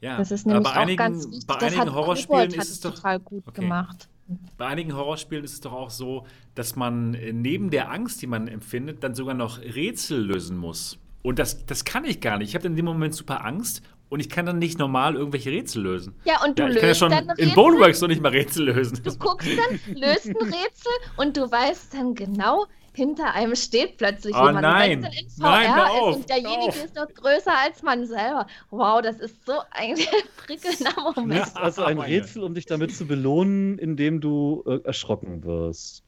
Ja, 0.00 0.16
das 0.16 0.30
ist 0.30 0.46
nämlich 0.46 0.66
auch 0.66 0.74
einigen, 0.74 0.96
ganz 0.96 1.26
wichtig. 1.26 1.46
Bei 1.46 1.54
das 1.54 1.74
einigen 1.74 1.94
Horrorspielen 1.94 2.54
ist 2.54 2.70
es 2.70 2.80
doch 2.80 2.94
total 2.94 3.20
gut 3.20 3.44
okay. 3.46 3.60
gemacht. 3.60 4.08
Bei 4.56 4.66
einigen 4.66 4.94
Horrorspielen 4.94 5.44
ist 5.44 5.52
es 5.52 5.60
doch 5.60 5.72
auch 5.72 5.90
so, 5.90 6.26
dass 6.54 6.74
man 6.76 7.14
äh, 7.14 7.32
neben 7.32 7.70
der 7.70 7.90
Angst, 7.90 8.22
die 8.22 8.26
man 8.26 8.48
empfindet, 8.48 9.04
dann 9.04 9.14
sogar 9.14 9.34
noch 9.34 9.60
Rätsel 9.60 10.24
lösen 10.24 10.56
muss. 10.56 10.98
Und 11.22 11.38
das, 11.38 11.66
das 11.66 11.84
kann 11.84 12.04
ich 12.04 12.20
gar 12.20 12.38
nicht. 12.38 12.48
Ich 12.48 12.54
habe 12.54 12.66
in 12.66 12.74
dem 12.74 12.84
Moment 12.84 13.14
super 13.14 13.44
Angst 13.44 13.82
und 14.12 14.20
ich 14.20 14.28
kann 14.28 14.44
dann 14.44 14.58
nicht 14.58 14.78
normal 14.78 15.14
irgendwelche 15.14 15.50
Rätsel 15.50 15.84
lösen. 15.84 16.14
Ja, 16.26 16.44
und 16.44 16.58
du 16.58 16.64
ja, 16.64 16.68
ich 16.68 16.74
löst 16.74 17.00
kann 17.00 17.10
ja 17.10 17.16
schon 17.16 17.26
dann 17.28 17.38
in 17.38 17.54
Boneworks 17.54 18.02
noch 18.02 18.08
nicht 18.08 18.20
mal 18.20 18.28
Rätsel 18.28 18.66
lösen. 18.66 19.00
Du 19.02 19.16
guckst 19.16 19.48
dann, 19.48 19.96
löst 19.96 20.26
ein 20.26 20.36
Rätsel 20.36 20.92
und 21.16 21.34
du 21.34 21.50
weißt 21.50 21.94
dann 21.94 22.14
genau, 22.14 22.66
hinter 22.92 23.32
einem 23.32 23.56
steht 23.56 23.96
plötzlich 23.96 24.34
oh, 24.36 24.44
jemand. 24.44 24.60
Nein, 24.60 24.98
und 24.98 25.04
dann 25.04 25.12
in 25.14 25.30
VR 25.30 25.40
nein, 25.40 26.10
ist 26.10 26.16
und 26.16 26.28
derjenige 26.28 26.78
ist 26.84 26.94
noch 26.94 27.08
größer 27.08 27.58
als 27.58 27.82
man 27.82 28.06
selber. 28.06 28.46
Wow, 28.68 29.00
das 29.00 29.18
ist 29.18 29.46
so 29.46 29.54
ein 29.70 29.96
prickelnder 30.44 30.92
Moment. 31.16 31.40
Das 31.40 31.48
ist 31.48 31.56
also 31.56 31.84
ein 31.84 31.98
Rätsel, 31.98 32.42
um 32.42 32.54
dich 32.54 32.66
damit 32.66 32.94
zu 32.94 33.06
belohnen, 33.06 33.78
indem 33.78 34.20
du 34.20 34.62
äh, 34.66 34.84
erschrocken 34.84 35.42
wirst. 35.42 36.04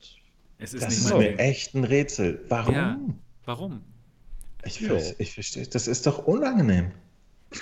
Es 0.58 0.74
ist 0.74 0.84
das 0.84 0.90
nicht 0.90 1.06
ist 1.06 1.16
mir 1.16 1.38
echt 1.38 1.74
ein 1.74 1.84
Rätsel. 1.84 2.44
Warum? 2.50 2.74
Ja, 2.74 2.98
warum? 3.46 3.80
Ich, 4.62 4.78
ja. 4.80 4.92
ich 5.16 5.32
verstehe, 5.32 5.66
das 5.66 5.88
ist 5.88 6.06
doch 6.06 6.26
unangenehm. 6.26 6.92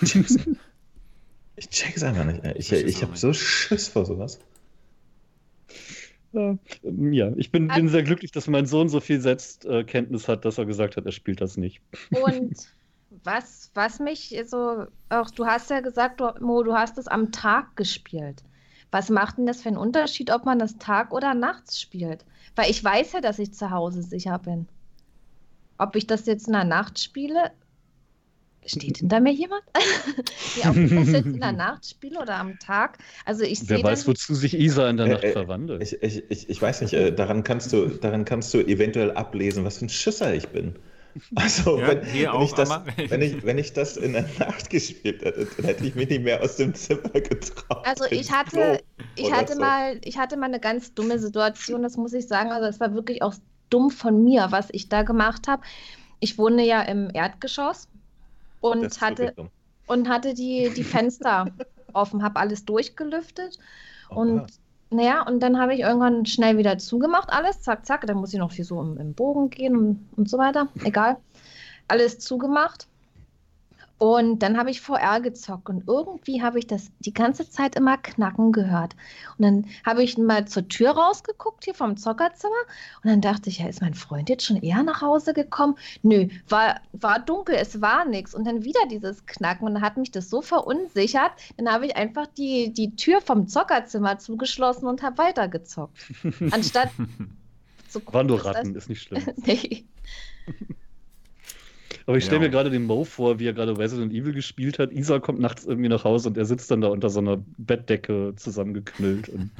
Ich 1.54 1.68
check's 1.68 2.02
einfach 2.02 2.24
nicht. 2.24 2.44
Ich, 2.56 2.72
ich, 2.72 2.84
ich 2.84 3.02
habe 3.02 3.16
so 3.16 3.32
Schiss 3.32 3.88
vor 3.88 4.04
sowas. 4.06 4.38
Ja, 6.32 6.56
ich 7.36 7.52
bin, 7.52 7.68
bin, 7.68 7.88
sehr 7.88 8.02
glücklich, 8.02 8.32
dass 8.32 8.48
mein 8.48 8.64
Sohn 8.64 8.88
so 8.88 9.00
viel 9.00 9.20
Selbstkenntnis 9.20 10.28
hat, 10.28 10.46
dass 10.46 10.56
er 10.56 10.64
gesagt 10.64 10.96
hat, 10.96 11.04
er 11.04 11.12
spielt 11.12 11.42
das 11.42 11.58
nicht. 11.58 11.82
Und 12.10 12.56
was, 13.24 13.70
was 13.74 14.00
mich 14.00 14.34
so, 14.46 14.86
auch 15.10 15.30
du 15.30 15.46
hast 15.46 15.68
ja 15.68 15.80
gesagt, 15.80 16.22
Mo, 16.40 16.62
du 16.62 16.72
hast 16.72 16.96
es 16.96 17.06
am 17.06 17.32
Tag 17.32 17.76
gespielt. 17.76 18.42
Was 18.90 19.10
macht 19.10 19.38
denn 19.38 19.46
das 19.46 19.62
für 19.62 19.68
einen 19.68 19.78
Unterschied, 19.78 20.30
ob 20.32 20.44
man 20.44 20.58
das 20.58 20.78
Tag 20.78 21.12
oder 21.12 21.34
nachts 21.34 21.80
spielt? 21.80 22.24
Weil 22.56 22.70
ich 22.70 22.82
weiß 22.82 23.12
ja, 23.12 23.20
dass 23.20 23.38
ich 23.38 23.52
zu 23.52 23.70
Hause 23.70 24.02
sicher 24.02 24.38
bin. 24.38 24.68
Ob 25.78 25.96
ich 25.96 26.06
das 26.06 26.26
jetzt 26.26 26.46
in 26.46 26.52
der 26.54 26.64
Nacht 26.64 26.98
spiele, 26.98 27.52
Steht 28.64 28.98
hinter 28.98 29.20
mir 29.20 29.32
jemand? 29.32 29.62
ja, 30.62 30.70
ob 30.70 30.76
ich 30.76 30.90
das 30.90 31.08
jetzt 31.08 31.26
in 31.26 31.40
der 31.40 31.52
Nacht 31.52 31.84
spiele 31.84 32.20
oder 32.20 32.36
am 32.36 32.58
Tag. 32.58 32.98
Also 33.24 33.42
ich 33.42 33.68
Wer 33.68 33.82
weiß, 33.82 34.06
wozu 34.06 34.34
sich 34.34 34.54
Isa 34.54 34.88
in 34.88 34.98
der 34.98 35.06
Nacht 35.06 35.24
äh, 35.24 35.32
verwandelt. 35.32 35.82
Ich, 35.82 36.02
ich, 36.02 36.30
ich, 36.30 36.48
ich, 36.48 36.62
weiß 36.62 36.82
nicht, 36.82 36.94
äh, 36.94 37.12
daran, 37.12 37.42
kannst 37.42 37.72
du, 37.72 37.86
daran 37.88 38.24
kannst 38.24 38.54
du 38.54 38.60
eventuell 38.60 39.10
ablesen, 39.12 39.64
was 39.64 39.78
für 39.78 39.86
ein 39.86 39.88
Schisser 39.88 40.34
ich 40.34 40.48
bin. 40.48 40.76
Also, 41.34 41.78
ja, 41.78 41.88
wenn, 41.88 42.02
wenn, 42.02 42.40
ich 42.40 42.52
das, 42.52 42.70
wenn, 42.96 43.20
ich, 43.20 43.44
wenn 43.44 43.58
ich 43.58 43.72
das 43.74 43.98
in 43.98 44.14
der 44.14 44.24
Nacht 44.38 44.70
gespielt 44.70 45.22
hätte, 45.22 45.46
dann 45.56 45.66
hätte 45.66 45.84
ich 45.84 45.94
mich 45.94 46.08
nicht 46.08 46.22
mehr 46.22 46.42
aus 46.42 46.56
dem 46.56 46.74
Zimmer 46.74 47.10
getraut. 47.10 47.86
Also 47.86 48.06
ich 48.10 48.32
hatte, 48.32 48.82
ich 49.14 49.30
hatte 49.30 49.52
so. 49.52 49.60
mal, 49.60 49.98
ich 50.04 50.16
hatte 50.16 50.38
mal 50.38 50.46
eine 50.46 50.58
ganz 50.58 50.94
dumme 50.94 51.18
Situation, 51.18 51.82
das 51.82 51.98
muss 51.98 52.14
ich 52.14 52.26
sagen. 52.26 52.50
Also 52.50 52.66
es 52.66 52.80
war 52.80 52.94
wirklich 52.94 53.22
auch 53.22 53.34
dumm 53.68 53.90
von 53.90 54.24
mir, 54.24 54.46
was 54.50 54.68
ich 54.72 54.88
da 54.88 55.02
gemacht 55.02 55.48
habe. 55.48 55.62
Ich 56.20 56.38
wohne 56.38 56.64
ja 56.64 56.80
im 56.80 57.10
Erdgeschoss 57.12 57.88
und 58.62 59.00
hatte, 59.00 59.34
und 59.86 60.08
hatte 60.08 60.34
die, 60.34 60.70
die 60.74 60.84
Fenster 60.84 61.46
offen, 61.92 62.22
habe 62.22 62.40
alles 62.40 62.64
durchgelüftet. 62.64 63.58
Oh, 64.10 64.20
und 64.20 64.36
ja. 64.36 64.46
naja, 64.90 65.22
und 65.26 65.40
dann 65.40 65.58
habe 65.58 65.74
ich 65.74 65.80
irgendwann 65.80 66.24
schnell 66.26 66.56
wieder 66.58 66.78
zugemacht, 66.78 67.30
alles, 67.30 67.60
zack, 67.60 67.84
zack. 67.84 68.06
Dann 68.06 68.16
muss 68.16 68.32
ich 68.32 68.38
noch 68.38 68.52
hier 68.52 68.64
so 68.64 68.80
im, 68.80 68.96
im 68.98 69.14
Bogen 69.14 69.50
gehen 69.50 69.76
und, 69.76 70.08
und 70.16 70.30
so 70.30 70.38
weiter. 70.38 70.68
Egal. 70.84 71.18
Alles 71.88 72.18
zugemacht. 72.18 72.88
Und 74.02 74.40
dann 74.40 74.58
habe 74.58 74.68
ich 74.68 74.80
VR 74.80 75.20
gezockt 75.20 75.68
und 75.68 75.86
irgendwie 75.86 76.42
habe 76.42 76.58
ich 76.58 76.66
das 76.66 76.90
die 76.98 77.14
ganze 77.14 77.48
Zeit 77.48 77.76
immer 77.76 77.96
knacken 77.98 78.50
gehört. 78.50 78.96
Und 79.38 79.44
dann 79.44 79.66
habe 79.86 80.02
ich 80.02 80.18
mal 80.18 80.44
zur 80.44 80.66
Tür 80.66 80.90
rausgeguckt 80.90 81.62
hier 81.62 81.74
vom 81.74 81.96
Zockerzimmer 81.96 82.52
und 83.04 83.10
dann 83.10 83.20
dachte 83.20 83.48
ich, 83.48 83.60
ja, 83.60 83.68
ist 83.68 83.80
mein 83.80 83.94
Freund 83.94 84.28
jetzt 84.28 84.44
schon 84.44 84.56
eher 84.56 84.82
nach 84.82 85.02
Hause 85.02 85.34
gekommen? 85.34 85.76
Nö, 86.02 86.26
war, 86.48 86.80
war 86.90 87.20
dunkel, 87.20 87.54
es 87.54 87.80
war 87.80 88.04
nichts. 88.04 88.34
Und 88.34 88.44
dann 88.44 88.64
wieder 88.64 88.80
dieses 88.90 89.24
Knacken 89.24 89.68
und 89.68 89.74
dann 89.74 89.84
hat 89.84 89.96
mich 89.96 90.10
das 90.10 90.28
so 90.28 90.42
verunsichert. 90.42 91.30
Dann 91.56 91.72
habe 91.72 91.86
ich 91.86 91.94
einfach 91.94 92.26
die, 92.26 92.72
die 92.72 92.96
Tür 92.96 93.20
vom 93.20 93.46
Zockerzimmer 93.46 94.18
zugeschlossen 94.18 94.88
und 94.88 95.04
habe 95.04 95.18
weitergezockt. 95.18 95.96
Anstatt 96.50 96.90
zu 97.88 98.00
gucken. 98.00 98.14
Waren 98.14 98.26
nur 98.26 98.44
Ratten, 98.44 98.74
ist 98.74 98.88
nicht 98.88 99.02
schlimm. 99.02 99.22
nee. 99.36 99.84
Aber 102.06 102.16
ich 102.16 102.24
stelle 102.24 102.40
ja. 102.40 102.48
mir 102.48 102.50
gerade 102.50 102.70
den 102.70 102.84
Mo 102.84 103.04
vor, 103.04 103.38
wie 103.38 103.46
er 103.46 103.52
gerade 103.52 103.76
Resident 103.78 104.12
Evil 104.12 104.32
gespielt 104.32 104.78
hat. 104.78 104.92
Isa 104.92 105.18
kommt 105.18 105.40
nachts 105.40 105.64
irgendwie 105.64 105.88
nach 105.88 106.04
Hause 106.04 106.28
und 106.28 106.36
er 106.36 106.44
sitzt 106.44 106.70
dann 106.70 106.80
da 106.80 106.88
unter 106.88 107.10
so 107.10 107.20
einer 107.20 107.42
Bettdecke 107.58 108.34
zusammengeknüllt 108.36 109.28
und 109.28 109.50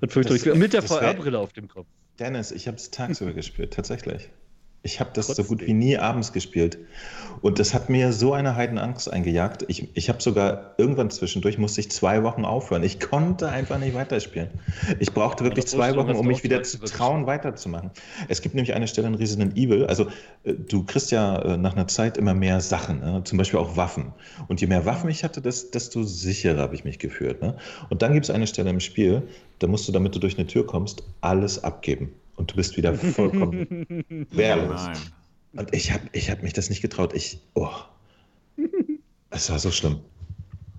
hat 0.00 0.12
fürchterlich 0.12 0.44
mit 0.54 0.72
der 0.72 0.82
VR-Brille 0.82 1.38
auf 1.38 1.52
dem 1.52 1.68
Kopf. 1.68 1.86
Dennis, 2.18 2.52
ich 2.52 2.66
habe 2.68 2.76
es 2.76 2.90
tagsüber 2.90 3.32
gespielt, 3.32 3.72
tatsächlich. 3.72 4.30
Ich 4.84 5.00
habe 5.00 5.10
das 5.14 5.26
Trotzdem. 5.26 5.44
so 5.44 5.48
gut 5.48 5.66
wie 5.66 5.72
nie 5.72 5.96
abends 5.96 6.34
gespielt. 6.34 6.78
Und 7.40 7.58
das 7.58 7.72
hat 7.72 7.88
mir 7.88 8.12
so 8.12 8.34
eine 8.34 8.54
Heidenangst 8.54 9.10
eingejagt. 9.10 9.64
Ich, 9.68 9.88
ich 9.96 10.10
habe 10.10 10.22
sogar 10.22 10.74
irgendwann 10.76 11.10
zwischendurch, 11.10 11.56
musste 11.56 11.80
ich 11.80 11.90
zwei 11.90 12.22
Wochen 12.22 12.44
aufhören. 12.44 12.82
Ich 12.82 13.00
konnte 13.00 13.48
einfach 13.48 13.78
nicht 13.78 13.94
weiterspielen. 13.94 14.50
Ich 14.98 15.12
brauchte 15.12 15.42
wirklich 15.42 15.66
zwei 15.66 15.96
Wochen, 15.96 16.12
um 16.12 16.26
mich 16.26 16.44
wieder 16.44 16.62
zu 16.62 16.78
trauen, 16.78 17.26
weiterzumachen. 17.26 17.92
Es 18.28 18.42
gibt 18.42 18.54
nämlich 18.54 18.74
eine 18.74 18.86
Stelle 18.86 19.08
in 19.08 19.14
Resident 19.14 19.56
Evil, 19.56 19.86
also 19.86 20.06
äh, 20.44 20.52
du 20.52 20.84
kriegst 20.84 21.10
ja 21.10 21.38
äh, 21.38 21.56
nach 21.56 21.72
einer 21.72 21.88
Zeit 21.88 22.18
immer 22.18 22.34
mehr 22.34 22.60
Sachen, 22.60 23.00
ne? 23.00 23.22
zum 23.24 23.38
Beispiel 23.38 23.60
auch 23.60 23.78
Waffen. 23.78 24.12
Und 24.48 24.60
je 24.60 24.66
mehr 24.66 24.84
Waffen 24.84 25.08
ich 25.08 25.24
hatte, 25.24 25.40
desto 25.40 26.02
sicherer 26.02 26.60
habe 26.60 26.74
ich 26.74 26.84
mich 26.84 26.98
gefühlt. 26.98 27.40
Ne? 27.40 27.56
Und 27.88 28.02
dann 28.02 28.12
gibt 28.12 28.26
es 28.26 28.30
eine 28.30 28.46
Stelle 28.46 28.68
im 28.68 28.80
Spiel, 28.80 29.22
da 29.60 29.66
musst 29.66 29.88
du, 29.88 29.92
damit 29.92 30.14
du 30.14 30.18
durch 30.18 30.36
eine 30.36 30.46
Tür 30.46 30.66
kommst, 30.66 31.02
alles 31.22 31.64
abgeben 31.64 32.12
und 32.36 32.50
du 32.50 32.56
bist 32.56 32.76
wieder 32.76 32.94
vollkommen 32.94 33.66
wehrlos. 34.30 34.82
Nein. 34.84 34.98
Und 35.56 35.74
ich 35.74 35.92
habe 35.92 36.08
ich 36.12 36.30
hab 36.30 36.42
mich 36.42 36.52
das 36.52 36.68
nicht 36.68 36.82
getraut. 36.82 37.14
Ich, 37.14 37.40
oh, 37.54 37.70
es 39.30 39.50
war 39.50 39.58
so 39.58 39.70
schlimm. 39.70 40.00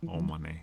Oh 0.05 0.19
Mann, 0.19 0.45
ey. 0.45 0.59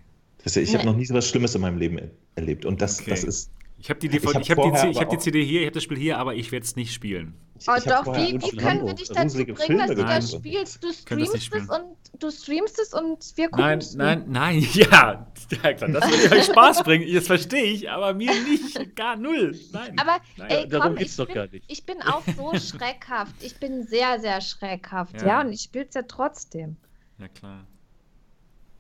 Ich 0.61 0.75
habe 0.75 0.85
noch 0.85 0.97
nie 0.97 1.05
so 1.05 1.15
was 1.15 1.29
Schlimmes 1.29 1.55
in 1.55 1.61
meinem 1.61 1.79
Leben 1.79 2.11
erlebt. 2.35 2.65
Und 2.65 2.83
das, 2.83 3.01
okay. 3.01 3.11
das 3.11 3.25
ist. 3.25 3.51
Ich 3.83 3.91
habe 3.91 3.99
die, 3.99 4.07
ich 4.07 4.25
hab 4.25 4.41
ich 4.41 4.49
hab 4.49 4.63
die, 4.63 4.91
ich 4.91 5.01
hab 5.01 5.11
die 5.11 5.19
CD 5.19 5.45
hier, 5.45 5.63
ich 5.63 5.67
habe 5.67 5.75
das 5.75 5.83
Spiel 5.83 5.99
hier, 5.99 6.19
aber 6.19 6.37
ich 6.37 6.53
werde 6.53 6.65
es 6.65 6.77
nicht 6.77 6.95
spielen. 6.95 7.35
Oh 7.67 7.75
doch, 7.85 8.07
wie, 8.17 8.41
wie 8.41 8.57
können 8.57 8.87
wir 8.87 8.95
dich 8.95 9.09
dazu 9.09 9.45
bringen, 9.45 9.79
dass 9.79 9.89
du 9.89 10.05
das 10.05 10.31
spielst? 10.31 10.85
Du 10.85 10.93
streamst 10.93 11.35
es 11.35 11.69
und 11.69 11.97
du 12.21 12.31
streamst 12.31 12.79
es 12.79 12.95
und 12.95 13.37
wir 13.37 13.49
gucken 13.49 13.65
Nein, 13.65 13.81
nein, 13.97 14.25
nein, 14.29 14.61
ja, 14.73 15.27
ja 15.65 15.73
klar, 15.73 15.91
das 15.91 16.09
würde 16.09 16.37
euch 16.37 16.45
Spaß 16.45 16.85
bringen, 16.85 17.13
das 17.13 17.27
verstehe 17.27 17.65
ich, 17.65 17.91
aber 17.91 18.15
mir 18.15 18.31
nicht, 18.45 18.95
gar 18.95 19.17
null. 19.17 19.59
Nein. 19.73 19.99
Aber 19.99 20.19
nein. 20.37 20.51
ey, 20.51 20.69
komm, 20.69 20.97
ich 20.97 21.17
bin, 21.17 21.63
ich 21.67 21.85
bin 21.85 22.03
auch 22.03 22.23
so 22.37 22.55
schreckhaft. 22.61 23.35
Ich 23.41 23.57
bin 23.57 23.83
sehr, 23.83 24.21
sehr 24.21 24.41
schreckhaft, 24.43 25.21
ja, 25.23 25.27
ja 25.27 25.41
und 25.41 25.53
ich 25.53 25.63
spiele 25.63 25.87
es 25.89 25.95
ja 25.95 26.03
trotzdem. 26.03 26.77
Ja 27.19 27.27
klar. 27.27 27.67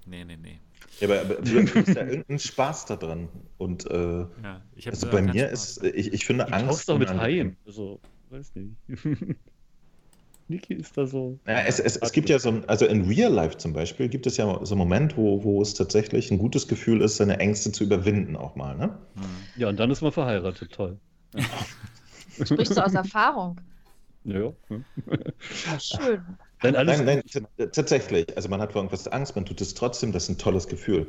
Nee, 0.07 0.25
nee, 0.25 0.37
nee. 0.37 0.61
Ja, 1.01 1.09
aber, 1.09 1.21
aber 1.21 1.35
du 1.37 1.67
hast 1.67 1.89
ja 1.89 2.07
irgendeinen 2.07 2.39
Spaß 2.39 2.87
da 2.87 2.97
dran. 2.97 3.29
Und 3.59 3.91
äh, 3.91 4.21
ja, 4.21 4.63
also 4.87 5.11
bei 5.11 5.23
mir 5.23 5.49
Spaß. 5.49 5.79
ist, 5.79 5.85
ich, 5.85 6.13
ich 6.13 6.25
finde 6.25 6.47
ich 6.49 6.55
Angst. 6.55 6.89
doch 6.89 6.99
mit 6.99 7.13
Haien. 7.13 7.57
Also, 7.67 8.01
weiß 8.31 8.53
nicht. 8.55 8.77
Niki 10.49 10.75
ist 10.75 10.97
da 10.97 11.07
so. 11.07 11.39
Ja, 11.47 11.61
es, 11.63 11.79
es, 11.79 11.97
es 11.97 12.13
gibt 12.13 12.29
ja 12.29 12.39
so, 12.39 12.63
also 12.67 12.85
in 12.87 13.07
Real 13.07 13.33
Life 13.33 13.57
zum 13.59 13.73
Beispiel 13.73 14.09
gibt 14.09 14.27
es 14.27 14.37
ja 14.37 14.59
so 14.65 14.75
einen 14.75 14.79
Moment, 14.79 15.17
wo, 15.17 15.43
wo 15.43 15.63
es 15.63 15.75
tatsächlich 15.75 16.31
ein 16.31 16.39
gutes 16.39 16.69
Gefühl 16.69 17.01
ist, 17.01 17.17
seine 17.17 17.39
Ängste 17.39 17.73
zu 17.73 17.85
überwinden 17.85 18.37
auch 18.37 18.55
mal, 18.55 18.77
ne? 18.77 18.99
Hm. 19.15 19.23
Ja, 19.57 19.69
und 19.69 19.81
dann 19.81 19.91
ist 19.91 20.03
man 20.03 20.13
verheiratet, 20.13 20.73
toll. 20.73 20.99
Sprichst 22.43 22.77
du 22.77 22.85
aus 22.85 22.95
Erfahrung? 22.95 23.61
Ja. 24.25 24.41
ja. 24.41 25.81
Schön. 25.81 26.23
Nein, 26.63 26.87
nein, 26.87 27.05
nein, 27.05 27.23
tatsächlich. 27.73 28.35
Also 28.37 28.49
man 28.49 28.61
hat 28.61 28.73
vor 28.73 28.83
irgendwas 28.83 29.09
Angst, 29.09 29.35
man 29.35 29.45
tut 29.45 29.61
es 29.61 29.75
trotzdem, 29.75 30.13
das 30.13 30.25
ist 30.25 30.29
ein 30.31 30.39
tolles 30.39 30.69
Gefühl. 30.69 31.07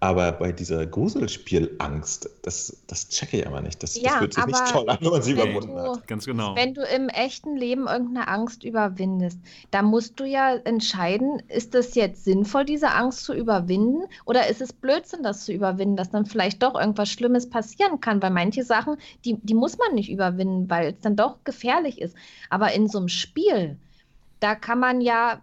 Aber 0.00 0.32
bei 0.32 0.52
dieser 0.52 0.86
Gruselspielangst, 0.86 2.30
das, 2.42 2.82
das 2.86 3.08
checke 3.08 3.38
ich 3.38 3.46
aber 3.46 3.60
nicht. 3.60 3.82
Das, 3.82 3.96
ja, 3.96 4.10
das 4.10 4.18
fühlt 4.18 4.34
sich 4.34 4.46
nicht 4.46 4.66
toll 4.68 4.88
an, 4.88 4.98
wenn 5.00 5.10
man 5.10 5.22
sie 5.22 5.32
überwunden 5.32 5.74
du, 5.74 5.80
hat. 5.80 6.06
Ganz 6.06 6.24
genau. 6.24 6.54
Wenn 6.54 6.74
du 6.74 6.82
im 6.82 7.08
echten 7.08 7.56
Leben 7.56 7.88
irgendeine 7.88 8.28
Angst 8.28 8.62
überwindest, 8.62 9.40
dann 9.70 9.86
musst 9.86 10.20
du 10.20 10.24
ja 10.24 10.54
entscheiden, 10.54 11.42
ist 11.48 11.74
es 11.74 11.94
jetzt 11.96 12.24
sinnvoll, 12.24 12.64
diese 12.64 12.92
Angst 12.92 13.24
zu 13.24 13.34
überwinden? 13.34 14.04
Oder 14.24 14.48
ist 14.48 14.60
es 14.60 14.72
Blödsinn, 14.72 15.22
das 15.22 15.44
zu 15.44 15.52
überwinden, 15.52 15.96
dass 15.96 16.10
dann 16.10 16.26
vielleicht 16.26 16.62
doch 16.62 16.78
irgendwas 16.78 17.08
Schlimmes 17.08 17.50
passieren 17.50 18.00
kann? 18.00 18.22
Weil 18.22 18.30
manche 18.30 18.62
Sachen, 18.62 18.96
die, 19.24 19.36
die 19.42 19.54
muss 19.54 19.78
man 19.78 19.94
nicht 19.94 20.10
überwinden, 20.10 20.70
weil 20.70 20.92
es 20.92 21.00
dann 21.00 21.16
doch 21.16 21.42
gefährlich 21.42 22.00
ist. 22.00 22.16
Aber 22.50 22.72
in 22.72 22.88
so 22.88 22.98
einem 22.98 23.08
Spiel, 23.08 23.78
da 24.40 24.54
kann 24.54 24.78
man 24.78 25.00
ja 25.00 25.42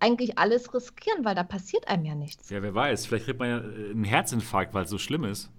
eigentlich 0.00 0.38
alles 0.38 0.72
riskieren, 0.74 1.24
weil 1.24 1.34
da 1.34 1.42
passiert 1.42 1.88
einem 1.88 2.04
ja 2.04 2.14
nichts. 2.14 2.50
Ja, 2.50 2.62
wer 2.62 2.74
weiß, 2.74 3.06
vielleicht 3.06 3.26
kriegt 3.26 3.38
man 3.38 3.48
ja 3.48 3.58
äh, 3.58 3.90
einen 3.90 4.04
Herzinfarkt, 4.04 4.74
weil 4.74 4.84
es 4.84 4.90
so 4.90 4.98
schlimm 4.98 5.24
ist. 5.24 5.50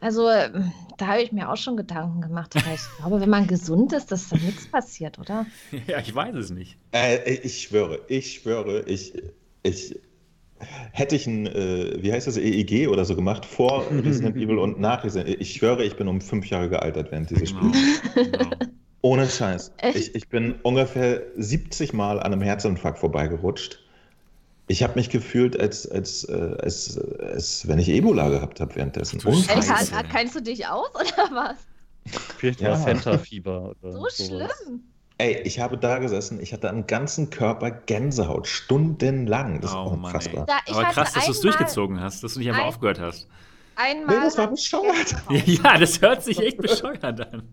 Also, 0.00 0.28
da 0.96 1.06
habe 1.08 1.22
ich 1.22 1.32
mir 1.32 1.50
auch 1.50 1.56
schon 1.56 1.76
Gedanken 1.76 2.20
gemacht. 2.20 2.54
Aber 2.54 2.72
ich 2.72 2.82
glaube, 2.98 3.20
wenn 3.20 3.30
man 3.30 3.48
gesund 3.48 3.92
ist, 3.92 4.12
dass 4.12 4.28
da 4.28 4.36
nichts 4.36 4.68
passiert, 4.68 5.18
oder? 5.18 5.46
Ja, 5.88 5.98
ich 5.98 6.14
weiß 6.14 6.36
es 6.36 6.50
nicht. 6.50 6.78
Äh, 6.92 7.34
ich 7.34 7.62
schwöre, 7.62 8.00
ich 8.06 8.34
schwöre, 8.34 8.82
ich, 8.82 9.20
ich 9.64 9.98
hätte 10.92 11.16
ich 11.16 11.26
ein, 11.26 11.46
äh, 11.46 11.98
wie 12.00 12.12
heißt 12.12 12.26
das, 12.26 12.36
EEG 12.36 12.88
oder 12.88 13.04
so 13.04 13.16
gemacht, 13.16 13.44
vor 13.44 13.86
Resident 13.90 14.36
Evil 14.36 14.58
und 14.58 14.78
nach 14.78 15.02
Resident 15.02 15.30
Evil. 15.30 15.42
Ich 15.42 15.54
schwöre, 15.54 15.84
ich 15.84 15.96
bin 15.96 16.06
um 16.06 16.20
fünf 16.20 16.48
Jahre 16.48 16.68
gealtert 16.68 17.10
während 17.10 17.30
dieses 17.30 17.50
genau. 17.50 17.72
Spiels. 17.72 18.02
Genau. 18.14 18.50
Ohne 19.08 19.26
Scheiß. 19.26 19.72
Ich, 19.94 20.14
ich 20.14 20.28
bin 20.28 20.56
ungefähr 20.64 21.22
70 21.38 21.94
Mal 21.94 22.20
an 22.20 22.30
einem 22.34 22.42
Herzinfarkt 22.42 22.98
vorbeigerutscht. 22.98 23.82
Ich 24.66 24.82
habe 24.82 24.96
mich 24.96 25.08
gefühlt, 25.08 25.58
als, 25.58 25.90
als, 25.90 26.24
äh, 26.24 26.56
als, 26.60 27.00
als, 27.18 27.66
wenn 27.66 27.78
ich 27.78 27.88
Ebola 27.88 28.28
gehabt 28.28 28.60
habe 28.60 28.76
währenddessen. 28.76 29.18
Ey, 29.26 29.62
kennst 30.12 30.36
du 30.36 30.42
dich 30.42 30.66
aus 30.66 30.90
oder 30.94 31.30
was? 31.32 31.56
Vielleicht 32.36 32.60
ja. 32.60 32.76
Fenta-Fieber. 32.76 33.76
So 33.80 33.92
sowas. 33.92 34.16
schlimm. 34.16 34.82
Ey, 35.16 35.40
ich 35.44 35.58
habe 35.58 35.78
da 35.78 36.00
gesessen, 36.00 36.38
ich 36.38 36.52
hatte 36.52 36.68
am 36.68 36.86
ganzen 36.86 37.30
Körper 37.30 37.70
Gänsehaut, 37.70 38.46
stundenlang. 38.46 39.62
Das 39.62 39.74
oh, 39.74 39.86
ist 39.86 39.92
unfassbar. 39.92 40.44
Da, 40.44 40.58
Aber 40.70 40.84
krass, 40.84 41.14
dass 41.14 41.24
du 41.24 41.32
es 41.32 41.40
durchgezogen 41.40 41.98
hast, 41.98 42.22
dass 42.22 42.34
du 42.34 42.40
nicht 42.40 42.50
einfach 42.50 42.60
ein, 42.60 42.68
aufgehört 42.68 43.00
hast. 43.00 43.26
Einmal. 43.74 44.18
Nee, 44.18 44.22
das 44.22 44.36
war 44.36 44.48
bescheuert. 44.48 45.16
Ja, 45.46 45.78
das 45.78 45.98
hört 46.02 46.22
sich 46.22 46.38
echt 46.40 46.58
bescheuert 46.58 47.04
an. 47.04 47.48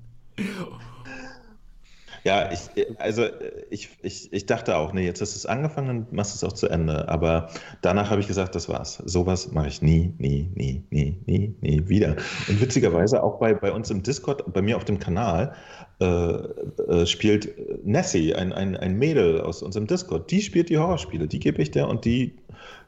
Ja, 2.26 2.50
ich, 2.52 2.88
also 3.00 3.28
ich, 3.70 3.90
ich, 4.02 4.34
ich 4.34 4.46
dachte 4.48 4.78
auch, 4.78 4.94
nee, 4.94 5.06
jetzt 5.06 5.22
du 5.22 5.26
es 5.26 5.46
angefangen, 5.46 5.88
dann 5.88 6.08
machst 6.10 6.34
du 6.34 6.38
es 6.38 6.52
auch 6.52 6.56
zu 6.56 6.68
Ende. 6.68 7.08
Aber 7.08 7.52
danach 7.84 8.10
habe 8.10 8.20
ich 8.20 8.28
gesagt, 8.28 8.56
das 8.56 8.68
war's. 8.68 9.00
Sowas 9.06 9.52
mache 9.52 9.68
ich 9.68 9.84
nie, 9.84 10.12
nie, 10.18 10.50
nie, 10.56 10.84
nie, 10.90 11.20
nie, 11.28 11.56
nie 11.62 11.88
wieder. 11.88 12.16
Und 12.48 12.60
witzigerweise 12.60 13.22
auch 13.22 13.38
bei, 13.38 13.54
bei 13.54 13.72
uns 13.72 13.92
im 13.92 14.02
Discord, 14.02 14.52
bei 14.52 14.64
mir 14.64 14.76
auf 14.76 14.86
dem 14.86 14.98
Kanal, 14.98 15.54
äh, 16.02 16.06
äh, 16.06 17.06
spielt 17.06 17.86
Nessie, 17.86 18.34
ein, 18.34 18.52
ein, 18.54 18.76
ein 18.76 18.98
Mädel 18.98 19.42
aus 19.42 19.62
unserem 19.62 19.86
Discord. 19.86 20.32
Die 20.32 20.42
spielt 20.42 20.70
die 20.70 20.80
Horrorspiele, 20.80 21.28
die 21.28 21.40
gebe 21.40 21.62
ich 21.62 21.70
der 21.70 21.88
und 21.88 22.06
die 22.06 22.38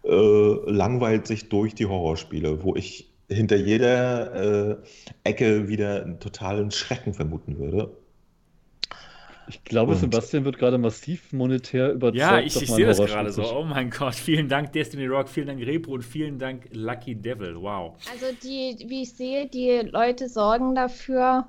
äh, 0.03 0.71
langweilt 0.71 1.27
sich 1.27 1.47
durch 1.49 1.75
die 1.75 1.85
Horrorspiele, 1.85 2.63
wo 2.63 2.75
ich 2.75 3.13
hinter 3.29 3.57
jeder 3.57 4.71
äh, 4.71 4.77
Ecke 5.25 5.67
wieder 5.67 6.01
einen 6.01 6.19
totalen 6.19 6.71
Schrecken 6.71 7.13
vermuten 7.13 7.59
würde. 7.59 7.91
Ich 9.49 9.63
glaube, 9.63 9.93
und 9.93 9.99
Sebastian 9.99 10.45
wird 10.45 10.57
gerade 10.57 10.77
massiv 10.77 11.31
monetär 11.31 11.93
überzeugt. 11.93 12.17
Ja, 12.17 12.39
ich, 12.39 12.61
ich 12.61 12.69
sehe 12.69 12.85
das 12.85 12.97
gerade 12.97 13.31
so. 13.31 13.43
Oh 13.43 13.63
mein 13.63 13.89
Gott, 13.89 14.15
vielen 14.15 14.49
Dank 14.49 14.73
Destiny 14.73 15.05
Rock, 15.07 15.29
vielen 15.29 15.47
Dank 15.47 15.65
Repro 15.65 15.93
und 15.93 16.03
vielen 16.03 16.37
Dank 16.37 16.67
Lucky 16.73 17.15
Devil. 17.15 17.55
Wow. 17.55 17.95
Also 18.11 18.25
die, 18.43 18.75
wie 18.87 19.03
ich 19.03 19.13
sehe, 19.13 19.47
die 19.47 19.87
Leute 19.89 20.27
sorgen 20.27 20.75
dafür, 20.75 21.47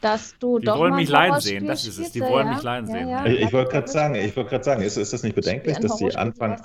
dass 0.00 0.34
du 0.38 0.58
die 0.58 0.66
doch. 0.66 0.74
Die 0.74 0.80
wollen 0.80 0.94
mich 0.94 1.08
leiden 1.08 1.40
sehen, 1.40 1.66
das 1.66 1.86
ist 1.86 1.98
es. 1.98 2.12
Die 2.12 2.20
wollen 2.20 2.46
ja? 2.46 2.54
mich 2.54 2.62
leiden 2.62 2.86
sehen. 2.86 3.08
Ja, 3.08 3.26
ich, 3.26 3.40
ich 3.40 3.52
wollte 3.52 3.72
gerade 3.72 3.88
sagen, 3.88 4.14
ich 4.14 4.36
wollte 4.36 4.50
gerade 4.50 4.64
sagen, 4.64 4.82
ist, 4.82 4.96
ist 4.96 5.12
das 5.12 5.22
nicht 5.22 5.34
bedenklich, 5.34 5.78
dass 5.78 5.96
die 5.96 6.14
anfangen 6.14 6.62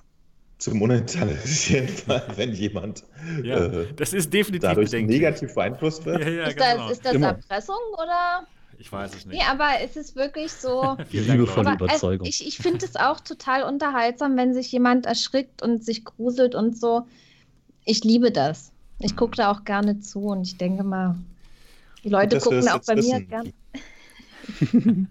zu 0.58 0.74
monetarisieren, 0.74 1.90
wenn 2.36 2.54
jemand 2.54 3.04
ja, 3.44 3.58
äh, 3.58 3.88
das 3.96 4.14
ist 4.14 4.34
definitiv 4.34 4.70
dadurch 4.70 4.92
bedenklich. 4.92 5.20
negativ 5.20 5.54
beeinflusst 5.54 6.06
wird? 6.06 6.22
ist, 6.22 6.60
das, 6.60 6.92
ist 6.92 7.06
das 7.06 7.16
Erpressung 7.16 7.76
oder? 7.94 8.48
Ich 8.78 8.92
weiß 8.92 9.16
es 9.16 9.26
nicht. 9.26 9.38
Nee, 9.38 9.46
aber 9.50 9.70
es 9.84 9.96
ist 9.96 10.16
wirklich 10.16 10.52
so. 10.52 10.98
Liebevolle 11.12 11.74
Überzeugung. 11.74 12.28
Ich, 12.28 12.46
ich 12.46 12.58
finde 12.58 12.86
es 12.86 12.96
auch 12.96 13.20
total 13.20 13.64
unterhaltsam, 13.64 14.38
wenn 14.38 14.54
sich 14.54 14.72
jemand 14.72 15.06
erschrickt 15.06 15.62
und 15.62 15.84
sich 15.84 16.06
gruselt 16.06 16.56
und 16.56 16.78
so. 16.78 17.08
Ich 17.86 18.04
liebe 18.04 18.32
das. 18.32 18.72
Ich 19.00 19.16
gucke 19.16 19.38
da 19.38 19.52
auch 19.52 19.64
gerne 19.66 20.00
zu 20.00 20.26
und 20.28 20.44
ich 20.44 20.58
denke 20.58 20.84
mal, 20.84 21.16
die 22.04 22.10
Leute 22.10 22.40
gucken 22.40 22.68
auch 22.70 22.82
bei 22.86 22.96
mir 22.96 23.22
gerne. 23.22 23.54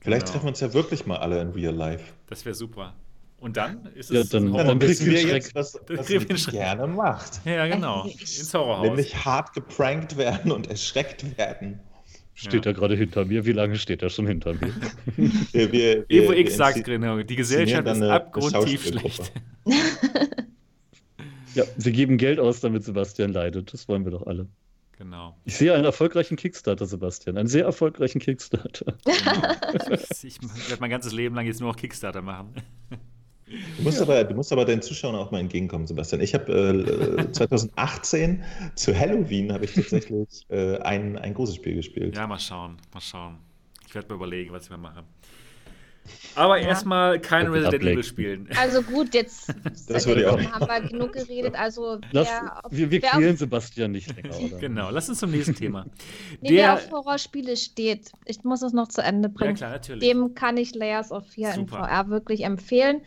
Vielleicht 0.00 0.26
genau. 0.26 0.32
treffen 0.32 0.44
wir 0.44 0.48
uns 0.48 0.60
ja 0.60 0.72
wirklich 0.72 1.06
mal 1.06 1.18
alle 1.18 1.40
in 1.40 1.50
real 1.50 1.74
life. 1.74 2.12
Das 2.28 2.44
wäre 2.44 2.54
super. 2.54 2.94
Und 3.40 3.56
dann 3.56 3.86
ist 3.94 4.10
es 4.10 4.32
ja, 4.32 4.38
dann, 4.40 4.54
ein 4.56 4.66
dann 4.66 4.78
kriegen 4.80 5.06
wir 5.06 5.22
jetzt 5.22 5.54
was, 5.54 5.78
was 5.88 6.10
ihr 6.10 6.24
gerne 6.24 6.88
macht. 6.88 7.40
Ja, 7.44 7.66
genau. 7.68 8.04
Ins 8.04 8.52
Horrorhaus. 8.52 8.86
Nämlich 8.86 9.24
hart 9.24 9.52
geprankt 9.52 10.16
werden 10.16 10.50
und 10.50 10.66
erschreckt 10.66 11.38
werden. 11.38 11.80
Steht 12.38 12.66
ja. 12.66 12.70
er 12.70 12.74
gerade 12.74 12.94
hinter 12.94 13.24
mir? 13.24 13.44
Wie 13.46 13.52
lange 13.52 13.76
steht 13.78 14.00
er 14.00 14.10
schon 14.10 14.28
hinter 14.28 14.54
mir? 14.54 14.72
wir, 15.52 15.72
wir, 15.72 16.06
Evo 16.08 16.32
X 16.32 16.56
sagt 16.56 16.84
genau, 16.84 17.20
die 17.20 17.34
Gesellschaft 17.34 17.88
ist 17.88 18.00
abgrundtief 18.00 18.86
schlecht. 18.86 19.32
ja, 21.56 21.64
wir 21.76 21.92
geben 21.92 22.16
Geld 22.16 22.38
aus, 22.38 22.60
damit 22.60 22.84
Sebastian 22.84 23.32
leidet. 23.32 23.72
Das 23.72 23.88
wollen 23.88 24.04
wir 24.04 24.12
doch 24.12 24.24
alle. 24.24 24.46
Genau. 24.96 25.36
Ich 25.46 25.56
sehe 25.56 25.74
einen 25.74 25.84
erfolgreichen 25.84 26.36
Kickstarter, 26.36 26.86
Sebastian. 26.86 27.36
Einen 27.38 27.48
sehr 27.48 27.64
erfolgreichen 27.64 28.20
Kickstarter. 28.20 28.94
Genau. 29.04 29.96
ich 30.22 30.40
werde 30.40 30.80
mein 30.80 30.90
ganzes 30.90 31.12
Leben 31.12 31.34
lang 31.34 31.44
jetzt 31.44 31.60
nur 31.60 31.70
noch 31.70 31.76
Kickstarter 31.76 32.22
machen. 32.22 32.54
Du 33.76 33.82
musst, 33.82 33.98
ja. 33.98 34.04
aber, 34.04 34.24
du 34.24 34.34
musst 34.34 34.52
aber 34.52 34.64
deinen 34.64 34.82
Zuschauern 34.82 35.14
auch 35.14 35.30
mal 35.30 35.40
entgegenkommen, 35.40 35.86
Sebastian. 35.86 36.20
Ich 36.20 36.34
habe 36.34 36.52
äh, 36.52 37.32
2018 37.32 38.42
zu 38.74 38.98
Halloween 38.98 39.52
habe 39.52 39.64
ich 39.64 39.74
tatsächlich 39.74 40.46
äh, 40.48 40.78
ein, 40.78 41.18
ein 41.18 41.34
großes 41.34 41.56
Spiel 41.56 41.76
gespielt. 41.76 42.16
Ja, 42.16 42.26
mal 42.26 42.38
schauen, 42.38 42.76
mal 42.92 43.00
schauen. 43.00 43.38
Ich 43.86 43.94
werde 43.94 44.08
mir 44.08 44.16
überlegen, 44.16 44.52
was 44.52 44.64
ich 44.64 44.70
mal 44.70 44.76
mache. 44.76 45.04
Aber 46.34 46.58
ja. 46.58 46.68
erstmal 46.68 47.20
kein 47.20 47.46
Resident 47.48 47.82
Evil 47.84 48.02
spielen. 48.02 48.48
Also 48.58 48.82
gut, 48.82 49.14
jetzt 49.14 49.48
das 49.88 50.06
würde 50.06 50.22
ich 50.22 50.26
auch 50.26 50.40
haben 50.40 50.66
wir 50.66 50.88
genug 50.88 51.12
geredet. 51.12 51.54
Also 51.54 52.00
Lass, 52.12 52.28
wer, 52.28 52.62
wir 52.70 52.90
wir 52.90 53.00
quälen 53.00 53.36
Sebastian 53.36 53.92
nicht 53.92 54.14
länger. 54.14 54.38
Oder? 54.40 54.58
genau, 54.58 54.90
lass 54.90 55.08
uns 55.08 55.18
zum 55.18 55.30
nächsten 55.30 55.54
Thema. 55.54 55.86
nee, 56.40 56.48
Der, 56.50 56.56
wer 56.56 56.74
auf 56.74 56.90
Horrorspiele 56.90 57.56
steht, 57.56 58.12
ich 58.24 58.42
muss 58.44 58.62
es 58.62 58.72
noch 58.72 58.88
zu 58.88 59.02
Ende 59.02 59.28
bringen. 59.28 59.50
Ja, 59.50 59.56
klar, 59.56 59.70
natürlich. 59.72 60.08
Dem 60.08 60.34
kann 60.34 60.56
ich 60.56 60.74
Layers 60.74 61.12
of 61.12 61.26
Fear 61.26 61.54
Super. 61.54 61.78
in 61.78 61.84
VR 61.84 62.08
wirklich 62.08 62.44
empfehlen. 62.44 63.02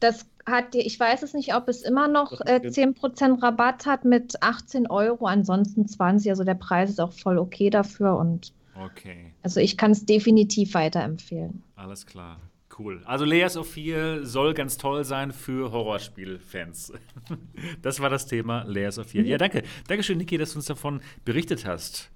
Das 0.00 0.26
hat 0.46 0.74
ich 0.74 0.98
weiß 0.98 1.22
es 1.22 1.34
nicht, 1.34 1.54
ob 1.54 1.68
es 1.68 1.82
immer 1.82 2.08
noch 2.08 2.40
äh, 2.42 2.60
10% 2.64 3.42
Rabatt 3.42 3.86
hat 3.86 4.04
mit 4.04 4.42
18 4.42 4.88
Euro, 4.88 5.26
ansonsten 5.26 5.88
20. 5.88 6.30
Also 6.30 6.44
der 6.44 6.54
Preis 6.54 6.90
ist 6.90 7.00
auch 7.00 7.12
voll 7.12 7.38
okay 7.38 7.70
dafür 7.70 8.16
und 8.16 8.52
okay. 8.80 9.32
also 9.42 9.60
ich 9.60 9.76
kann 9.76 9.90
es 9.90 10.06
definitiv 10.06 10.74
weiterempfehlen. 10.74 11.62
Alles 11.74 12.06
klar. 12.06 12.40
Cool. 12.78 13.00
Also 13.06 13.24
Layers 13.24 13.56
of 13.56 13.70
4 13.70 14.26
soll 14.26 14.52
ganz 14.52 14.76
toll 14.76 15.04
sein 15.04 15.32
für 15.32 15.72
Horrorspiel-Fans. 15.72 16.92
Das 17.82 18.00
war 18.00 18.10
das 18.10 18.26
Thema 18.26 18.64
Layers 18.64 18.98
of 18.98 19.08
4. 19.08 19.22
Mhm. 19.22 19.28
Ja, 19.28 19.38
danke. 19.38 19.62
Dankeschön, 19.88 20.18
Niki, 20.18 20.36
dass 20.36 20.52
du 20.52 20.58
uns 20.58 20.66
davon 20.66 21.00
berichtet 21.24 21.64
hast. 21.64 22.10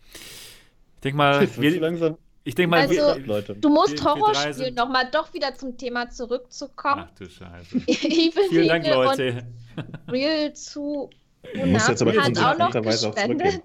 Ich 0.97 1.01
denke 1.03 1.17
mal, 1.17 1.49
wir, 1.57 1.81
langsam 1.81 2.19
ich 2.51 2.57
denke 2.57 2.71
mal, 2.71 2.81
also, 2.81 2.95
wir, 2.95 3.27
Leute. 3.27 3.55
du 3.55 3.69
musst 3.69 4.05
Horrorspiel 4.05 4.73
nochmal 4.73 5.09
doch 5.13 5.33
wieder 5.33 5.55
zum 5.55 5.79
Thema 5.79 6.11
zurückzukommen. 6.11 7.05
Ach 7.07 7.11
du 7.17 7.31
Scheiße. 7.31 7.81
Vielen 8.51 8.67
Dank, 8.67 8.87
Leute. 8.89 9.47
Real 10.09 10.53
zu 10.53 11.11
Du 11.55 11.67
musst 11.67 11.89
jetzt 11.89 12.03
aber 12.03 12.13
hat 12.13 12.39
auch 12.39 12.59
noch 12.59 12.83
gespendet. 12.83 13.63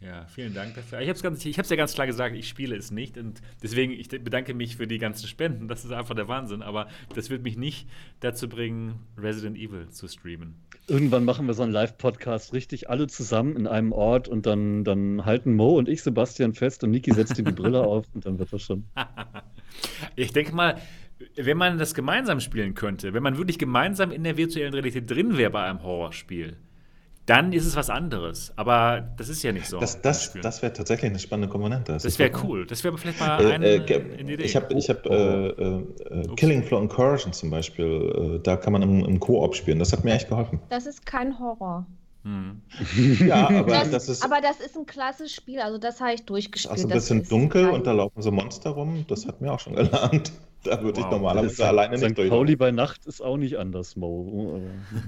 Ja, 0.00 0.26
vielen 0.26 0.52
Dank 0.52 0.74
dafür. 0.74 1.00
Ich 1.00 1.08
habe 1.08 1.34
es 1.34 1.70
ja 1.70 1.76
ganz 1.76 1.94
klar 1.94 2.06
gesagt, 2.06 2.36
ich 2.36 2.46
spiele 2.46 2.76
es 2.76 2.90
nicht 2.90 3.16
und 3.16 3.40
deswegen, 3.62 3.90
ich 3.90 4.08
bedanke 4.08 4.52
mich 4.52 4.76
für 4.76 4.86
die 4.86 4.98
ganzen 4.98 5.26
Spenden. 5.26 5.66
Das 5.66 5.82
ist 5.82 5.92
einfach 5.92 6.14
der 6.14 6.28
Wahnsinn, 6.28 6.60
aber 6.60 6.88
das 7.14 7.30
wird 7.30 7.42
mich 7.42 7.56
nicht 7.56 7.88
dazu 8.20 8.46
bringen, 8.46 9.00
Resident 9.16 9.56
Evil 9.56 9.88
zu 9.88 10.06
streamen. 10.06 10.56
Irgendwann 10.86 11.24
machen 11.24 11.46
wir 11.46 11.54
so 11.54 11.62
einen 11.62 11.72
Live-Podcast 11.72 12.52
richtig 12.52 12.90
alle 12.90 13.06
zusammen 13.06 13.56
in 13.56 13.66
einem 13.66 13.92
Ort 13.92 14.28
und 14.28 14.44
dann, 14.44 14.84
dann 14.84 15.24
halten 15.24 15.54
Mo 15.54 15.78
und 15.78 15.88
ich 15.88 16.02
Sebastian 16.02 16.52
fest 16.52 16.84
und 16.84 16.90
Niki 16.90 17.12
setzt 17.12 17.38
ihm 17.38 17.46
die 17.46 17.52
Brille 17.52 17.80
auf 17.86 18.04
und 18.14 18.26
dann 18.26 18.38
wird 18.38 18.52
das 18.52 18.62
schon. 18.62 18.84
ich 20.16 20.32
denke 20.32 20.54
mal, 20.54 20.78
wenn 21.36 21.56
man 21.56 21.78
das 21.78 21.94
gemeinsam 21.94 22.40
spielen 22.40 22.74
könnte, 22.74 23.14
wenn 23.14 23.22
man 23.22 23.38
wirklich 23.38 23.58
gemeinsam 23.58 24.10
in 24.10 24.24
der 24.24 24.36
virtuellen 24.36 24.74
Realität 24.74 25.10
drin 25.10 25.38
wäre 25.38 25.50
bei 25.50 25.64
einem 25.64 25.82
Horrorspiel, 25.82 26.58
dann 27.26 27.52
ist 27.52 27.66
es 27.66 27.76
was 27.76 27.90
anderes. 27.90 28.52
Aber 28.56 29.08
das 29.16 29.28
ist 29.28 29.42
ja 29.42 29.52
nicht 29.52 29.66
so. 29.66 29.80
Das, 29.80 30.00
das, 30.02 30.32
das 30.42 30.62
wäre 30.62 30.72
tatsächlich 30.72 31.10
eine 31.10 31.18
spannende 31.18 31.48
Komponente. 31.48 31.92
Das, 31.92 32.02
das 32.02 32.18
wäre 32.18 32.32
cool. 32.44 32.66
Das 32.66 32.84
wäre 32.84 32.96
vielleicht 32.98 33.20
mal 33.20 33.42
äh, 33.42 33.52
eine, 33.52 33.66
äh, 33.66 34.18
eine 34.18 34.32
Idee. 34.32 34.44
Ich 34.44 34.56
habe 34.56 34.74
ich 34.74 34.88
hab, 34.88 35.06
oh. 35.06 35.12
äh, 35.12 35.48
äh 35.48 36.34
Killing 36.36 36.62
Floor 36.62 36.82
Incursion 36.82 37.32
zum 37.32 37.50
Beispiel. 37.50 38.36
Äh, 38.36 38.42
da 38.42 38.56
kann 38.56 38.72
man 38.72 38.82
im, 38.82 39.04
im 39.04 39.20
Koop 39.20 39.54
spielen. 39.54 39.78
Das 39.78 39.92
hat 39.92 40.04
mir 40.04 40.14
echt 40.14 40.28
geholfen. 40.28 40.60
Das 40.68 40.86
ist 40.86 41.06
kein 41.06 41.38
Horror. 41.38 41.86
Hm. 42.24 42.62
ja, 43.26 43.50
aber 43.50 43.70
das, 43.70 43.90
das, 43.90 44.08
ist. 44.08 44.24
Aber 44.24 44.40
das 44.40 44.58
ist 44.58 44.76
ein 44.76 44.86
klasse 44.86 45.28
Spiel, 45.28 45.60
also 45.60 45.76
das 45.76 46.00
habe 46.00 46.14
ich 46.14 46.24
durchgespielt. 46.24 46.72
Also 46.72 46.88
ein 46.88 46.94
bisschen 46.94 47.22
dunkel 47.28 47.68
und 47.68 47.86
da 47.86 47.92
laufen 47.92 48.22
so 48.22 48.32
Monster 48.32 48.70
rum, 48.70 49.04
das 49.08 49.26
hat 49.26 49.42
mir 49.42 49.52
auch 49.52 49.60
schon 49.60 49.76
gelernt. 49.76 50.32
Da 50.64 50.82
würde 50.82 51.02
wow. 51.02 51.04
ich 51.04 51.10
normalerweise 51.10 51.54
St. 51.56 51.60
alleine 51.60 51.98
nicht 51.98 52.16
durch. 52.16 52.30
Pauli 52.30 52.56
bei 52.56 52.70
Nacht 52.70 53.04
ist 53.04 53.20
auch 53.20 53.36
nicht 53.36 53.58
anders, 53.58 53.96
Mo. 53.96 54.62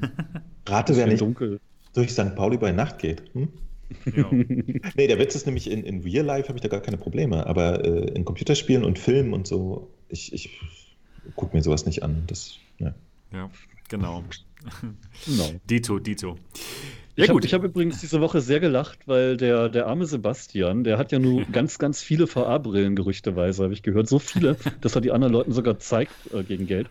Rate, 0.68 0.94
wer 0.94 1.06
nicht 1.06 1.22
dunkel. 1.22 1.60
Durch 1.96 2.12
St. 2.12 2.34
Pauli 2.34 2.56
bei 2.56 2.72
Nacht 2.72 2.98
geht. 2.98 3.22
Hm? 3.32 3.48
Ja. 4.14 4.28
nee, 4.96 5.06
der 5.06 5.18
Witz 5.18 5.34
ist 5.34 5.46
nämlich, 5.46 5.70
in, 5.70 5.84
in 5.84 6.02
Real 6.02 6.24
Life 6.24 6.48
habe 6.48 6.58
ich 6.58 6.62
da 6.62 6.68
gar 6.68 6.80
keine 6.80 6.96
Probleme, 6.96 7.46
aber 7.46 7.84
äh, 7.84 8.10
in 8.10 8.24
Computerspielen 8.24 8.84
und 8.84 8.98
Filmen 8.98 9.32
und 9.32 9.46
so, 9.46 9.90
ich, 10.08 10.32
ich 10.32 10.50
gucke 11.36 11.56
mir 11.56 11.62
sowas 11.62 11.86
nicht 11.86 12.02
an. 12.02 12.24
Das, 12.26 12.56
ja. 12.78 12.94
ja, 13.32 13.50
genau. 13.88 14.24
no. 15.26 15.50
Dito, 15.70 15.98
Dito. 15.98 16.36
Ja, 17.16 17.24
ich 17.24 17.30
habe 17.30 17.48
hab 17.48 17.64
übrigens 17.64 18.00
diese 18.00 18.20
Woche 18.20 18.42
sehr 18.42 18.60
gelacht, 18.60 18.98
weil 19.06 19.38
der, 19.38 19.70
der 19.70 19.86
arme 19.86 20.04
Sebastian, 20.04 20.84
der 20.84 20.98
hat 20.98 21.12
ja 21.12 21.18
nur 21.18 21.44
ganz, 21.52 21.78
ganz 21.78 22.02
viele 22.02 22.26
VR-Brillen, 22.26 22.94
gerüchteweise, 22.94 23.64
habe 23.64 23.72
ich 23.72 23.82
gehört. 23.82 24.06
So 24.06 24.18
viele, 24.18 24.56
dass 24.82 24.94
er 24.94 25.00
die 25.00 25.12
anderen 25.12 25.32
Leuten 25.32 25.52
sogar 25.52 25.78
zeigt 25.78 26.12
äh, 26.34 26.42
gegen 26.42 26.66
Geld. 26.66 26.88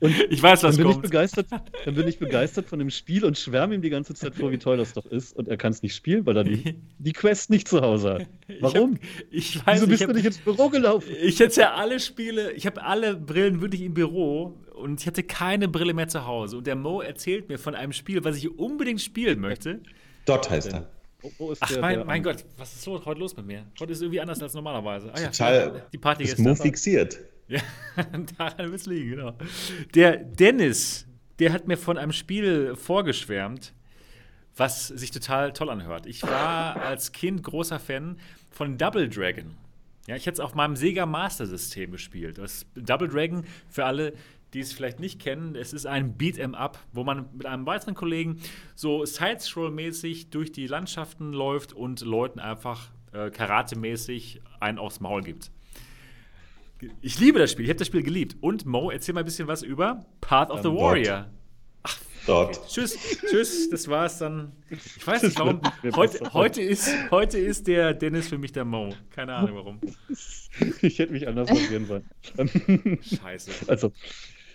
und 0.00 0.14
ich 0.30 0.42
weiß, 0.42 0.64
was 0.64 0.76
dann 0.76 0.84
bin 0.84 0.92
kommt. 0.92 1.04
Ich 1.04 1.10
begeistert, 1.10 1.46
dann 1.84 1.94
bin 1.94 2.08
ich 2.08 2.18
begeistert 2.18 2.66
von 2.66 2.80
dem 2.80 2.90
Spiel 2.90 3.24
und 3.24 3.38
schwärme 3.38 3.76
ihm 3.76 3.82
die 3.82 3.90
ganze 3.90 4.14
Zeit 4.14 4.34
vor, 4.34 4.50
wie 4.50 4.58
toll 4.58 4.78
das 4.78 4.94
doch 4.94 5.06
ist. 5.06 5.36
Und 5.36 5.46
er 5.46 5.56
kann 5.56 5.70
es 5.70 5.82
nicht 5.82 5.94
spielen, 5.94 6.26
weil 6.26 6.36
er 6.36 6.44
die, 6.44 6.74
die 6.98 7.12
Quest 7.12 7.50
nicht 7.50 7.68
zu 7.68 7.82
Hause 7.82 8.14
hat. 8.14 8.26
Warum? 8.60 8.98
Ich, 9.30 9.54
hab, 9.54 9.62
ich 9.62 9.66
weiß, 9.66 9.76
Wieso 9.76 9.86
bist 9.86 10.02
hab, 10.02 10.08
du 10.08 10.14
nicht 10.14 10.26
ins 10.26 10.38
Büro 10.38 10.70
gelaufen? 10.70 11.08
Ich 11.22 11.38
hätte 11.38 11.60
ja 11.60 11.74
alle 11.74 12.00
Spiele, 12.00 12.50
ich 12.52 12.66
habe 12.66 12.82
alle 12.82 13.14
Brillen 13.14 13.60
wirklich 13.60 13.82
im 13.82 13.94
Büro 13.94 14.58
und 14.74 15.00
ich 15.00 15.06
hatte 15.06 15.22
keine 15.22 15.68
Brille 15.68 15.94
mehr 15.94 16.08
zu 16.08 16.26
Hause. 16.26 16.58
Und 16.58 16.66
der 16.66 16.76
Mo 16.76 17.00
erzählt 17.00 17.48
mir 17.48 17.58
von 17.58 17.74
einem 17.74 17.92
Spiel, 17.92 18.24
was 18.24 18.36
ich 18.36 18.58
unbedingt 18.58 19.00
spielen 19.00 19.40
möchte. 19.40 19.80
Dort 20.26 20.50
heißt 20.50 20.72
er. 20.72 20.90
Ach, 21.60 21.68
der, 21.68 21.80
mein, 21.80 21.96
der, 21.96 22.04
mein 22.04 22.22
Gott, 22.22 22.44
was 22.58 22.74
ist 22.74 22.86
heute 22.86 23.18
los 23.18 23.36
mit 23.36 23.46
mir? 23.46 23.64
Heute 23.80 23.92
ist 23.92 24.02
irgendwie 24.02 24.20
anders 24.20 24.42
als 24.42 24.52
normalerweise. 24.52 25.10
Ah, 25.14 25.20
ja, 25.20 25.28
Total. 25.28 25.86
Die 25.92 25.98
Party 25.98 26.24
ist 26.24 26.38
Mo 26.38 26.54
fixiert. 26.54 27.18
Ja, 27.48 27.60
daran 28.38 28.70
wird 28.70 28.80
es 28.80 28.86
liegen, 28.86 29.10
genau. 29.10 29.34
Der 29.94 30.16
Dennis, 30.16 31.06
der 31.38 31.52
hat 31.52 31.66
mir 31.66 31.76
von 31.76 31.98
einem 31.98 32.12
Spiel 32.12 32.74
vorgeschwärmt, 32.76 33.72
was 34.56 34.88
sich 34.88 35.10
total 35.10 35.52
toll 35.52 35.70
anhört. 35.70 36.06
Ich 36.06 36.22
war 36.22 36.76
als 36.76 37.12
Kind 37.12 37.42
großer 37.42 37.78
Fan 37.78 38.18
von 38.50 38.78
Double 38.78 39.08
Dragon. 39.08 39.56
Ja, 40.06 40.16
ich 40.16 40.26
hätte 40.26 40.34
es 40.34 40.40
auf 40.40 40.54
meinem 40.54 40.76
Sega 40.76 41.06
Master 41.06 41.46
System 41.46 41.92
gespielt. 41.92 42.36
Das 42.36 42.66
Double 42.74 43.08
Dragon, 43.08 43.44
für 43.68 43.86
alle, 43.86 44.12
die 44.54 44.60
es 44.60 44.72
vielleicht 44.72 45.00
nicht 45.00 45.20
kennen, 45.20 45.56
es 45.56 45.72
ist 45.72 45.86
ein 45.86 46.16
Beat'em 46.16 46.54
Up, 46.54 46.78
wo 46.92 47.04
man 47.04 47.28
mit 47.34 47.46
einem 47.46 47.66
weiteren 47.66 47.94
Kollegen 47.94 48.40
so 48.74 49.04
Sidescroll-mäßig 49.04 50.30
durch 50.30 50.52
die 50.52 50.66
Landschaften 50.66 51.32
läuft 51.32 51.72
und 51.72 52.00
Leuten 52.00 52.38
einfach 52.38 52.90
äh, 53.12 53.30
Karate-mäßig 53.30 54.40
einen 54.60 54.78
aufs 54.78 55.00
Maul 55.00 55.22
gibt. 55.22 55.50
Ich 57.00 57.18
liebe 57.18 57.38
das 57.38 57.50
Spiel, 57.52 57.64
ich 57.64 57.70
habe 57.70 57.78
das 57.78 57.88
Spiel 57.88 58.02
geliebt. 58.02 58.36
Und 58.40 58.64
Mo, 58.66 58.90
erzähl 58.90 59.14
mal 59.14 59.20
ein 59.20 59.26
bisschen 59.26 59.48
was 59.48 59.62
über 59.62 60.04
Path 60.20 60.50
of 60.50 60.62
the 60.62 60.68
ähm, 60.68 60.76
Warrior. 60.76 61.30
Ach, 61.82 61.98
dort. 62.26 62.58
Okay. 62.58 62.66
Tschüss, 62.68 62.98
tschüss, 63.28 63.70
das 63.70 63.88
war's 63.88 64.18
dann. 64.18 64.52
Ich 64.70 65.04
weiß 65.04 65.22
nicht 65.22 65.38
warum. 65.38 65.60
Heute, 65.94 66.32
heute, 66.32 66.62
ist, 66.62 66.90
heute 67.10 67.38
ist 67.38 67.66
der 67.66 67.94
Dennis 67.94 68.28
für 68.28 68.38
mich 68.38 68.52
der 68.52 68.64
Mo. 68.64 68.90
Keine 69.10 69.34
Ahnung 69.34 69.56
warum. 69.56 69.80
Ich 70.82 71.00
hätte 71.00 71.12
mich 71.12 71.26
anders 71.26 71.48
probieren 71.48 71.84
sollen. 71.84 72.08
Scheiße. 73.02 73.50
Also, 73.66 73.90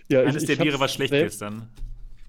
ja, 0.10 0.22
Eines 0.22 0.44
ich, 0.44 0.48
der 0.48 0.57
Tiere, 0.57 0.80
was 0.80 0.94
schlecht 0.94 1.14
ist 1.14 1.41
dann. 1.41 1.69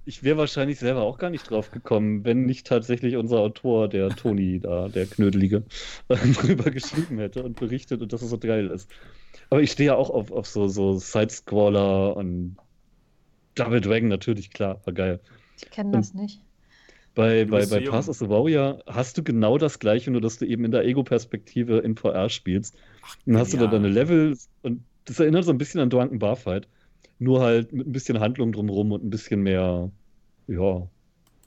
Ich 0.07 0.23
wäre 0.23 0.39
wahrscheinlich 0.39 0.79
selber 0.79 1.03
auch 1.03 1.19
gar 1.19 1.31
nicht 1.31 1.51
drauf 1.51 1.71
gekommen, 1.71 2.25
wenn 2.25 2.47
nicht 2.47 2.67
tatsächlich 2.67 3.17
unser 3.17 3.39
Autor, 3.41 3.89
der 3.89 4.09
Toni 4.11 4.61
da, 4.61 4.89
der 4.89 5.07
Knödelige, 5.07 5.63
drüber 6.09 6.71
geschrieben 6.71 7.19
hätte 7.19 7.43
und 7.43 7.59
berichtet 7.59 8.01
und 8.03 8.13
dass 8.13 8.23
es 8.23 8.31
so 8.31 8.39
geil 8.39 8.69
ist. 8.69 8.91
Aber 9.51 9.63
ich 9.63 9.71
stehe 9.71 9.89
ja 9.89 9.97
auch 9.97 10.11
auf, 10.11 10.31
auf 10.31 10.47
so, 10.47 10.69
so 10.69 10.97
Sidescroller 10.99 12.17
und 12.17 12.57
Double 13.55 13.81
Dragon 13.81 14.09
natürlich, 14.09 14.51
klar, 14.51 14.81
war 14.85 14.95
geil. 14.95 15.21
Ich 15.57 15.71
kenne 15.71 15.93
das 15.93 16.15
nicht. 16.15 16.41
Bei, 17.15 17.45
bei, 17.45 17.67
bei 17.67 17.81
Pass 17.81 18.09
of 18.09 18.17
the 18.17 18.29
Warrior 18.29 18.83
hast 18.87 19.19
du 19.19 19.23
genau 19.23 19.59
das 19.59 19.81
gleiche, 19.81 20.11
nur 20.11 20.21
dass 20.21 20.39
du 20.39 20.47
eben 20.47 20.65
in 20.65 20.71
der 20.71 20.85
Ego-Perspektive 20.85 21.79
in 21.79 21.97
VR 21.97 22.31
spielst. 22.31 22.77
Ach, 23.03 23.17
dann 23.27 23.37
hast 23.37 23.53
ja. 23.53 23.59
du 23.59 23.65
da 23.67 23.73
deine 23.73 23.89
Level 23.89 24.37
und 24.63 24.83
das 25.05 25.19
erinnert 25.19 25.45
so 25.45 25.51
ein 25.51 25.59
bisschen 25.59 25.81
an 25.81 25.91
Drunken 25.91 26.21
Barfight. 26.21 26.69
Nur 27.21 27.41
halt 27.41 27.73
mit 27.73 27.87
ein 27.87 27.93
bisschen 27.93 28.19
Handlung 28.19 28.51
drumherum 28.51 28.93
und 28.93 29.05
ein 29.05 29.11
bisschen 29.11 29.43
mehr, 29.43 29.91
ja, 30.49 30.89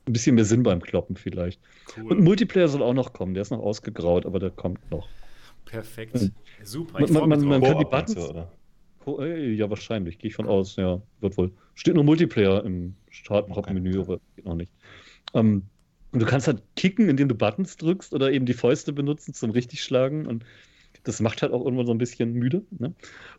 ein 0.05 0.13
bisschen 0.13 0.35
mehr 0.35 0.45
Sinn 0.45 0.63
beim 0.63 0.81
Kloppen 0.81 1.17
vielleicht. 1.17 1.59
Cool. 1.97 2.11
Und 2.11 2.23
Multiplayer 2.23 2.67
soll 2.67 2.83
auch 2.83 2.93
noch 2.93 3.11
kommen. 3.11 3.33
Der 3.33 3.41
ist 3.41 3.51
noch 3.51 3.59
ausgegraut, 3.59 4.25
aber 4.25 4.39
der 4.39 4.51
kommt 4.51 4.79
noch. 4.91 5.09
Perfekt. 5.65 6.21
Mhm. 6.21 6.31
Super. 6.63 6.99
Ich 6.99 7.11
man, 7.11 7.27
man, 7.27 7.43
man 7.43 7.61
kann 7.61 7.79
die 7.79 7.85
Buttons. 7.85 8.17
Oder? 8.17 8.47
Ja, 9.35 9.69
wahrscheinlich. 9.69 10.19
Gehe 10.19 10.29
ich 10.29 10.35
von 10.35 10.47
aus. 10.47 10.75
Ja, 10.75 11.01
wird 11.19 11.37
wohl. 11.37 11.51
Steht 11.73 11.95
nur 11.95 12.03
Multiplayer 12.03 12.63
im 12.63 12.95
Start-Menü, 13.09 13.97
okay. 13.97 13.99
aber 13.99 14.19
geht 14.35 14.45
noch 14.45 14.55
nicht. 14.55 14.71
Ähm, 15.33 15.63
und 16.11 16.21
du 16.21 16.25
kannst 16.27 16.47
halt 16.47 16.61
kicken, 16.75 17.09
indem 17.09 17.27
du 17.27 17.35
Buttons 17.35 17.75
drückst 17.77 18.13
oder 18.13 18.31
eben 18.31 18.45
die 18.45 18.53
Fäuste 18.53 18.93
benutzen 18.93 19.33
zum 19.33 19.49
Richtigschlagen. 19.49 20.27
Und 20.27 20.45
das 21.03 21.19
macht 21.19 21.41
halt 21.41 21.51
auch 21.51 21.63
irgendwann 21.63 21.85
so 21.85 21.93
ein 21.93 21.97
bisschen 21.97 22.33
müde. 22.33 22.63
Ne? 22.71 22.93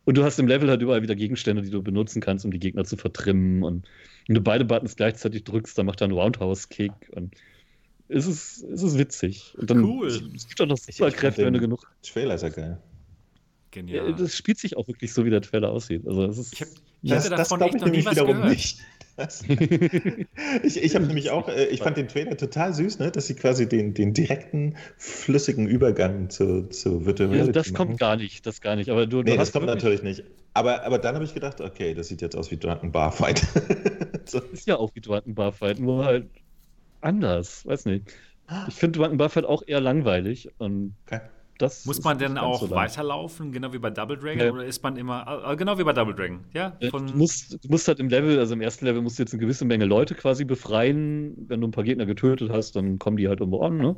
Und 0.05 0.16
du 0.16 0.24
hast 0.24 0.39
im 0.39 0.47
Level 0.47 0.69
halt 0.69 0.82
überall 0.82 1.03
wieder 1.03 1.15
Gegenstände, 1.15 1.62
die 1.62 1.70
du 1.70 1.82
benutzen 1.82 2.20
kannst, 2.20 2.45
um 2.45 2.51
die 2.51 2.59
Gegner 2.59 2.85
zu 2.85 2.97
vertrimmen. 2.97 3.62
Und 3.62 3.86
wenn 4.27 4.35
du 4.35 4.41
beide 4.41 4.65
Buttons 4.65 4.97
gleichzeitig 4.97 5.45
drückst, 5.45 5.77
dann 5.78 5.86
macht 5.86 6.01
er 6.01 6.07
einen 6.07 6.15
Roundhouse-Kick. 6.15 6.93
Und 7.12 7.35
es 8.09 8.27
ist, 8.27 8.62
es 8.62 8.82
ist 8.82 8.99
witzig. 8.99 9.55
Und 9.59 9.70
dann, 9.70 9.82
cool. 9.82 10.09
Es 10.09 10.47
gibt 10.47 10.61
auch 10.61 10.66
noch 10.66 10.77
Superkräfte, 10.77 11.45
wenn 11.45 11.55
du 11.55 11.61
genug. 11.61 11.91
Trailer 12.03 12.35
ist 12.35 12.43
ja 12.43 12.51
geil. 12.51 12.78
Genial. 13.70 14.11
Ja, 14.11 14.16
das 14.16 14.36
spielt 14.36 14.59
sich 14.59 14.77
auch 14.77 14.86
wirklich 14.86 15.12
so, 15.12 15.24
wie 15.24 15.31
der 15.31 15.41
Trailer 15.41 15.70
aussieht. 15.70 16.07
Also, 16.07 16.24
es 16.27 16.39
ist, 16.39 16.53
ich, 16.53 16.61
hab, 16.61 16.69
ich 17.03 17.11
das, 17.11 17.28
das 17.28 17.51
echt 17.51 17.81
noch 17.81 17.89
nie 17.89 18.05
was 18.05 18.15
gehört. 18.15 18.49
Nicht. 18.49 18.78
ich 20.62 20.82
ich 20.82 20.95
habe 20.95 21.07
nämlich 21.07 21.31
auch, 21.31 21.49
äh, 21.49 21.66
ich 21.66 21.82
fand 21.82 21.97
den 21.97 22.09
Trailer 22.09 22.36
total 22.36 22.74
süß, 22.74 22.99
ne? 22.99 23.12
dass 23.12 23.28
sie 23.28 23.35
quasi 23.35 23.69
den, 23.69 23.95
den 23.95 24.12
direkten, 24.12 24.77
flüssigen 24.97 25.69
Übergang 25.69 26.31
zu, 26.31 26.69
zu 26.69 27.07
Virtual 27.07 27.31
Reality 27.31 27.49
ja, 27.49 27.53
Das 27.53 27.73
machen. 27.73 27.89
kommt 27.89 28.01
gar 28.01 28.16
nicht, 28.16 28.45
das 28.47 28.61
gar 28.61 28.74
nicht. 28.74 28.91
Aber 28.91 29.07
du, 29.07 29.23
nee, 29.23 29.32
du 29.32 29.36
das 29.36 29.53
kommt 29.53 29.66
natürlich 29.66 30.03
nicht. 30.03 30.24
Aber, 30.53 30.85
aber 30.85 30.99
dann 30.99 31.15
habe 31.15 31.24
ich 31.24 31.35
gedacht, 31.35 31.61
okay, 31.61 31.95
das 31.95 32.09
sieht 32.09 32.23
jetzt 32.23 32.36
aus 32.36 32.51
wie 32.51 32.57
Drunken 32.57 32.91
Barfight. 32.91 33.47
so. 34.24 34.41
Ist 34.53 34.66
ja 34.66 34.77
auch 34.77 34.95
wie 34.95 35.01
Drunken 35.01 35.35
Barfight, 35.35 35.78
nur 35.78 36.05
halt 36.05 36.28
anders, 37.01 37.65
weiß 37.66 37.85
nicht. 37.86 38.12
Ich 38.69 38.74
finde 38.74 38.99
Drunken 38.99 39.16
Barfight 39.16 39.45
auch 39.45 39.62
eher 39.66 39.81
langweilig 39.81 40.49
und 40.59 40.95
okay. 41.07 41.20
Das 41.59 41.87
Muss 41.87 42.03
man 42.03 42.19
denn 42.19 42.37
auch 42.37 42.61
so 42.61 42.71
weiterlaufen, 42.71 43.53
genau 43.53 43.73
wie 43.73 43.79
bei 43.79 43.91
Double 43.91 44.19
Dragon? 44.19 44.39
Ja. 44.39 44.53
Oder 44.53 44.65
ist 44.65 44.83
man 44.83 44.97
immer, 44.97 45.45
äh, 45.47 45.57
genau 45.57 45.79
wie 45.79 45.85
bei 45.85 45.93
Double 45.93 46.15
Dragon, 46.15 46.41
ja? 46.53 46.77
Von 46.91 47.07
du, 47.07 47.17
musst, 47.17 47.65
du 47.65 47.69
musst 47.69 47.87
halt 47.87 48.01
im 48.01 48.09
Level, 48.09 48.39
also 48.41 48.55
im 48.55 48.61
ersten 48.61 48.85
Level 48.85 49.03
musst 49.03 49.19
du 49.19 49.23
jetzt 49.23 49.33
eine 49.33 49.41
gewisse 49.41 49.65
Menge 49.65 49.85
Leute 49.85 50.15
quasi 50.15 50.45
befreien. 50.45 51.35
Wenn 51.49 51.61
du 51.61 51.69
ein 51.69 51.71
paar 51.71 51.85
Gegner 51.85 52.07
getötet 52.07 52.51
hast, 52.51 52.75
dann 52.75 52.99
kommen 52.99 53.17
die 53.17 53.29
halt 53.29 53.39
irgendwo 53.41 53.63
an, 53.63 53.77
ne? 53.77 53.97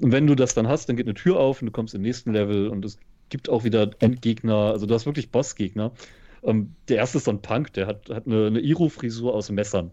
Und 0.00 0.12
wenn 0.12 0.26
du 0.26 0.34
das 0.34 0.54
dann 0.54 0.66
hast, 0.66 0.88
dann 0.88 0.96
geht 0.96 1.06
eine 1.06 1.14
Tür 1.14 1.38
auf 1.38 1.60
und 1.60 1.66
du 1.66 1.72
kommst 1.72 1.94
im 1.94 2.02
nächsten 2.02 2.32
Level 2.32 2.68
und 2.68 2.84
es 2.84 2.98
gibt 3.28 3.50
auch 3.50 3.64
wieder 3.64 3.90
Endgegner, 3.98 4.54
also 4.54 4.86
du 4.86 4.94
hast 4.94 5.04
wirklich 5.04 5.30
Bossgegner. 5.30 5.92
Ähm, 6.42 6.74
der 6.88 6.98
erste 6.98 7.18
ist 7.18 7.24
so 7.24 7.30
ein 7.30 7.42
Punk, 7.42 7.72
der 7.74 7.86
hat, 7.86 8.08
hat 8.08 8.26
eine, 8.26 8.46
eine 8.46 8.60
Iro-Frisur 8.60 9.34
aus 9.34 9.50
Messern. 9.50 9.90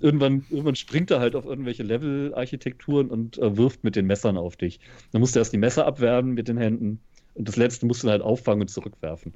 Irgendwann, 0.00 0.44
irgendwann 0.50 0.76
springt 0.76 1.10
er 1.10 1.20
halt 1.20 1.34
auf 1.34 1.44
irgendwelche 1.44 1.82
Level-Architekturen 1.82 3.08
und 3.08 3.38
äh, 3.38 3.56
wirft 3.56 3.84
mit 3.84 3.96
den 3.96 4.06
Messern 4.06 4.36
auf 4.36 4.56
dich. 4.56 4.80
Dann 5.12 5.20
musst 5.20 5.34
du 5.34 5.38
erst 5.38 5.52
die 5.52 5.58
Messer 5.58 5.86
abwerben 5.86 6.34
mit 6.34 6.48
den 6.48 6.58
Händen 6.58 7.00
und 7.34 7.48
das 7.48 7.56
letzte 7.56 7.86
musst 7.86 8.02
du 8.02 8.08
halt 8.08 8.22
auffangen 8.22 8.62
und 8.62 8.68
zurückwerfen. 8.68 9.32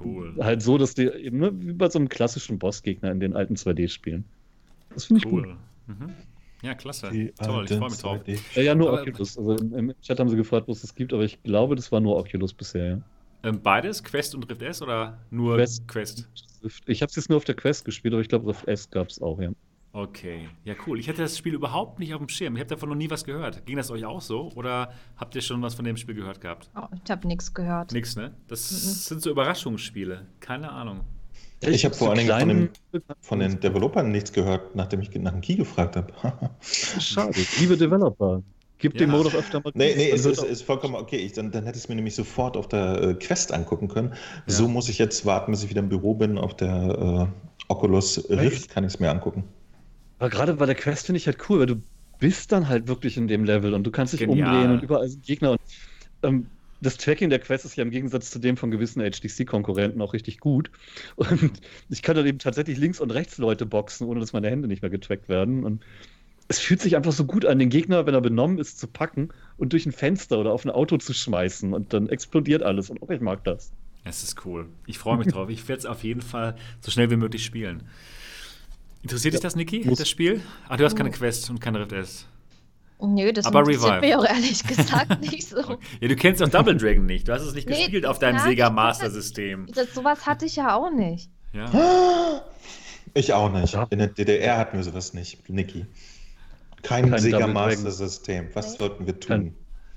Cool. 0.00 0.34
Halt 0.38 0.62
so, 0.62 0.78
dass 0.78 0.94
die 0.94 1.06
eben 1.06 1.38
ne, 1.38 1.50
wie 1.54 1.72
bei 1.72 1.88
so 1.88 1.98
einem 1.98 2.08
klassischen 2.08 2.58
Bossgegner 2.58 3.10
in 3.10 3.20
den 3.20 3.34
alten 3.34 3.54
2D-Spielen. 3.54 4.24
Das 4.90 5.06
finde 5.06 5.24
ich 5.24 5.32
cool. 5.32 5.42
gut. 5.42 5.56
Mhm. 5.86 6.12
Ja, 6.62 6.74
klasse. 6.74 7.10
Die 7.10 7.32
Toll, 7.32 7.64
ich 7.64 7.76
freue 7.76 7.90
mich 7.90 7.98
drauf. 7.98 8.20
Ja, 8.54 8.62
ja, 8.62 8.74
nur 8.74 8.88
aber, 8.88 9.02
Oculus. 9.02 9.38
Also 9.38 9.56
im 9.56 9.94
Chat 10.02 10.18
haben 10.18 10.28
sie 10.28 10.36
gefragt, 10.36 10.68
was 10.68 10.82
es 10.84 10.94
gibt, 10.94 11.12
aber 11.12 11.22
ich 11.22 11.42
glaube, 11.42 11.76
das 11.76 11.90
war 11.92 12.00
nur 12.00 12.16
Oculus 12.16 12.52
bisher, 12.52 12.86
ja. 12.86 13.00
Ähm, 13.42 13.60
beides, 13.62 14.02
Quest 14.02 14.34
und 14.34 14.48
Rift 14.48 14.62
S 14.62 14.82
oder 14.82 15.18
nur 15.30 15.56
Quest? 15.56 15.86
Quest? 15.88 16.28
Ich 16.86 17.02
habe 17.02 17.10
es 17.10 17.16
jetzt 17.16 17.28
nur 17.28 17.36
auf 17.36 17.44
der 17.44 17.54
Quest 17.54 17.84
gespielt, 17.84 18.14
aber 18.14 18.20
ich 18.20 18.28
glaube, 18.28 18.48
Rift 18.48 18.66
S 18.66 18.90
gab 18.90 19.08
es 19.08 19.20
auch, 19.22 19.40
ja. 19.40 19.50
Okay, 19.92 20.48
ja 20.64 20.74
cool. 20.86 21.00
Ich 21.00 21.08
hatte 21.08 21.22
das 21.22 21.38
Spiel 21.38 21.54
überhaupt 21.54 21.98
nicht 21.98 22.12
auf 22.14 22.18
dem 22.18 22.28
Schirm. 22.28 22.56
Ich 22.56 22.60
habe 22.60 22.68
davon 22.68 22.90
noch 22.90 22.96
nie 22.96 23.10
was 23.10 23.24
gehört. 23.24 23.64
Ging 23.64 23.76
das 23.76 23.90
euch 23.90 24.04
auch 24.04 24.20
so? 24.20 24.52
Oder 24.54 24.92
habt 25.16 25.34
ihr 25.34 25.40
schon 25.40 25.62
was 25.62 25.74
von 25.74 25.84
dem 25.84 25.96
Spiel 25.96 26.14
gehört 26.14 26.40
gehabt? 26.40 26.70
Oh, 26.76 26.86
ich 27.02 27.10
habe 27.10 27.26
nichts 27.26 27.54
gehört. 27.54 27.92
Nix, 27.92 28.14
ne? 28.14 28.32
Das 28.48 28.70
mhm. 28.70 28.76
sind 28.76 29.22
so 29.22 29.30
Überraschungsspiele. 29.30 30.26
Keine 30.40 30.70
Ahnung. 30.70 31.00
Ich, 31.60 31.68
ich 31.68 31.84
habe 31.84 31.94
vor 31.94 32.10
allen 32.10 32.18
Dingen 32.18 32.38
von, 32.38 32.48
dem, 32.48 32.70
von, 33.20 33.38
den 33.40 33.60
Developern 33.60 34.12
nichts 34.12 34.32
gehört, 34.32 34.76
nachdem 34.76 35.00
ich 35.00 35.12
nach 35.16 35.32
dem 35.32 35.40
Key 35.40 35.56
gefragt 35.56 35.96
habe. 35.96 36.12
Schade. 36.60 37.34
Liebe 37.58 37.76
Developer, 37.76 38.42
gib 38.78 38.94
ja. 38.94 39.00
dem 39.00 39.10
Modus 39.10 39.34
öfter 39.34 39.60
mal. 39.60 39.72
Nee, 39.74 39.94
nee, 39.96 40.10
es 40.10 40.24
ist, 40.24 40.42
ist, 40.42 40.62
vollkommen 40.62 40.94
okay. 40.94 41.16
Ich, 41.16 41.32
dann, 41.32 41.50
dann 41.50 41.64
hätte 41.64 41.78
ich 41.78 41.84
es 41.84 41.88
mir 41.88 41.94
nämlich 41.94 42.14
sofort 42.14 42.56
auf 42.56 42.68
der 42.68 43.02
äh, 43.02 43.14
Quest 43.14 43.52
angucken 43.52 43.88
können. 43.88 44.10
Ja. 44.10 44.16
So 44.46 44.68
muss 44.68 44.88
ich 44.88 44.98
jetzt 44.98 45.26
warten, 45.26 45.52
bis 45.52 45.62
ich 45.62 45.70
wieder 45.70 45.80
im 45.80 45.88
Büro 45.88 46.14
bin. 46.14 46.38
Auf 46.38 46.56
der 46.56 47.28
äh, 47.28 47.68
Oculus 47.68 48.28
Rift 48.30 48.70
kann 48.70 48.84
ich 48.84 48.94
es 48.94 49.00
mir 49.00 49.10
angucken. 49.10 49.44
Aber 50.18 50.30
gerade 50.30 50.54
bei 50.54 50.66
der 50.66 50.74
Quest 50.74 51.06
finde 51.06 51.18
ich 51.18 51.26
halt 51.26 51.38
cool, 51.48 51.60
weil 51.60 51.66
du 51.66 51.76
bist 52.18 52.50
dann 52.52 52.68
halt 52.68 52.88
wirklich 52.88 53.16
in 53.16 53.28
dem 53.28 53.44
Level 53.44 53.74
und 53.74 53.84
du 53.84 53.90
kannst 53.90 54.12
dich 54.12 54.20
Genial. 54.20 54.48
umdrehen 54.48 54.72
und 54.72 54.82
überall 54.82 55.08
sind 55.08 55.24
Gegner. 55.24 55.52
Und, 55.52 55.60
ähm, 56.22 56.46
das 56.80 56.96
Tracking 56.96 57.28
der 57.30 57.40
Quest 57.40 57.64
ist 57.64 57.76
ja 57.76 57.82
im 57.82 57.90
Gegensatz 57.90 58.30
zu 58.30 58.38
dem 58.38 58.56
von 58.56 58.70
gewissen 58.70 59.02
HTC-Konkurrenten 59.02 60.00
auch 60.00 60.12
richtig 60.12 60.38
gut. 60.38 60.70
Und 61.16 61.60
ich 61.88 62.02
kann 62.02 62.16
dann 62.16 62.26
eben 62.26 62.38
tatsächlich 62.38 62.78
links 62.78 63.00
und 63.00 63.10
rechts 63.10 63.38
Leute 63.38 63.66
boxen, 63.66 64.06
ohne 64.06 64.20
dass 64.20 64.32
meine 64.32 64.48
Hände 64.48 64.68
nicht 64.68 64.82
mehr 64.82 64.90
getrackt 64.90 65.28
werden. 65.28 65.64
Und 65.64 65.84
es 66.48 66.58
fühlt 66.58 66.80
sich 66.80 66.96
einfach 66.96 67.12
so 67.12 67.26
gut 67.26 67.44
an, 67.44 67.58
den 67.58 67.68
Gegner, 67.68 68.06
wenn 68.06 68.14
er 68.14 68.22
benommen 68.22 68.58
ist, 68.58 68.78
zu 68.78 68.86
packen 68.86 69.28
und 69.58 69.74
durch 69.74 69.84
ein 69.84 69.92
Fenster 69.92 70.38
oder 70.38 70.52
auf 70.52 70.64
ein 70.64 70.70
Auto 70.70 70.96
zu 70.96 71.12
schmeißen. 71.12 71.74
Und 71.74 71.92
dann 71.92 72.08
explodiert 72.08 72.62
alles. 72.62 72.88
Und 72.88 73.02
auch 73.02 73.10
ich 73.10 73.20
mag 73.20 73.44
das. 73.44 73.70
Es 74.04 74.22
ist 74.22 74.46
cool. 74.46 74.66
Ich 74.86 74.98
freue 74.98 75.18
mich 75.18 75.26
drauf. 75.26 75.50
Ich 75.50 75.68
werde 75.68 75.80
es 75.80 75.86
auf 75.86 76.02
jeden 76.02 76.22
Fall 76.22 76.56
so 76.80 76.90
schnell 76.90 77.10
wie 77.10 77.16
möglich 77.16 77.44
spielen. 77.44 77.82
Interessiert 79.02 79.34
ja, 79.34 79.38
dich 79.38 79.42
das, 79.42 79.56
Niki, 79.56 79.94
das 79.94 80.08
Spiel? 80.08 80.40
Ach, 80.68 80.78
du 80.78 80.84
hast 80.84 80.96
keine 80.96 81.10
Quest 81.10 81.50
und 81.50 81.60
keine 81.60 81.80
Rift 81.80 81.92
S. 81.92 82.26
Nö, 83.00 83.32
das 83.32 83.46
Aber 83.46 83.60
interessiert 83.60 84.00
mich 84.00 84.16
auch 84.16 84.24
ehrlich 84.24 84.66
gesagt 84.66 85.20
nicht 85.32 85.48
so. 85.48 85.78
ja, 86.00 86.08
du 86.08 86.16
kennst 86.16 86.40
doch 86.40 86.48
Double 86.48 86.76
Dragon 86.76 87.06
nicht. 87.06 87.28
Du 87.28 87.32
hast 87.32 87.42
es 87.42 87.54
nicht 87.54 87.68
nee, 87.68 87.76
gespielt 87.76 88.06
auf 88.06 88.18
deinem 88.18 88.40
Sega 88.40 88.70
Master 88.70 89.10
System. 89.10 89.66
Das, 89.72 89.94
sowas 89.94 90.26
hatte 90.26 90.46
ich 90.46 90.56
ja 90.56 90.74
auch 90.74 90.90
nicht. 90.90 91.30
Ja. 91.52 92.42
Ich 93.14 93.32
auch 93.32 93.52
nicht. 93.52 93.76
In 93.90 93.98
der 93.98 94.08
DDR 94.08 94.58
hatten 94.58 94.76
wir 94.78 94.84
sowas 94.84 95.14
nicht, 95.14 95.48
Niki. 95.48 95.86
Kein, 96.88 97.10
kein 97.10 97.20
Sega 97.20 97.46
Master 97.46 97.90
System. 97.90 98.48
Was 98.54 98.68
okay. 98.68 98.76
sollten 98.78 99.06
wir 99.06 99.20
tun? 99.20 99.54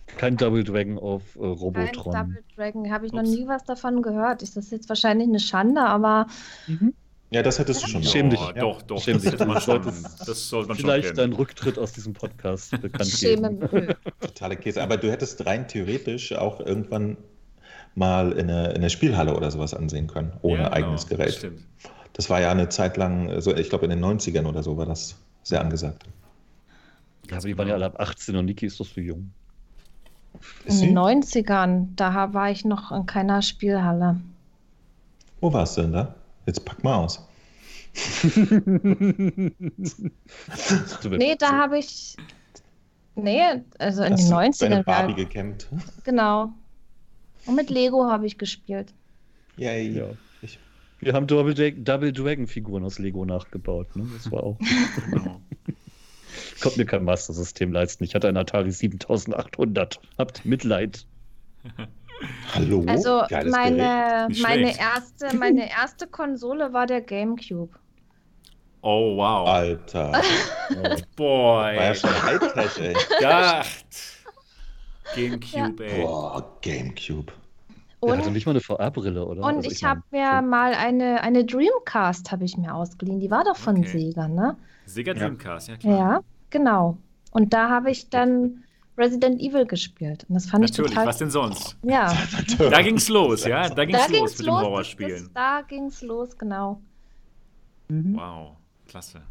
Kein, 0.07 0.17
kein, 0.17 0.37
Double 0.37 0.63
Dragon 0.63 0.99
auf 0.99 1.23
äh, 1.35 1.39
Robotron. 1.39 2.13
Kein 2.13 2.27
Double 2.27 2.43
Dragon, 2.55 2.91
habe 2.91 3.05
ich 3.05 3.13
Ups. 3.13 3.21
noch 3.21 3.29
nie 3.29 3.47
was 3.47 3.63
davon 3.63 4.01
gehört. 4.01 4.43
Ist 4.43 4.57
das 4.57 4.71
jetzt 4.71 4.89
wahrscheinlich 4.89 5.29
eine 5.29 5.39
Schande, 5.39 5.81
aber 5.81 6.27
mhm. 6.67 6.93
Ja, 7.33 7.41
das 7.41 7.59
hättest 7.59 7.81
du 7.83 7.87
schon. 7.87 8.03
Schäm 8.03 8.29
dich. 8.29 8.41
Oh, 8.41 8.51
doch, 8.59 8.81
doch. 8.81 9.01
Schäm 9.01 9.21
dich. 9.21 9.31
Das, 9.31 9.63
schon, 9.63 9.81
das 10.25 10.49
sollte 10.49 10.67
man 10.67 10.77
Vielleicht 10.77 11.17
deinen 11.17 11.31
Rücktritt 11.31 11.79
aus 11.79 11.93
diesem 11.93 12.11
Podcast 12.11 12.71
bekannt 12.81 13.09
Schämen. 13.09 13.61
geben. 13.61 13.95
Totale 14.19 14.57
Käse. 14.57 14.83
Aber 14.83 14.97
du 14.97 15.09
hättest 15.09 15.45
rein 15.45 15.65
theoretisch 15.65 16.33
auch 16.33 16.59
irgendwann 16.59 17.15
mal 17.95 18.33
in 18.33 18.49
eine, 18.49 18.71
in 18.71 18.75
eine 18.77 18.89
Spielhalle 18.89 19.33
oder 19.33 19.49
sowas 19.49 19.73
ansehen 19.73 20.07
können, 20.07 20.33
ohne 20.41 20.63
ja, 20.63 20.69
genau. 20.69 20.75
eigenes 20.75 21.07
Gerät. 21.07 21.35
Stimmt. 21.35 21.61
Das 22.11 22.29
war 22.29 22.41
ja 22.41 22.51
eine 22.51 22.67
Zeit 22.67 22.97
lang, 22.97 23.29
also 23.29 23.55
ich 23.55 23.69
glaube 23.69 23.85
in 23.85 23.91
den 23.91 24.03
90ern 24.03 24.45
oder 24.45 24.61
so 24.61 24.75
war 24.75 24.85
das 24.85 25.15
sehr 25.43 25.61
angesagt. 25.61 26.03
Ja, 27.29 27.37
aber 27.37 27.47
die 27.47 27.57
waren 27.57 27.67
ja 27.67 27.75
alle 27.75 27.85
ab 27.85 27.99
18 27.99 28.35
und 28.35 28.45
Niki 28.45 28.65
ist 28.65 28.79
doch 28.79 28.85
so 28.85 28.99
jung. 29.01 29.31
In 30.65 30.79
den 30.79 30.97
90ern, 30.97 31.87
da 31.95 32.33
war 32.33 32.49
ich 32.51 32.65
noch 32.65 32.91
in 32.91 33.05
keiner 33.05 33.41
Spielhalle. 33.41 34.19
Wo 35.39 35.51
warst 35.53 35.77
du 35.77 35.81
denn 35.81 35.93
da? 35.93 36.15
Jetzt 36.45 36.65
pack 36.65 36.83
mal 36.83 36.95
aus. 36.95 37.27
nee, 41.09 41.35
da 41.37 41.51
habe 41.51 41.77
ich. 41.77 42.15
Nee, 43.15 43.41
also 43.77 44.03
in 44.03 44.13
Hast 44.13 44.29
den 44.29 44.37
90ern. 44.37 44.69
Deine 44.69 44.83
Barbie 44.83 45.15
gekämmt. 45.15 45.67
Genau. 46.05 46.53
Und 47.45 47.55
mit 47.55 47.69
Lego 47.69 48.09
habe 48.09 48.25
ich 48.25 48.37
gespielt. 48.37 48.93
Yay. 49.57 49.89
Ja. 49.89 50.05
Ich. 50.41 50.57
Wir 50.99 51.13
haben 51.13 51.27
Double, 51.27 51.53
Double 51.53 52.13
Dragon-Figuren 52.13 52.85
aus 52.85 52.99
Lego 52.99 53.25
nachgebaut. 53.25 53.95
Ne? 53.95 54.07
Das 54.13 54.31
war 54.31 54.43
auch. 54.43 54.57
genau. 55.11 55.41
Konnte 56.61 56.79
mir 56.79 56.85
kein 56.85 57.03
Master-System 57.03 57.71
leisten. 57.71 58.03
Ich 58.03 58.15
hatte 58.15 58.27
ein 58.27 58.37
Atari 58.37 58.71
7800. 58.71 59.99
Habt 60.17 60.45
Mitleid. 60.45 61.05
Hallo? 62.53 62.83
Also 62.87 63.23
meine, 63.45 64.27
meine, 64.41 64.77
erste, 64.77 65.35
meine 65.35 65.69
erste 65.69 66.07
Konsole 66.07 66.73
war 66.73 66.85
der 66.85 67.01
GameCube. 67.01 67.69
Oh, 68.81 69.15
wow. 69.17 69.47
Alter. 69.47 70.11
Oh, 70.71 70.95
boy. 71.15 71.75
War 71.77 71.83
ja 71.83 71.95
schon 71.95 72.23
Hightech, 72.23 72.79
ey. 72.79 72.95
Dacht. 73.19 73.85
GameCube, 75.15 75.85
ja. 75.85 75.93
ey. 75.93 76.01
Boah, 76.01 76.57
GameCube. 76.61 77.31
Und, 77.99 78.09
Der 78.09 78.17
hatte 78.17 78.31
nicht 78.31 78.47
mal 78.47 78.53
eine 78.53 78.61
VR-Brille, 78.61 79.23
oder? 79.23 79.43
Und 79.43 79.57
also 79.57 79.69
ich, 79.69 79.77
ich 79.77 79.83
habe 79.83 80.01
mir 80.09 80.39
so. 80.41 80.47
mal 80.47 80.73
eine, 80.73 81.21
eine 81.21 81.45
Dreamcast 81.45 82.31
habe 82.31 82.45
ich 82.45 82.57
mir 82.57 82.73
ausgeliehen. 82.73 83.19
Die 83.19 83.29
war 83.29 83.43
doch 83.43 83.55
von 83.55 83.77
okay. 83.77 83.87
Sega, 83.87 84.27
ne? 84.27 84.57
Sega 84.91 85.13
Dreamcast, 85.13 85.69
ja, 85.69 85.77
klar. 85.77 85.97
Ja, 85.97 86.21
genau. 86.49 86.97
Und 87.31 87.53
da 87.53 87.69
habe 87.69 87.91
ich 87.91 88.09
dann 88.09 88.63
Resident 88.97 89.41
Evil 89.41 89.65
gespielt. 89.65 90.25
Und 90.27 90.35
das 90.35 90.45
fand 90.45 90.63
Natürlich, 90.63 90.91
ich 90.91 90.95
total. 90.95 91.07
was 91.07 91.17
denn 91.17 91.31
sonst? 91.31 91.77
Ja. 91.83 92.13
da 92.57 92.81
ging's 92.81 93.07
los, 93.09 93.45
ja? 93.45 93.69
Da 93.69 93.85
ging's 93.85 94.05
da 94.05 94.05
los 94.05 94.11
ging's 94.11 94.37
mit 94.37 94.47
los, 94.47 94.59
dem 94.59 94.65
Horrorspielen. 94.67 95.23
Das, 95.23 95.33
da 95.33 95.61
ging's 95.61 96.01
los, 96.01 96.37
genau. 96.37 96.81
Mhm. 97.87 98.15
Wow, 98.15 98.57
klasse. 98.87 99.21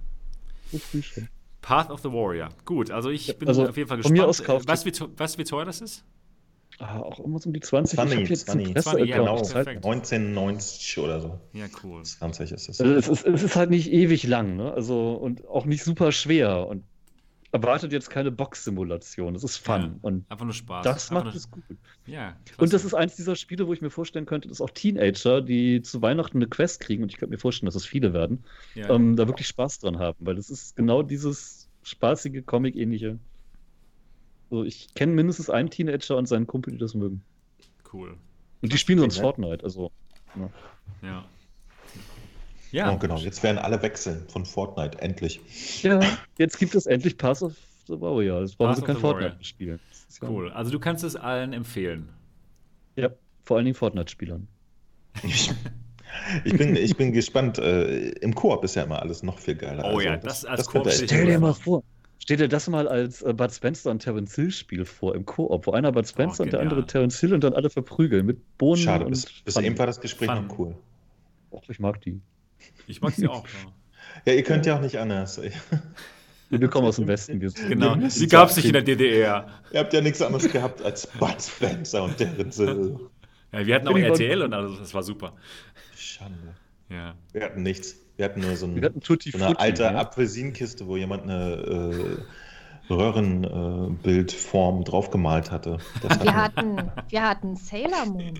Path 1.61 1.91
of 1.91 2.01
the 2.01 2.11
Warrior. 2.11 2.49
Gut, 2.65 2.91
also 2.91 3.11
ich 3.11 3.39
bin 3.39 3.49
also 3.49 3.69
auf 3.69 3.77
jeden 3.77 3.89
Fall 3.89 3.99
gespannt. 3.99 4.17
Von 4.17 4.25
mir 4.25 4.29
aus 4.29 4.43
kauft 4.43 4.67
was, 4.67 4.85
wie, 4.87 4.93
was 5.17 5.37
wie 5.37 5.45
teuer 5.45 5.65
das 5.65 5.81
ist? 5.81 6.05
Ah, 6.81 7.01
auch 7.01 7.21
immer 7.21 7.39
so 7.39 7.51
um 7.51 7.53
die 7.53 7.61
20. 7.61 7.95
20, 7.95 8.31
ich 8.31 8.39
20, 8.41 8.75
20 8.75 9.07
ja, 9.07 9.19
genau, 9.19 9.37
1990 9.37 10.99
oder 10.99 11.21
so. 11.21 11.39
Ja, 11.53 11.67
cool. 11.85 12.03
20 12.03 12.53
ist 12.53 12.69
es. 12.71 12.81
Also 12.81 12.95
es, 12.95 13.07
ist, 13.07 13.27
es 13.27 13.43
ist 13.43 13.55
halt 13.57 13.69
nicht 13.69 13.93
ewig 13.93 14.27
lang, 14.27 14.57
ne? 14.57 14.73
Also 14.73 15.13
und 15.13 15.47
auch 15.47 15.67
nicht 15.67 15.85
super 15.85 16.11
schwer. 16.11 16.67
Und 16.67 16.85
erwartet 17.53 17.93
jetzt 17.93 18.09
keine 18.09 18.31
Box-Simulation. 18.31 19.35
Es 19.35 19.45
ist 19.45 19.59
Fun. 19.59 19.81
Ja, 19.81 19.91
und 20.01 20.31
einfach 20.31 20.47
nur 20.47 20.55
Spaß. 20.55 20.85
Das 20.85 21.11
einfach 21.11 21.27
macht 21.27 21.37
es 21.37 21.51
gut. 21.51 21.65
Ja, 22.07 22.37
und 22.57 22.73
das 22.73 22.85
ist 22.85 22.95
eins 22.95 23.17
dieser 23.17 23.37
Spiele, 23.37 23.67
wo 23.67 23.73
ich 23.75 23.83
mir 23.83 23.91
vorstellen 23.91 24.25
könnte, 24.25 24.49
dass 24.49 24.63
auch 24.63 24.71
Teenager, 24.71 25.43
die 25.43 25.83
zu 25.83 26.01
Weihnachten 26.01 26.39
eine 26.39 26.47
Quest 26.47 26.81
kriegen, 26.81 27.03
und 27.03 27.11
ich 27.11 27.19
könnte 27.19 27.35
mir 27.35 27.39
vorstellen, 27.39 27.67
dass 27.67 27.75
es 27.75 27.85
viele 27.85 28.13
werden, 28.15 28.45
ja. 28.75 28.89
ähm, 28.89 29.17
da 29.17 29.27
wirklich 29.27 29.49
Spaß 29.49 29.81
dran 29.81 29.99
haben. 29.99 30.19
Weil 30.21 30.37
das 30.37 30.49
ist 30.49 30.77
genau 30.77 31.03
dieses 31.03 31.69
spaßige, 31.83 32.45
Comic-ähnliche. 32.47 33.19
So, 34.51 34.65
ich 34.65 34.93
kenne 34.95 35.13
mindestens 35.13 35.49
einen 35.49 35.71
Teenager 35.71 36.17
und 36.17 36.27
seinen 36.27 36.47
Kumpel, 36.47 36.73
die 36.73 36.79
das 36.79 36.95
mögen. 36.95 37.23
Cool. 37.93 38.17
Und 38.63 38.73
die 38.73 38.79
spielen 38.79 38.99
sonst 38.99 39.19
Fortnite, 39.19 39.65
also. 39.65 39.91
Ja. 40.37 40.51
ja. 41.03 41.25
Ja. 42.73 42.93
Oh, 42.93 42.99
genau, 42.99 43.17
jetzt 43.17 43.43
werden 43.43 43.59
alle 43.59 43.83
wechseln 43.83 44.29
von 44.29 44.45
Fortnite, 44.45 45.01
endlich. 45.01 45.41
Ja, 45.83 46.01
jetzt 46.39 46.59
gibt 46.59 46.75
es 46.75 46.87
endlich 46.87 47.19
Pass 47.19 47.43
of 47.43 47.55
the 47.89 48.01
Warrior. 48.01 48.43
Jetzt 48.43 48.59
brauchen 48.59 48.77
sie 48.77 48.83
kein 48.83 48.97
Fortnite 48.97 49.35
mehr 49.35 49.45
spielen. 49.45 49.81
Cool, 50.23 50.51
also 50.53 50.71
du 50.71 50.79
kannst 50.79 51.03
es 51.03 51.17
allen 51.17 51.53
empfehlen. 51.53 52.09
Ja, 52.97 53.11
vor 53.43 53.57
allen 53.57 53.65
Dingen 53.65 53.75
Fortnite-Spielern. 53.75 54.47
Ich, 55.25 55.51
ich, 56.45 56.57
bin, 56.57 56.77
ich 56.77 56.97
bin 56.97 57.13
gespannt. 57.13 57.59
Äh, 57.59 58.11
Im 58.11 58.35
Koop 58.35 58.63
ist 58.65 58.77
ja 58.77 58.85
immer 58.85 59.01
alles 59.01 59.23
noch 59.23 59.39
viel 59.39 59.57
geiler. 59.57 59.85
Oh 59.85 59.89
also, 59.89 60.01
ja, 60.01 60.17
das, 60.17 60.43
das 60.43 60.45
als 60.45 60.59
das 60.61 60.69
Koop. 60.69 60.91
Stell 60.91 61.27
dir 61.27 61.39
mal 61.39 61.55
vor, 61.55 61.83
Stell 62.31 62.37
dir 62.37 62.49
das 62.49 62.69
mal 62.69 62.87
als 62.87 63.23
äh, 63.23 63.33
Bud 63.33 63.53
Spencer 63.53 63.91
und 63.91 64.05
Terence 64.05 64.37
Hill 64.37 64.53
Spiel 64.53 64.85
vor 64.85 65.17
im 65.17 65.27
Koop, 65.27 65.67
wo 65.67 65.73
einer 65.73 65.91
Bud 65.91 66.07
Spencer 66.07 66.43
oh, 66.43 66.45
und 66.45 66.53
der 66.53 66.61
andere 66.61 66.87
Terence 66.87 67.19
Hill 67.19 67.35
und 67.35 67.43
dann 67.43 67.55
alle 67.55 67.71
verprügeln 67.71 68.25
mit 68.25 68.57
Bohnen. 68.57 68.81
Schade, 68.81 69.05
bis, 69.07 69.27
bis 69.45 69.57
eben 69.57 69.77
war 69.77 69.87
das 69.87 70.01
Gespräch 70.01 70.31
Fun. 70.31 70.47
noch 70.47 70.57
cool. 70.61 70.77
Och, 71.51 71.69
ich 71.69 71.81
mag 71.81 72.01
die. 72.03 72.21
Ich 72.87 73.01
mag 73.01 73.15
sie 73.15 73.27
auch. 73.27 73.45
Ja. 73.45 73.73
ja, 74.27 74.35
ihr 74.35 74.45
könnt 74.45 74.65
ja 74.65 74.77
auch 74.77 74.81
nicht 74.81 74.97
anders. 74.97 75.41
Wir 76.51 76.69
kommen 76.69 76.87
aus 76.87 76.97
dem 76.97 77.09
Westen. 77.09 77.41
Wir 77.41 77.51
genau, 77.51 77.97
sie 78.09 78.29
gab 78.29 78.51
es 78.51 78.55
nicht 78.55 78.67
in 78.67 78.75
der 78.75 78.83
DDR. 78.83 79.49
Ihr 79.73 79.81
habt 79.81 79.93
ja 79.93 80.01
nichts 80.01 80.23
anderes 80.23 80.53
gehabt 80.53 80.83
als 80.83 81.09
Bud 81.09 81.43
Spencer 81.43 82.05
und 82.05 82.17
Terence 82.17 82.59
Hill. 82.59 83.11
Ja, 83.51 83.67
wir 83.67 83.75
hatten 83.75 83.89
auch 83.89 83.99
RTL 83.99 84.43
und 84.43 84.55
alles, 84.55 84.79
das 84.79 84.95
war 84.95 85.03
super. 85.03 85.35
Schande. 85.97 86.55
Ja. 86.91 87.17
Wir 87.33 87.43
hatten 87.43 87.65
nichts. 87.65 88.00
Wir 88.21 88.27
hatten 88.27 88.41
nur 88.41 88.55
so, 88.55 88.67
ein, 88.67 89.01
Tutti 89.01 89.31
so 89.31 89.39
eine 89.43 89.59
alte 89.59 89.85
ja? 89.85 89.95
Apfelsinenkiste, 89.95 90.87
wo 90.87 90.99
jemand 90.99 91.23
eine 91.23 92.19
äh, 92.91 92.93
Röhrenbildform 92.93 94.83
äh, 94.83 94.85
draufgemalt 94.85 95.51
hatte. 95.51 95.79
wir, 96.21 96.35
hatten, 96.35 96.93
wir 97.09 97.23
hatten 97.23 97.57
Sailor 97.57 98.05
Moon. 98.05 98.39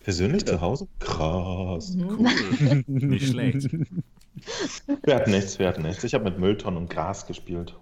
Persönlich 0.00 0.44
zu 0.44 0.60
Hause? 0.60 0.86
Krass. 0.98 1.94
Mhm. 1.94 2.04
Cool. 2.10 2.84
Nicht 2.88 3.28
schlecht. 3.30 3.70
Wir 5.02 5.14
hatten 5.14 5.30
nichts, 5.30 5.58
wir 5.58 5.68
hatten 5.68 5.82
nichts. 5.82 6.04
Ich 6.04 6.12
habe 6.12 6.24
mit 6.24 6.38
Mülltonnen 6.38 6.78
und 6.78 6.90
Gras 6.90 7.26
gespielt. 7.26 7.74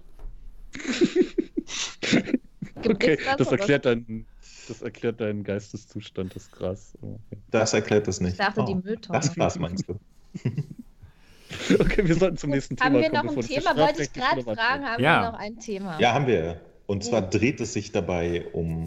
okay, 2.88 3.18
das 3.38 3.51
erklärt, 3.51 3.86
deinen, 3.86 4.24
das 4.68 4.82
erklärt 4.82 5.20
deinen 5.20 5.42
Geisteszustand, 5.42 6.36
das 6.36 6.48
Gras. 6.52 6.97
Okay. 7.01 7.18
Das 7.51 7.72
erklärt 7.72 8.06
das 8.06 8.20
nicht. 8.20 8.32
Ich 8.32 8.38
dachte, 8.38 8.60
oh, 8.60 8.66
die 8.66 8.76
Mülltonnen. 8.76 9.20
Das 9.20 9.34
Gras 9.34 9.59
meinst 9.59 9.88
du? 9.88 9.98
okay, 11.78 12.07
wir 12.07 12.15
sollten 12.15 12.36
zum 12.36 12.51
nächsten 12.51 12.77
haben 12.81 12.94
Thema 12.94 13.09
kommen. 13.09 13.19
Haben 13.19 13.27
wir 13.28 13.32
noch 13.32 13.43
ein 13.43 13.48
Thema? 13.48 13.77
Wollte 13.77 14.02
ich 14.02 14.12
gerade 14.12 14.43
fragen, 14.43 14.85
haben 14.85 15.02
ja. 15.02 15.23
wir 15.23 15.31
noch 15.31 15.39
ein 15.39 15.59
Thema? 15.59 16.01
Ja, 16.01 16.15
haben 16.15 16.27
wir. 16.27 16.61
Und 16.86 17.05
zwar 17.05 17.23
dreht 17.23 17.61
es 17.61 17.73
sich 17.73 17.93
dabei 17.93 18.47
um 18.52 18.86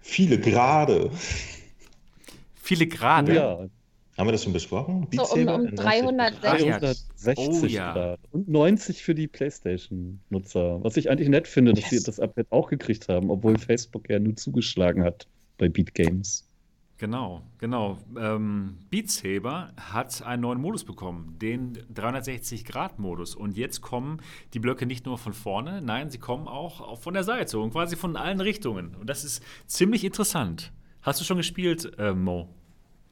viele 0.00 0.38
Grade. 0.38 1.10
Viele 2.62 2.86
Grade? 2.86 3.34
Ja. 3.34 3.66
Haben 4.18 4.26
wir 4.28 4.32
das 4.32 4.44
schon 4.44 4.52
besprochen? 4.52 5.06
So 5.12 5.24
um, 5.32 5.48
um 5.48 5.74
360. 5.74 6.40
360 6.42 7.36
oh, 7.38 7.66
ja. 7.66 7.92
Grad. 7.94 8.20
Und 8.32 8.48
90 8.48 9.02
für 9.02 9.14
die 9.14 9.26
PlayStation-Nutzer. 9.26 10.82
Was 10.82 10.96
ich 10.96 11.08
eigentlich 11.08 11.28
nett 11.28 11.48
finde, 11.48 11.72
yes. 11.72 11.80
dass 11.80 11.90
sie 11.90 12.02
das 12.02 12.20
Update 12.20 12.50
auch 12.50 12.68
gekriegt 12.68 13.08
haben, 13.08 13.30
obwohl 13.30 13.58
Facebook 13.58 14.10
ja 14.10 14.18
nur 14.18 14.36
zugeschlagen 14.36 15.04
hat 15.04 15.26
bei 15.56 15.68
Beat 15.68 15.94
Games. 15.94 16.49
Genau, 17.00 17.40
genau. 17.56 17.96
Ähm, 18.18 18.76
Beat 18.90 19.10
Saber 19.10 19.72
hat 19.80 20.22
einen 20.22 20.42
neuen 20.42 20.60
Modus 20.60 20.84
bekommen, 20.84 21.34
den 21.40 21.78
360-Grad-Modus. 21.94 23.34
Und 23.34 23.56
jetzt 23.56 23.80
kommen 23.80 24.20
die 24.52 24.58
Blöcke 24.58 24.84
nicht 24.84 25.06
nur 25.06 25.16
von 25.16 25.32
vorne, 25.32 25.80
nein, 25.80 26.10
sie 26.10 26.18
kommen 26.18 26.46
auch 26.46 26.98
von 26.98 27.14
der 27.14 27.24
Seite 27.24 27.58
und 27.58 27.70
quasi 27.70 27.96
von 27.96 28.16
allen 28.16 28.42
Richtungen. 28.42 28.94
Und 28.96 29.08
das 29.08 29.24
ist 29.24 29.42
ziemlich 29.66 30.04
interessant. 30.04 30.72
Hast 31.00 31.18
du 31.22 31.24
schon 31.24 31.38
gespielt, 31.38 31.90
äh, 31.98 32.12
Mo? 32.12 32.50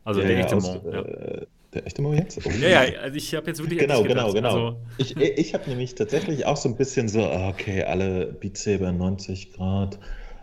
Also 0.04 0.20
der, 0.20 0.28
der 0.28 0.40
echte 0.40 0.56
aus, 0.56 0.64
Mo. 0.64 0.90
Ja. 0.92 1.00
Äh, 1.00 1.46
der 1.72 1.86
echte 1.86 2.02
Mo 2.02 2.12
jetzt? 2.12 2.46
Oh. 2.46 2.50
Ja, 2.60 2.68
ja, 2.84 2.98
also 3.00 3.16
ich 3.16 3.34
habe 3.34 3.46
jetzt 3.46 3.58
wirklich. 3.58 3.78
Genau, 3.78 4.02
genau, 4.02 4.34
genau. 4.34 4.48
Also 4.48 4.76
ich 4.98 5.16
ich 5.16 5.54
habe 5.54 5.66
nämlich 5.66 5.94
tatsächlich 5.94 6.44
auch 6.44 6.58
so 6.58 6.68
ein 6.68 6.76
bisschen 6.76 7.08
so, 7.08 7.24
ah, 7.24 7.48
okay, 7.48 7.84
alle 7.84 8.26
Beat 8.38 8.58
Saber 8.58 8.92
90 8.92 9.54
Grad. 9.54 9.98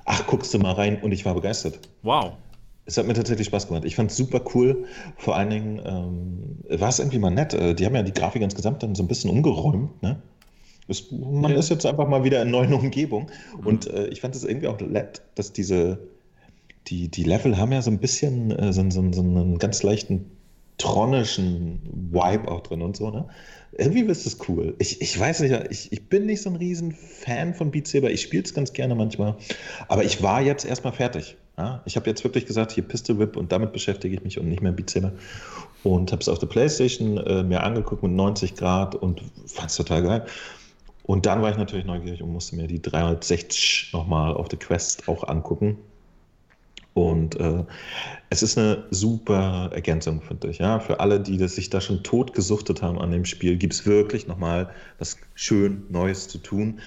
Ach, 0.06 0.26
guckst 0.26 0.52
du 0.52 0.58
mal 0.58 0.72
rein 0.72 1.00
und 1.04 1.12
ich 1.12 1.26
war 1.26 1.36
begeistert. 1.36 1.80
Wow. 2.02 2.34
Es 2.86 2.98
hat 2.98 3.08
mir 3.08 3.14
tatsächlich 3.14 3.48
Spaß 3.48 3.68
gemacht. 3.68 3.84
Ich 3.86 3.96
fand 3.96 4.12
es 4.12 4.18
super 4.18 4.42
cool. 4.54 4.86
Vor 5.18 5.36
allen 5.36 5.50
Dingen 5.50 5.82
ähm, 5.84 6.80
war 6.80 6.90
es 6.90 7.00
irgendwie 7.00 7.20
mal 7.20 7.32
nett. 7.32 7.54
Äh, 7.54 7.74
die 7.74 7.86
haben 7.86 7.96
ja 7.96 8.04
die 8.04 8.14
Grafik 8.14 8.42
insgesamt 8.42 8.84
dann 8.84 8.94
so 8.96 9.04
ein 9.04 9.08
bisschen 9.08 9.32
umgeräumt. 9.32 10.02
Ne? 10.04 10.22
Das, 10.88 11.12
man 11.12 11.52
ja. 11.52 11.58
ist 11.58 11.70
jetzt 11.70 11.86
einfach 11.86 12.08
mal 12.08 12.24
wieder 12.24 12.42
in 12.44 12.52
neuen 12.52 12.74
Umgebung. 12.74 13.32
Mhm. 13.60 13.68
Und 13.68 13.88
äh, 13.88 14.08
ich 14.08 14.22
fand 14.22 14.36
es 14.36 14.44
irgendwie 14.44 14.68
auch 14.68 14.80
nett, 14.80 15.22
dass 15.34 15.52
diese 15.52 16.00
die, 16.88 17.10
die 17.10 17.24
Level 17.24 17.58
haben 17.58 17.72
ja 17.72 17.82
so 17.82 17.92
ein 17.92 18.00
bisschen 18.00 18.52
äh, 18.52 18.72
so, 18.72 18.88
so, 18.90 19.12
so 19.12 19.22
einen 19.22 19.58
ganz 19.58 19.82
leichten 19.84 20.32
tronischen 20.78 21.82
Vibe 22.12 22.50
auch 22.50 22.62
drin 22.62 22.82
und 22.82 22.98
so, 22.98 23.10
ne? 23.10 23.26
Irgendwie 23.78 24.02
ist 24.04 24.26
das 24.26 24.38
cool. 24.48 24.74
Ich, 24.80 25.02
ich 25.02 25.20
weiß 25.20 25.42
nicht, 25.42 25.54
ich, 25.70 25.92
ich 25.92 26.08
bin 26.08 26.26
nicht 26.26 26.42
so 26.42 26.50
ein 26.50 26.56
riesen 26.56 26.94
Fan 26.94 27.54
von 27.54 27.72
Beat 27.72 27.88
Saber. 27.88 28.10
Ich 28.10 28.22
spiele 28.22 28.44
es 28.44 28.54
ganz 28.54 28.72
gerne 28.72 28.96
manchmal. 28.96 29.36
Aber 29.90 30.06
ich 30.06 30.24
war 30.24 30.42
jetzt 30.42 30.64
erstmal 30.64 30.94
fertig. 30.94 31.36
Ja? 31.58 31.82
Ich 31.86 31.98
habe 31.98 32.10
jetzt 32.10 32.24
wirklich 32.24 32.46
gesagt, 32.46 32.72
hier 32.72 32.84
Pistol 32.84 33.20
Whip 33.20 33.36
und 33.36 33.52
damit 33.52 33.74
beschäftige 33.74 34.16
ich 34.16 34.24
mich 34.24 34.40
und 34.40 34.48
nicht 34.48 34.62
mehr 34.62 34.72
Beat 34.72 34.90
Saber. 34.90 35.12
Und 35.84 36.14
habe 36.14 36.22
es 36.22 36.30
auf 36.30 36.40
der 36.40 36.48
Playstation 36.48 37.18
äh, 37.18 37.44
mir 37.44 37.64
angeguckt 37.64 38.02
mit 38.02 38.14
90 38.14 38.56
Grad 38.56 38.96
und 38.96 39.22
fand 39.46 39.70
es 39.70 39.76
total 39.76 40.04
geil. 40.04 40.26
Und 41.04 41.26
dann 41.26 41.42
war 41.42 41.52
ich 41.52 41.58
natürlich 41.58 41.86
neugierig 41.86 42.24
und 42.24 42.32
musste 42.32 42.56
mir 42.56 42.68
die 42.68 42.82
360 42.82 43.92
nochmal 43.92 44.34
auf 44.34 44.48
der 44.48 44.58
Quest 44.58 45.08
auch 45.10 45.28
angucken. 45.28 45.78
Und 46.96 47.38
äh, 47.42 47.66
es 48.30 48.42
ist 48.42 48.58
eine 48.58 48.86
super 48.90 49.70
Ergänzung, 49.74 50.22
finde 50.22 50.48
ich. 50.48 50.60
Ja? 50.60 50.80
Für 50.80 51.02
alle, 51.02 51.20
die 51.20 51.38
das 51.38 51.56
sich 51.56 51.70
da 51.70 51.82
schon 51.82 52.04
tot 52.04 52.34
gesuchtet 52.34 52.82
haben 52.82 53.00
an 53.00 53.12
dem 53.12 53.26
Spiel, 53.26 53.58
gibt 53.58 53.74
es 53.74 53.86
wirklich 53.86 54.28
nochmal 54.28 54.70
was 54.98 55.18
schön 55.34 55.84
Neues 55.90 56.30
zu 56.30 56.38
tun. 56.38 56.80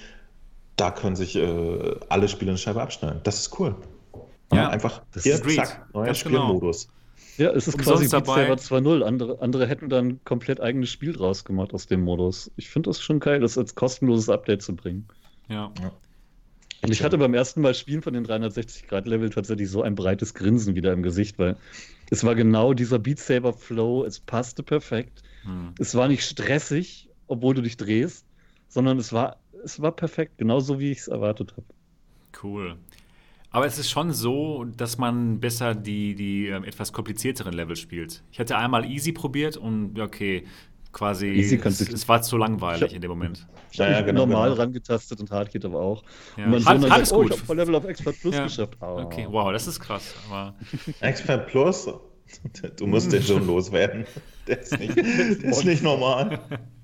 Da 0.76 0.92
können 0.92 1.14
sich 1.14 1.36
äh, 1.36 1.94
alle 2.08 2.26
Spieler 2.28 2.52
eine 2.52 2.58
Scheibe 2.58 2.80
abschneiden. 2.80 3.20
Das 3.22 3.38
ist 3.38 3.60
cool. 3.60 3.76
Ja, 4.50 4.62
ja 4.62 4.68
einfach 4.70 5.02
das 5.12 5.24
hier, 5.24 5.34
ist 5.34 5.54
zack, 5.54 5.86
neuer 5.92 6.06
Ganz 6.06 6.24
genau. 6.24 6.44
Spielmodus. 6.46 6.86
Genau. 6.86 7.50
Ja, 7.50 7.54
es 7.54 7.68
ist 7.68 7.74
Umsonst 7.74 8.10
quasi 8.10 8.24
Beat 8.24 8.60
Saber 8.60 8.78
2.0. 8.78 9.02
Andere, 9.02 9.42
andere 9.42 9.66
hätten 9.66 9.90
dann 9.90 10.24
komplett 10.24 10.58
eigenes 10.62 10.88
Spiel 10.88 11.12
draus 11.12 11.44
gemacht 11.44 11.74
aus 11.74 11.86
dem 11.86 12.00
Modus. 12.00 12.50
Ich 12.56 12.70
finde 12.70 12.88
das 12.88 13.02
schon 13.02 13.20
geil, 13.20 13.40
das 13.40 13.58
als 13.58 13.74
kostenloses 13.74 14.30
Update 14.30 14.62
zu 14.62 14.74
bringen. 14.74 15.06
Ja. 15.50 15.70
ja. 15.82 15.92
Und 16.82 16.92
ich 16.92 17.02
hatte 17.02 17.18
beim 17.18 17.34
ersten 17.34 17.60
Mal 17.60 17.74
Spielen 17.74 18.02
von 18.02 18.14
den 18.14 18.24
360-Grad-Level 18.26 19.30
tatsächlich 19.30 19.68
so 19.68 19.82
ein 19.82 19.94
breites 19.94 20.34
Grinsen 20.34 20.74
wieder 20.76 20.92
im 20.92 21.02
Gesicht, 21.02 21.38
weil 21.38 21.56
es 22.10 22.24
war 22.24 22.34
genau 22.34 22.72
dieser 22.72 22.98
Beat 22.98 23.18
Saber-Flow, 23.18 24.04
es 24.04 24.20
passte 24.20 24.62
perfekt. 24.62 25.22
Hm. 25.42 25.74
Es 25.78 25.94
war 25.94 26.08
nicht 26.08 26.22
stressig, 26.22 27.08
obwohl 27.26 27.54
du 27.54 27.62
dich 27.62 27.76
drehst, 27.76 28.24
sondern 28.68 28.98
es 28.98 29.12
war, 29.12 29.38
es 29.64 29.82
war 29.82 29.92
perfekt, 29.92 30.38
genauso 30.38 30.78
wie 30.78 30.92
ich 30.92 30.98
es 30.98 31.08
erwartet 31.08 31.52
habe. 31.52 31.66
Cool. 32.42 32.76
Aber 33.50 33.66
es 33.66 33.78
ist 33.78 33.90
schon 33.90 34.12
so, 34.12 34.64
dass 34.76 34.98
man 34.98 35.40
besser 35.40 35.74
die, 35.74 36.14
die 36.14 36.48
äh, 36.48 36.66
etwas 36.66 36.92
komplizierteren 36.92 37.54
Level 37.54 37.76
spielt. 37.76 38.22
Ich 38.30 38.38
hatte 38.38 38.58
einmal 38.58 38.84
Easy 38.84 39.12
probiert 39.12 39.56
und 39.56 39.98
okay, 39.98 40.44
quasi, 40.92 41.26
Easy 41.28 41.60
es, 41.62 41.80
es 41.80 42.08
war 42.08 42.22
zu 42.22 42.36
langweilig 42.36 42.94
in 42.94 43.00
dem 43.00 43.10
Moment. 43.10 43.46
Ich 43.70 43.80
habe 43.80 43.92
ja, 43.92 44.00
genau, 44.00 44.26
normal 44.26 44.50
genau. 44.50 44.62
rangetastet 44.62 45.20
und 45.20 45.30
hart 45.30 45.52
geht 45.52 45.64
aber 45.64 45.80
auch. 45.80 46.02
Ja. 46.36 46.44
Und 46.44 46.50
man 46.50 46.64
hart, 46.64 46.90
hart 46.90 47.02
ist 47.02 47.12
oh, 47.12 47.22
gut. 47.22 47.34
ich 47.34 47.42
habe 47.42 47.54
Level 47.54 47.74
of 47.74 47.84
Expert 47.84 48.16
Plus 48.20 48.34
ja. 48.34 48.44
geschafft. 48.44 48.76
Oh. 48.80 49.02
Okay, 49.04 49.26
wow, 49.30 49.52
das 49.52 49.66
ist 49.66 49.80
krass. 49.80 50.14
Aber 50.28 50.54
Expert 51.00 51.48
Plus? 51.48 51.88
Du 52.76 52.86
musst 52.86 53.10
den 53.10 53.22
schon 53.22 53.46
loswerden. 53.46 54.04
Der 54.46 54.60
ist 54.60 54.78
nicht, 54.78 54.94
der 54.94 55.50
ist 55.50 55.64
nicht 55.64 55.82
normal. 55.82 56.38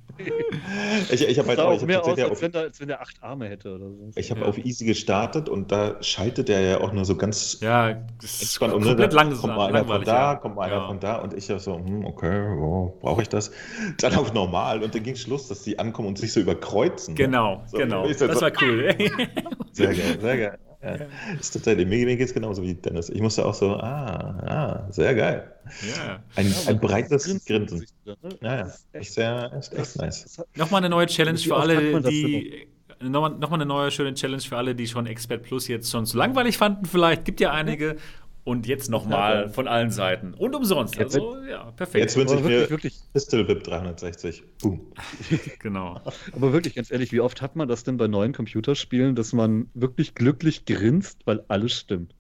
ich 1.11 1.29
ich 1.29 1.39
habe 1.39 1.49
halt 1.49 1.61
auch, 1.61 1.75
ich 1.75 1.87
mehr 1.87 2.01
aus, 2.03 2.09
als, 2.09 2.31
auf, 2.31 2.43
wenn 2.43 2.53
der, 2.53 2.63
als 2.63 2.81
wenn 2.81 2.89
der 2.89 3.01
acht 3.01 3.23
Arme 3.23 3.49
hätte 3.49 3.75
oder 3.75 3.91
so. 3.91 4.11
Ich 4.15 4.31
habe 4.31 4.41
ja. 4.41 4.47
auf 4.47 4.59
Easy 4.59 4.85
gestartet 4.85 5.49
und 5.49 5.73
da 5.73 6.03
schaltet 6.03 6.49
er 6.49 6.61
ja 6.61 6.81
auch 6.81 6.93
nur 6.93 7.05
so 7.05 7.17
ganz 7.17 7.59
ja, 7.61 7.91
entspannt. 7.91 8.75
Und 8.75 8.85
komplett 8.85 9.13
langsam. 9.13 9.41
Kommt 9.41 9.57
mal 9.57 9.69
einer 9.69 9.85
von 9.85 10.05
da, 10.05 10.33
ja. 10.33 10.35
kommt 10.37 10.57
mal 10.57 10.63
einer 10.63 10.77
ja. 10.77 10.87
von 10.87 11.01
da 11.01 11.17
und 11.17 11.35
ich 11.35 11.47
so, 11.47 11.77
hm, 11.77 12.05
okay, 12.05 12.57
oh, 12.59 12.97
brauche 13.01 13.23
ich 13.23 13.29
das? 13.29 13.51
Dann 13.99 14.15
auf 14.17 14.33
normal 14.33 14.83
und 14.83 14.95
dann 14.95 15.03
ging 15.03 15.17
Schluss, 15.17 15.49
dass 15.49 15.63
die 15.63 15.79
ankommen 15.79 16.09
und 16.09 16.19
sich 16.19 16.33
so 16.33 16.41
überkreuzen. 16.41 17.15
Genau, 17.15 17.63
so, 17.67 17.79
genau. 17.79 18.07
Das 18.07 18.19
so, 18.19 18.29
war 18.29 18.53
cool. 18.61 18.95
sehr 19.73 19.95
geil, 19.95 20.19
sehr 20.21 20.37
geil. 20.37 20.59
Ja. 20.85 21.07
Ist 21.41 21.53
tatsächlich, 21.53 21.87
mir, 21.87 22.05
mir 22.05 22.17
geht 22.17 22.29
es 22.29 22.35
genauso 22.35 22.63
wie 22.63 22.75
Dennis. 22.75 23.09
Ich 23.09 23.21
musste 23.21 23.45
auch 23.45 23.55
so, 23.55 23.77
ah, 23.77 24.37
ah 24.47 24.93
sehr 24.93 25.15
geil. 25.15 25.51
Ja. 25.97 26.23
Ein, 26.37 26.51
ja, 26.51 26.57
ein 26.69 26.79
breites 26.79 27.45
Grinsen. 27.47 27.87
Ne? 28.05 28.17
Ja, 28.43 28.57
ja. 28.57 29.01
Ist 29.01 29.15
sehr, 29.15 29.53
echt, 29.57 29.73
echt 29.73 29.97
nice. 29.97 30.43
Nochmal 30.57 30.83
eine 30.83 30.91
neue 30.91 31.07
Challenge 31.07 31.39
für 31.39 31.57
alle, 31.57 32.01
die. 32.03 32.69
Nochmal, 33.01 33.31
nochmal 33.31 33.59
eine 33.61 33.67
neue 33.67 33.91
schöne 33.91 34.15
Challenge 34.15 34.43
für 34.43 34.57
alle, 34.57 34.75
die 34.75 34.87
schon 34.87 35.07
Expert 35.07 35.43
Plus 35.43 35.69
jetzt 35.69 35.91
schon 35.91 36.07
zu 36.07 36.17
langweilig 36.17 36.57
fanden, 36.57 36.85
vielleicht. 36.85 37.25
Gibt 37.25 37.41
ja 37.41 37.51
einige. 37.53 37.97
Und 38.45 38.67
jetzt 38.67 38.91
nochmal 38.91 39.49
von 39.49 39.67
allen 39.67 39.91
Seiten. 39.91 40.35
Und 40.35 40.55
umsonst. 40.55 40.99
Also, 40.99 41.43
ja, 41.45 41.71
perfekt. 41.73 42.05
Jetzt 42.05 42.17
wünsche 42.17 42.35
ich 42.35 42.43
mir 42.43 42.69
wirklich 42.69 43.01
Pistol 43.15 43.49
VIP 43.49 43.65
360. 43.65 44.43
Boom. 44.61 44.93
genau. 45.61 46.01
Aber 46.33 46.53
wirklich, 46.53 46.75
ganz 46.75 46.91
ehrlich, 46.91 47.11
wie 47.11 47.21
oft 47.21 47.41
hat 47.41 47.57
man 47.57 47.69
das 47.69 47.85
denn 47.85 47.97
bei 47.97 48.07
neuen 48.07 48.35
Computerspielen, 48.35 49.15
dass 49.15 49.33
man 49.33 49.71
wirklich 49.73 50.15
glücklich 50.15 50.67
grinst, 50.67 51.21
weil 51.25 51.43
alles 51.49 51.73
stimmt? 51.73 52.15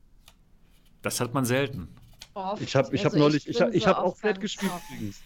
Das 1.03 1.21
hat 1.21 1.35
man 1.35 1.45
selten. 1.45 1.89
Oft. 2.33 2.63
Ich 2.63 2.75
habe 2.75 2.95
ich 2.95 3.05
also 3.05 3.17
hab 3.17 3.21
neulich, 3.21 3.47
ich, 3.47 3.61
ich 3.61 3.87
habe 3.87 3.99
auch 3.99 4.17
Flat 4.17 4.41
gespielt 4.41 4.73
übrigens. 4.91 5.21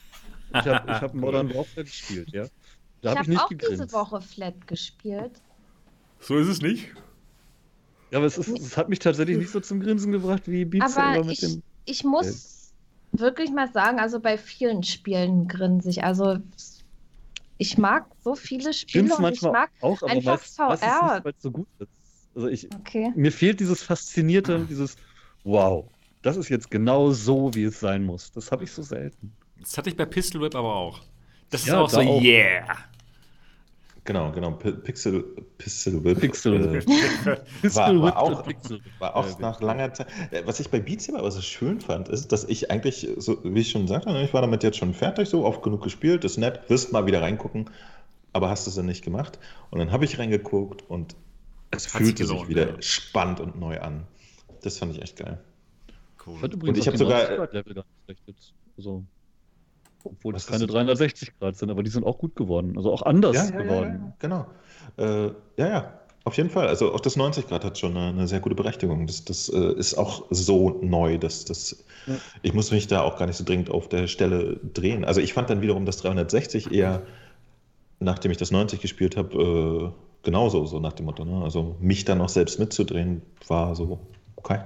Ich 0.50 0.66
habe 0.66 0.90
ich 0.90 1.00
hab 1.00 1.14
Modern 1.14 1.54
Warfare 1.54 1.84
gespielt, 1.84 2.30
ja. 2.32 2.46
Da 3.02 3.10
habe 3.10 3.20
hab 3.20 3.22
ich 3.22 3.28
nicht 3.28 3.40
auch 3.40 3.48
gegrinst. 3.48 3.82
diese 3.82 3.92
Woche 3.92 4.20
Flat 4.20 4.66
gespielt. 4.66 5.40
So 6.18 6.36
ist 6.36 6.48
es 6.48 6.60
nicht. 6.60 6.92
Ja, 8.10 8.18
aber 8.18 8.26
es, 8.26 8.38
ist, 8.38 8.48
es 8.48 8.76
hat 8.76 8.88
mich 8.88 8.98
tatsächlich 8.98 9.38
nicht 9.38 9.50
so 9.50 9.60
zum 9.60 9.80
Grinsen 9.80 10.12
gebracht 10.12 10.42
wie 10.46 10.64
Beat 10.64 10.88
Saber 10.90 11.24
mit 11.24 11.32
ich, 11.32 11.40
dem. 11.40 11.62
Ich 11.84 12.04
muss 12.04 12.72
äh. 13.12 13.20
wirklich 13.20 13.50
mal 13.50 13.70
sagen, 13.70 13.98
also 13.98 14.20
bei 14.20 14.38
vielen 14.38 14.82
Spielen 14.82 15.46
grinse 15.48 15.90
ich. 15.90 16.04
Also 16.04 16.38
ich 17.58 17.76
mag 17.76 18.06
so 18.22 18.34
viele 18.34 18.72
Spiele 18.72 19.14
und 19.14 19.32
ich 19.32 19.42
mag 19.42 19.70
auch, 19.80 20.00
aber 20.02 20.12
einfach 20.12 20.40
weiß, 20.40 20.54
VR. 20.54 21.20
Weiß 21.22 21.24
nicht, 21.24 21.42
so 21.42 21.50
gut 21.50 21.66
ist. 21.78 21.88
Also 22.34 22.48
ich, 22.48 22.68
okay. 22.74 23.12
mir 23.16 23.32
fehlt 23.32 23.60
dieses 23.60 23.82
Faszinierte, 23.82 24.64
dieses 24.68 24.96
Wow, 25.44 25.86
das 26.22 26.36
ist 26.36 26.48
jetzt 26.48 26.70
genau 26.70 27.10
so, 27.10 27.52
wie 27.54 27.64
es 27.64 27.80
sein 27.80 28.04
muss. 28.04 28.30
Das 28.32 28.52
habe 28.52 28.64
ich 28.64 28.72
so 28.72 28.82
selten. 28.82 29.32
Das 29.60 29.76
hatte 29.76 29.90
ich 29.90 29.96
bei 29.96 30.04
Pistol 30.04 30.42
Whip 30.42 30.54
aber 30.54 30.74
auch. 30.74 31.00
Das 31.50 31.66
ja, 31.66 31.74
ist 31.74 31.78
auch 31.80 31.90
so, 31.90 32.08
auch. 32.08 32.22
yeah. 32.22 32.76
Genau, 34.08 34.32
genau. 34.32 34.52
Pixel, 34.52 35.22
Pixel 35.58 36.02
Whip. 36.02 36.20
Pixel 36.20 36.72
Whip. 36.72 36.88
Äh, 36.88 37.74
war, 37.74 38.00
war, 38.00 38.16
auch, 38.16 38.42
war 39.00 39.16
auch 39.16 39.38
nach 39.38 39.60
langer 39.60 39.92
Zeit. 39.92 40.06
Äh, 40.30 40.46
was 40.46 40.60
ich 40.60 40.70
bei 40.70 40.80
Beat 40.80 41.02
Saber 41.02 41.18
aber 41.18 41.30
so 41.30 41.42
schön 41.42 41.78
fand, 41.78 42.08
ist, 42.08 42.32
dass 42.32 42.44
ich 42.44 42.70
eigentlich, 42.70 43.06
so 43.18 43.38
wie 43.44 43.60
ich 43.60 43.70
schon 43.70 43.86
sagte, 43.86 44.10
ne, 44.10 44.24
ich 44.24 44.32
war 44.32 44.40
damit 44.40 44.62
jetzt 44.62 44.78
schon 44.78 44.94
fertig, 44.94 45.28
so 45.28 45.44
oft 45.44 45.62
genug 45.62 45.82
gespielt, 45.82 46.24
ist 46.24 46.38
nett, 46.38 46.58
wirst 46.68 46.90
mal 46.90 47.04
wieder 47.04 47.20
reingucken, 47.20 47.68
aber 48.32 48.48
hast 48.48 48.66
es 48.66 48.76
dann 48.76 48.86
nicht 48.86 49.04
gemacht. 49.04 49.38
Und 49.68 49.78
dann 49.78 49.92
habe 49.92 50.06
ich 50.06 50.18
reingeguckt 50.18 50.88
und 50.88 51.14
es 51.70 51.84
fühlte 51.84 52.24
sich, 52.24 52.38
sich 52.38 52.48
wieder 52.48 52.70
ja. 52.70 52.80
spannend 52.80 53.40
und 53.40 53.60
neu 53.60 53.78
an. 53.78 54.06
Das 54.62 54.78
fand 54.78 54.96
ich 54.96 55.02
echt 55.02 55.18
geil. 55.18 55.38
Cool. 56.26 56.42
Und 56.42 56.78
ich 56.78 56.86
habe 56.86 56.96
sogar. 56.96 57.28
Also, 58.78 59.04
obwohl 60.04 60.32
das 60.32 60.46
keine 60.46 60.66
360 60.66 61.38
Grad 61.38 61.56
sind, 61.56 61.70
aber 61.70 61.82
die 61.82 61.90
sind 61.90 62.04
auch 62.04 62.18
gut 62.18 62.36
geworden. 62.36 62.74
Also 62.76 62.92
auch 62.92 63.02
anders 63.02 63.36
ja, 63.36 63.44
ja, 63.44 63.62
geworden. 63.62 64.00
Ja, 64.04 64.12
genau. 64.18 64.46
Äh, 64.96 65.32
ja, 65.56 65.68
ja, 65.68 66.00
auf 66.24 66.36
jeden 66.36 66.50
Fall. 66.50 66.68
Also 66.68 66.92
auch 66.92 67.00
das 67.00 67.16
90 67.16 67.48
Grad 67.48 67.64
hat 67.64 67.78
schon 67.78 67.96
eine, 67.96 68.08
eine 68.08 68.28
sehr 68.28 68.40
gute 68.40 68.54
Berechtigung. 68.54 69.06
Das, 69.06 69.24
das 69.24 69.48
äh, 69.48 69.72
ist 69.74 69.94
auch 69.94 70.26
so 70.30 70.78
neu, 70.82 71.18
dass 71.18 71.44
das. 71.44 71.84
Ich 72.42 72.54
muss 72.54 72.70
mich 72.70 72.86
da 72.86 73.02
auch 73.02 73.18
gar 73.18 73.26
nicht 73.26 73.36
so 73.36 73.44
dringend 73.44 73.70
auf 73.70 73.88
der 73.88 74.06
Stelle 74.06 74.58
drehen. 74.74 75.04
Also 75.04 75.20
ich 75.20 75.34
fand 75.34 75.50
dann 75.50 75.60
wiederum 75.60 75.84
das 75.84 75.98
360 75.98 76.72
eher, 76.72 77.02
nachdem 78.00 78.30
ich 78.30 78.38
das 78.38 78.50
90 78.50 78.80
gespielt 78.80 79.16
habe, 79.16 79.92
äh, 79.92 80.22
genauso, 80.22 80.64
so 80.66 80.80
nach 80.80 80.94
dem 80.94 81.06
Motto. 81.06 81.24
Ne? 81.24 81.42
Also 81.42 81.76
mich 81.80 82.04
dann 82.04 82.20
auch 82.20 82.28
selbst 82.28 82.58
mitzudrehen, 82.58 83.22
war 83.46 83.74
so, 83.74 83.98
okay. 84.36 84.60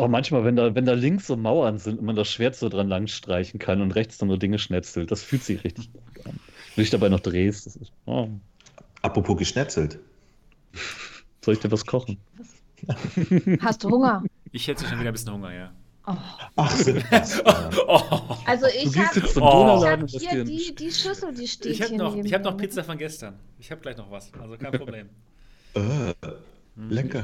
Oh, 0.00 0.08
manchmal, 0.08 0.44
wenn 0.44 0.56
da, 0.56 0.74
wenn 0.74 0.86
da 0.86 0.94
links 0.94 1.26
so 1.26 1.36
Mauern 1.36 1.78
sind 1.78 1.98
und 1.98 2.06
man 2.06 2.16
das 2.16 2.30
Schwert 2.30 2.56
so 2.56 2.70
dran 2.70 2.88
lang 2.88 3.06
streichen 3.06 3.60
kann 3.60 3.82
und 3.82 3.92
rechts 3.92 4.16
dann 4.16 4.28
nur 4.28 4.38
Dinge 4.38 4.58
schnetzelt, 4.58 5.10
das 5.10 5.22
fühlt 5.22 5.42
sich 5.42 5.62
richtig 5.62 5.92
gut 5.92 6.26
an. 6.26 6.32
Wenn 6.32 6.74
du 6.76 6.80
dich 6.80 6.90
dabei 6.90 7.10
noch 7.10 7.20
drehst, 7.20 7.66
das 7.66 7.76
ist. 7.76 7.92
Oh. 8.06 8.28
Apropos 9.02 9.36
geschnetzelt. 9.36 9.98
Soll 11.44 11.54
ich 11.54 11.60
dir 11.60 11.70
was 11.70 11.84
kochen? 11.84 12.16
Hast 13.60 13.84
du 13.84 13.90
Hunger? 13.90 14.24
Ich 14.52 14.66
hätte 14.68 14.86
schon 14.86 14.98
wieder 14.98 15.10
ein 15.10 15.12
bisschen 15.12 15.34
Hunger, 15.34 15.52
ja. 15.52 15.72
Oh. 16.06 16.16
Ach, 16.56 16.78
oh. 17.86 18.36
Also 18.46 18.66
ich 18.68 18.96
habe 18.96 19.20
oh. 19.38 19.84
hab 19.84 20.08
hier 20.08 20.44
die, 20.44 20.74
die 20.74 20.90
Schüssel, 20.90 21.34
die 21.34 21.46
steht 21.46 21.72
ich 21.72 21.82
hab 21.82 21.88
hier 21.88 21.98
noch, 21.98 22.16
Ich 22.16 22.32
habe 22.32 22.44
noch 22.44 22.56
Pizza 22.56 22.82
von 22.82 22.96
gestern. 22.96 23.34
Ich 23.58 23.70
habe 23.70 23.82
gleich 23.82 23.98
noch 23.98 24.10
was, 24.10 24.32
also 24.32 24.56
kein 24.56 24.72
Problem. 24.78 25.10
äh, 25.74 26.14
lecker. 26.76 27.22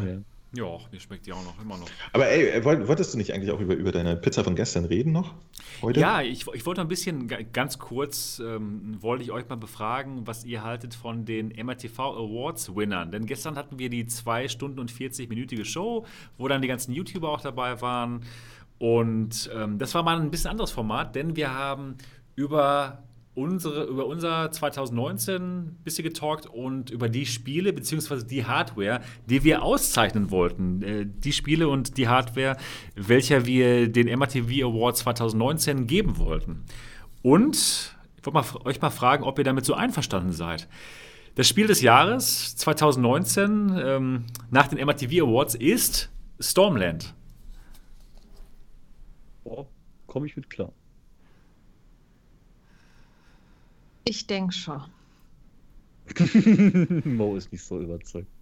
Ja, 0.52 0.78
mir 0.90 1.00
schmeckt 1.00 1.26
die 1.26 1.32
auch 1.32 1.44
noch, 1.44 1.60
immer 1.60 1.76
noch. 1.76 1.88
Aber 2.12 2.28
ey, 2.28 2.64
wolltest 2.64 3.12
du 3.12 3.18
nicht 3.18 3.34
eigentlich 3.34 3.50
auch 3.50 3.60
über, 3.60 3.74
über 3.74 3.92
deine 3.92 4.16
Pizza 4.16 4.44
von 4.44 4.54
gestern 4.54 4.84
reden 4.84 5.12
noch? 5.12 5.34
Heute? 5.82 6.00
Ja, 6.00 6.22
ich, 6.22 6.46
ich 6.54 6.64
wollte 6.64 6.80
ein 6.80 6.88
bisschen, 6.88 7.28
ganz 7.52 7.78
kurz, 7.78 8.38
ähm, 8.38 8.96
wollte 9.00 9.24
ich 9.24 9.32
euch 9.32 9.48
mal 9.48 9.56
befragen, 9.56 10.26
was 10.26 10.44
ihr 10.44 10.62
haltet 10.62 10.94
von 10.94 11.24
den 11.24 11.48
MRTV 11.48 11.98
Awards-Winnern. 11.98 13.10
Denn 13.10 13.26
gestern 13.26 13.56
hatten 13.56 13.78
wir 13.78 13.90
die 13.90 14.06
2 14.06 14.48
Stunden 14.48 14.78
und 14.78 14.90
40-minütige 14.90 15.64
Show, 15.64 16.06
wo 16.38 16.48
dann 16.48 16.62
die 16.62 16.68
ganzen 16.68 16.92
YouTuber 16.92 17.28
auch 17.28 17.40
dabei 17.40 17.80
waren. 17.82 18.24
Und 18.78 19.50
ähm, 19.54 19.78
das 19.78 19.94
war 19.94 20.02
mal 20.02 20.20
ein 20.20 20.30
bisschen 20.30 20.50
anderes 20.50 20.70
Format, 20.70 21.16
denn 21.16 21.34
wir 21.34 21.52
haben 21.52 21.96
über 22.34 23.02
unsere, 23.36 23.84
über 23.84 24.06
unser 24.06 24.50
2019 24.50 25.34
ein 25.36 25.78
bisschen 25.84 26.04
getalkt 26.04 26.46
und 26.46 26.90
über 26.90 27.08
die 27.08 27.26
Spiele 27.26 27.72
bzw. 27.72 28.24
die 28.24 28.46
Hardware, 28.46 29.00
die 29.26 29.44
wir 29.44 29.62
auszeichnen 29.62 30.30
wollten. 30.30 30.82
Äh, 30.82 31.06
die 31.06 31.32
Spiele 31.32 31.68
und 31.68 31.96
die 31.98 32.08
Hardware, 32.08 32.56
welcher 32.96 33.46
wir 33.46 33.88
den 33.88 34.08
MRTV 34.08 34.64
Award 34.64 34.96
2019 34.96 35.86
geben 35.86 36.18
wollten. 36.18 36.64
Und 37.22 37.94
ich 38.16 38.26
wollte 38.26 38.66
euch 38.66 38.80
mal 38.80 38.90
fragen, 38.90 39.22
ob 39.22 39.38
ihr 39.38 39.44
damit 39.44 39.64
so 39.64 39.74
einverstanden 39.74 40.32
seid. 40.32 40.66
Das 41.34 41.46
Spiel 41.46 41.66
des 41.66 41.82
Jahres 41.82 42.56
2019 42.56 43.78
ähm, 43.78 44.24
nach 44.50 44.68
den 44.68 44.84
MRTV 44.84 45.22
Awards 45.22 45.54
ist 45.54 46.10
Stormland. 46.40 47.14
Oh, 49.44 49.66
Komme 50.06 50.26
ich 50.26 50.36
mit 50.36 50.48
klar. 50.48 50.72
Ich 54.08 54.26
denke 54.26 54.54
schon. 54.54 54.82
Mo 57.04 57.36
ist 57.36 57.52
nicht 57.52 57.64
so 57.64 57.80
überzeugt. 57.80 58.35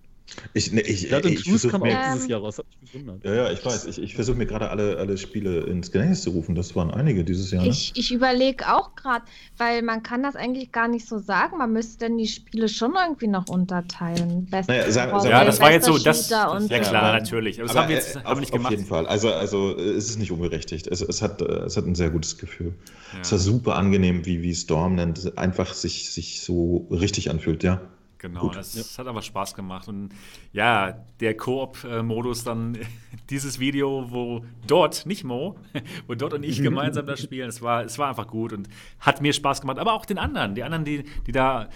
Ich, 0.52 0.72
ne, 0.72 0.80
ich, 0.80 1.10
ja, 1.10 1.18
ich, 1.18 1.46
ich 1.46 1.68
kam 1.68 1.82
auch 1.82 2.12
dieses 2.12 2.28
Jahr 2.28 2.40
raus, 2.40 2.58
hat 2.58 2.66
mich 2.80 2.92
gewundert. 2.92 3.24
Ja, 3.24 3.34
ja, 3.34 3.50
ich 3.50 3.64
weiß. 3.64 3.86
Ich, 3.86 4.00
ich 4.00 4.14
versuche 4.14 4.36
mir 4.36 4.46
gerade 4.46 4.70
alle, 4.70 4.96
alle 4.96 5.18
Spiele 5.18 5.60
ins 5.64 5.90
Gedächtnis 5.92 6.22
zu 6.22 6.30
rufen. 6.30 6.54
Das 6.54 6.74
waren 6.74 6.90
einige 6.90 7.24
dieses 7.24 7.50
Jahr. 7.50 7.62
Ne? 7.62 7.68
Ich, 7.68 7.92
ich 7.94 8.12
überlege 8.12 8.72
auch 8.74 8.94
gerade, 8.94 9.24
weil 9.58 9.82
man 9.82 10.02
kann 10.02 10.22
das 10.22 10.34
eigentlich 10.34 10.72
gar 10.72 10.88
nicht 10.88 11.06
so 11.06 11.18
sagen. 11.18 11.58
Man 11.58 11.72
müsste 11.72 12.06
denn 12.06 12.18
die 12.18 12.26
Spiele 12.26 12.68
schon 12.68 12.94
irgendwie 12.94 13.26
noch 13.26 13.48
unterteilen. 13.48 14.46
Beste 14.46 14.72
naja, 14.72 14.90
sag, 14.90 15.10
sag, 15.20 15.30
ja, 15.30 15.44
das 15.44 15.60
war 15.60 15.72
jetzt 15.72 15.86
so. 15.86 15.98
Das, 15.98 16.28
das 16.28 16.68
ja, 16.68 16.78
klar, 16.80 17.12
natürlich. 17.12 17.60
Aber 17.60 17.68
das 17.68 17.76
haben 17.76 17.88
wir 17.88 17.96
jetzt 17.96 18.16
haben 18.16 18.26
auf, 18.26 18.40
nicht 18.40 18.52
gemacht. 18.52 18.72
Auf 18.72 18.78
jeden 18.78 18.88
Fall. 18.88 19.06
Also, 19.06 19.32
also 19.32 19.76
es 19.76 20.08
ist 20.08 20.18
nicht 20.18 20.32
unberechtigt. 20.32 20.86
Es, 20.86 21.00
es, 21.00 21.22
hat, 21.22 21.42
es 21.42 21.76
hat 21.76 21.86
ein 21.86 21.94
sehr 21.94 22.10
gutes 22.10 22.38
Gefühl. 22.38 22.74
Ja. 23.12 23.20
Es 23.20 23.32
war 23.32 23.38
super 23.38 23.76
angenehm, 23.76 24.26
wie, 24.26 24.42
wie 24.42 24.54
Stormland 24.54 25.36
einfach 25.36 25.74
sich, 25.74 26.10
sich 26.10 26.40
so 26.40 26.88
richtig 26.90 27.30
anfühlt, 27.30 27.62
ja. 27.62 27.80
Genau, 28.24 28.40
Gut. 28.40 28.56
das 28.56 28.74
ja. 28.74 29.00
hat 29.00 29.06
aber 29.06 29.20
Spaß 29.20 29.54
gemacht. 29.54 29.86
Und 29.86 30.08
ja, 30.54 30.92
der 31.20 31.36
Koop-Modus 31.36 32.42
dann, 32.42 32.78
dieses 33.28 33.60
Video, 33.60 34.10
wo 34.10 34.46
dort, 34.66 35.04
nicht 35.04 35.24
Mo, 35.24 35.58
wo 36.06 36.14
dort 36.14 36.32
und 36.32 36.42
ich 36.42 36.62
gemeinsam 36.62 37.04
das 37.04 37.20
spielen, 37.22 37.50
es 37.50 37.60
war, 37.60 37.84
es 37.84 37.98
war 37.98 38.08
einfach 38.08 38.26
gut 38.26 38.54
und 38.54 38.66
hat 38.98 39.20
mir 39.20 39.34
Spaß 39.34 39.60
gemacht. 39.60 39.78
Aber 39.78 39.92
auch 39.92 40.06
den 40.06 40.16
anderen, 40.16 40.54
die 40.54 40.62
anderen, 40.62 40.86
die, 40.86 41.04
die 41.26 41.32
da 41.32 41.68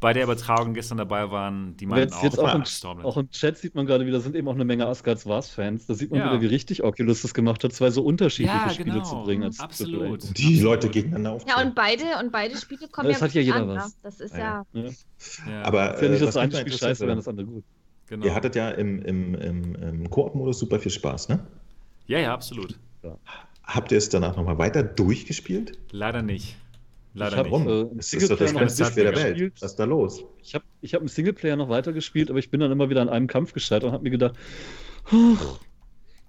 bei 0.00 0.12
der 0.12 0.24
Übertragung 0.24 0.74
gestern 0.74 0.98
dabei 0.98 1.30
waren, 1.30 1.76
die 1.76 1.86
meinten 1.86 2.12
jetzt, 2.22 2.38
auch, 2.38 2.54
jetzt 2.54 2.84
auch, 2.84 2.98
im, 2.98 3.04
auch 3.04 3.16
im 3.16 3.30
Chat 3.30 3.56
sieht 3.56 3.74
man 3.74 3.86
gerade 3.86 4.06
wieder, 4.06 4.20
sind 4.20 4.36
eben 4.36 4.48
auch 4.48 4.54
eine 4.54 4.64
Menge 4.64 4.86
Asgards 4.86 5.24
Wars-Fans. 5.24 5.86
Da 5.86 5.94
sieht 5.94 6.10
man 6.10 6.20
ja. 6.20 6.26
wieder, 6.26 6.42
wie 6.42 6.46
richtig 6.46 6.84
Oculus 6.84 7.22
das 7.22 7.32
gemacht 7.32 7.64
hat, 7.64 7.72
zwei 7.72 7.90
so 7.90 8.02
unterschiedliche 8.02 8.56
ja, 8.56 8.70
Spiele 8.70 8.92
genau. 8.92 9.04
zu 9.04 9.22
bringen. 9.22 9.44
Als 9.44 9.60
Absolut. 9.60 10.22
Die 10.22 10.44
Absolut. 10.44 10.62
Leute 10.62 10.88
gegeneinander 10.90 11.32
auf. 11.32 11.46
Ja, 11.48 11.62
und 11.62 11.74
beide, 11.74 12.04
und 12.22 12.32
beide 12.32 12.56
Spiele 12.56 12.88
kommen 12.88 13.08
das 13.08 13.20
ja 13.20 13.24
hat 13.24 13.34
ja 13.34 13.40
jeder 13.40 13.56
an, 13.56 13.68
was. 13.68 13.88
Ne? 13.88 13.92
Das 14.02 14.20
ist 14.20 14.36
ja. 14.36 14.66
ja. 14.74 15.62
Aber 15.62 15.94
ist 15.94 16.02
ja 16.02 16.08
nicht 16.08 16.22
äh, 16.22 16.26
das 16.26 16.36
eine 16.36 16.56
Spiel 16.56 16.72
scheiße, 16.72 17.06
wenn 17.06 17.16
das 17.16 17.28
andere 17.28 17.46
gut. 17.46 17.64
Genau. 18.06 18.26
Ihr 18.26 18.34
hattet 18.34 18.54
ja 18.56 18.70
im, 18.70 19.00
im, 19.02 19.34
im, 19.34 19.74
im 19.76 20.10
Koop-Modus 20.10 20.58
super 20.58 20.78
viel 20.78 20.92
Spaß, 20.92 21.30
ne? 21.30 21.40
Ja, 22.06 22.18
ja, 22.18 22.34
absolut. 22.34 22.78
Habt 23.62 23.92
ihr 23.92 23.98
es 23.98 24.10
danach 24.10 24.36
nochmal 24.36 24.58
weiter 24.58 24.82
durchgespielt? 24.82 25.78
Leider 25.90 26.20
nicht. 26.20 26.56
Leider 27.14 27.46
ich 27.46 27.52
habe 27.52 27.88
äh, 27.92 27.96
das 27.96 28.12
ist 28.12 28.30
doch 28.30 28.36
das 28.36 28.52
beste 28.52 28.84
Spiel 28.86 29.04
der 29.04 29.16
Welt. 29.16 29.52
Was 29.60 29.72
ist 29.72 29.76
da 29.76 29.84
los? 29.84 30.24
Ich 30.42 30.54
habe 30.54 30.64
ich 30.80 30.94
hab 30.94 31.00
im 31.00 31.08
Singleplayer 31.08 31.54
noch 31.54 31.68
weitergespielt, 31.68 32.28
aber 32.28 32.40
ich 32.40 32.50
bin 32.50 32.58
dann 32.60 32.72
immer 32.72 32.90
wieder 32.90 33.02
an 33.02 33.08
einem 33.08 33.28
Kampf 33.28 33.52
gescheitert 33.52 33.84
und 33.84 33.92
habe 33.92 34.02
mir 34.02 34.10
gedacht, 34.10 34.34
ach, 35.04 35.60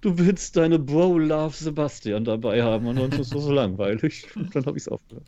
du 0.00 0.18
willst 0.18 0.56
deine 0.56 0.78
Bro 0.78 1.18
Love 1.18 1.54
Sebastian 1.56 2.24
dabei 2.24 2.62
haben 2.62 2.86
und 2.86 2.98
uns 2.98 3.18
ist 3.18 3.30
so 3.30 3.50
langweilig. 3.50 4.28
Und 4.36 4.54
dann 4.54 4.64
habe 4.64 4.76
ich 4.78 4.84
es 4.84 4.88
aufgehört. 4.88 5.26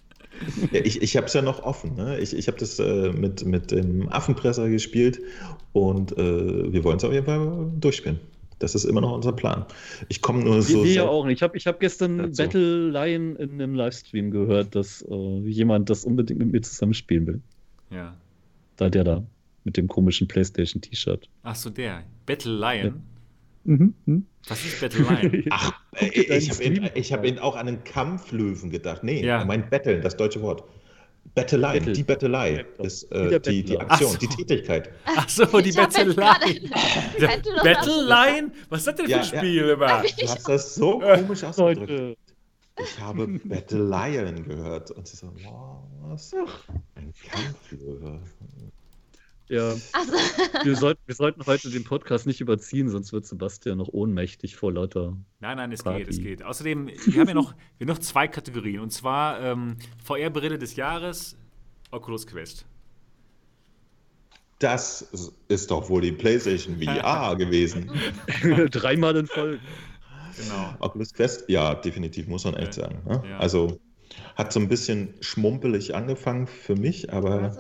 Ja, 0.71 0.81
ich 0.85 1.03
ich 1.03 1.17
habe 1.17 1.27
es 1.27 1.33
ja 1.33 1.43
noch 1.43 1.65
offen. 1.65 1.97
Ne? 1.97 2.21
Ich, 2.21 2.37
ich 2.37 2.47
habe 2.47 2.59
das 2.59 2.79
äh, 2.79 3.11
mit, 3.11 3.45
mit 3.45 3.73
dem 3.73 4.09
Affenpresser 4.11 4.69
gespielt 4.69 5.21
und 5.73 6.17
äh, 6.17 6.73
wir 6.73 6.85
wollen 6.85 6.99
es 6.99 7.05
auf 7.05 7.13
jeden 7.13 7.27
Fall 7.27 7.73
durchspielen. 7.81 8.21
Das 8.59 8.75
ist 8.75 8.85
immer 8.85 9.01
noch 9.01 9.13
unser 9.13 9.33
Plan. 9.33 9.65
Ich 10.09 10.21
komme 10.21 10.43
nur 10.43 10.63
so. 10.63 10.85
Wir 10.85 10.93
ja 10.93 11.09
auch 11.09 11.25
nicht. 11.25 11.39
Ich 11.39 11.43
habe 11.43 11.57
ich 11.57 11.67
hab 11.67 11.81
gestern 11.81 12.19
dazu. 12.19 12.43
Battle 12.43 12.91
Lion 12.91 13.37
in 13.37 13.53
einem 13.53 13.75
Livestream 13.75 14.31
gehört, 14.31 14.75
dass 14.75 15.03
äh, 15.03 15.39
jemand 15.49 15.91
das 15.91 16.05
unbedingt 16.05 16.41
mit 16.41 16.53
mir 16.53 16.61
zusammen 16.63 16.95
spielen 16.95 17.27
will. 17.27 17.41
Ja. 17.91 18.17
Da 18.77 18.91
der 18.91 19.05
da 19.05 19.25
mit 19.65 19.77
dem 19.77 19.87
komischen 19.87 20.27
PlayStation-T-Shirt. 20.29 21.29
Ach 21.43 21.55
so, 21.55 21.71
der. 21.71 22.05
Battle 22.27 22.53
Lion? 22.53 22.87
Ja. 22.87 22.95
Mhm, 23.65 23.95
mhm. 24.07 24.27
Was 24.49 24.65
ist 24.65 24.81
Battle 24.81 25.03
Lion? 25.03 25.45
Ach, 25.51 25.73
ich 26.01 26.51
habe 26.51 26.65
ihn, 26.65 26.85
hab 26.85 27.25
ihn 27.25 27.39
auch 27.39 27.55
an 27.55 27.69
einen 27.69 27.85
Kampflöwen 27.85 28.71
gedacht. 28.71 29.05
Nee, 29.05 29.25
ja. 29.25 29.41
er 29.41 29.45
meint 29.45 29.71
Battle, 29.71 30.01
das 30.01 30.17
deutsche 30.17 30.41
Wort. 30.43 30.65
Bettelei, 31.35 31.79
Battle. 31.79 31.93
die 31.93 32.03
Bettelei 32.03 32.67
ist 32.79 33.05
äh, 33.13 33.41
die, 33.41 33.63
die 33.63 33.79
Aktion, 33.79 34.13
so. 34.13 34.19
die 34.19 34.27
Tätigkeit. 34.27 34.91
Ach 35.05 35.29
so, 35.29 35.45
die 35.61 35.73
Bettelei. 35.73 36.61
Bettelei? 37.63 38.45
Was 38.69 38.81
ist 38.81 38.87
das 38.89 38.95
denn 38.97 39.07
für 39.07 39.17
ein 39.19 39.25
Spiel 39.25 39.67
ja. 39.67 39.73
immer? 39.75 40.03
Du 40.03 40.29
hast 40.29 40.49
das 40.49 40.75
so 40.75 40.99
komisch 40.99 41.45
ausgedrückt. 41.45 42.19
Ich 42.81 43.01
habe 43.01 43.27
Battleien 43.45 44.45
gehört 44.45 44.91
und 44.93 45.07
sie 45.07 45.17
so, 45.17 45.33
wow, 45.45 45.83
was? 46.03 46.33
Ein 46.95 47.13
Kampflöwe. 47.31 48.21
Ja. 49.49 49.75
Also. 49.93 50.13
Wir, 50.65 50.77
sollten, 50.77 51.01
wir 51.07 51.15
sollten 51.15 51.47
heute 51.47 51.71
den 51.71 51.85
Podcast 51.85 52.27
nicht 52.27 52.41
überziehen, 52.41 52.89
sonst 52.89 53.13
wird 53.13 53.27
Sebastian 53.27 53.79
noch 53.79 53.89
ohnmächtig 53.89 54.57
vor 54.57 54.73
lauter. 54.73 55.17
Nein, 55.41 55.57
nein, 55.57 55.73
es 55.73 55.83
Party. 55.83 56.01
geht, 56.01 56.09
es 56.09 56.19
geht. 56.19 56.43
Außerdem, 56.43 56.89
wir 56.89 57.21
haben 57.21 57.29
ja 57.29 57.35
noch, 57.35 57.55
wir 57.79 57.87
haben 57.87 57.95
noch 57.95 58.01
zwei 58.01 58.29
Kategorien. 58.29 58.81
Und 58.81 58.91
zwar 58.91 59.41
ähm, 59.41 59.77
VR-Brille 60.05 60.59
des 60.59 60.77
Jahres, 60.77 61.37
Oculus 61.91 62.27
Quest. 62.27 62.67
Das 64.59 65.03
ist 65.49 65.71
doch 65.71 65.89
wohl 65.89 66.01
die 66.01 66.13
PlayStation 66.13 66.83
VR 66.83 67.37
gewesen. 67.39 67.91
Dreimal 68.71 69.17
in 69.17 69.27
Folge. 69.27 69.61
Genau. 70.37 70.75
Oculus 70.81 71.13
Quest, 71.13 71.45
ja, 71.49 71.75
definitiv, 71.75 72.27
muss 72.27 72.45
man 72.45 72.55
echt 72.55 72.75
sagen. 72.75 73.03
Ne? 73.07 73.23
Ja. 73.29 73.39
Also 73.39 73.79
hat 74.35 74.53
so 74.53 74.61
ein 74.61 74.69
bisschen 74.69 75.15
schmumpelig 75.21 75.95
angefangen 75.95 76.47
für 76.47 76.75
mich, 76.75 77.13
aber 77.13 77.57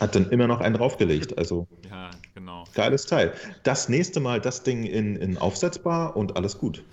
hat 0.00 0.14
dann 0.14 0.30
immer 0.30 0.46
noch 0.46 0.60
einen 0.60 0.76
draufgelegt. 0.76 1.36
Also 1.38 1.66
ja, 1.88 2.10
genau. 2.34 2.64
geiles 2.74 3.06
Teil. 3.06 3.32
Das 3.62 3.88
nächste 3.88 4.20
Mal 4.20 4.40
das 4.40 4.62
Ding 4.62 4.84
in, 4.84 5.16
in 5.16 5.38
aufsetzbar 5.38 6.16
und 6.16 6.36
alles 6.36 6.58
gut. 6.58 6.84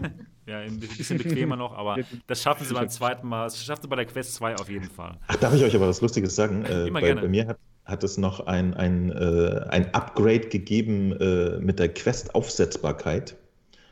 ja, 0.46 0.58
ein 0.58 0.80
bisschen 0.80 1.18
bequemer 1.18 1.56
noch, 1.56 1.76
aber 1.76 1.98
das 2.26 2.42
schaffen 2.42 2.66
sie 2.66 2.74
beim 2.74 2.88
zweiten 2.88 3.28
Mal. 3.28 3.44
Das 3.44 3.62
schaffen 3.64 3.82
sie 3.82 3.88
bei 3.88 3.96
der 3.96 4.06
Quest 4.06 4.34
2 4.34 4.56
auf 4.56 4.68
jeden 4.68 4.90
Fall. 4.90 5.16
Ach, 5.28 5.36
darf 5.36 5.54
ich 5.54 5.62
euch 5.62 5.74
aber 5.74 5.88
was 5.88 6.00
Lustiges 6.00 6.34
sagen? 6.34 6.64
Äh, 6.64 6.86
Immer 6.86 7.00
bei, 7.00 7.06
gerne. 7.06 7.20
bei 7.22 7.28
mir 7.28 7.46
hat, 7.46 7.58
hat 7.84 8.04
es 8.04 8.18
noch 8.18 8.46
ein, 8.46 8.74
ein, 8.74 9.10
äh, 9.10 9.64
ein 9.68 9.94
Upgrade 9.94 10.48
gegeben 10.48 11.12
äh, 11.12 11.58
mit 11.60 11.78
der 11.78 11.92
Quest-Aufsetzbarkeit. 11.92 13.36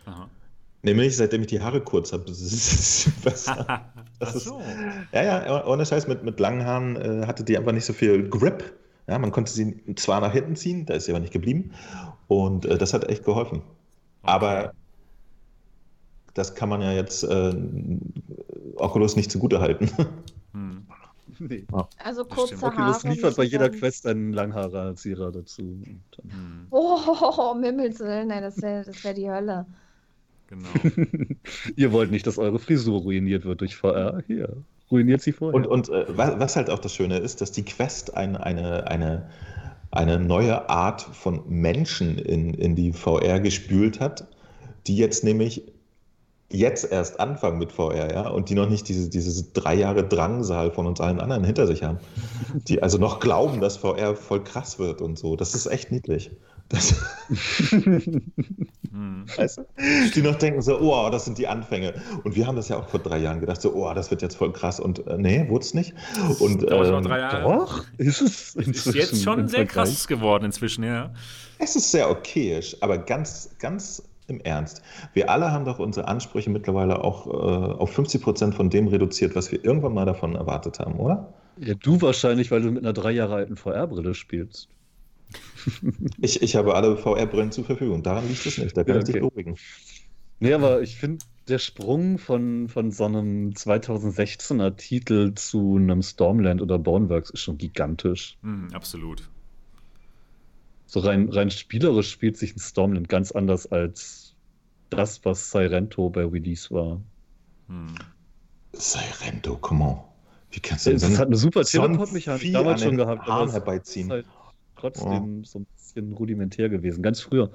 Aha. 0.06 0.28
Nämlich, 0.82 1.16
seitdem 1.16 1.42
ich 1.42 1.48
die 1.48 1.60
Haare 1.60 1.80
kurz 1.80 2.12
habe, 2.12 2.24
das 2.28 2.40
ist 2.40 3.22
besser. 3.22 3.92
Das 4.18 4.36
Ach 4.36 4.40
so. 4.40 4.59
Ist, 4.59 4.66
ja, 5.12 5.22
ja, 5.22 5.66
ohne 5.66 5.84
Scheiß, 5.84 6.09
mit, 6.09 6.24
mit 6.24 6.40
langen 6.40 6.64
Haaren 6.64 6.97
äh, 6.97 7.26
hatte 7.26 7.44
die 7.44 7.56
einfach 7.56 7.72
nicht 7.72 7.84
so 7.84 7.93
viel 7.93 8.28
Grip. 8.28 8.74
Ja, 9.09 9.18
man 9.18 9.30
konnte 9.30 9.52
sie 9.52 9.82
zwar 9.94 10.20
nach 10.20 10.32
hinten 10.32 10.56
ziehen, 10.56 10.86
da 10.86 10.94
ist 10.94 11.05
sie 11.05 11.12
aber 11.12 11.20
nicht 11.20 11.32
geblieben. 11.32 11.72
Und 12.28 12.66
äh, 12.66 12.78
das 12.78 12.93
hat 12.93 13.09
echt 13.09 13.24
geholfen. 13.24 13.59
Okay. 13.59 13.66
Aber 14.22 14.72
das 16.34 16.55
kann 16.55 16.68
man 16.68 16.82
ja 16.82 16.93
jetzt 16.93 17.24
äh, 17.24 17.55
Oculus 18.76 19.16
nicht 19.16 19.30
zugute 19.30 19.60
halten. 19.60 19.90
Hm. 20.52 20.86
Nee. 21.38 21.66
Also 22.02 22.24
kurze 22.24 22.55
Oculus 22.55 23.05
Haare. 23.05 23.09
liefert 23.09 23.36
bei 23.36 23.43
jeder 23.43 23.68
Quest 23.68 24.06
einen 24.06 24.32
Langhaar-Zierer 24.32 25.32
dazu. 25.32 25.62
Hm. 25.62 26.66
Oh, 26.70 27.52
Mimmelsel, 27.60 28.24
nein, 28.24 28.43
das 28.43 28.62
wäre 28.62 28.84
das 28.84 29.05
wär 29.05 29.12
die 29.12 29.30
Hölle. 29.30 29.66
Genau. 30.48 30.68
Ihr 31.77 31.93
wollt 31.93 32.10
nicht, 32.10 32.27
dass 32.27 32.39
eure 32.39 32.59
Frisur 32.59 33.01
ruiniert 33.01 33.44
wird 33.44 33.60
durch 33.60 33.77
VR. 33.77 34.23
Hier, 34.27 34.56
ruiniert 34.90 35.23
sie 35.23 35.32
vorher. 35.32 35.55
Und, 35.55 35.66
und 35.66 35.89
äh, 35.89 36.05
was 36.16 36.56
halt 36.56 36.70
auch 36.70 36.78
das 36.78 36.94
Schöne 36.94 37.18
ist, 37.18 37.40
dass 37.40 37.52
die 37.52 37.64
Quest 37.64 38.16
ein, 38.16 38.36
eine, 38.36 38.86
eine, 38.89 39.28
eine 39.90 40.18
neue 40.18 40.68
Art 40.68 41.02
von 41.02 41.43
Menschen 41.48 42.18
in, 42.18 42.55
in 42.55 42.77
die 42.77 42.93
VR 42.93 43.40
gespült 43.40 44.01
hat, 44.01 44.28
die 44.86 44.97
jetzt 44.97 45.24
nämlich 45.24 45.64
jetzt 46.48 46.90
erst 46.90 47.18
anfangen 47.18 47.59
mit 47.59 47.73
VR, 47.73 48.12
ja, 48.12 48.28
und 48.28 48.51
die 48.51 48.55
noch 48.55 48.68
nicht 48.68 48.89
diese, 48.89 49.10
diese 49.10 49.52
drei 49.52 49.74
Jahre 49.74 50.06
Drangsal 50.06 50.70
von 50.70 50.86
uns 50.86 51.01
allen 51.01 51.20
anderen 51.20 51.43
hinter 51.43 51.66
sich 51.66 51.82
haben. 51.82 51.98
Die 52.68 52.82
also 52.82 52.98
noch 52.98 53.18
glauben, 53.18 53.60
dass 53.60 53.78
VR 53.78 54.14
voll 54.14 54.44
krass 54.44 54.78
wird 54.78 55.01
und 55.01 55.18
so. 55.18 55.35
Das 55.35 55.55
ist 55.55 55.66
echt 55.66 55.90
niedlich. 55.90 56.31
Das 56.68 56.94
hm. 58.90 59.24
weißt 59.36 59.59
du? 59.59 59.66
Die 60.14 60.22
noch 60.22 60.36
denken 60.36 60.62
so, 60.62 60.80
oh, 60.80 61.10
das 61.10 61.24
sind 61.24 61.38
die 61.38 61.47
Anfänge. 61.47 61.94
Und 62.24 62.34
wir 62.34 62.47
haben 62.47 62.56
das 62.56 62.68
ja 62.68 62.78
auch 62.78 62.88
vor 62.88 62.98
drei 63.01 63.18
Jahren 63.18 63.40
gedacht, 63.40 63.62
so, 63.62 63.72
oh, 63.72 63.93
das 63.94 64.10
wird 64.10 64.22
jetzt 64.22 64.36
voll 64.36 64.52
krass. 64.52 64.80
Und 64.80 65.06
äh, 65.06 65.16
nee, 65.16 65.48
wurde 65.48 65.64
es 65.64 65.74
nicht. 65.74 65.94
Und, 66.40 66.62
ähm, 66.62 67.02
drei 67.02 67.20
Jahre. 67.20 67.43
Doch, 67.43 67.84
ist 67.98 68.20
es 68.20 68.56
ist 68.56 68.94
jetzt 68.94 69.22
schon 69.22 69.47
sehr 69.48 69.66
krass 69.66 70.09
geworden 70.09 70.44
inzwischen, 70.44 70.82
ja. 70.82 71.10
Es 71.59 71.76
ist 71.76 71.90
sehr 71.90 72.10
okayisch, 72.10 72.76
aber 72.80 72.98
ganz, 72.98 73.51
ganz 73.59 74.02
im 74.28 74.40
Ernst. 74.40 74.82
Wir 75.12 75.30
alle 75.30 75.52
haben 75.52 75.64
doch 75.64 75.78
unsere 75.78 76.09
Ansprüche 76.09 76.51
mittlerweile 76.51 77.05
auch 77.05 77.26
äh, 77.26 77.30
auf 77.30 77.93
50 77.93 78.22
Prozent 78.22 78.55
von 78.55 78.70
dem 78.70 78.88
reduziert, 78.88 79.36
was 79.36 79.52
wir 79.52 79.64
irgendwann 79.64 79.94
mal 79.94 80.05
davon 80.05 80.34
erwartet 80.34 80.80
haben, 80.80 80.98
oder? 80.98 81.32
Ja, 81.59 81.74
du 81.74 82.01
wahrscheinlich, 82.02 82.51
weil 82.51 82.62
du 82.62 82.70
mit 82.70 82.82
einer 82.82 82.93
drei 82.93 83.12
Jahre 83.12 83.36
alten 83.36 83.56
VR-Brille 83.56 84.14
spielst. 84.14 84.68
ich, 86.18 86.43
ich 86.43 86.56
habe 86.56 86.74
alle 86.74 86.97
VR-Brillen 86.97 87.52
zur 87.52 87.64
Verfügung. 87.64 88.02
Daran 88.02 88.28
liegt 88.28 88.44
es 88.47 88.59
nicht. 88.59 88.76
Da 88.76 88.84
kann 88.84 88.97
ja, 88.97 89.01
okay. 89.01 89.10
ich 89.10 89.14
dich 89.14 89.22
beruhigen. 89.22 89.56
Nee, 90.38 90.52
aber 90.52 90.82
ich 90.82 90.97
finde, 90.97 91.24
der 91.48 91.59
Sprung 91.59 92.18
von, 92.18 92.68
von 92.68 92.90
so 92.90 93.05
einem 93.05 93.51
2016er 93.51 94.76
Titel 94.76 95.34
zu 95.34 95.76
einem 95.76 96.02
Stormland 96.02 96.60
oder 96.60 96.78
Boneworks 96.78 97.30
ist 97.30 97.40
schon 97.40 97.56
gigantisch. 97.56 98.36
Mm, 98.43 98.68
absolut. 98.72 99.28
So 100.86 101.01
rein, 101.01 101.28
rein 101.30 101.51
spielerisch 101.51 102.10
spielt 102.10 102.36
sich 102.36 102.55
ein 102.55 102.60
Stormland 102.60 103.09
ganz 103.09 103.32
anders 103.32 103.66
als 103.66 104.34
das, 104.90 105.24
was 105.24 105.51
Sirento 105.51 106.10
bei 106.10 106.24
Release 106.24 106.70
war. 106.70 107.01
Hm. 107.68 107.94
Sirento, 108.72 109.56
come 109.56 109.84
on. 109.84 109.98
Wie 110.51 110.60
kannst 110.60 110.86
du 110.86 110.93
das? 110.93 111.02
Das 111.02 111.18
hat 111.18 111.26
eine 111.26 111.36
super 111.36 111.64
Teleport-Mechanik 111.64 112.52
damals 112.52 112.82
schon 112.82 112.97
gehabt. 112.97 113.28
Arm 113.28 113.51
herbeiziehen. 113.51 114.10
Halt 114.10 114.26
trotzdem 114.76 115.40
oh. 115.40 115.44
so 115.44 115.60
ein 115.60 115.66
bisschen 115.76 116.12
rudimentär 116.12 116.68
gewesen. 116.68 117.02
Ganz 117.02 117.20
früher. 117.20 117.50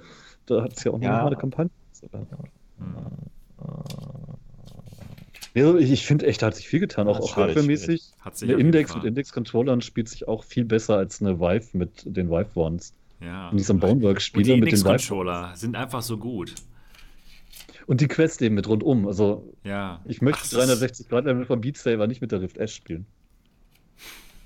Da 0.46 0.64
hat 0.64 0.78
es 0.78 0.84
ja 0.84 0.92
auch 0.92 0.98
noch 0.98 1.04
ja. 1.04 1.26
eine 1.26 1.36
Kampagne. 1.36 1.72
Ja, 5.54 5.76
ich, 5.76 5.92
ich 5.92 6.06
finde 6.06 6.28
echt, 6.28 6.42
da 6.42 6.48
hat 6.48 6.56
sich 6.56 6.68
viel 6.68 6.80
getan, 6.80 7.08
auch, 7.08 7.20
auch 7.20 7.36
hardware-mäßig. 7.36 8.12
Eine 8.42 8.54
Index 8.54 8.96
mit 8.96 9.04
Index-Controllern 9.04 9.82
spielt 9.82 10.08
sich 10.08 10.28
auch 10.28 10.44
viel 10.44 10.64
besser 10.64 10.96
als 10.96 11.22
eine 11.22 11.40
Vive 11.40 11.78
mit 11.78 12.04
den 12.06 12.30
Vive 12.30 12.50
Ones. 12.56 12.94
Ja. 13.20 13.50
Und 13.50 13.58
diesem 13.58 13.80
Boneworks-Spieler 13.80 14.58
mit 14.58 14.72
den 14.72 14.80
Vive-Controller 14.80 15.52
sind 15.56 15.76
einfach 15.76 16.02
so 16.02 16.18
gut. 16.18 16.56
Und 17.86 18.00
die 18.00 18.08
Quest 18.08 18.42
eben 18.42 18.56
mit 18.56 18.68
rundum. 18.68 19.08
Also, 19.08 19.54
ja. 19.64 20.02
ich 20.06 20.22
möchte 20.22 20.56
360 20.56 21.10
Grad 21.10 21.26
Level 21.26 21.46
von 21.46 21.60
Beat 21.60 21.78
Saber 21.78 22.08
nicht 22.08 22.22
mit 22.22 22.32
der 22.32 22.42
Rift 22.42 22.58
S 22.58 22.74
spielen. 22.74 23.06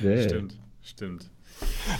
Stimmt, 0.00 0.58
stimmt. 0.82 1.30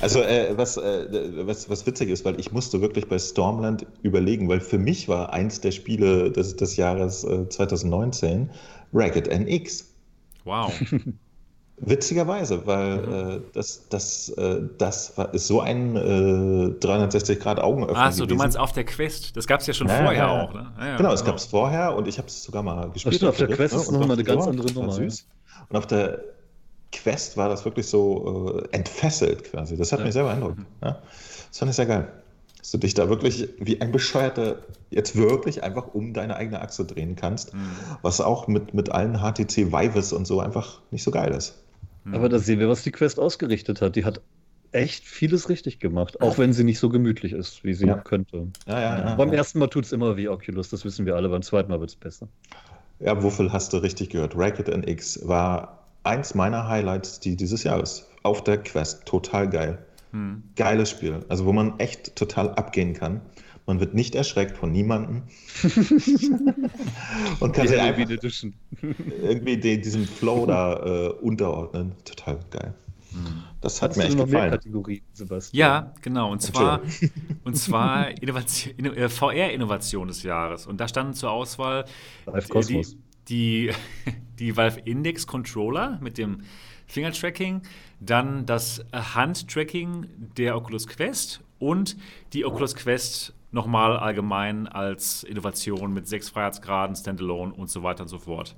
Also 0.01 0.23
äh, 0.23 0.57
was, 0.57 0.77
äh, 0.77 1.47
was, 1.47 1.69
was 1.69 1.87
witzig 1.87 2.11
ist, 2.11 2.25
weil 2.25 2.39
ich 2.39 2.53
musste 2.53 2.81
wirklich 2.81 3.09
bei 3.09 3.19
Stormland 3.19 3.87
überlegen, 4.03 4.49
weil 4.49 4.61
für 4.61 4.79
mich 4.79 5.09
war 5.09 5.33
eins 5.33 5.61
der 5.61 5.73
Spiele 5.73 6.31
des, 6.31 6.57
des 6.57 6.77
Jahres 6.77 7.25
äh, 7.25 7.49
2019 7.49 8.51
Ragged 8.93 9.29
NX. 9.29 9.87
Wow. 10.45 10.73
Witzigerweise, 11.83 12.67
weil 12.67 12.99
mhm. 12.99 13.31
äh, 13.39 13.41
das, 13.55 13.89
das, 13.89 14.29
äh, 14.31 14.61
das 14.77 15.17
war, 15.17 15.33
ist 15.33 15.47
so 15.47 15.61
ein 15.61 15.97
äh, 15.97 16.79
360 16.79 17.41
Grad 17.41 17.59
Augenöffner. 17.59 17.99
Achso, 17.99 18.27
du 18.27 18.35
meinst 18.35 18.59
auf 18.59 18.73
der 18.73 18.85
Quest. 18.85 19.35
Das 19.35 19.47
gab 19.47 19.61
es 19.61 19.67
ja 19.67 19.73
schon 19.73 19.89
ja, 19.89 19.97
vorher 19.97 20.25
ja. 20.25 20.43
auch. 20.43 20.53
Ne? 20.53 20.73
Ja, 20.79 20.97
genau, 20.99 21.13
es 21.13 21.25
gab 21.25 21.37
es 21.37 21.47
vorher 21.47 21.97
und 21.97 22.07
ich 22.07 22.19
habe 22.19 22.29
es 22.29 22.43
sogar 22.43 22.63
mal 22.63 22.91
gespielt. 22.91 23.15
Stimmt, 23.15 23.31
auf 23.31 23.39
der 23.39 23.49
Quest 23.49 23.75
ne? 23.75 23.81
ist 23.81 23.91
nochmal 23.91 24.13
eine 24.13 24.25
ganz 24.25 24.47
andere 24.47 24.71
Nummer. 24.73 24.93
Süß. 24.93 25.27
Und 25.71 25.77
auf 25.77 25.87
der 25.87 26.23
Quest 26.93 27.37
war 27.37 27.49
das 27.49 27.65
wirklich 27.65 27.87
so 27.87 28.61
äh, 28.61 28.69
entfesselt 28.77 29.45
quasi. 29.45 29.77
Das 29.77 29.93
hat 29.93 30.03
mich 30.03 30.13
sehr 30.13 30.25
beeindruckt. 30.25 30.59
Mhm. 30.59 30.65
Das 30.81 31.59
fand 31.59 31.71
ich 31.71 31.77
sehr 31.77 31.87
geil. 31.87 32.09
Dass 32.59 32.73
du 32.73 32.79
dich 32.79 32.95
da 32.95 33.09
wirklich 33.09 33.49
wie 33.59 33.81
ein 33.81 33.91
Bescheuerter 33.91 34.59
jetzt 34.91 35.17
wirklich 35.17 35.63
einfach 35.63 35.95
um 35.95 36.13
deine 36.13 36.37
eigene 36.37 36.61
Achse 36.61 36.85
drehen 36.85 37.17
kannst, 37.17 37.55
mhm. 37.55 37.71
was 38.03 38.21
auch 38.21 38.49
mit, 38.49 38.75
mit 38.75 38.91
allen 38.93 39.19
HTC 39.19 39.73
Vives 39.73 40.13
und 40.13 40.27
so 40.27 40.41
einfach 40.41 40.81
nicht 40.91 41.03
so 41.03 41.11
geil 41.11 41.33
ist. 41.33 41.55
Mhm. 42.05 42.15
Aber 42.15 42.29
da 42.29 42.39
sehen 42.39 42.59
wir, 42.59 42.69
was 42.69 42.83
die 42.83 42.93
Quest 42.93 43.19
ausgerichtet 43.19 43.81
hat. 43.81 43.97
Die 43.97 44.05
hat 44.05 44.21
echt 44.73 45.05
vieles 45.05 45.49
richtig 45.49 45.81
gemacht, 45.81 46.21
auch 46.21 46.39
wenn 46.39 46.53
sie 46.53 46.65
nicht 46.65 46.79
so 46.79 46.89
gemütlich 46.89 47.33
ist, 47.33 47.65
wie 47.65 47.75
sie 47.75 47.87
ja. 47.87 47.97
könnte. 47.97 48.49
Ja, 48.67 48.81
ja, 48.81 48.99
ja, 48.99 49.15
beim 49.17 49.33
ersten 49.33 49.59
Mal 49.59 49.67
tut 49.67 49.85
es 49.85 49.93
immer 49.93 50.17
wie 50.17 50.29
Oculus, 50.29 50.69
das 50.69 50.85
wissen 50.85 51.07
wir 51.07 51.17
alle, 51.17 51.29
beim 51.29 51.43
zweiten 51.43 51.71
Mal 51.71 51.81
wird 51.81 51.91
es 51.91 51.97
besser. 51.97 52.29
Ja, 53.01 53.21
Wuffel 53.23 53.53
hast 53.53 53.73
du 53.73 53.79
richtig 53.79 54.11
gehört. 54.11 54.37
Racket 54.37 54.69
NX 54.69 55.27
war 55.27 55.80
eins 56.03 56.35
meiner 56.35 56.69
Highlights 56.69 57.21
die 57.21 57.37
dieses 57.37 57.65
Jahres. 57.65 58.07
Auf 58.23 58.45
der 58.45 58.59
Quest. 58.59 59.07
Total 59.07 59.49
geil. 59.49 59.79
Hm. 60.13 60.43
Geiles 60.57 60.91
Spiel. 60.91 61.25
Also, 61.29 61.47
wo 61.47 61.53
man 61.53 61.79
echt 61.79 62.17
total 62.17 62.51
abgehen 62.51 62.95
kann. 62.95 63.21
Man 63.67 63.79
wird 63.79 63.95
nicht 63.95 64.15
erschreckt 64.15 64.57
von 64.57 64.73
niemandem. 64.73 65.23
und 67.41 67.53
kann 67.53 67.69
sich 67.69 67.79
einfach 67.79 68.07
irgendwie 69.23 69.59
den, 69.59 69.83
diesem 69.83 70.07
Flow 70.07 70.47
da 70.47 70.75
äh, 70.75 71.09
unterordnen. 71.11 71.93
Total 72.05 72.39
geil. 72.51 72.75
Hm. 73.13 73.45
Das 73.61 73.83
hat 73.83 73.91
Hast 73.91 73.97
mir 73.99 74.05
echt 74.05 74.17
gefallen. 74.17 74.59
Ja, 75.53 75.93
genau. 76.01 76.33
Und 76.33 76.41
zwar, 76.41 76.81
und 77.45 77.57
zwar 77.57 78.11
äh, 78.11 79.09
VR-Innovation 79.09 80.09
des 80.09 80.23
Jahres. 80.23 80.67
Und 80.67 80.81
da 80.81 80.89
standen 80.89 81.15
zur 81.15 81.31
Auswahl 81.31 81.85
äh, 82.27 82.41
die, 82.63 82.87
die, 83.31 83.73
die 84.39 84.57
Valve 84.57 84.81
Index 84.81 85.27
Controller 85.27 85.99
mit 86.03 86.19
dem 86.19 86.43
Finger-Tracking, 86.87 87.63
dann 88.01 88.47
das 88.47 88.85
Hand-Tracking 88.93 90.07
der 90.37 90.57
Oculus 90.57 90.87
Quest 90.87 91.41
und 91.59 91.97
die 92.33 92.45
Oculus 92.45 92.75
Quest 92.75 93.33
nochmal 93.53 93.97
allgemein 93.97 94.67
als 94.67 95.23
Innovation 95.23 95.93
mit 95.93 96.09
sechs 96.09 96.29
Freiheitsgraden, 96.29 96.97
Standalone 96.97 97.53
und 97.53 97.71
so 97.71 97.83
weiter 97.83 98.03
und 98.03 98.09
so 98.09 98.19
fort. 98.19 98.57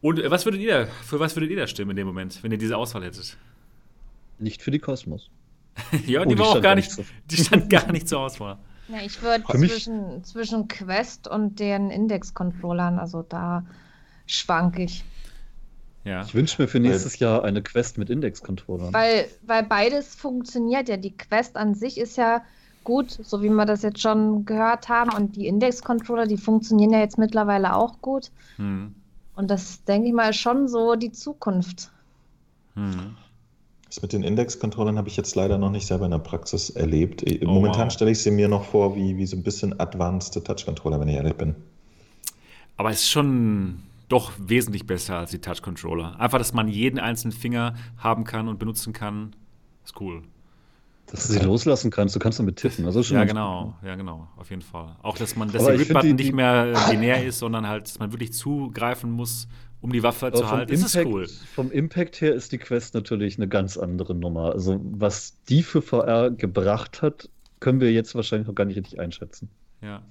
Und 0.00 0.18
äh, 0.18 0.30
was 0.30 0.44
würdet 0.44 0.60
ihr, 0.60 0.86
für 1.04 1.20
was 1.20 1.36
würdet 1.36 1.50
ihr 1.50 1.56
da 1.56 1.66
stimmen 1.66 1.90
in 1.90 1.96
dem 1.96 2.06
Moment, 2.06 2.42
wenn 2.42 2.52
ihr 2.52 2.58
diese 2.58 2.76
Auswahl 2.76 3.04
hättet? 3.04 3.36
Nicht 4.38 4.62
für 4.62 4.70
die 4.70 4.80
Kosmos. 4.80 5.30
ja, 6.06 6.24
die 6.24 6.34
oh, 6.34 6.38
war 6.38 6.46
auch 6.48 6.60
gar 6.60 6.74
nicht, 6.74 6.90
die 7.30 7.36
stand 7.36 7.70
gar 7.70 7.90
nicht 7.92 8.08
zur 8.08 8.20
Auswahl. 8.20 8.58
Ja, 8.88 8.98
ich 9.04 9.22
würde 9.22 9.44
zwischen, 9.44 10.24
zwischen 10.24 10.68
Quest 10.68 11.28
und 11.28 11.60
den 11.60 11.90
Index-Controllern, 11.90 12.98
also 12.98 13.22
da 13.22 13.64
schwank 14.26 14.78
ich. 14.78 15.04
Ja. 16.04 16.22
Ich 16.22 16.34
wünsche 16.34 16.60
mir 16.60 16.68
für 16.68 16.80
nächstes 16.80 17.18
Jahr 17.18 17.44
eine 17.44 17.62
Quest 17.62 17.96
mit 17.96 18.10
Index-Controllern. 18.10 18.92
Weil, 18.92 19.28
weil 19.42 19.62
beides 19.62 20.14
funktioniert 20.14 20.88
ja. 20.88 20.96
Die 20.96 21.16
Quest 21.16 21.56
an 21.56 21.74
sich 21.74 21.98
ist 21.98 22.16
ja 22.16 22.42
gut, 22.82 23.10
so 23.10 23.42
wie 23.42 23.48
wir 23.50 23.66
das 23.66 23.82
jetzt 23.82 24.00
schon 24.00 24.44
gehört 24.44 24.88
haben. 24.88 25.12
Und 25.12 25.36
die 25.36 25.46
Index-Controller, 25.46 26.26
die 26.26 26.38
funktionieren 26.38 26.92
ja 26.92 26.98
jetzt 26.98 27.18
mittlerweile 27.18 27.76
auch 27.76 28.00
gut. 28.00 28.32
Hm. 28.56 28.94
Und 29.36 29.50
das, 29.50 29.84
denke 29.84 30.08
ich 30.08 30.14
mal, 30.14 30.30
ist 30.30 30.40
schon 30.40 30.66
so 30.66 30.96
die 30.96 31.12
Zukunft. 31.12 31.90
Hm. 32.74 33.16
Das 33.92 34.00
mit 34.00 34.14
den 34.14 34.22
Index-Controllern 34.22 34.96
habe 34.96 35.10
ich 35.10 35.18
jetzt 35.18 35.34
leider 35.34 35.58
noch 35.58 35.68
nicht 35.68 35.86
selber 35.86 36.06
in 36.06 36.12
der 36.12 36.18
Praxis 36.18 36.70
erlebt. 36.70 37.22
Oh, 37.26 37.44
Momentan 37.44 37.88
wow. 37.88 37.92
stelle 37.92 38.10
ich 38.10 38.22
sie 38.22 38.30
mir 38.30 38.48
noch 38.48 38.64
vor 38.64 38.96
wie, 38.96 39.18
wie 39.18 39.26
so 39.26 39.36
ein 39.36 39.42
bisschen 39.42 39.78
advanced 39.78 40.32
Touch-Controller, 40.32 40.98
wenn 40.98 41.08
ich 41.08 41.16
ehrlich 41.16 41.34
bin. 41.34 41.54
Aber 42.78 42.88
es 42.88 43.02
ist 43.02 43.10
schon 43.10 43.82
doch 44.08 44.32
wesentlich 44.38 44.86
besser 44.86 45.18
als 45.18 45.32
die 45.32 45.40
Touch-Controller. 45.40 46.18
Einfach, 46.18 46.38
dass 46.38 46.54
man 46.54 46.68
jeden 46.68 46.98
einzelnen 46.98 47.32
Finger 47.32 47.74
haben 47.98 48.24
kann 48.24 48.48
und 48.48 48.58
benutzen 48.58 48.94
kann, 48.94 49.36
ist 49.84 50.00
cool. 50.00 50.22
Dass 51.08 51.26
du 51.26 51.34
sie 51.34 51.40
loslassen 51.40 51.90
kannst, 51.90 52.16
du 52.16 52.18
kannst 52.18 52.38
damit 52.38 52.56
tippen. 52.56 52.86
Also 52.86 53.02
ja, 53.02 53.24
genau, 53.24 53.74
ja, 53.84 53.94
genau, 53.94 54.26
auf 54.38 54.48
jeden 54.48 54.62
Fall. 54.62 54.96
Auch, 55.02 55.18
dass 55.18 55.36
man, 55.36 55.52
dass 55.52 55.66
der 55.66 55.76
Grip-Button 55.76 56.16
nicht 56.16 56.32
mehr 56.32 56.72
binär 56.90 57.22
ist, 57.26 57.40
sondern 57.40 57.68
halt, 57.68 57.88
dass 57.88 57.98
man 57.98 58.10
wirklich 58.10 58.32
zugreifen 58.32 59.10
muss, 59.10 59.48
um 59.82 59.92
die 59.92 60.02
Waffe 60.02 60.32
zu 60.32 60.48
halten. 60.50 60.72
Das 60.72 60.94
ist 60.94 61.04
cool. 61.04 61.26
Vom 61.28 61.70
Impact 61.70 62.20
her 62.20 62.32
ist 62.32 62.52
die 62.52 62.58
Quest 62.58 62.94
natürlich 62.94 63.36
eine 63.36 63.48
ganz 63.48 63.76
andere 63.76 64.14
Nummer. 64.14 64.52
Also, 64.52 64.80
was 64.82 65.36
die 65.48 65.62
für 65.62 65.82
VR 65.82 66.30
gebracht 66.30 67.02
hat, 67.02 67.28
können 67.60 67.80
wir 67.80 67.92
jetzt 67.92 68.14
wahrscheinlich 68.14 68.48
noch 68.48 68.54
gar 68.54 68.64
nicht 68.64 68.76
richtig 68.76 69.00
einschätzen. 69.00 69.50
Ja. 69.82 70.02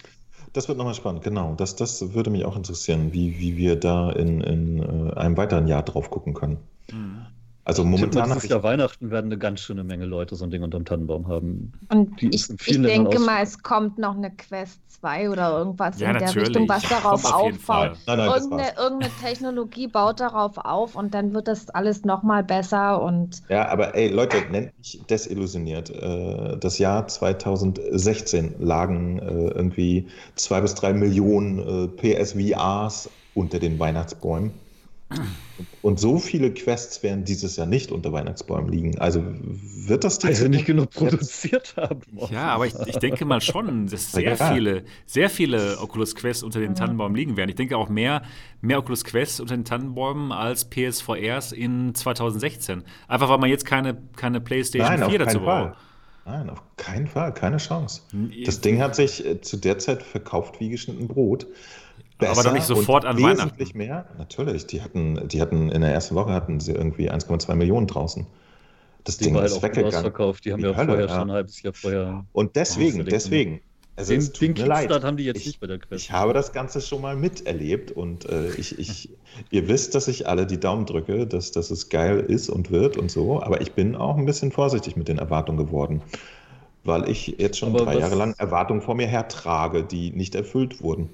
Das 0.53 0.67
wird 0.67 0.77
nochmal 0.77 0.93
spannend, 0.93 1.23
genau. 1.23 1.55
Das, 1.55 1.77
das 1.77 2.13
würde 2.13 2.29
mich 2.29 2.43
auch 2.43 2.57
interessieren, 2.57 3.13
wie, 3.13 3.39
wie 3.39 3.55
wir 3.55 3.77
da 3.77 4.11
in, 4.11 4.41
in 4.41 4.79
äh, 4.79 5.13
einem 5.13 5.37
weiteren 5.37 5.67
Jahr 5.67 5.83
drauf 5.83 6.09
gucken 6.09 6.33
können. 6.33 6.57
Mhm. 6.91 7.25
Also 7.63 7.83
momentan. 7.83 8.29
Dieses 8.29 8.49
Jahr 8.49 8.63
Weihnachten 8.63 9.11
werden 9.11 9.27
eine 9.27 9.37
ganz 9.37 9.59
schöne 9.59 9.83
Menge 9.83 10.05
Leute 10.05 10.35
so 10.35 10.45
ein 10.45 10.51
Ding 10.51 10.63
unterm 10.63 10.83
Tannenbaum 10.83 11.27
haben. 11.27 11.73
Und 11.89 12.19
Die 12.19 12.29
ich, 12.29 12.49
ich 12.49 12.81
denke 12.81 13.19
mal, 13.19 13.43
es 13.43 13.61
kommt 13.61 13.99
noch 13.99 14.15
eine 14.15 14.31
Quest 14.31 14.79
2 14.99 15.29
oder 15.29 15.57
irgendwas 15.57 15.99
ja, 15.99 16.11
in 16.11 16.19
der 16.19 16.35
Richtung, 16.35 16.67
was 16.67 16.83
darauf 16.83 17.23
aufbaut. 17.25 17.97
Nein, 18.07 18.17
nein, 18.17 18.29
irgendeine, 18.29 18.77
irgendeine, 18.77 19.11
Technologie 19.21 19.87
baut 19.87 20.19
darauf 20.19 20.57
auf 20.57 20.95
und 20.95 21.13
dann 21.13 21.33
wird 21.33 21.47
das 21.47 21.69
alles 21.69 22.03
nochmal 22.03 22.43
besser 22.43 23.01
und. 23.01 23.43
Ja, 23.49 23.67
aber 23.69 23.95
ey, 23.95 24.07
Leute, 24.09 24.37
nennt 24.51 24.77
mich 24.77 25.01
desillusioniert. 25.09 25.89
Äh, 25.89 26.57
das 26.57 26.79
Jahr 26.79 27.07
2016 27.07 28.55
lagen 28.59 29.19
äh, 29.19 29.49
irgendwie 29.49 30.07
zwei 30.35 30.61
bis 30.61 30.73
drei 30.73 30.93
Millionen 30.93 31.59
äh, 31.59 31.87
PSVRs 31.87 33.09
unter 33.35 33.59
den 33.59 33.79
Weihnachtsbäumen. 33.79 34.51
Und 35.81 35.99
so 35.99 36.17
viele 36.17 36.53
Quests 36.53 37.01
werden 37.03 37.23
dieses 37.23 37.55
Jahr 37.55 37.67
nicht 37.67 37.91
unter 37.91 38.11
Weihnachtsbäumen 38.11 38.71
liegen. 38.71 38.99
Also 38.99 39.23
wird 39.23 40.03
das 40.03 40.19
die 40.19 40.27
Weil 40.27 40.35
sie 40.35 40.49
nicht 40.49 40.65
genug 40.65 40.91
produziert 40.91 41.75
haben. 41.77 42.01
Ja, 42.29 42.49
aber 42.49 42.67
ich, 42.67 42.73
ich 42.85 42.97
denke 42.97 43.25
mal 43.25 43.41
schon, 43.41 43.87
dass 43.87 44.11
sehr 44.11 44.35
ja. 44.35 44.53
viele, 44.53 44.83
sehr 45.05 45.29
viele 45.29 45.79
Oculus 45.79 46.15
Quests 46.15 46.43
unter 46.43 46.59
den 46.59 46.75
Tannenbäumen 46.75 47.15
liegen 47.15 47.37
werden. 47.37 47.49
Ich 47.49 47.55
denke 47.55 47.77
auch 47.77 47.89
mehr, 47.89 48.21
mehr 48.61 48.79
Oculus 48.79 49.03
Quests 49.03 49.39
unter 49.39 49.55
den 49.55 49.65
Tannenbäumen 49.65 50.31
als 50.31 50.69
PSVRs 50.69 51.51
in 51.51 51.95
2016. 51.95 52.83
Einfach 53.07 53.29
weil 53.29 53.39
man 53.39 53.49
jetzt 53.49 53.65
keine, 53.65 53.97
keine 54.15 54.39
PlayStation 54.39 54.99
Nein, 54.99 55.09
4 55.09 55.19
dazu 55.19 55.39
braucht. 55.39 55.77
Nein, 56.25 56.49
auf 56.51 56.61
keinen 56.77 57.07
Fall, 57.07 57.33
keine 57.33 57.57
Chance. 57.57 58.01
Das 58.45 58.61
Ding 58.61 58.79
hat 58.79 58.95
sich 58.95 59.25
äh, 59.25 59.41
zu 59.41 59.57
der 59.57 59.79
Zeit 59.79 60.03
verkauft 60.03 60.59
wie 60.59 60.69
geschnitten 60.69 61.07
Brot 61.07 61.47
besser 62.21 62.31
aber 62.31 62.43
doch 62.43 62.53
nicht 62.53 62.65
sofort 62.65 63.05
an 63.05 63.17
wesentlich 63.17 63.75
Weihnachten. 63.75 63.77
mehr. 63.77 64.05
Natürlich, 64.17 64.65
die 64.67 64.81
hatten, 64.81 65.27
die 65.27 65.41
hatten 65.41 65.69
in 65.69 65.81
der 65.81 65.91
ersten 65.91 66.15
Woche 66.15 66.31
hatten 66.31 66.59
sie 66.59 66.71
irgendwie 66.71 67.11
1,2 67.11 67.55
Millionen 67.55 67.87
draußen. 67.87 68.25
Das 69.03 69.17
die 69.17 69.25
Ding 69.25 69.35
ist 69.35 69.53
halt 69.53 69.63
weggegangen. 69.63 70.01
Verkauft. 70.01 70.45
Die 70.45 70.53
haben 70.53 70.61
die 70.61 70.69
ja 70.69 70.75
Hölle, 70.75 70.87
vorher 70.87 71.07
ja. 71.07 71.15
schon 71.15 71.29
ein 71.29 71.35
halbes 71.35 71.61
Jahr 71.61 71.73
vorher. 71.73 72.25
Und 72.31 72.55
deswegen, 72.55 73.05
deswegen. 73.05 73.61
Also 73.97 74.13
den, 74.13 74.21
den 74.21 74.53
Kickstart 74.53 75.03
haben 75.03 75.17
die 75.17 75.25
jetzt 75.25 75.41
ich, 75.41 75.47
nicht 75.47 75.59
bei 75.59 75.67
der 75.67 75.77
Quest. 75.77 76.05
Ich 76.05 76.11
habe 76.11 76.33
das 76.33 76.53
Ganze 76.53 76.79
schon 76.79 77.01
mal 77.01 77.15
miterlebt 77.15 77.91
und 77.91 78.27
äh, 78.29 78.49
ich, 78.55 78.79
ich, 78.79 79.09
ihr 79.51 79.67
wisst, 79.67 79.95
dass 79.95 80.07
ich 80.07 80.27
alle 80.27 80.47
die 80.47 80.59
Daumen 80.59 80.85
drücke, 80.85 81.27
dass, 81.27 81.51
dass 81.51 81.71
es 81.71 81.89
geil 81.89 82.19
ist 82.19 82.49
und 82.49 82.71
wird 82.71 82.95
und 82.95 83.11
so, 83.11 83.43
aber 83.43 83.59
ich 83.61 83.73
bin 83.73 83.95
auch 83.95 84.17
ein 84.17 84.25
bisschen 84.25 84.51
vorsichtig 84.51 84.95
mit 84.95 85.09
den 85.09 85.17
Erwartungen 85.17 85.57
geworden, 85.57 86.01
weil 86.85 87.09
ich 87.09 87.35
jetzt 87.37 87.57
schon 87.57 87.75
aber 87.75 87.83
drei 87.83 87.99
Jahre 87.99 88.15
lang 88.15 88.33
Erwartungen 88.37 88.81
vor 88.81 88.95
mir 88.95 89.07
hertrage, 89.07 89.83
die 89.83 90.11
nicht 90.11 90.35
erfüllt 90.35 90.81
wurden. 90.81 91.09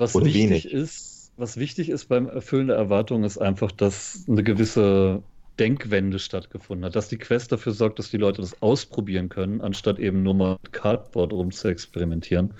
Was 0.00 0.14
Oder 0.14 0.24
wichtig 0.24 0.42
wenig. 0.42 0.72
ist, 0.72 1.30
was 1.36 1.58
wichtig 1.58 1.90
ist 1.90 2.06
beim 2.06 2.26
Erfüllen 2.26 2.68
der 2.68 2.76
Erwartungen, 2.76 3.22
ist 3.22 3.36
einfach, 3.36 3.70
dass 3.70 4.24
eine 4.26 4.42
gewisse 4.42 5.22
Denkwende 5.58 6.18
stattgefunden 6.18 6.86
hat, 6.86 6.96
dass 6.96 7.08
die 7.08 7.18
Quest 7.18 7.52
dafür 7.52 7.72
sorgt, 7.72 7.98
dass 7.98 8.10
die 8.10 8.16
Leute 8.16 8.40
das 8.40 8.62
ausprobieren 8.62 9.28
können, 9.28 9.60
anstatt 9.60 9.98
eben 9.98 10.22
nur 10.22 10.32
mal 10.32 10.56
mit 10.62 10.72
Cardboard 10.72 11.34
rum 11.34 11.50
zu 11.50 11.68
experimentieren. 11.68 12.54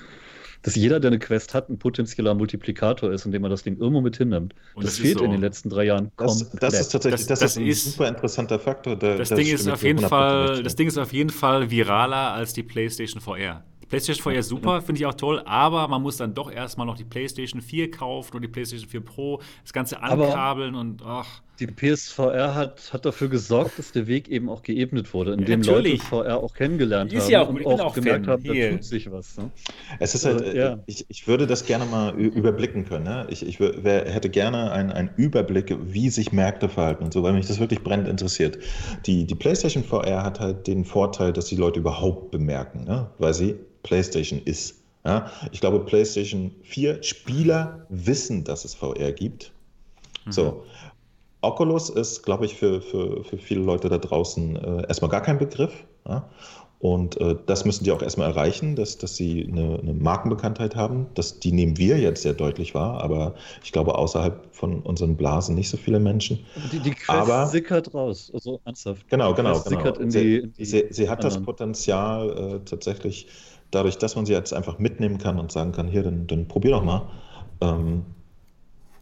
Dass 0.60 0.74
jeder, 0.74 1.00
der 1.00 1.08
eine 1.08 1.18
Quest 1.18 1.54
hat, 1.54 1.70
ein 1.70 1.78
potenzieller 1.78 2.34
Multiplikator 2.34 3.10
ist, 3.10 3.24
indem 3.24 3.44
er 3.44 3.48
das 3.48 3.62
Ding 3.62 3.78
irgendwo 3.78 4.02
mit 4.02 4.18
hinnimmt. 4.18 4.54
Und 4.74 4.84
das, 4.84 4.96
das 4.96 5.00
fehlt 5.00 5.16
so. 5.16 5.24
in 5.24 5.30
den 5.30 5.40
letzten 5.40 5.70
drei 5.70 5.84
Jahren 5.84 6.12
das, 6.18 6.50
das 6.50 6.78
ist 6.78 6.88
tatsächlich 6.92 7.26
das, 7.26 7.26
das, 7.26 7.40
das 7.40 7.50
ist 7.52 7.56
ein 7.56 7.66
ist, 7.66 7.92
super 7.92 8.08
interessanter 8.08 8.58
Faktor. 8.58 8.96
Der, 8.96 9.16
das, 9.16 9.30
Ding 9.30 9.46
ist 9.46 9.66
auf 9.66 9.82
jeden 9.82 10.00
Fall, 10.00 10.62
das 10.62 10.76
Ding 10.76 10.88
ist 10.88 10.98
auf 10.98 11.14
jeden 11.14 11.30
Fall 11.30 11.70
viraler 11.70 12.34
als 12.34 12.52
die 12.52 12.62
PlayStation 12.62 13.22
VR. 13.22 13.64
PlayStation 13.90 14.22
4 14.22 14.38
ist 14.40 14.48
super, 14.48 14.80
finde 14.80 15.00
ich 15.00 15.06
auch 15.06 15.14
toll, 15.14 15.42
aber 15.44 15.86
man 15.88 16.00
muss 16.00 16.16
dann 16.16 16.32
doch 16.32 16.50
erstmal 16.50 16.86
noch 16.86 16.96
die 16.96 17.04
PlayStation 17.04 17.60
4 17.60 17.90
kaufen 17.90 18.36
und 18.36 18.42
die 18.42 18.48
PlayStation 18.48 18.88
4 18.88 19.00
Pro, 19.00 19.42
das 19.62 19.72
Ganze 19.72 20.00
ankabeln 20.02 20.74
aber 20.74 20.80
und 20.80 21.02
ach. 21.04 21.42
Die 21.60 21.66
PSVR 21.66 22.54
hat, 22.54 22.90
hat 22.90 23.04
dafür 23.04 23.28
gesorgt, 23.28 23.78
dass 23.78 23.92
der 23.92 24.06
Weg 24.06 24.28
eben 24.28 24.48
auch 24.48 24.62
geebnet 24.62 25.12
wurde, 25.12 25.34
indem 25.34 25.60
ja, 25.62 25.74
Leute 25.74 25.98
VR 25.98 26.38
auch 26.38 26.54
kennengelernt 26.54 27.12
ist 27.12 27.24
haben 27.24 27.30
ja 27.30 27.42
auch, 27.42 27.48
und 27.50 27.66
auch, 27.66 27.80
auch 27.80 27.94
gemerkt 27.94 28.26
haben, 28.26 28.42
da 28.42 28.70
tut 28.70 28.84
sich 28.84 29.10
was. 29.12 29.36
Ne? 29.36 29.50
Es 29.98 30.14
ist 30.14 30.24
halt, 30.24 30.40
also, 30.40 30.56
ja. 30.56 30.78
ich, 30.86 31.04
ich 31.08 31.28
würde 31.28 31.46
das 31.46 31.66
gerne 31.66 31.84
mal 31.84 32.14
überblicken 32.14 32.86
können. 32.86 33.04
Ne? 33.04 33.26
Ich, 33.28 33.46
ich 33.46 33.60
wär, 33.60 34.10
hätte 34.10 34.30
gerne 34.30 34.72
einen 34.72 35.10
Überblick, 35.16 35.76
wie 35.82 36.08
sich 36.08 36.32
Märkte 36.32 36.70
verhalten 36.70 37.04
und 37.04 37.12
so, 37.12 37.22
weil 37.22 37.34
mich 37.34 37.46
das 37.46 37.60
wirklich 37.60 37.82
brennend 37.82 38.08
interessiert. 38.08 38.58
Die, 39.04 39.26
die 39.26 39.34
PlayStation 39.34 39.84
VR 39.84 40.22
hat 40.22 40.40
halt 40.40 40.66
den 40.66 40.86
Vorteil, 40.86 41.34
dass 41.34 41.44
die 41.44 41.56
Leute 41.56 41.80
überhaupt 41.80 42.30
bemerken, 42.30 42.84
ne? 42.84 43.10
weil 43.18 43.34
sie 43.34 43.54
PlayStation 43.82 44.40
ist. 44.42 44.76
Ja, 45.04 45.30
ich 45.52 45.60
glaube, 45.60 45.80
PlayStation 45.80 46.52
4 46.62 47.02
Spieler 47.02 47.86
wissen, 47.90 48.44
dass 48.44 48.64
es 48.64 48.74
VR 48.74 49.12
gibt. 49.12 49.52
Mhm. 50.26 50.32
So. 50.32 50.64
Oculus 51.42 51.90
ist, 51.90 52.22
glaube 52.22 52.44
ich, 52.44 52.54
für, 52.54 52.80
für, 52.82 53.24
für 53.24 53.38
viele 53.38 53.62
Leute 53.62 53.88
da 53.88 53.98
draußen 53.98 54.56
äh, 54.56 54.86
erstmal 54.88 55.10
gar 55.10 55.22
kein 55.22 55.38
Begriff. 55.38 55.72
Ja? 56.06 56.28
Und 56.80 57.20
äh, 57.20 57.36
das 57.44 57.66
müssen 57.66 57.84
die 57.84 57.92
auch 57.92 58.00
erstmal 58.00 58.30
erreichen, 58.30 58.74
dass, 58.74 58.96
dass 58.96 59.14
sie 59.14 59.46
eine, 59.46 59.78
eine, 59.78 59.92
Markenbekanntheit 59.92 60.74
haben. 60.74 61.08
Das, 61.14 61.38
die 61.38 61.52
nehmen 61.52 61.76
wir 61.76 61.98
jetzt 61.98 62.22
sehr 62.22 62.32
deutlich 62.32 62.74
wahr, 62.74 63.02
aber 63.02 63.34
ich 63.62 63.70
glaube, 63.70 63.96
außerhalb 63.96 64.46
von 64.50 64.80
unseren 64.80 65.14
Blasen 65.14 65.54
nicht 65.54 65.68
so 65.68 65.76
viele 65.76 66.00
Menschen. 66.00 66.38
Die, 66.72 66.78
die 66.78 66.92
Quest 66.92 67.10
aber, 67.10 67.46
sickert 67.48 67.92
raus, 67.92 68.30
also 68.32 68.60
ernsthaft. 68.64 69.06
Genau, 69.10 69.34
genau. 69.34 69.60
genau. 69.60 69.94
In 69.96 70.10
sie, 70.10 70.20
die, 70.20 70.36
in 70.38 70.52
die 70.54 70.64
sie, 70.64 70.86
sie, 70.88 71.10
hat 71.10 71.22
das 71.22 71.42
Potenzial, 71.42 72.30
äh, 72.30 72.64
tatsächlich 72.64 73.28
dadurch, 73.70 73.98
dass 73.98 74.16
man 74.16 74.24
sie 74.24 74.32
jetzt 74.32 74.54
einfach 74.54 74.78
mitnehmen 74.78 75.18
kann 75.18 75.38
und 75.38 75.52
sagen 75.52 75.72
kann, 75.72 75.86
hier, 75.86 76.02
dann, 76.02 76.26
dann 76.26 76.48
probier 76.48 76.70
doch 76.70 76.82
mal. 76.82 77.02
Ähm, 77.60 78.06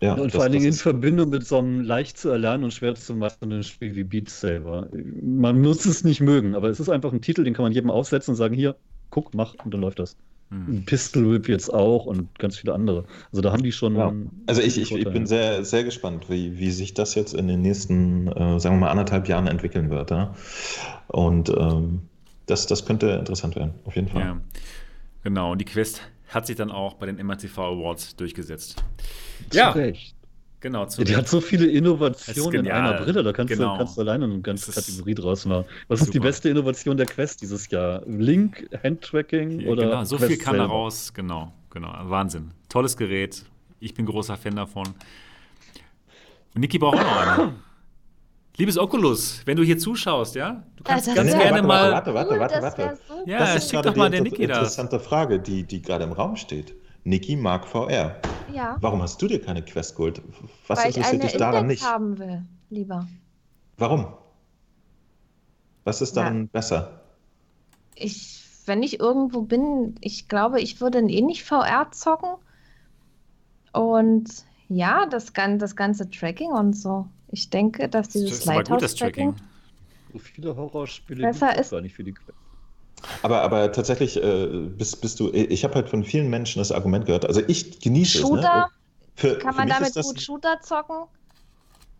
ja, 0.00 0.14
und 0.14 0.26
das, 0.26 0.32
vor 0.32 0.42
allen 0.42 0.52
Dingen 0.52 0.66
in 0.66 0.72
Verbindung 0.72 1.30
mit 1.30 1.46
so 1.46 1.58
einem 1.58 1.80
leicht 1.80 2.18
zu 2.18 2.28
erlernen 2.28 2.64
und 2.64 2.72
schwer 2.72 2.94
zu 2.94 3.14
machenden 3.14 3.62
Spiel 3.64 3.96
wie 3.96 4.04
Beat 4.04 4.28
Saber. 4.28 4.88
Man 5.22 5.60
muss 5.60 5.86
es 5.86 6.04
nicht 6.04 6.20
mögen, 6.20 6.54
aber 6.54 6.68
es 6.68 6.78
ist 6.78 6.88
einfach 6.88 7.12
ein 7.12 7.20
Titel, 7.20 7.44
den 7.44 7.54
kann 7.54 7.64
man 7.64 7.72
jedem 7.72 7.90
aufsetzen 7.90 8.32
und 8.32 8.36
sagen, 8.36 8.54
hier, 8.54 8.76
guck, 9.10 9.34
mach 9.34 9.54
und 9.64 9.74
dann 9.74 9.80
läuft 9.80 9.98
das. 9.98 10.16
Hm. 10.50 10.84
Pistol 10.86 11.30
Whip 11.30 11.48
jetzt 11.48 11.72
auch 11.72 12.06
und 12.06 12.38
ganz 12.38 12.56
viele 12.56 12.72
andere. 12.72 13.04
Also 13.32 13.42
da 13.42 13.52
haben 13.52 13.62
die 13.62 13.72
schon. 13.72 13.96
Ja. 13.96 14.12
Also 14.46 14.62
ich, 14.62 14.78
ich, 14.78 14.92
ich, 14.92 15.04
bin 15.04 15.26
sehr, 15.26 15.64
sehr 15.64 15.84
gespannt, 15.84 16.30
wie, 16.30 16.58
wie 16.58 16.70
sich 16.70 16.94
das 16.94 17.14
jetzt 17.14 17.34
in 17.34 17.48
den 17.48 17.60
nächsten, 17.60 18.28
äh, 18.28 18.58
sagen 18.58 18.76
wir 18.76 18.86
mal, 18.86 18.90
anderthalb 18.90 19.28
Jahren 19.28 19.46
entwickeln 19.46 19.90
wird. 19.90 20.10
Ja? 20.10 20.34
Und 21.08 21.50
ähm, 21.50 22.02
das, 22.46 22.66
das 22.66 22.86
könnte 22.86 23.10
interessant 23.10 23.56
werden, 23.56 23.74
auf 23.84 23.94
jeden 23.94 24.08
Fall. 24.08 24.22
Ja, 24.22 24.40
genau. 25.22 25.52
Und 25.52 25.60
die 25.60 25.66
Quest 25.66 26.00
hat 26.28 26.46
sich 26.46 26.56
dann 26.56 26.70
auch 26.70 26.94
bei 26.94 27.06
den 27.06 27.16
MRTV 27.16 27.58
Awards 27.58 28.16
durchgesetzt. 28.16 28.84
Zu 29.50 29.58
ja. 29.58 29.70
Recht. 29.70 30.14
Genau, 30.60 30.84
ja, 30.84 31.04
die 31.04 31.14
hat 31.14 31.28
so 31.28 31.40
viele 31.40 31.66
Innovationen 31.66 32.66
in 32.66 32.72
einer 32.72 32.94
Brille, 32.94 33.22
da 33.22 33.32
kannst, 33.32 33.54
genau. 33.54 33.74
du, 33.74 33.78
kannst 33.78 33.96
du 33.96 34.00
alleine 34.00 34.24
eine 34.24 34.40
ganze 34.40 34.72
Kategorie 34.72 35.14
draus 35.14 35.46
machen. 35.46 35.66
Was 35.86 36.00
super. 36.00 36.08
ist 36.08 36.14
die 36.14 36.18
beste 36.18 36.48
Innovation 36.48 36.96
der 36.96 37.06
Quest 37.06 37.42
dieses 37.42 37.70
Jahr? 37.70 38.02
Link, 38.06 38.68
Handtracking 38.82 39.60
ja, 39.60 39.68
oder? 39.68 39.84
Genau, 39.84 40.04
so 40.04 40.16
Quest 40.16 40.32
viel 40.32 40.38
kann 40.38 40.56
da 40.56 40.64
raus, 40.64 41.14
genau, 41.14 41.52
genau. 41.70 41.92
Wahnsinn. 42.10 42.50
Tolles 42.68 42.96
Gerät. 42.96 43.44
Ich 43.78 43.94
bin 43.94 44.04
großer 44.04 44.36
Fan 44.36 44.56
davon. 44.56 44.88
Und 46.54 46.60
Niki 46.60 46.78
braucht 46.78 46.98
auch 46.98 47.02
noch 47.02 47.38
eine. 47.38 47.54
Liebes 48.58 48.76
Oculus, 48.76 49.40
wenn 49.44 49.56
du 49.56 49.62
hier 49.62 49.78
zuschaust, 49.78 50.34
ja, 50.34 50.64
du 50.74 50.82
kannst 50.82 51.06
ja, 51.06 51.14
ganz 51.14 51.30
gerne 51.30 51.50
warte, 51.50 51.62
mal. 51.62 51.92
Warte, 51.92 52.12
warte, 52.14 52.40
warte, 52.40 52.60
warte. 52.60 52.82
warte. 52.82 52.98
So 53.06 53.24
ja, 53.24 53.38
das 53.38 53.54
ist 53.54 53.70
schick 53.70 53.82
doch 53.82 53.94
mal 53.94 54.10
der 54.10 54.22
Niki 54.22 54.48
das. 54.48 54.58
Interessante 54.58 54.98
Frage, 54.98 55.38
die, 55.38 55.62
die 55.62 55.80
gerade 55.80 56.02
im 56.02 56.10
Raum 56.10 56.34
steht. 56.34 56.74
Niki 57.04 57.36
mag 57.36 57.68
VR. 57.68 58.16
Ja. 58.52 58.76
Warum 58.80 59.00
hast 59.00 59.22
du 59.22 59.28
dir 59.28 59.40
keine 59.40 59.64
Quest 59.64 59.94
geholt? 59.94 60.20
Was 60.66 60.80
Weil 60.80 60.88
interessiert 60.88 61.22
dich 61.22 61.36
daran 61.36 61.62
Index 61.62 61.82
nicht? 61.82 61.88
haben 61.88 62.18
will, 62.18 62.42
lieber. 62.70 63.06
Warum? 63.76 64.08
Was 65.84 66.02
ist 66.02 66.16
daran 66.16 66.42
ja. 66.42 66.48
besser? 66.50 67.00
Ich, 67.94 68.42
wenn 68.66 68.82
ich 68.82 68.98
irgendwo 68.98 69.42
bin, 69.42 69.94
ich 70.00 70.28
glaube, 70.28 70.60
ich 70.60 70.80
würde 70.80 70.98
eh 70.98 71.22
nicht 71.22 71.44
VR 71.44 71.92
zocken. 71.92 72.30
Und 73.72 74.28
ja, 74.68 75.06
das, 75.06 75.32
das 75.32 75.76
ganze 75.76 76.10
Tracking 76.10 76.50
und 76.50 76.72
so. 76.76 77.06
Ich 77.30 77.50
denke, 77.50 77.88
dass 77.88 78.08
dieses 78.08 78.44
Lighthouse-Tracking 78.44 79.34
so 80.12 80.18
viele 80.18 80.56
Horrorspiele 80.56 81.22
besser 81.22 81.58
ist. 81.58 81.70
gar 81.70 81.80
nicht 81.80 81.94
für 81.94 82.04
die 82.04 82.12
Quest. 82.12 82.38
Aber, 83.22 83.42
aber 83.42 83.70
tatsächlich 83.72 84.22
äh, 84.22 84.46
bist, 84.46 85.00
bist 85.00 85.20
du, 85.20 85.30
ich 85.32 85.62
habe 85.64 85.74
halt 85.74 85.88
von 85.88 86.04
vielen 86.04 86.30
Menschen 86.30 86.58
das 86.58 86.72
Argument 86.72 87.06
gehört. 87.06 87.26
Also 87.26 87.42
ich 87.46 87.80
genieße 87.80 88.18
Shooter, 88.18 88.38
es. 88.38 89.22
Ne? 89.22 89.32
Für, 89.32 89.38
kann 89.38 89.54
man 89.54 89.68
damit 89.68 89.94
gut 89.94 90.20
Shooter 90.20 90.60
zocken? 90.62 91.04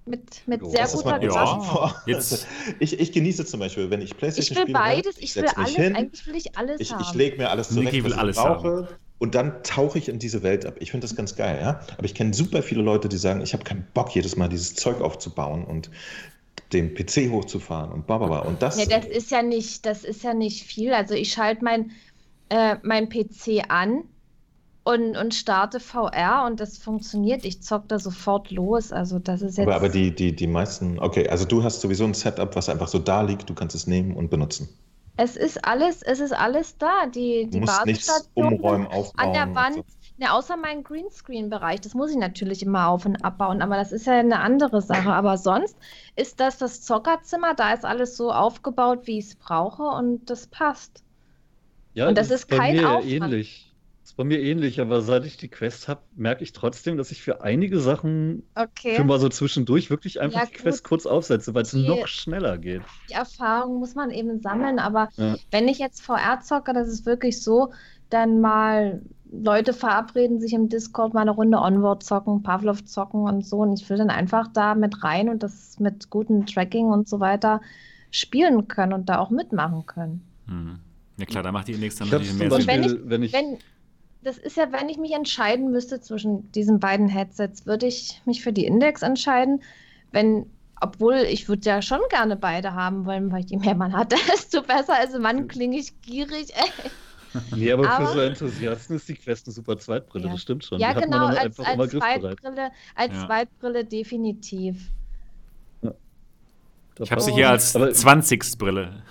Mit, 0.07 0.49
mit 0.49 0.63
oh, 0.63 0.71
sehr 0.71 0.87
guter 0.87 1.23
ja. 1.23 2.03
Jetzt. 2.07 2.47
Ich, 2.81 2.99
ich 2.99 3.13
genieße 3.13 3.45
zum 3.45 3.61
Beispiel, 3.61 3.91
wenn 3.91 4.01
ich 4.01 4.17
PlayStation 4.17 4.57
spiele. 4.57 4.71
Ich 4.71 4.75
will 4.75 4.83
spiele, 4.83 5.03
beides, 5.03 5.19
ich, 5.19 5.25
ich 5.25 5.37
will 5.37 5.49
alles, 5.55 5.75
hin, 5.75 5.97
eigentlich 5.97 6.27
will 6.27 6.37
ich 6.37 6.57
alles 6.57 6.81
ich, 6.81 6.93
haben. 6.93 7.03
Ich 7.03 7.15
lege 7.15 7.37
mir 7.37 7.51
alles 7.51 7.69
zurecht, 7.69 7.93
Niki 7.93 8.05
will 8.05 8.13
was 8.13 8.19
alles 8.19 8.37
ich 8.37 8.43
brauche. 8.43 8.69
Haben. 8.69 8.89
Und 9.19 9.35
dann 9.35 9.63
tauche 9.65 9.99
ich 9.99 10.09
in 10.09 10.19
diese 10.19 10.43
Welt 10.43 10.65
ab. 10.65 10.77
Ich 10.79 10.93
finde 10.93 11.07
das 11.07 11.17
ganz 11.17 11.35
geil, 11.35 11.59
ja. 11.61 11.81
Aber 11.97 12.05
ich 12.05 12.15
kenne 12.15 12.35
super 12.35 12.63
viele 12.63 12.83
Leute, 12.83 13.09
die 13.09 13.17
sagen, 13.17 13.41
ich 13.41 13.53
habe 13.53 13.65
keinen 13.65 13.87
Bock, 13.93 14.15
jedes 14.15 14.37
Mal 14.37 14.49
dieses 14.49 14.75
Zeug 14.75 15.01
aufzubauen 15.01 15.65
und 15.65 15.91
den 16.73 16.95
PC 16.95 17.31
hochzufahren 17.31 17.91
und 17.93 18.07
bla 18.07 18.17
Und 18.17 18.63
das. 18.63 18.79
Ja, 18.79 18.87
das 18.87 19.07
ist 19.07 19.31
ja 19.31 19.43
nicht, 19.43 19.87
das 19.87 20.05
ist 20.05 20.23
ja 20.23 20.35
nicht 20.35 20.65
viel. 20.65 20.93
Also 20.93 21.15
ich 21.15 21.33
schalte 21.33 21.65
mein, 21.65 21.93
äh, 22.49 22.77
mein 22.83 23.09
PC 23.09 23.65
an 23.69 24.05
und, 24.85 25.17
und 25.17 25.35
starte 25.35 25.81
VR 25.81 26.45
und 26.47 26.61
das 26.61 26.79
funktioniert. 26.79 27.45
Ich 27.45 27.63
zock 27.63 27.89
da 27.89 27.99
sofort 27.99 28.51
los. 28.51 28.93
Also 28.93 29.19
das 29.19 29.43
ist 29.43 29.59
jetzt. 29.59 29.67
Aber, 29.67 29.77
aber 29.77 29.89
die, 29.89 30.15
die, 30.15 30.35
die 30.35 30.47
meisten, 30.47 30.99
okay, 30.99 31.29
also 31.29 31.45
du 31.45 31.63
hast 31.63 31.81
sowieso 31.81 32.05
ein 32.05 32.15
Setup, 32.15 32.55
was 32.55 32.69
einfach 32.69 32.89
so 32.89 32.99
da 32.99 33.23
liegt, 33.23 33.51
du 33.51 33.55
kannst 33.55 33.75
es 33.75 33.87
nehmen 33.87 34.15
und 34.15 34.31
benutzen. 34.31 34.69
Es 35.21 35.37
ist 35.37 35.65
alles, 35.65 36.03
es 36.03 36.21
ist 36.21 36.33
alles 36.33 36.79
da. 36.79 37.07
Die, 37.07 37.51
die 37.51 37.61
nichts 37.85 38.31
umräumen, 38.35 38.87
aufbauen. 38.87 39.27
An 39.27 39.33
der 39.33 39.55
Wand, 39.55 39.75
so. 39.75 39.85
ja, 40.17 40.31
außer 40.31 40.57
mein 40.57 40.85
Greenscreen-Bereich, 40.85 41.81
das 41.81 41.95
muss 41.95 42.13
ich 42.13 42.17
natürlich 42.17 42.63
immer 42.63 42.87
auf- 42.87 43.05
und 43.05 43.25
abbauen, 43.25 43.61
aber 43.61 43.77
das 43.77 43.91
ist 43.91 44.07
ja 44.07 44.15
eine 44.15 44.39
andere 44.39 44.81
Sache. 44.81 45.13
Aber 45.13 45.37
sonst 45.37 45.77
ist 46.15 46.39
das 46.39 46.59
das 46.59 46.83
Zockerzimmer, 46.83 47.55
da 47.55 47.73
ist 47.73 47.85
alles 47.85 48.17
so 48.17 48.33
aufgebaut, 48.33 49.09
wie 49.09 49.19
ich 49.19 49.27
es 49.27 49.35
brauche 49.35 49.83
und 49.83 50.31
das 50.31 50.47
passt. 50.47 51.03
Ja, 51.95 52.07
und 52.07 52.17
das 52.17 52.31
ist, 52.31 52.45
ist 52.45 52.49
kein 52.49 52.85
Aufwand. 52.85 53.07
ähnlich 53.07 53.68
bei 54.13 54.25
mir 54.25 54.41
ähnlich, 54.41 54.81
aber 54.81 55.03
seit 55.03 55.25
ich 55.25 55.37
die 55.37 55.49
Quest 55.49 55.89
habe, 55.89 56.01
merke 56.17 56.43
ich 56.43 56.53
trotzdem, 56.53 56.97
dass 56.97 57.11
ich 57.11 57.23
für 57.23 57.43
einige 57.43 57.81
Sachen 57.81 58.43
okay. 58.55 58.95
für 58.95 59.05
mal 59.05 59.19
so 59.19 59.29
zwischendurch 59.29 59.91
wirklich 59.91 60.21
einfach 60.21 60.41
ja, 60.41 60.47
die 60.47 60.53
Quest 60.53 60.85
kurz 60.85 61.07
aufsetze, 61.07 61.55
weil 61.55 61.63
es 61.63 61.73
noch 61.73 62.07
schneller 62.07 62.59
geht. 62.59 62.83
Die 63.09 63.15
Erfahrung 63.15 63.79
muss 63.79 63.95
man 63.95 64.11
eben 64.11 64.41
sammeln, 64.41 64.79
aber 64.79 65.09
ja. 65.17 65.37
wenn 65.51 65.69
ich 65.69 65.79
jetzt 65.79 66.03
VR 66.03 66.41
zocke, 66.41 66.73
das 66.73 66.89
ist 66.89 67.07
wirklich 67.07 67.43
so, 67.43 67.73
dann 68.11 68.41
mal 68.41 69.03
Leute 69.31 69.73
verabreden 69.73 70.41
sich 70.41 70.53
im 70.53 70.69
Discord 70.69 71.13
mal 71.13 71.23
eine 71.23 71.33
Runde 71.33 71.59
Onward 71.59 72.03
zocken, 72.03 72.43
Pavlov 72.43 72.85
zocken 72.85 73.23
und 73.23 73.47
so 73.47 73.59
und 73.59 73.81
ich 73.81 73.89
will 73.91 73.99
dann 73.99 74.11
einfach 74.11 74.49
da 74.49 74.75
mit 74.75 75.03
rein 75.05 75.29
und 75.29 75.43
das 75.43 75.79
mit 75.79 76.09
gutem 76.11 76.47
Tracking 76.47 76.87
und 76.87 77.09
so 77.09 77.21
weiter 77.21 77.61
spielen 78.11 78.69
können 78.69 78.93
und 78.93 79.09
da 79.09 79.19
auch 79.19 79.31
mitmachen 79.31 79.85
können. 79.87 80.23
Hm. 80.47 80.79
Ja 81.19 81.27
klar, 81.27 81.43
da 81.43 81.53
macht 81.53 81.69
die 81.69 81.73
Index 81.73 81.97
dann 81.97 82.09
natürlich 82.09 82.35
mehr 82.35 82.51
Sinn. 82.51 82.67
Wenn 82.67 82.85
ich, 82.85 82.97
wenn 83.05 83.23
ich, 83.23 83.33
wenn, 83.33 83.59
das 84.23 84.39
ist 84.39 84.57
ja, 84.57 84.73
wenn 84.73 84.89
ich 84.89 84.99
mich 84.99 85.13
entscheiden 85.13 85.71
müsste 85.71 86.01
zwischen 86.01 86.51
diesen 86.53 86.81
beiden 86.81 87.09
Headsets, 87.09 87.67
würde 87.67 87.87
ich 87.87 88.21
mich 88.25 88.43
für 88.43 88.53
die 88.53 88.65
Index 88.65 89.03
entscheiden. 89.03 89.63
Wenn, 90.11 90.47
obwohl 90.81 91.15
ich 91.15 91.49
würde 91.49 91.69
ja 91.69 91.83
schon 91.83 92.01
gerne 92.11 92.37
beide 92.37 92.75
haben 92.75 93.07
wollen, 93.07 93.31
weil 93.31 93.45
je 93.45 93.59
mehr 93.59 93.75
man 93.75 93.97
hat, 93.97 94.13
desto 94.29 94.63
besser. 94.63 94.95
Also 94.95 95.19
Mann, 95.19 95.49
klinge 95.49 95.79
ich 95.79 96.01
gierig. 96.03 96.49
Nee, 97.55 97.71
aber, 97.71 97.87
aber, 97.89 98.07
für 98.07 98.13
so 98.15 98.21
Enthusiasten 98.21 98.97
ist 98.97 99.07
die 99.07 99.15
Quest 99.15 99.47
eine 99.47 99.53
super 99.53 99.77
Zweitbrille, 99.77 100.25
ja. 100.25 100.33
das 100.33 100.41
stimmt 100.41 100.65
schon. 100.65 100.81
Ja, 100.81 100.95
genau, 100.95 101.27
als, 101.27 101.61
als 101.61 101.91
Zweitbrille, 101.91 102.71
als 102.95 103.13
ja. 103.13 103.27
Zweitbrille 103.27 103.85
definitiv. 103.85 104.91
Ja. 105.83 105.93
Ich 106.99 107.13
habe 107.13 107.21
sie 107.21 107.33
hier 107.33 107.51
als 107.51 107.73
20. 107.75 108.57
Brille. 108.57 109.03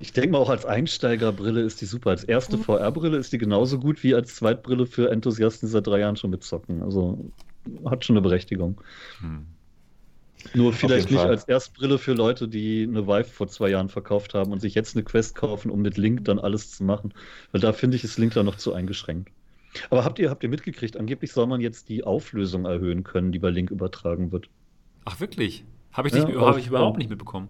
Ich 0.00 0.14
denke 0.14 0.30
mal, 0.30 0.38
auch 0.38 0.48
als 0.48 0.64
Einsteigerbrille 0.64 1.60
ist 1.60 1.82
die 1.82 1.84
super. 1.84 2.10
Als 2.10 2.24
erste 2.24 2.56
mhm. 2.56 2.62
VR-Brille 2.62 3.18
ist 3.18 3.32
die 3.34 3.38
genauso 3.38 3.78
gut 3.78 4.02
wie 4.02 4.14
als 4.14 4.34
Zweitbrille 4.34 4.86
für 4.86 5.10
Enthusiasten, 5.10 5.68
die 5.68 5.72
seit 5.72 5.86
drei 5.86 6.00
Jahren 6.00 6.16
schon 6.16 6.30
mitzocken. 6.30 6.82
Also 6.82 7.30
hat 7.84 8.04
schon 8.04 8.16
eine 8.16 8.22
Berechtigung. 8.22 8.80
Hm. 9.20 9.46
Nur 10.54 10.72
vielleicht 10.72 11.10
nicht 11.10 11.20
Fall. 11.20 11.28
als 11.28 11.44
Erstbrille 11.44 11.98
für 11.98 12.14
Leute, 12.14 12.48
die 12.48 12.86
eine 12.88 13.06
Vive 13.06 13.24
vor 13.24 13.48
zwei 13.48 13.68
Jahren 13.68 13.90
verkauft 13.90 14.32
haben 14.32 14.52
und 14.52 14.60
sich 14.60 14.74
jetzt 14.74 14.96
eine 14.96 15.04
Quest 15.04 15.34
kaufen, 15.34 15.70
um 15.70 15.82
mit 15.82 15.98
Link 15.98 16.24
dann 16.24 16.38
alles 16.38 16.70
zu 16.70 16.82
machen. 16.82 17.12
Weil 17.52 17.60
da 17.60 17.74
finde 17.74 17.98
ich, 17.98 18.04
ist 18.04 18.16
Link 18.16 18.32
dann 18.32 18.46
noch 18.46 18.56
zu 18.56 18.72
eingeschränkt. 18.72 19.30
Aber 19.90 20.04
habt 20.04 20.18
ihr, 20.18 20.30
habt 20.30 20.42
ihr 20.42 20.48
mitgekriegt, 20.48 20.96
angeblich 20.96 21.32
soll 21.32 21.46
man 21.46 21.60
jetzt 21.60 21.90
die 21.90 22.04
Auflösung 22.04 22.64
erhöhen 22.64 23.04
können, 23.04 23.32
die 23.32 23.38
bei 23.38 23.50
Link 23.50 23.70
übertragen 23.70 24.32
wird. 24.32 24.48
Ach 25.04 25.20
wirklich? 25.20 25.64
Habe 25.92 26.08
ich, 26.08 26.14
ja, 26.14 26.26
hab 26.40 26.56
ich 26.56 26.68
überhaupt 26.68 26.98
nicht 26.98 27.10
mitbekommen. 27.10 27.48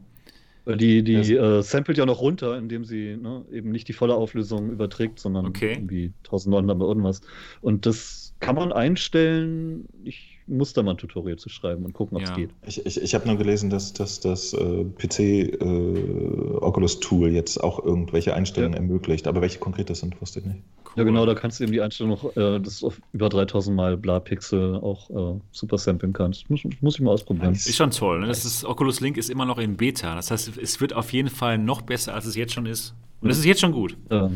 Die, 0.76 1.02
die 1.02 1.34
äh, 1.34 1.62
samplet 1.62 1.98
ja 1.98 2.06
noch 2.06 2.20
runter, 2.20 2.56
indem 2.56 2.84
sie 2.84 3.16
ne, 3.16 3.44
eben 3.50 3.70
nicht 3.70 3.88
die 3.88 3.92
volle 3.92 4.14
Auflösung 4.14 4.70
überträgt, 4.70 5.18
sondern 5.18 5.46
okay. 5.46 5.72
irgendwie 5.72 6.12
1900 6.24 6.80
irgendwas. 6.80 7.20
Und 7.60 7.86
das 7.86 8.34
kann 8.40 8.56
man 8.56 8.72
einstellen. 8.72 9.86
Ich 10.04 10.29
muss 10.50 10.72
da 10.72 10.82
mal 10.82 10.92
ein 10.92 10.96
Tutorial 10.98 11.38
zu 11.38 11.48
schreiben 11.48 11.84
und 11.84 11.92
gucken, 11.92 12.16
ob 12.16 12.22
es 12.24 12.30
ja. 12.30 12.36
geht. 12.36 12.50
Ich, 12.66 12.84
ich, 12.84 13.00
ich 13.00 13.14
habe 13.14 13.26
nur 13.26 13.36
gelesen, 13.36 13.70
dass, 13.70 13.92
dass 13.92 14.20
das 14.20 14.52
äh, 14.52 14.84
PC 14.84 15.18
äh, 15.18 16.56
Oculus 16.60 17.00
Tool 17.00 17.30
jetzt 17.30 17.62
auch 17.62 17.82
irgendwelche 17.84 18.34
Einstellungen 18.34 18.74
ja. 18.74 18.80
ermöglicht. 18.80 19.26
Aber 19.26 19.40
welche 19.40 19.58
konkret 19.58 19.88
das 19.88 20.00
sind, 20.00 20.20
wusste 20.20 20.40
ich 20.40 20.46
nicht. 20.46 20.58
Cool. 20.84 20.92
Ja, 20.96 21.04
genau, 21.04 21.24
da 21.24 21.34
kannst 21.34 21.60
du 21.60 21.64
eben 21.64 21.72
die 21.72 21.80
Einstellung 21.80 22.10
noch, 22.12 22.36
äh, 22.36 22.60
das 22.60 22.82
auf 22.82 23.00
über 23.12 23.28
3000 23.28 23.74
mal 23.74 23.96
Bla-Pixel 23.96 24.76
auch 24.76 25.10
äh, 25.10 25.40
super 25.52 25.78
samplen 25.78 26.12
kannst. 26.12 26.50
Muss, 26.50 26.62
muss 26.80 26.96
ich 26.96 27.00
mal 27.00 27.12
ausprobieren. 27.12 27.52
Ist 27.52 27.76
schon 27.76 27.90
toll. 27.90 28.20
Ne? 28.20 28.26
Das 28.26 28.44
ist, 28.44 28.64
Oculus 28.64 29.00
Link 29.00 29.16
ist 29.16 29.30
immer 29.30 29.44
noch 29.44 29.58
in 29.58 29.76
Beta. 29.76 30.14
Das 30.14 30.30
heißt, 30.30 30.58
es 30.58 30.80
wird 30.80 30.92
auf 30.92 31.12
jeden 31.12 31.28
Fall 31.28 31.58
noch 31.58 31.82
besser, 31.82 32.14
als 32.14 32.26
es 32.26 32.36
jetzt 32.36 32.52
schon 32.52 32.66
ist. 32.66 32.94
Und 33.20 33.30
es 33.30 33.38
ist 33.38 33.44
jetzt 33.44 33.60
schon 33.60 33.72
gut. 33.72 33.96
Ja 34.10 34.30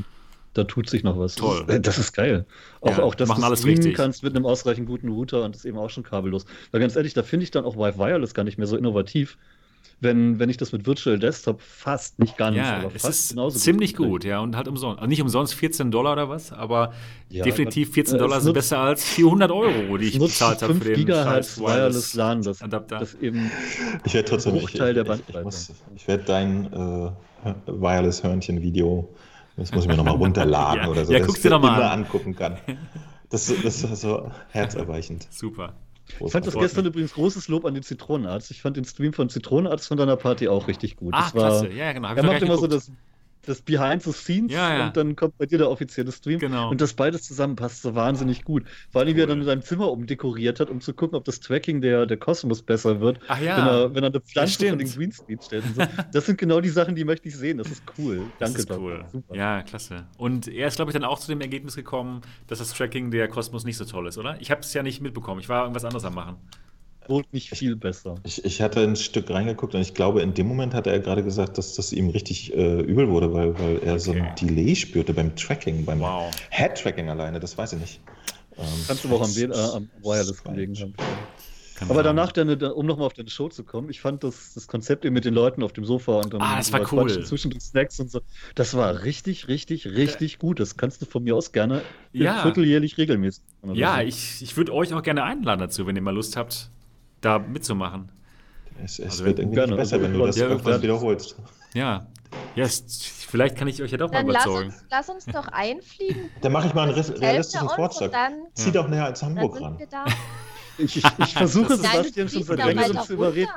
da 0.55 0.64
tut 0.64 0.89
sich 0.89 1.02
noch 1.02 1.18
was. 1.18 1.35
Toll. 1.35 1.64
Das 1.66 1.76
ist, 1.76 1.86
das 1.86 1.98
ist 1.98 2.12
geil. 2.12 2.47
Auch, 2.81 2.98
ja, 2.98 3.02
auch 3.02 3.14
dass 3.14 3.28
du 3.28 3.35
alles 3.35 3.60
streamen 3.60 3.78
richtig. 3.78 3.97
kannst 3.97 4.22
mit 4.22 4.35
einem 4.35 4.47
ausreichend 4.47 4.86
guten 4.86 5.09
Router 5.09 5.44
und 5.44 5.55
das 5.55 5.60
ist 5.60 5.66
eben 5.66 5.78
auch 5.78 5.90
schon 5.90 6.05
kabellos. 6.05 6.47
Weil 6.70 6.81
ganz 6.81 6.97
ehrlich, 6.97 7.12
da 7.12 7.22
finde 7.22 7.44
ich 7.44 7.51
dann 7.51 7.64
auch 7.64 7.76
Wi-Fi 7.76 7.98
Wireless 7.98 8.35
gar 8.35 8.44
nicht 8.44 8.56
mehr 8.56 8.66
so 8.66 8.76
innovativ. 8.76 9.36
Wenn, 10.01 10.39
wenn 10.39 10.51
ich 10.51 10.56
das 10.56 10.72
mit 10.72 10.86
Virtual 10.86 11.18
Desktop 11.18 11.60
fast 11.60 12.18
nicht 12.18 12.36
gar 12.36 12.51
nicht, 12.51 12.59
ja, 12.59 12.78
aber 12.78 12.90
es 12.94 13.05
ist 13.05 13.36
ziemlich 13.60 13.94
gut, 13.94 14.09
gut, 14.09 14.24
ja, 14.24 14.40
und 14.40 14.56
halt 14.56 14.66
umsonst. 14.66 14.98
Also 14.98 15.09
nicht 15.09 15.22
umsonst 15.22 15.55
14 15.55 15.90
Dollar 15.90 16.14
oder 16.14 16.28
was, 16.28 16.52
aber 16.52 16.93
ja, 17.28 17.44
definitiv 17.44 17.93
14 17.93 18.18
Dollar 18.18 18.40
sind 18.40 18.55
besser 18.55 18.78
als 18.78 19.05
400 19.05 19.51
Euro, 19.51 19.97
die 19.97 20.06
ich 20.06 20.18
bezahlt 20.18 20.62
habe 20.62 20.74
für 20.74 20.85
den 20.85 20.97
Gigahertz 20.97 21.59
Wireless 21.59 22.14
LAN, 22.14 22.43
das, 22.43 22.60
Adapter. 22.60 22.98
Das 22.98 23.14
eben 23.14 23.51
ich 24.05 24.14
werde 24.14 24.28
trotzdem 24.28 24.59
Bruchteil 24.59 24.90
ich, 24.90 24.94
der 24.94 25.05
Bandbreite. 25.05 25.48
Ich, 25.48 25.70
ich, 25.70 25.97
ich 25.97 26.09
werde 26.09 26.24
dein 26.24 26.72
äh, 26.72 27.10
Wireless-Hörnchen-Video 27.66 29.09
das 29.56 29.72
muss 29.72 29.85
ich 29.85 29.89
mir 29.89 29.97
nochmal 29.97 30.16
runterladen 30.16 30.82
ja, 30.85 30.89
oder 30.89 31.05
so, 31.05 31.12
ja, 31.12 31.20
dass 31.20 31.36
ich 31.36 31.43
dir 31.43 31.59
mal 31.59 31.82
an. 31.82 32.01
angucken 32.01 32.35
kann. 32.35 32.59
Das, 33.31 33.52
das 33.62 33.82
ist 33.82 34.01
so 34.01 34.31
herzerweichend. 34.51 35.26
Super. 35.31 35.74
Ich 36.24 36.32
fand 36.32 36.47
das 36.47 36.55
gestern 36.55 36.86
übrigens 36.86 37.14
großes 37.14 37.48
Lob 37.48 37.64
an 37.64 37.74
den 37.74 37.82
Zitronenarzt. 37.82 38.51
Ich 38.51 38.60
fand 38.60 38.76
den 38.76 38.85
Stream 38.85 39.12
von 39.12 39.28
Zitronenarzt 39.28 39.89
von 39.89 39.97
deiner 39.97 40.16
Party 40.16 40.48
auch 40.48 40.68
richtig 40.68 40.97
gut. 40.97 41.14
Ah, 41.14 41.31
klasse. 41.31 41.68
Ja, 41.70 41.93
genau. 41.93 42.09
Hab 42.09 42.16
er 42.18 42.22
macht 42.24 42.43
immer 42.43 42.56
geguckt. 42.56 42.72
so 42.72 42.76
das 42.76 42.93
das 43.47 43.62
Behind 43.62 44.03
the 44.03 44.12
Scenes 44.12 44.53
ja, 44.53 44.77
ja. 44.77 44.87
und 44.87 44.97
dann 44.97 45.16
kommt 45.16 45.39
bei 45.39 45.47
dir 45.47 45.59
der 45.59 45.71
offizielle 45.71 46.12
Stream. 46.12 46.39
Genau. 46.39 46.71
Und 46.71 46.81
das 46.81 46.95
beides 46.95 47.23
zusammen 47.23 47.57
passt 47.57 47.83
so 47.83 47.95
wahnsinnig 47.95 48.45
gut. 48.45 48.65
Vor 48.91 49.01
allem, 49.01 49.11
cool. 49.11 49.16
wie 49.16 49.21
er 49.21 49.27
dann 49.27 49.41
in 49.41 49.45
seinem 49.45 49.62
Zimmer 49.62 49.91
umdekoriert 49.91 50.61
hat, 50.61 50.71
um 50.71 50.81
zu 50.81 50.95
gucken, 50.95 51.16
ob 51.16 51.25
das 51.25 51.41
Tracking 51.41 51.81
der, 51.81 52.07
der 52.07 52.16
Kosmos 52.16 52.62
besser 52.62 53.01
wird. 53.01 53.21
Ach 53.29 53.41
ja. 53.41 53.57
Wenn 53.57 53.66
er, 53.66 53.95
wenn 53.95 54.05
er 54.05 54.11
eine 54.11 54.21
Pflanze 54.21 54.69
von 54.69 54.79
den 54.79 54.91
Greenscreen 54.91 55.41
stellt. 55.41 55.65
So. 55.75 55.83
Das 56.12 56.27
sind 56.27 56.39
genau 56.39 56.61
die 56.61 56.69
Sachen, 56.69 56.95
die 56.95 57.05
möchte 57.05 57.29
ich 57.29 57.37
sehen. 57.37 57.59
Das 57.59 57.71
ist 57.71 57.83
cool. 57.99 58.23
Danke, 58.39 58.65
das 58.65 58.65
ist 58.65 58.71
cool. 58.71 59.05
Super. 59.11 59.35
Ja, 59.35 59.62
klasse. 59.62 60.05
Und 60.16 60.49
er 60.49 60.69
ist, 60.69 60.77
glaube 60.77 60.91
ich, 60.91 60.95
dann 60.95 61.05
auch 61.05 61.19
zu 61.19 61.29
dem 61.29 61.41
Ergebnis 61.41 61.77
gekommen, 61.77 62.23
dass 62.47 62.59
das 62.59 62.73
Tracking 62.73 63.11
der 63.11 63.29
Kosmos 63.29 63.65
nicht 63.65 63.77
so 63.77 63.85
toll 63.85 64.07
ist, 64.09 64.19
oder? 64.19 64.41
Ich 64.41 64.51
habe 64.51 64.61
es 64.61 64.73
ja 64.75 64.83
nicht 64.83 65.01
mitbekommen. 65.01 65.41
Ich 65.41 65.49
war 65.49 65.62
irgendwas 65.62 65.85
anderes 65.85 66.05
am 66.05 66.15
machen 66.15 66.37
wohl 67.09 67.24
nicht 67.32 67.51
viel 67.51 67.76
besser. 67.76 68.16
Ich, 68.24 68.44
ich, 68.44 68.62
hatte 68.62 68.81
ein 68.81 68.97
Stück 68.97 69.31
reingeguckt 69.31 69.74
und 69.74 69.81
ich 69.81 69.94
glaube, 69.94 70.22
in 70.22 70.35
dem 70.35 70.47
Moment 70.47 70.74
hatte 70.74 70.90
er 70.90 71.01
gerade 71.01 71.22
gesagt, 71.22 71.59
dass 71.59 71.74
das 71.74 71.93
ihm 71.93 72.10
richtig 72.10 72.55
äh, 72.55 72.81
übel 72.81 73.09
wurde, 73.09 73.32
weil, 73.32 73.59
weil 73.59 73.78
er 73.78 73.94
okay. 73.94 73.98
so 73.98 74.12
ein 74.12 74.35
Delay 74.40 74.74
spürte 74.74 75.14
beim 75.14 75.35
Tracking, 75.36 75.85
beim 75.85 76.01
wow. 76.01 76.31
Head-Tracking 76.51 77.09
alleine, 77.09 77.40
das 77.40 77.56
weiß 77.56 77.74
ich 77.74 77.81
nicht. 77.81 78.01
Ähm, 78.56 78.64
Kannst 78.86 79.05
du 79.05 79.09
aber 79.09 79.18
auch 79.18 79.24
am, 79.24 79.36
äh, 79.36 79.76
am 79.76 79.90
Wireless 80.02 80.43
gelegen 80.43 80.76
haben. 80.76 80.94
aber 81.89 82.02
danach, 82.02 82.31
deine, 82.31 82.72
um 82.74 82.86
nochmal 82.86 83.06
auf 83.06 83.14
deine 83.14 83.28
Show 83.28 83.48
zu 83.48 83.64
kommen, 83.64 83.90
ich 83.90 84.01
fand 84.01 84.22
das, 84.22 84.55
das 84.55 84.68
Konzept 84.68 85.05
eben 85.05 85.14
mit 85.14 85.24
den 85.24 85.35
Leuten 85.35 85.62
auf 85.62 85.72
dem 85.72 85.85
Sofa 85.85 86.20
und 86.20 86.32
dann 86.32 86.40
ah, 86.40 86.56
das 86.56 86.72
war 86.72 86.93
cool. 86.93 87.24
zwischen 87.24 87.51
den 87.51 87.60
Snacks 87.60 87.98
und 87.98 88.10
so, 88.10 88.20
das 88.55 88.74
war 88.74 89.02
richtig, 89.02 89.48
richtig, 89.48 89.86
richtig 89.86 90.32
ja. 90.32 90.39
gut. 90.39 90.60
Das 90.60 90.76
kannst 90.76 91.02
du 91.02 91.06
von 91.06 91.24
mir 91.24 91.35
aus 91.35 91.52
gerne 91.52 91.82
ja. 92.12 92.43
vierteljährlich 92.43 92.97
regelmäßig. 92.97 93.43
Ja, 93.72 94.02
ich, 94.02 94.40
ich 94.43 94.56
würde 94.56 94.72
euch 94.72 94.93
auch 94.94 95.02
gerne 95.02 95.24
einladen 95.24 95.60
dazu, 95.60 95.86
wenn 95.86 95.97
ihr 95.97 96.02
mal 96.02 96.14
Lust 96.14 96.36
habt, 96.36 96.70
da 97.24 97.38
mitzumachen. 97.38 98.10
Es, 98.82 98.98
es 98.98 99.05
also 99.05 99.24
wird 99.26 99.38
irgendwie 99.38 99.56
gerne, 99.56 99.76
besser, 99.76 100.02
wenn 100.02 100.12
du 100.12 100.26
das 100.26 100.36
ja, 100.36 100.48
irgendwann 100.48 100.82
wiederholst. 100.82 101.36
Ja. 101.74 102.06
Yes, 102.56 102.84
vielleicht 103.28 103.56
kann 103.56 103.68
ich 103.68 103.80
euch 103.80 103.92
ja 103.92 103.98
doch 103.98 104.10
dann 104.10 104.26
mal 104.26 104.32
überzeugen. 104.32 104.74
Lass 104.90 105.09
uns, 105.09 105.24
lass 105.24 105.26
uns 105.26 105.34
doch 105.34 105.48
einfliegen. 105.48 106.30
Dann 106.40 106.51
mache 106.51 106.66
ich 106.66 106.74
mal 106.74 106.88
einen 106.88 106.94
realistischen 106.94 107.68
Vorschlag. 107.68 108.10
Zieh 108.55 108.66
ja. 108.66 108.72
doch 108.72 108.88
näher 108.88 109.05
als 109.05 109.22
Hamburg 109.22 109.60
ran. 109.60 109.78
Ich, 110.78 110.96
ich, 110.96 111.05
ich 111.18 111.34
versuche 111.34 111.76
Sebastian 111.76 112.28
schon 112.28 112.42
seit 112.42 112.64
längerem 112.64 112.98
zu 113.01 113.12
überreden. 113.12 113.51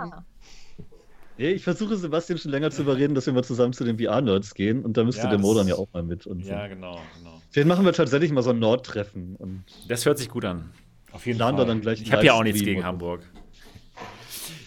Nee, 1.39 1.51
ich 1.51 1.63
versuche 1.63 1.95
Sebastian 1.95 2.39
schon 2.39 2.51
länger 2.51 2.71
zu 2.71 2.81
überreden, 2.81 3.13
dass 3.13 3.27
wir 3.27 3.33
mal 3.33 3.43
zusammen 3.43 3.73
zu 3.73 3.83
den 3.83 3.99
VR-Nerds 3.99 4.55
gehen 4.55 4.83
und 4.83 4.97
da 4.97 5.03
müsste 5.03 5.23
ja, 5.23 5.29
der 5.29 5.37
Mo 5.37 5.53
dann 5.53 5.67
ja 5.67 5.75
auch 5.75 5.87
mal 5.93 6.01
mit. 6.01 6.25
Und 6.25 6.39
ja, 6.41 6.63
so. 6.63 6.69
genau, 6.69 6.99
genau. 7.17 7.41
Vielleicht 7.51 7.67
machen 7.67 7.85
wir 7.85 7.93
tatsächlich 7.93 8.31
mal 8.31 8.41
so 8.41 8.49
ein 8.49 8.59
Nord-Treffen. 8.59 9.63
Das 9.87 10.05
hört 10.05 10.17
sich 10.17 10.29
gut 10.29 10.45
an. 10.45 10.71
Auf 11.11 11.25
jeden 11.25 11.37
Fall. 11.39 11.65
Dann 11.65 11.81
gleich 11.81 12.01
ich 12.01 12.11
habe 12.11 12.25
ja 12.25 12.33
auch 12.33 12.43
nichts 12.43 12.61
gegen 12.61 12.83
Hamburg. 12.83 13.21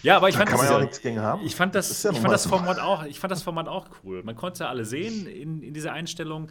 Ja, 0.03 0.17
aber 0.17 0.29
ich 0.29 0.35
fand, 0.35 0.49
kann 0.49 0.57
man 0.57 0.67
ja 0.67 0.75
auch 0.75 0.81
nichts 0.81 1.01
gegen 1.01 1.19
haben. 1.19 1.45
Ich 1.45 1.55
fand 1.55 1.75
das, 1.75 1.89
das 1.89 2.03
ja 2.03 2.11
ich 2.11 2.19
fand 2.19 2.33
das 2.33 2.45
Format 2.45 2.79
auch, 2.79 3.03
ich 3.03 3.19
fand 3.19 3.31
das 3.31 3.43
Format 3.43 3.67
auch 3.67 3.87
cool. 4.03 4.23
Man 4.23 4.35
konnte 4.35 4.67
alle 4.67 4.85
sehen 4.85 5.27
in, 5.27 5.61
in 5.61 5.73
dieser 5.73 5.93
Einstellung 5.93 6.49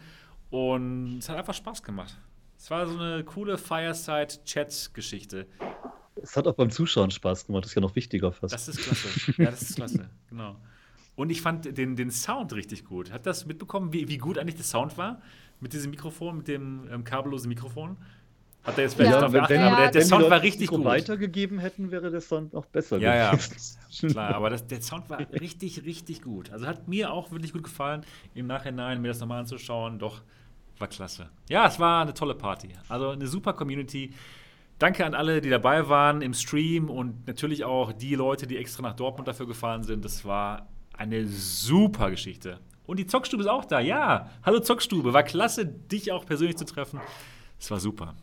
und 0.49 1.19
es 1.19 1.29
hat 1.29 1.37
einfach 1.37 1.53
Spaß 1.53 1.83
gemacht. 1.83 2.17
Es 2.57 2.69
war 2.69 2.85
so 2.87 2.97
eine 2.97 3.23
coole 3.23 3.57
Fireside-Chat-Geschichte. 3.57 5.47
Es 6.21 6.37
hat 6.37 6.47
auch 6.47 6.53
beim 6.53 6.69
Zuschauen 6.69 7.09
Spaß 7.09 7.47
gemacht, 7.47 7.63
das 7.63 7.71
ist 7.71 7.75
ja 7.75 7.81
noch 7.81 7.95
wichtiger 7.95 8.31
fast. 8.31 8.53
Das 8.53 8.67
ist 8.67 8.77
klasse. 8.79 9.33
Ja, 9.41 9.49
das 9.49 9.61
ist 9.63 9.75
klasse, 9.75 10.09
genau. 10.29 10.57
Und 11.15 11.29
ich 11.29 11.41
fand 11.41 11.77
den, 11.77 11.95
den 11.95 12.11
Sound 12.11 12.53
richtig 12.53 12.85
gut. 12.85 13.11
Hat 13.11 13.25
das 13.25 13.45
mitbekommen, 13.45 13.93
wie, 13.93 14.07
wie 14.07 14.17
gut 14.17 14.37
eigentlich 14.37 14.55
der 14.55 14.63
Sound 14.63 14.97
war? 14.97 15.21
Mit 15.59 15.73
diesem 15.73 15.91
Mikrofon, 15.91 16.37
mit 16.37 16.47
dem 16.47 16.87
ähm, 16.91 17.03
kabellosen 17.03 17.49
Mikrofon. 17.49 17.97
Hat 18.63 18.77
er 18.77 18.83
jetzt 18.83 18.93
vielleicht 18.93 19.11
Ja, 19.13 19.21
drauf 19.21 19.33
wenn, 19.33 19.49
wenn, 19.49 19.61
aber 19.61 19.75
der, 19.77 19.91
der 19.91 20.01
wenn 20.01 20.07
Sound 20.07 20.29
war 20.29 20.41
richtig 20.43 20.67
gut. 20.69 20.85
weitergegeben 20.85 21.57
hätten, 21.59 21.89
wäre 21.89 22.11
der 22.11 22.21
Sound 22.21 22.53
noch 22.53 22.65
besser 22.67 22.97
Ja, 22.99 23.15
ja. 23.15 23.31
gewesen. 23.31 23.77
Klar, 24.11 24.35
aber 24.35 24.49
das, 24.51 24.67
der 24.67 24.81
Sound 24.81 25.09
war 25.09 25.19
richtig, 25.41 25.83
richtig 25.83 26.21
gut. 26.21 26.51
Also 26.51 26.67
hat 26.67 26.87
mir 26.87 27.11
auch 27.11 27.31
wirklich 27.31 27.53
gut 27.53 27.63
gefallen, 27.63 28.05
im 28.35 28.45
Nachhinein 28.47 29.01
mir 29.01 29.07
das 29.07 29.19
nochmal 29.19 29.39
anzuschauen. 29.39 29.97
Doch, 29.97 30.21
war 30.77 30.87
klasse. 30.87 31.29
Ja, 31.49 31.67
es 31.67 31.79
war 31.79 32.03
eine 32.03 32.13
tolle 32.13 32.35
Party. 32.35 32.69
Also 32.87 33.09
eine 33.09 33.25
super 33.27 33.53
Community. 33.53 34.13
Danke 34.77 35.05
an 35.05 35.13
alle, 35.15 35.41
die 35.41 35.49
dabei 35.49 35.89
waren 35.89 36.21
im 36.21 36.33
Stream 36.33 36.89
und 36.89 37.27
natürlich 37.27 37.63
auch 37.65 37.91
die 37.93 38.15
Leute, 38.15 38.47
die 38.47 38.57
extra 38.57 38.81
nach 38.83 38.95
Dortmund 38.95 39.27
dafür 39.27 39.47
gefahren 39.47 39.83
sind. 39.83 40.03
Das 40.05 40.23
war 40.25 40.67
eine 40.95 41.25
super 41.27 42.09
Geschichte. 42.11 42.59
Und 42.85 42.97
die 42.97 43.05
Zockstube 43.07 43.41
ist 43.43 43.49
auch 43.49 43.65
da. 43.65 43.79
Ja, 43.79 44.29
hallo 44.43 44.59
Zockstube. 44.59 45.13
War 45.13 45.23
klasse, 45.23 45.65
dich 45.65 46.11
auch 46.11 46.25
persönlich 46.25 46.57
zu 46.57 46.65
treffen. 46.65 46.99
Es 47.59 47.69
war 47.71 47.79
super. 47.79 48.15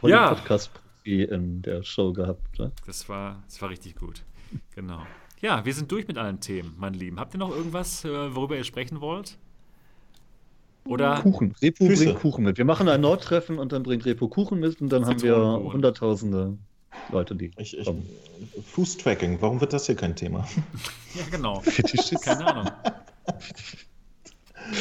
Voll 0.00 0.10
Ja. 0.10 0.34
podcast 0.34 0.70
in 1.04 1.60
der 1.62 1.82
Show 1.82 2.12
gehabt. 2.12 2.58
Ne? 2.58 2.72
Das 2.86 3.08
war, 3.08 3.42
das 3.46 3.60
war 3.60 3.68
richtig 3.70 3.96
gut. 3.96 4.22
Genau. 4.74 5.02
Ja, 5.40 5.64
wir 5.66 5.74
sind 5.74 5.90
durch 5.92 6.08
mit 6.08 6.16
allen 6.16 6.40
Themen, 6.40 6.74
mein 6.78 6.94
Lieben. 6.94 7.20
Habt 7.20 7.34
ihr 7.34 7.38
noch 7.38 7.50
irgendwas, 7.50 8.04
äh, 8.04 8.34
worüber 8.34 8.56
ihr 8.56 8.64
sprechen 8.64 9.00
wollt? 9.02 9.36
Oder? 10.86 11.20
Kuchen. 11.20 11.54
Repo 11.62 11.86
Füße. 11.86 12.04
bringt 12.04 12.20
Kuchen 12.20 12.44
mit. 12.44 12.56
Wir 12.58 12.64
machen 12.64 12.88
ein 12.88 13.00
Nordtreffen 13.00 13.58
und 13.58 13.72
dann 13.72 13.82
bringt 13.82 14.04
Repo 14.06 14.28
Kuchen 14.28 14.60
mit 14.60 14.80
und 14.80 14.90
dann 14.90 15.04
haben 15.06 15.20
wir 15.22 15.34
Zitronenkuchen. 15.34 15.72
hunderttausende 15.72 16.58
Leute, 17.10 17.34
die 17.36 17.50
Ich, 17.58 17.76
ich. 17.76 17.90
Fußtracking, 18.72 19.40
warum 19.40 19.60
wird 19.60 19.72
das 19.72 19.86
hier 19.86 19.94
kein 19.96 20.14
Thema? 20.16 20.46
Ja, 21.14 21.22
genau. 21.30 21.62
Keine 22.24 22.44
Ahnung. 22.46 22.72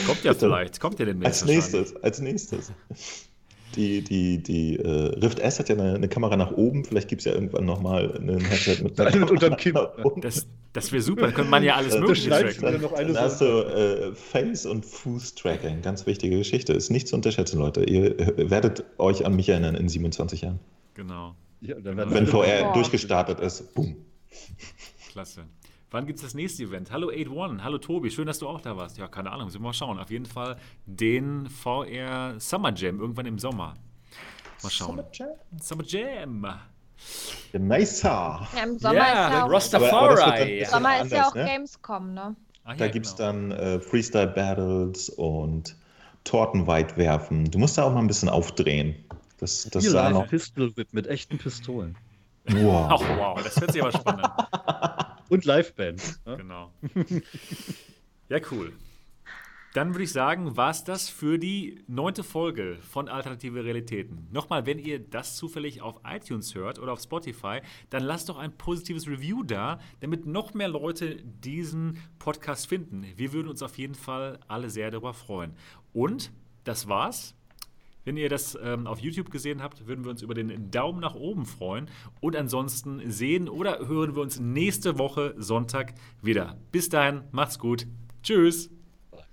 Kommt 0.08 0.24
ja 0.24 0.34
vielleicht. 0.34 0.80
Kommt 0.80 0.98
ja 1.00 1.06
demnächst. 1.06 1.44
Als 1.44 1.46
nächstes, 1.46 1.96
als 2.04 2.20
nächstes. 2.22 2.72
Die, 3.76 4.02
die, 4.04 4.42
die 4.42 4.76
äh, 4.78 4.88
Rift 5.20 5.40
S 5.40 5.60
hat 5.60 5.70
ja 5.70 5.76
eine, 5.76 5.96
eine 5.96 6.08
Kamera 6.08 6.38
nach 6.38 6.52
oben. 6.52 6.86
Vielleicht 6.86 7.08
gibt 7.08 7.22
es 7.22 7.26
ja 7.26 7.34
irgendwann 7.34 7.66
nochmal 7.66 8.16
ein 8.18 8.40
Headset 8.40 8.84
mit 8.84 8.98
Mit 8.98 9.32
unterm 9.32 9.58
Kinn. 9.58 9.78
Das, 10.22 10.48
das 10.74 10.92
wäre 10.92 11.02
super. 11.02 11.22
Dann 11.24 11.34
könnte 11.34 11.52
man 11.52 11.64
ja 11.64 11.76
alles 11.76 11.98
Mögliche 11.98 12.30
tracken. 12.30 12.82
noch 12.82 12.94
eine 12.94 13.14
Dann 13.14 13.24
hast 13.24 13.42
du 13.42 13.46
äh, 13.46 14.16
Face- 14.16 14.66
und 14.66 14.86
Fußtracking. 14.86 15.82
Ganz 15.82 16.06
wichtige 16.06 16.38
Geschichte. 16.38 16.74
Ist 16.74 16.90
nicht 16.90 17.08
zu 17.08 17.16
unterschätzen, 17.16 17.60
Leute. 17.60 17.84
Ihr 17.84 18.20
äh, 18.20 18.50
werdet 18.50 18.84
euch 18.98 19.26
an 19.26 19.36
mich 19.36 19.50
erinnern 19.50 19.76
in 19.76 19.90
27 19.90 20.42
Jahren. 20.42 20.60
Genau. 20.94 21.36
Ja, 21.62 21.76
Wenn 21.82 22.00
alle- 22.00 22.28
VR 22.28 22.70
Oh. 22.70 22.74
durchgestartet 22.74 23.40
ist. 23.40 23.74
Boom. 23.74 23.96
Klasse. 25.12 25.42
Wann 25.94 26.08
gibt 26.08 26.18
es 26.18 26.24
das 26.26 26.34
nächste 26.34 26.64
Event? 26.64 26.90
Hallo 26.92 27.10
81, 27.10 27.64
hallo 27.64 27.78
Tobi, 27.78 28.10
schön, 28.10 28.26
dass 28.26 28.40
du 28.40 28.48
auch 28.48 28.60
da 28.60 28.76
warst. 28.76 28.98
Ja, 28.98 29.08
keine 29.08 29.30
Ahnung, 29.32 29.46
müssen 29.46 29.60
wir 29.62 29.68
mal 29.68 29.74
schauen. 29.74 30.00
Auf 30.00 30.10
jeden 30.10 30.26
Fall 30.26 30.58
den 30.88 31.48
VR 31.52 32.34
Summer 32.40 32.74
Jam 32.74 33.00
irgendwann 33.00 33.28
im 33.28 33.38
Sommer. 33.38 33.76
Mal 34.64 34.70
schauen. 34.72 35.04
Summer 35.62 35.84
Jam. 35.86 36.48
Ja, 37.52 37.60
nicer. 37.60 38.48
Ja, 38.56 38.64
Im 38.64 38.80
Sommer 38.80 38.96
Ja, 38.96 39.04
ist 39.04 39.14
ja 39.14 39.30
der 39.30 39.46
auch, 39.46 39.52
Rastafari. 39.52 40.24
Aber- 40.24 40.24
aber 40.34 40.48
im 40.48 40.66
Sommer 40.66 41.02
ist 41.04 41.12
ja 41.12 41.28
auch 41.28 41.36
ne? 41.36 41.46
Gamescom, 41.46 42.14
ne? 42.16 42.36
Ah, 42.64 42.74
Da 42.74 42.86
ja, 42.86 42.92
gibt 42.92 43.06
es 43.06 43.16
genau. 43.16 43.28
dann 43.32 43.52
äh, 43.52 43.80
Freestyle-Battles 43.80 45.10
und 45.10 45.76
Torten 46.24 46.66
weit 46.66 46.98
werfen. 46.98 47.52
Du 47.52 47.60
musst 47.60 47.78
da 47.78 47.84
auch 47.84 47.94
mal 47.94 48.00
ein 48.00 48.08
bisschen 48.08 48.30
aufdrehen. 48.30 48.96
Das, 49.38 49.70
das 49.70 49.84
sah 49.84 50.10
noch. 50.10 50.28
Pistol 50.28 50.76
Whip 50.76 50.88
mit 50.92 51.06
echten 51.06 51.38
Pistolen. 51.38 51.96
Wow. 52.50 52.88
Ach, 52.90 53.02
wow, 53.20 53.44
das 53.44 53.62
hört 53.62 53.74
sich 53.74 53.82
aber 53.84 53.92
spannend 53.92 54.26
an. 54.26 54.96
Und 55.34 55.46
Liveband. 55.46 56.20
Ne? 56.28 56.38
Genau. 56.38 56.72
Ja, 58.30 58.40
cool. 58.52 58.72
Dann 59.74 59.96
würde 59.96 60.04
ich 60.04 60.12
sagen, 60.12 60.56
war 60.56 60.70
es 60.70 60.84
das 60.84 61.10
für 61.10 61.40
die 61.40 61.84
neunte 61.88 62.24
Folge 62.24 62.78
von 62.88 63.10
Alternative 63.10 63.64
Realitäten. 63.64 64.28
Nochmal, 64.32 64.68
wenn 64.68 64.78
ihr 64.78 65.00
das 65.00 65.36
zufällig 65.36 65.82
auf 65.82 66.02
iTunes 66.06 66.54
hört 66.54 66.78
oder 66.78 66.94
auf 66.94 67.02
Spotify, 67.02 67.62
dann 67.90 68.04
lasst 68.04 68.30
doch 68.30 68.38
ein 68.38 68.56
positives 68.56 69.08
Review 69.08 69.42
da, 69.42 69.80
damit 70.02 70.28
noch 70.28 70.54
mehr 70.54 70.68
Leute 70.68 71.16
diesen 71.16 71.98
Podcast 72.20 72.68
finden. 72.68 73.04
Wir 73.16 73.34
würden 73.34 73.48
uns 73.48 73.64
auf 73.64 73.80
jeden 73.80 73.96
Fall 73.96 74.40
alle 74.48 74.70
sehr 74.70 74.92
darüber 74.92 75.16
freuen. 75.16 75.56
Und 75.94 76.32
das 76.64 76.88
war's. 76.88 77.36
Wenn 78.06 78.18
ihr 78.18 78.30
das 78.30 78.58
ähm, 78.62 78.88
auf 78.88 79.00
YouTube 79.00 79.32
gesehen 79.32 79.62
habt, 79.62 79.88
würden 79.88 80.04
wir 80.04 80.12
uns 80.12 80.22
über 80.22 80.34
den 80.34 80.72
Daumen 80.72 81.00
nach 81.00 81.16
oben 81.16 81.46
freuen. 81.46 81.90
Und 82.20 82.36
ansonsten 82.36 83.12
sehen 83.12 83.50
oder 83.50 83.88
hören 83.88 84.16
wir 84.16 84.22
uns 84.22 84.40
nächste 84.40 84.98
Woche 84.98 85.36
Sonntag 85.38 85.94
wieder. 86.22 86.58
Bis 86.72 86.90
dahin, 86.90 87.22
macht's 87.32 87.60
gut. 87.60 87.88
Tschüss. 88.22 88.70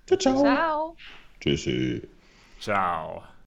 Ciao, 0.07 0.19
ciao. 0.19 0.43
Ciao. 0.43 0.97
Tschüssi. 1.41 2.03
Ciao. 2.61 3.30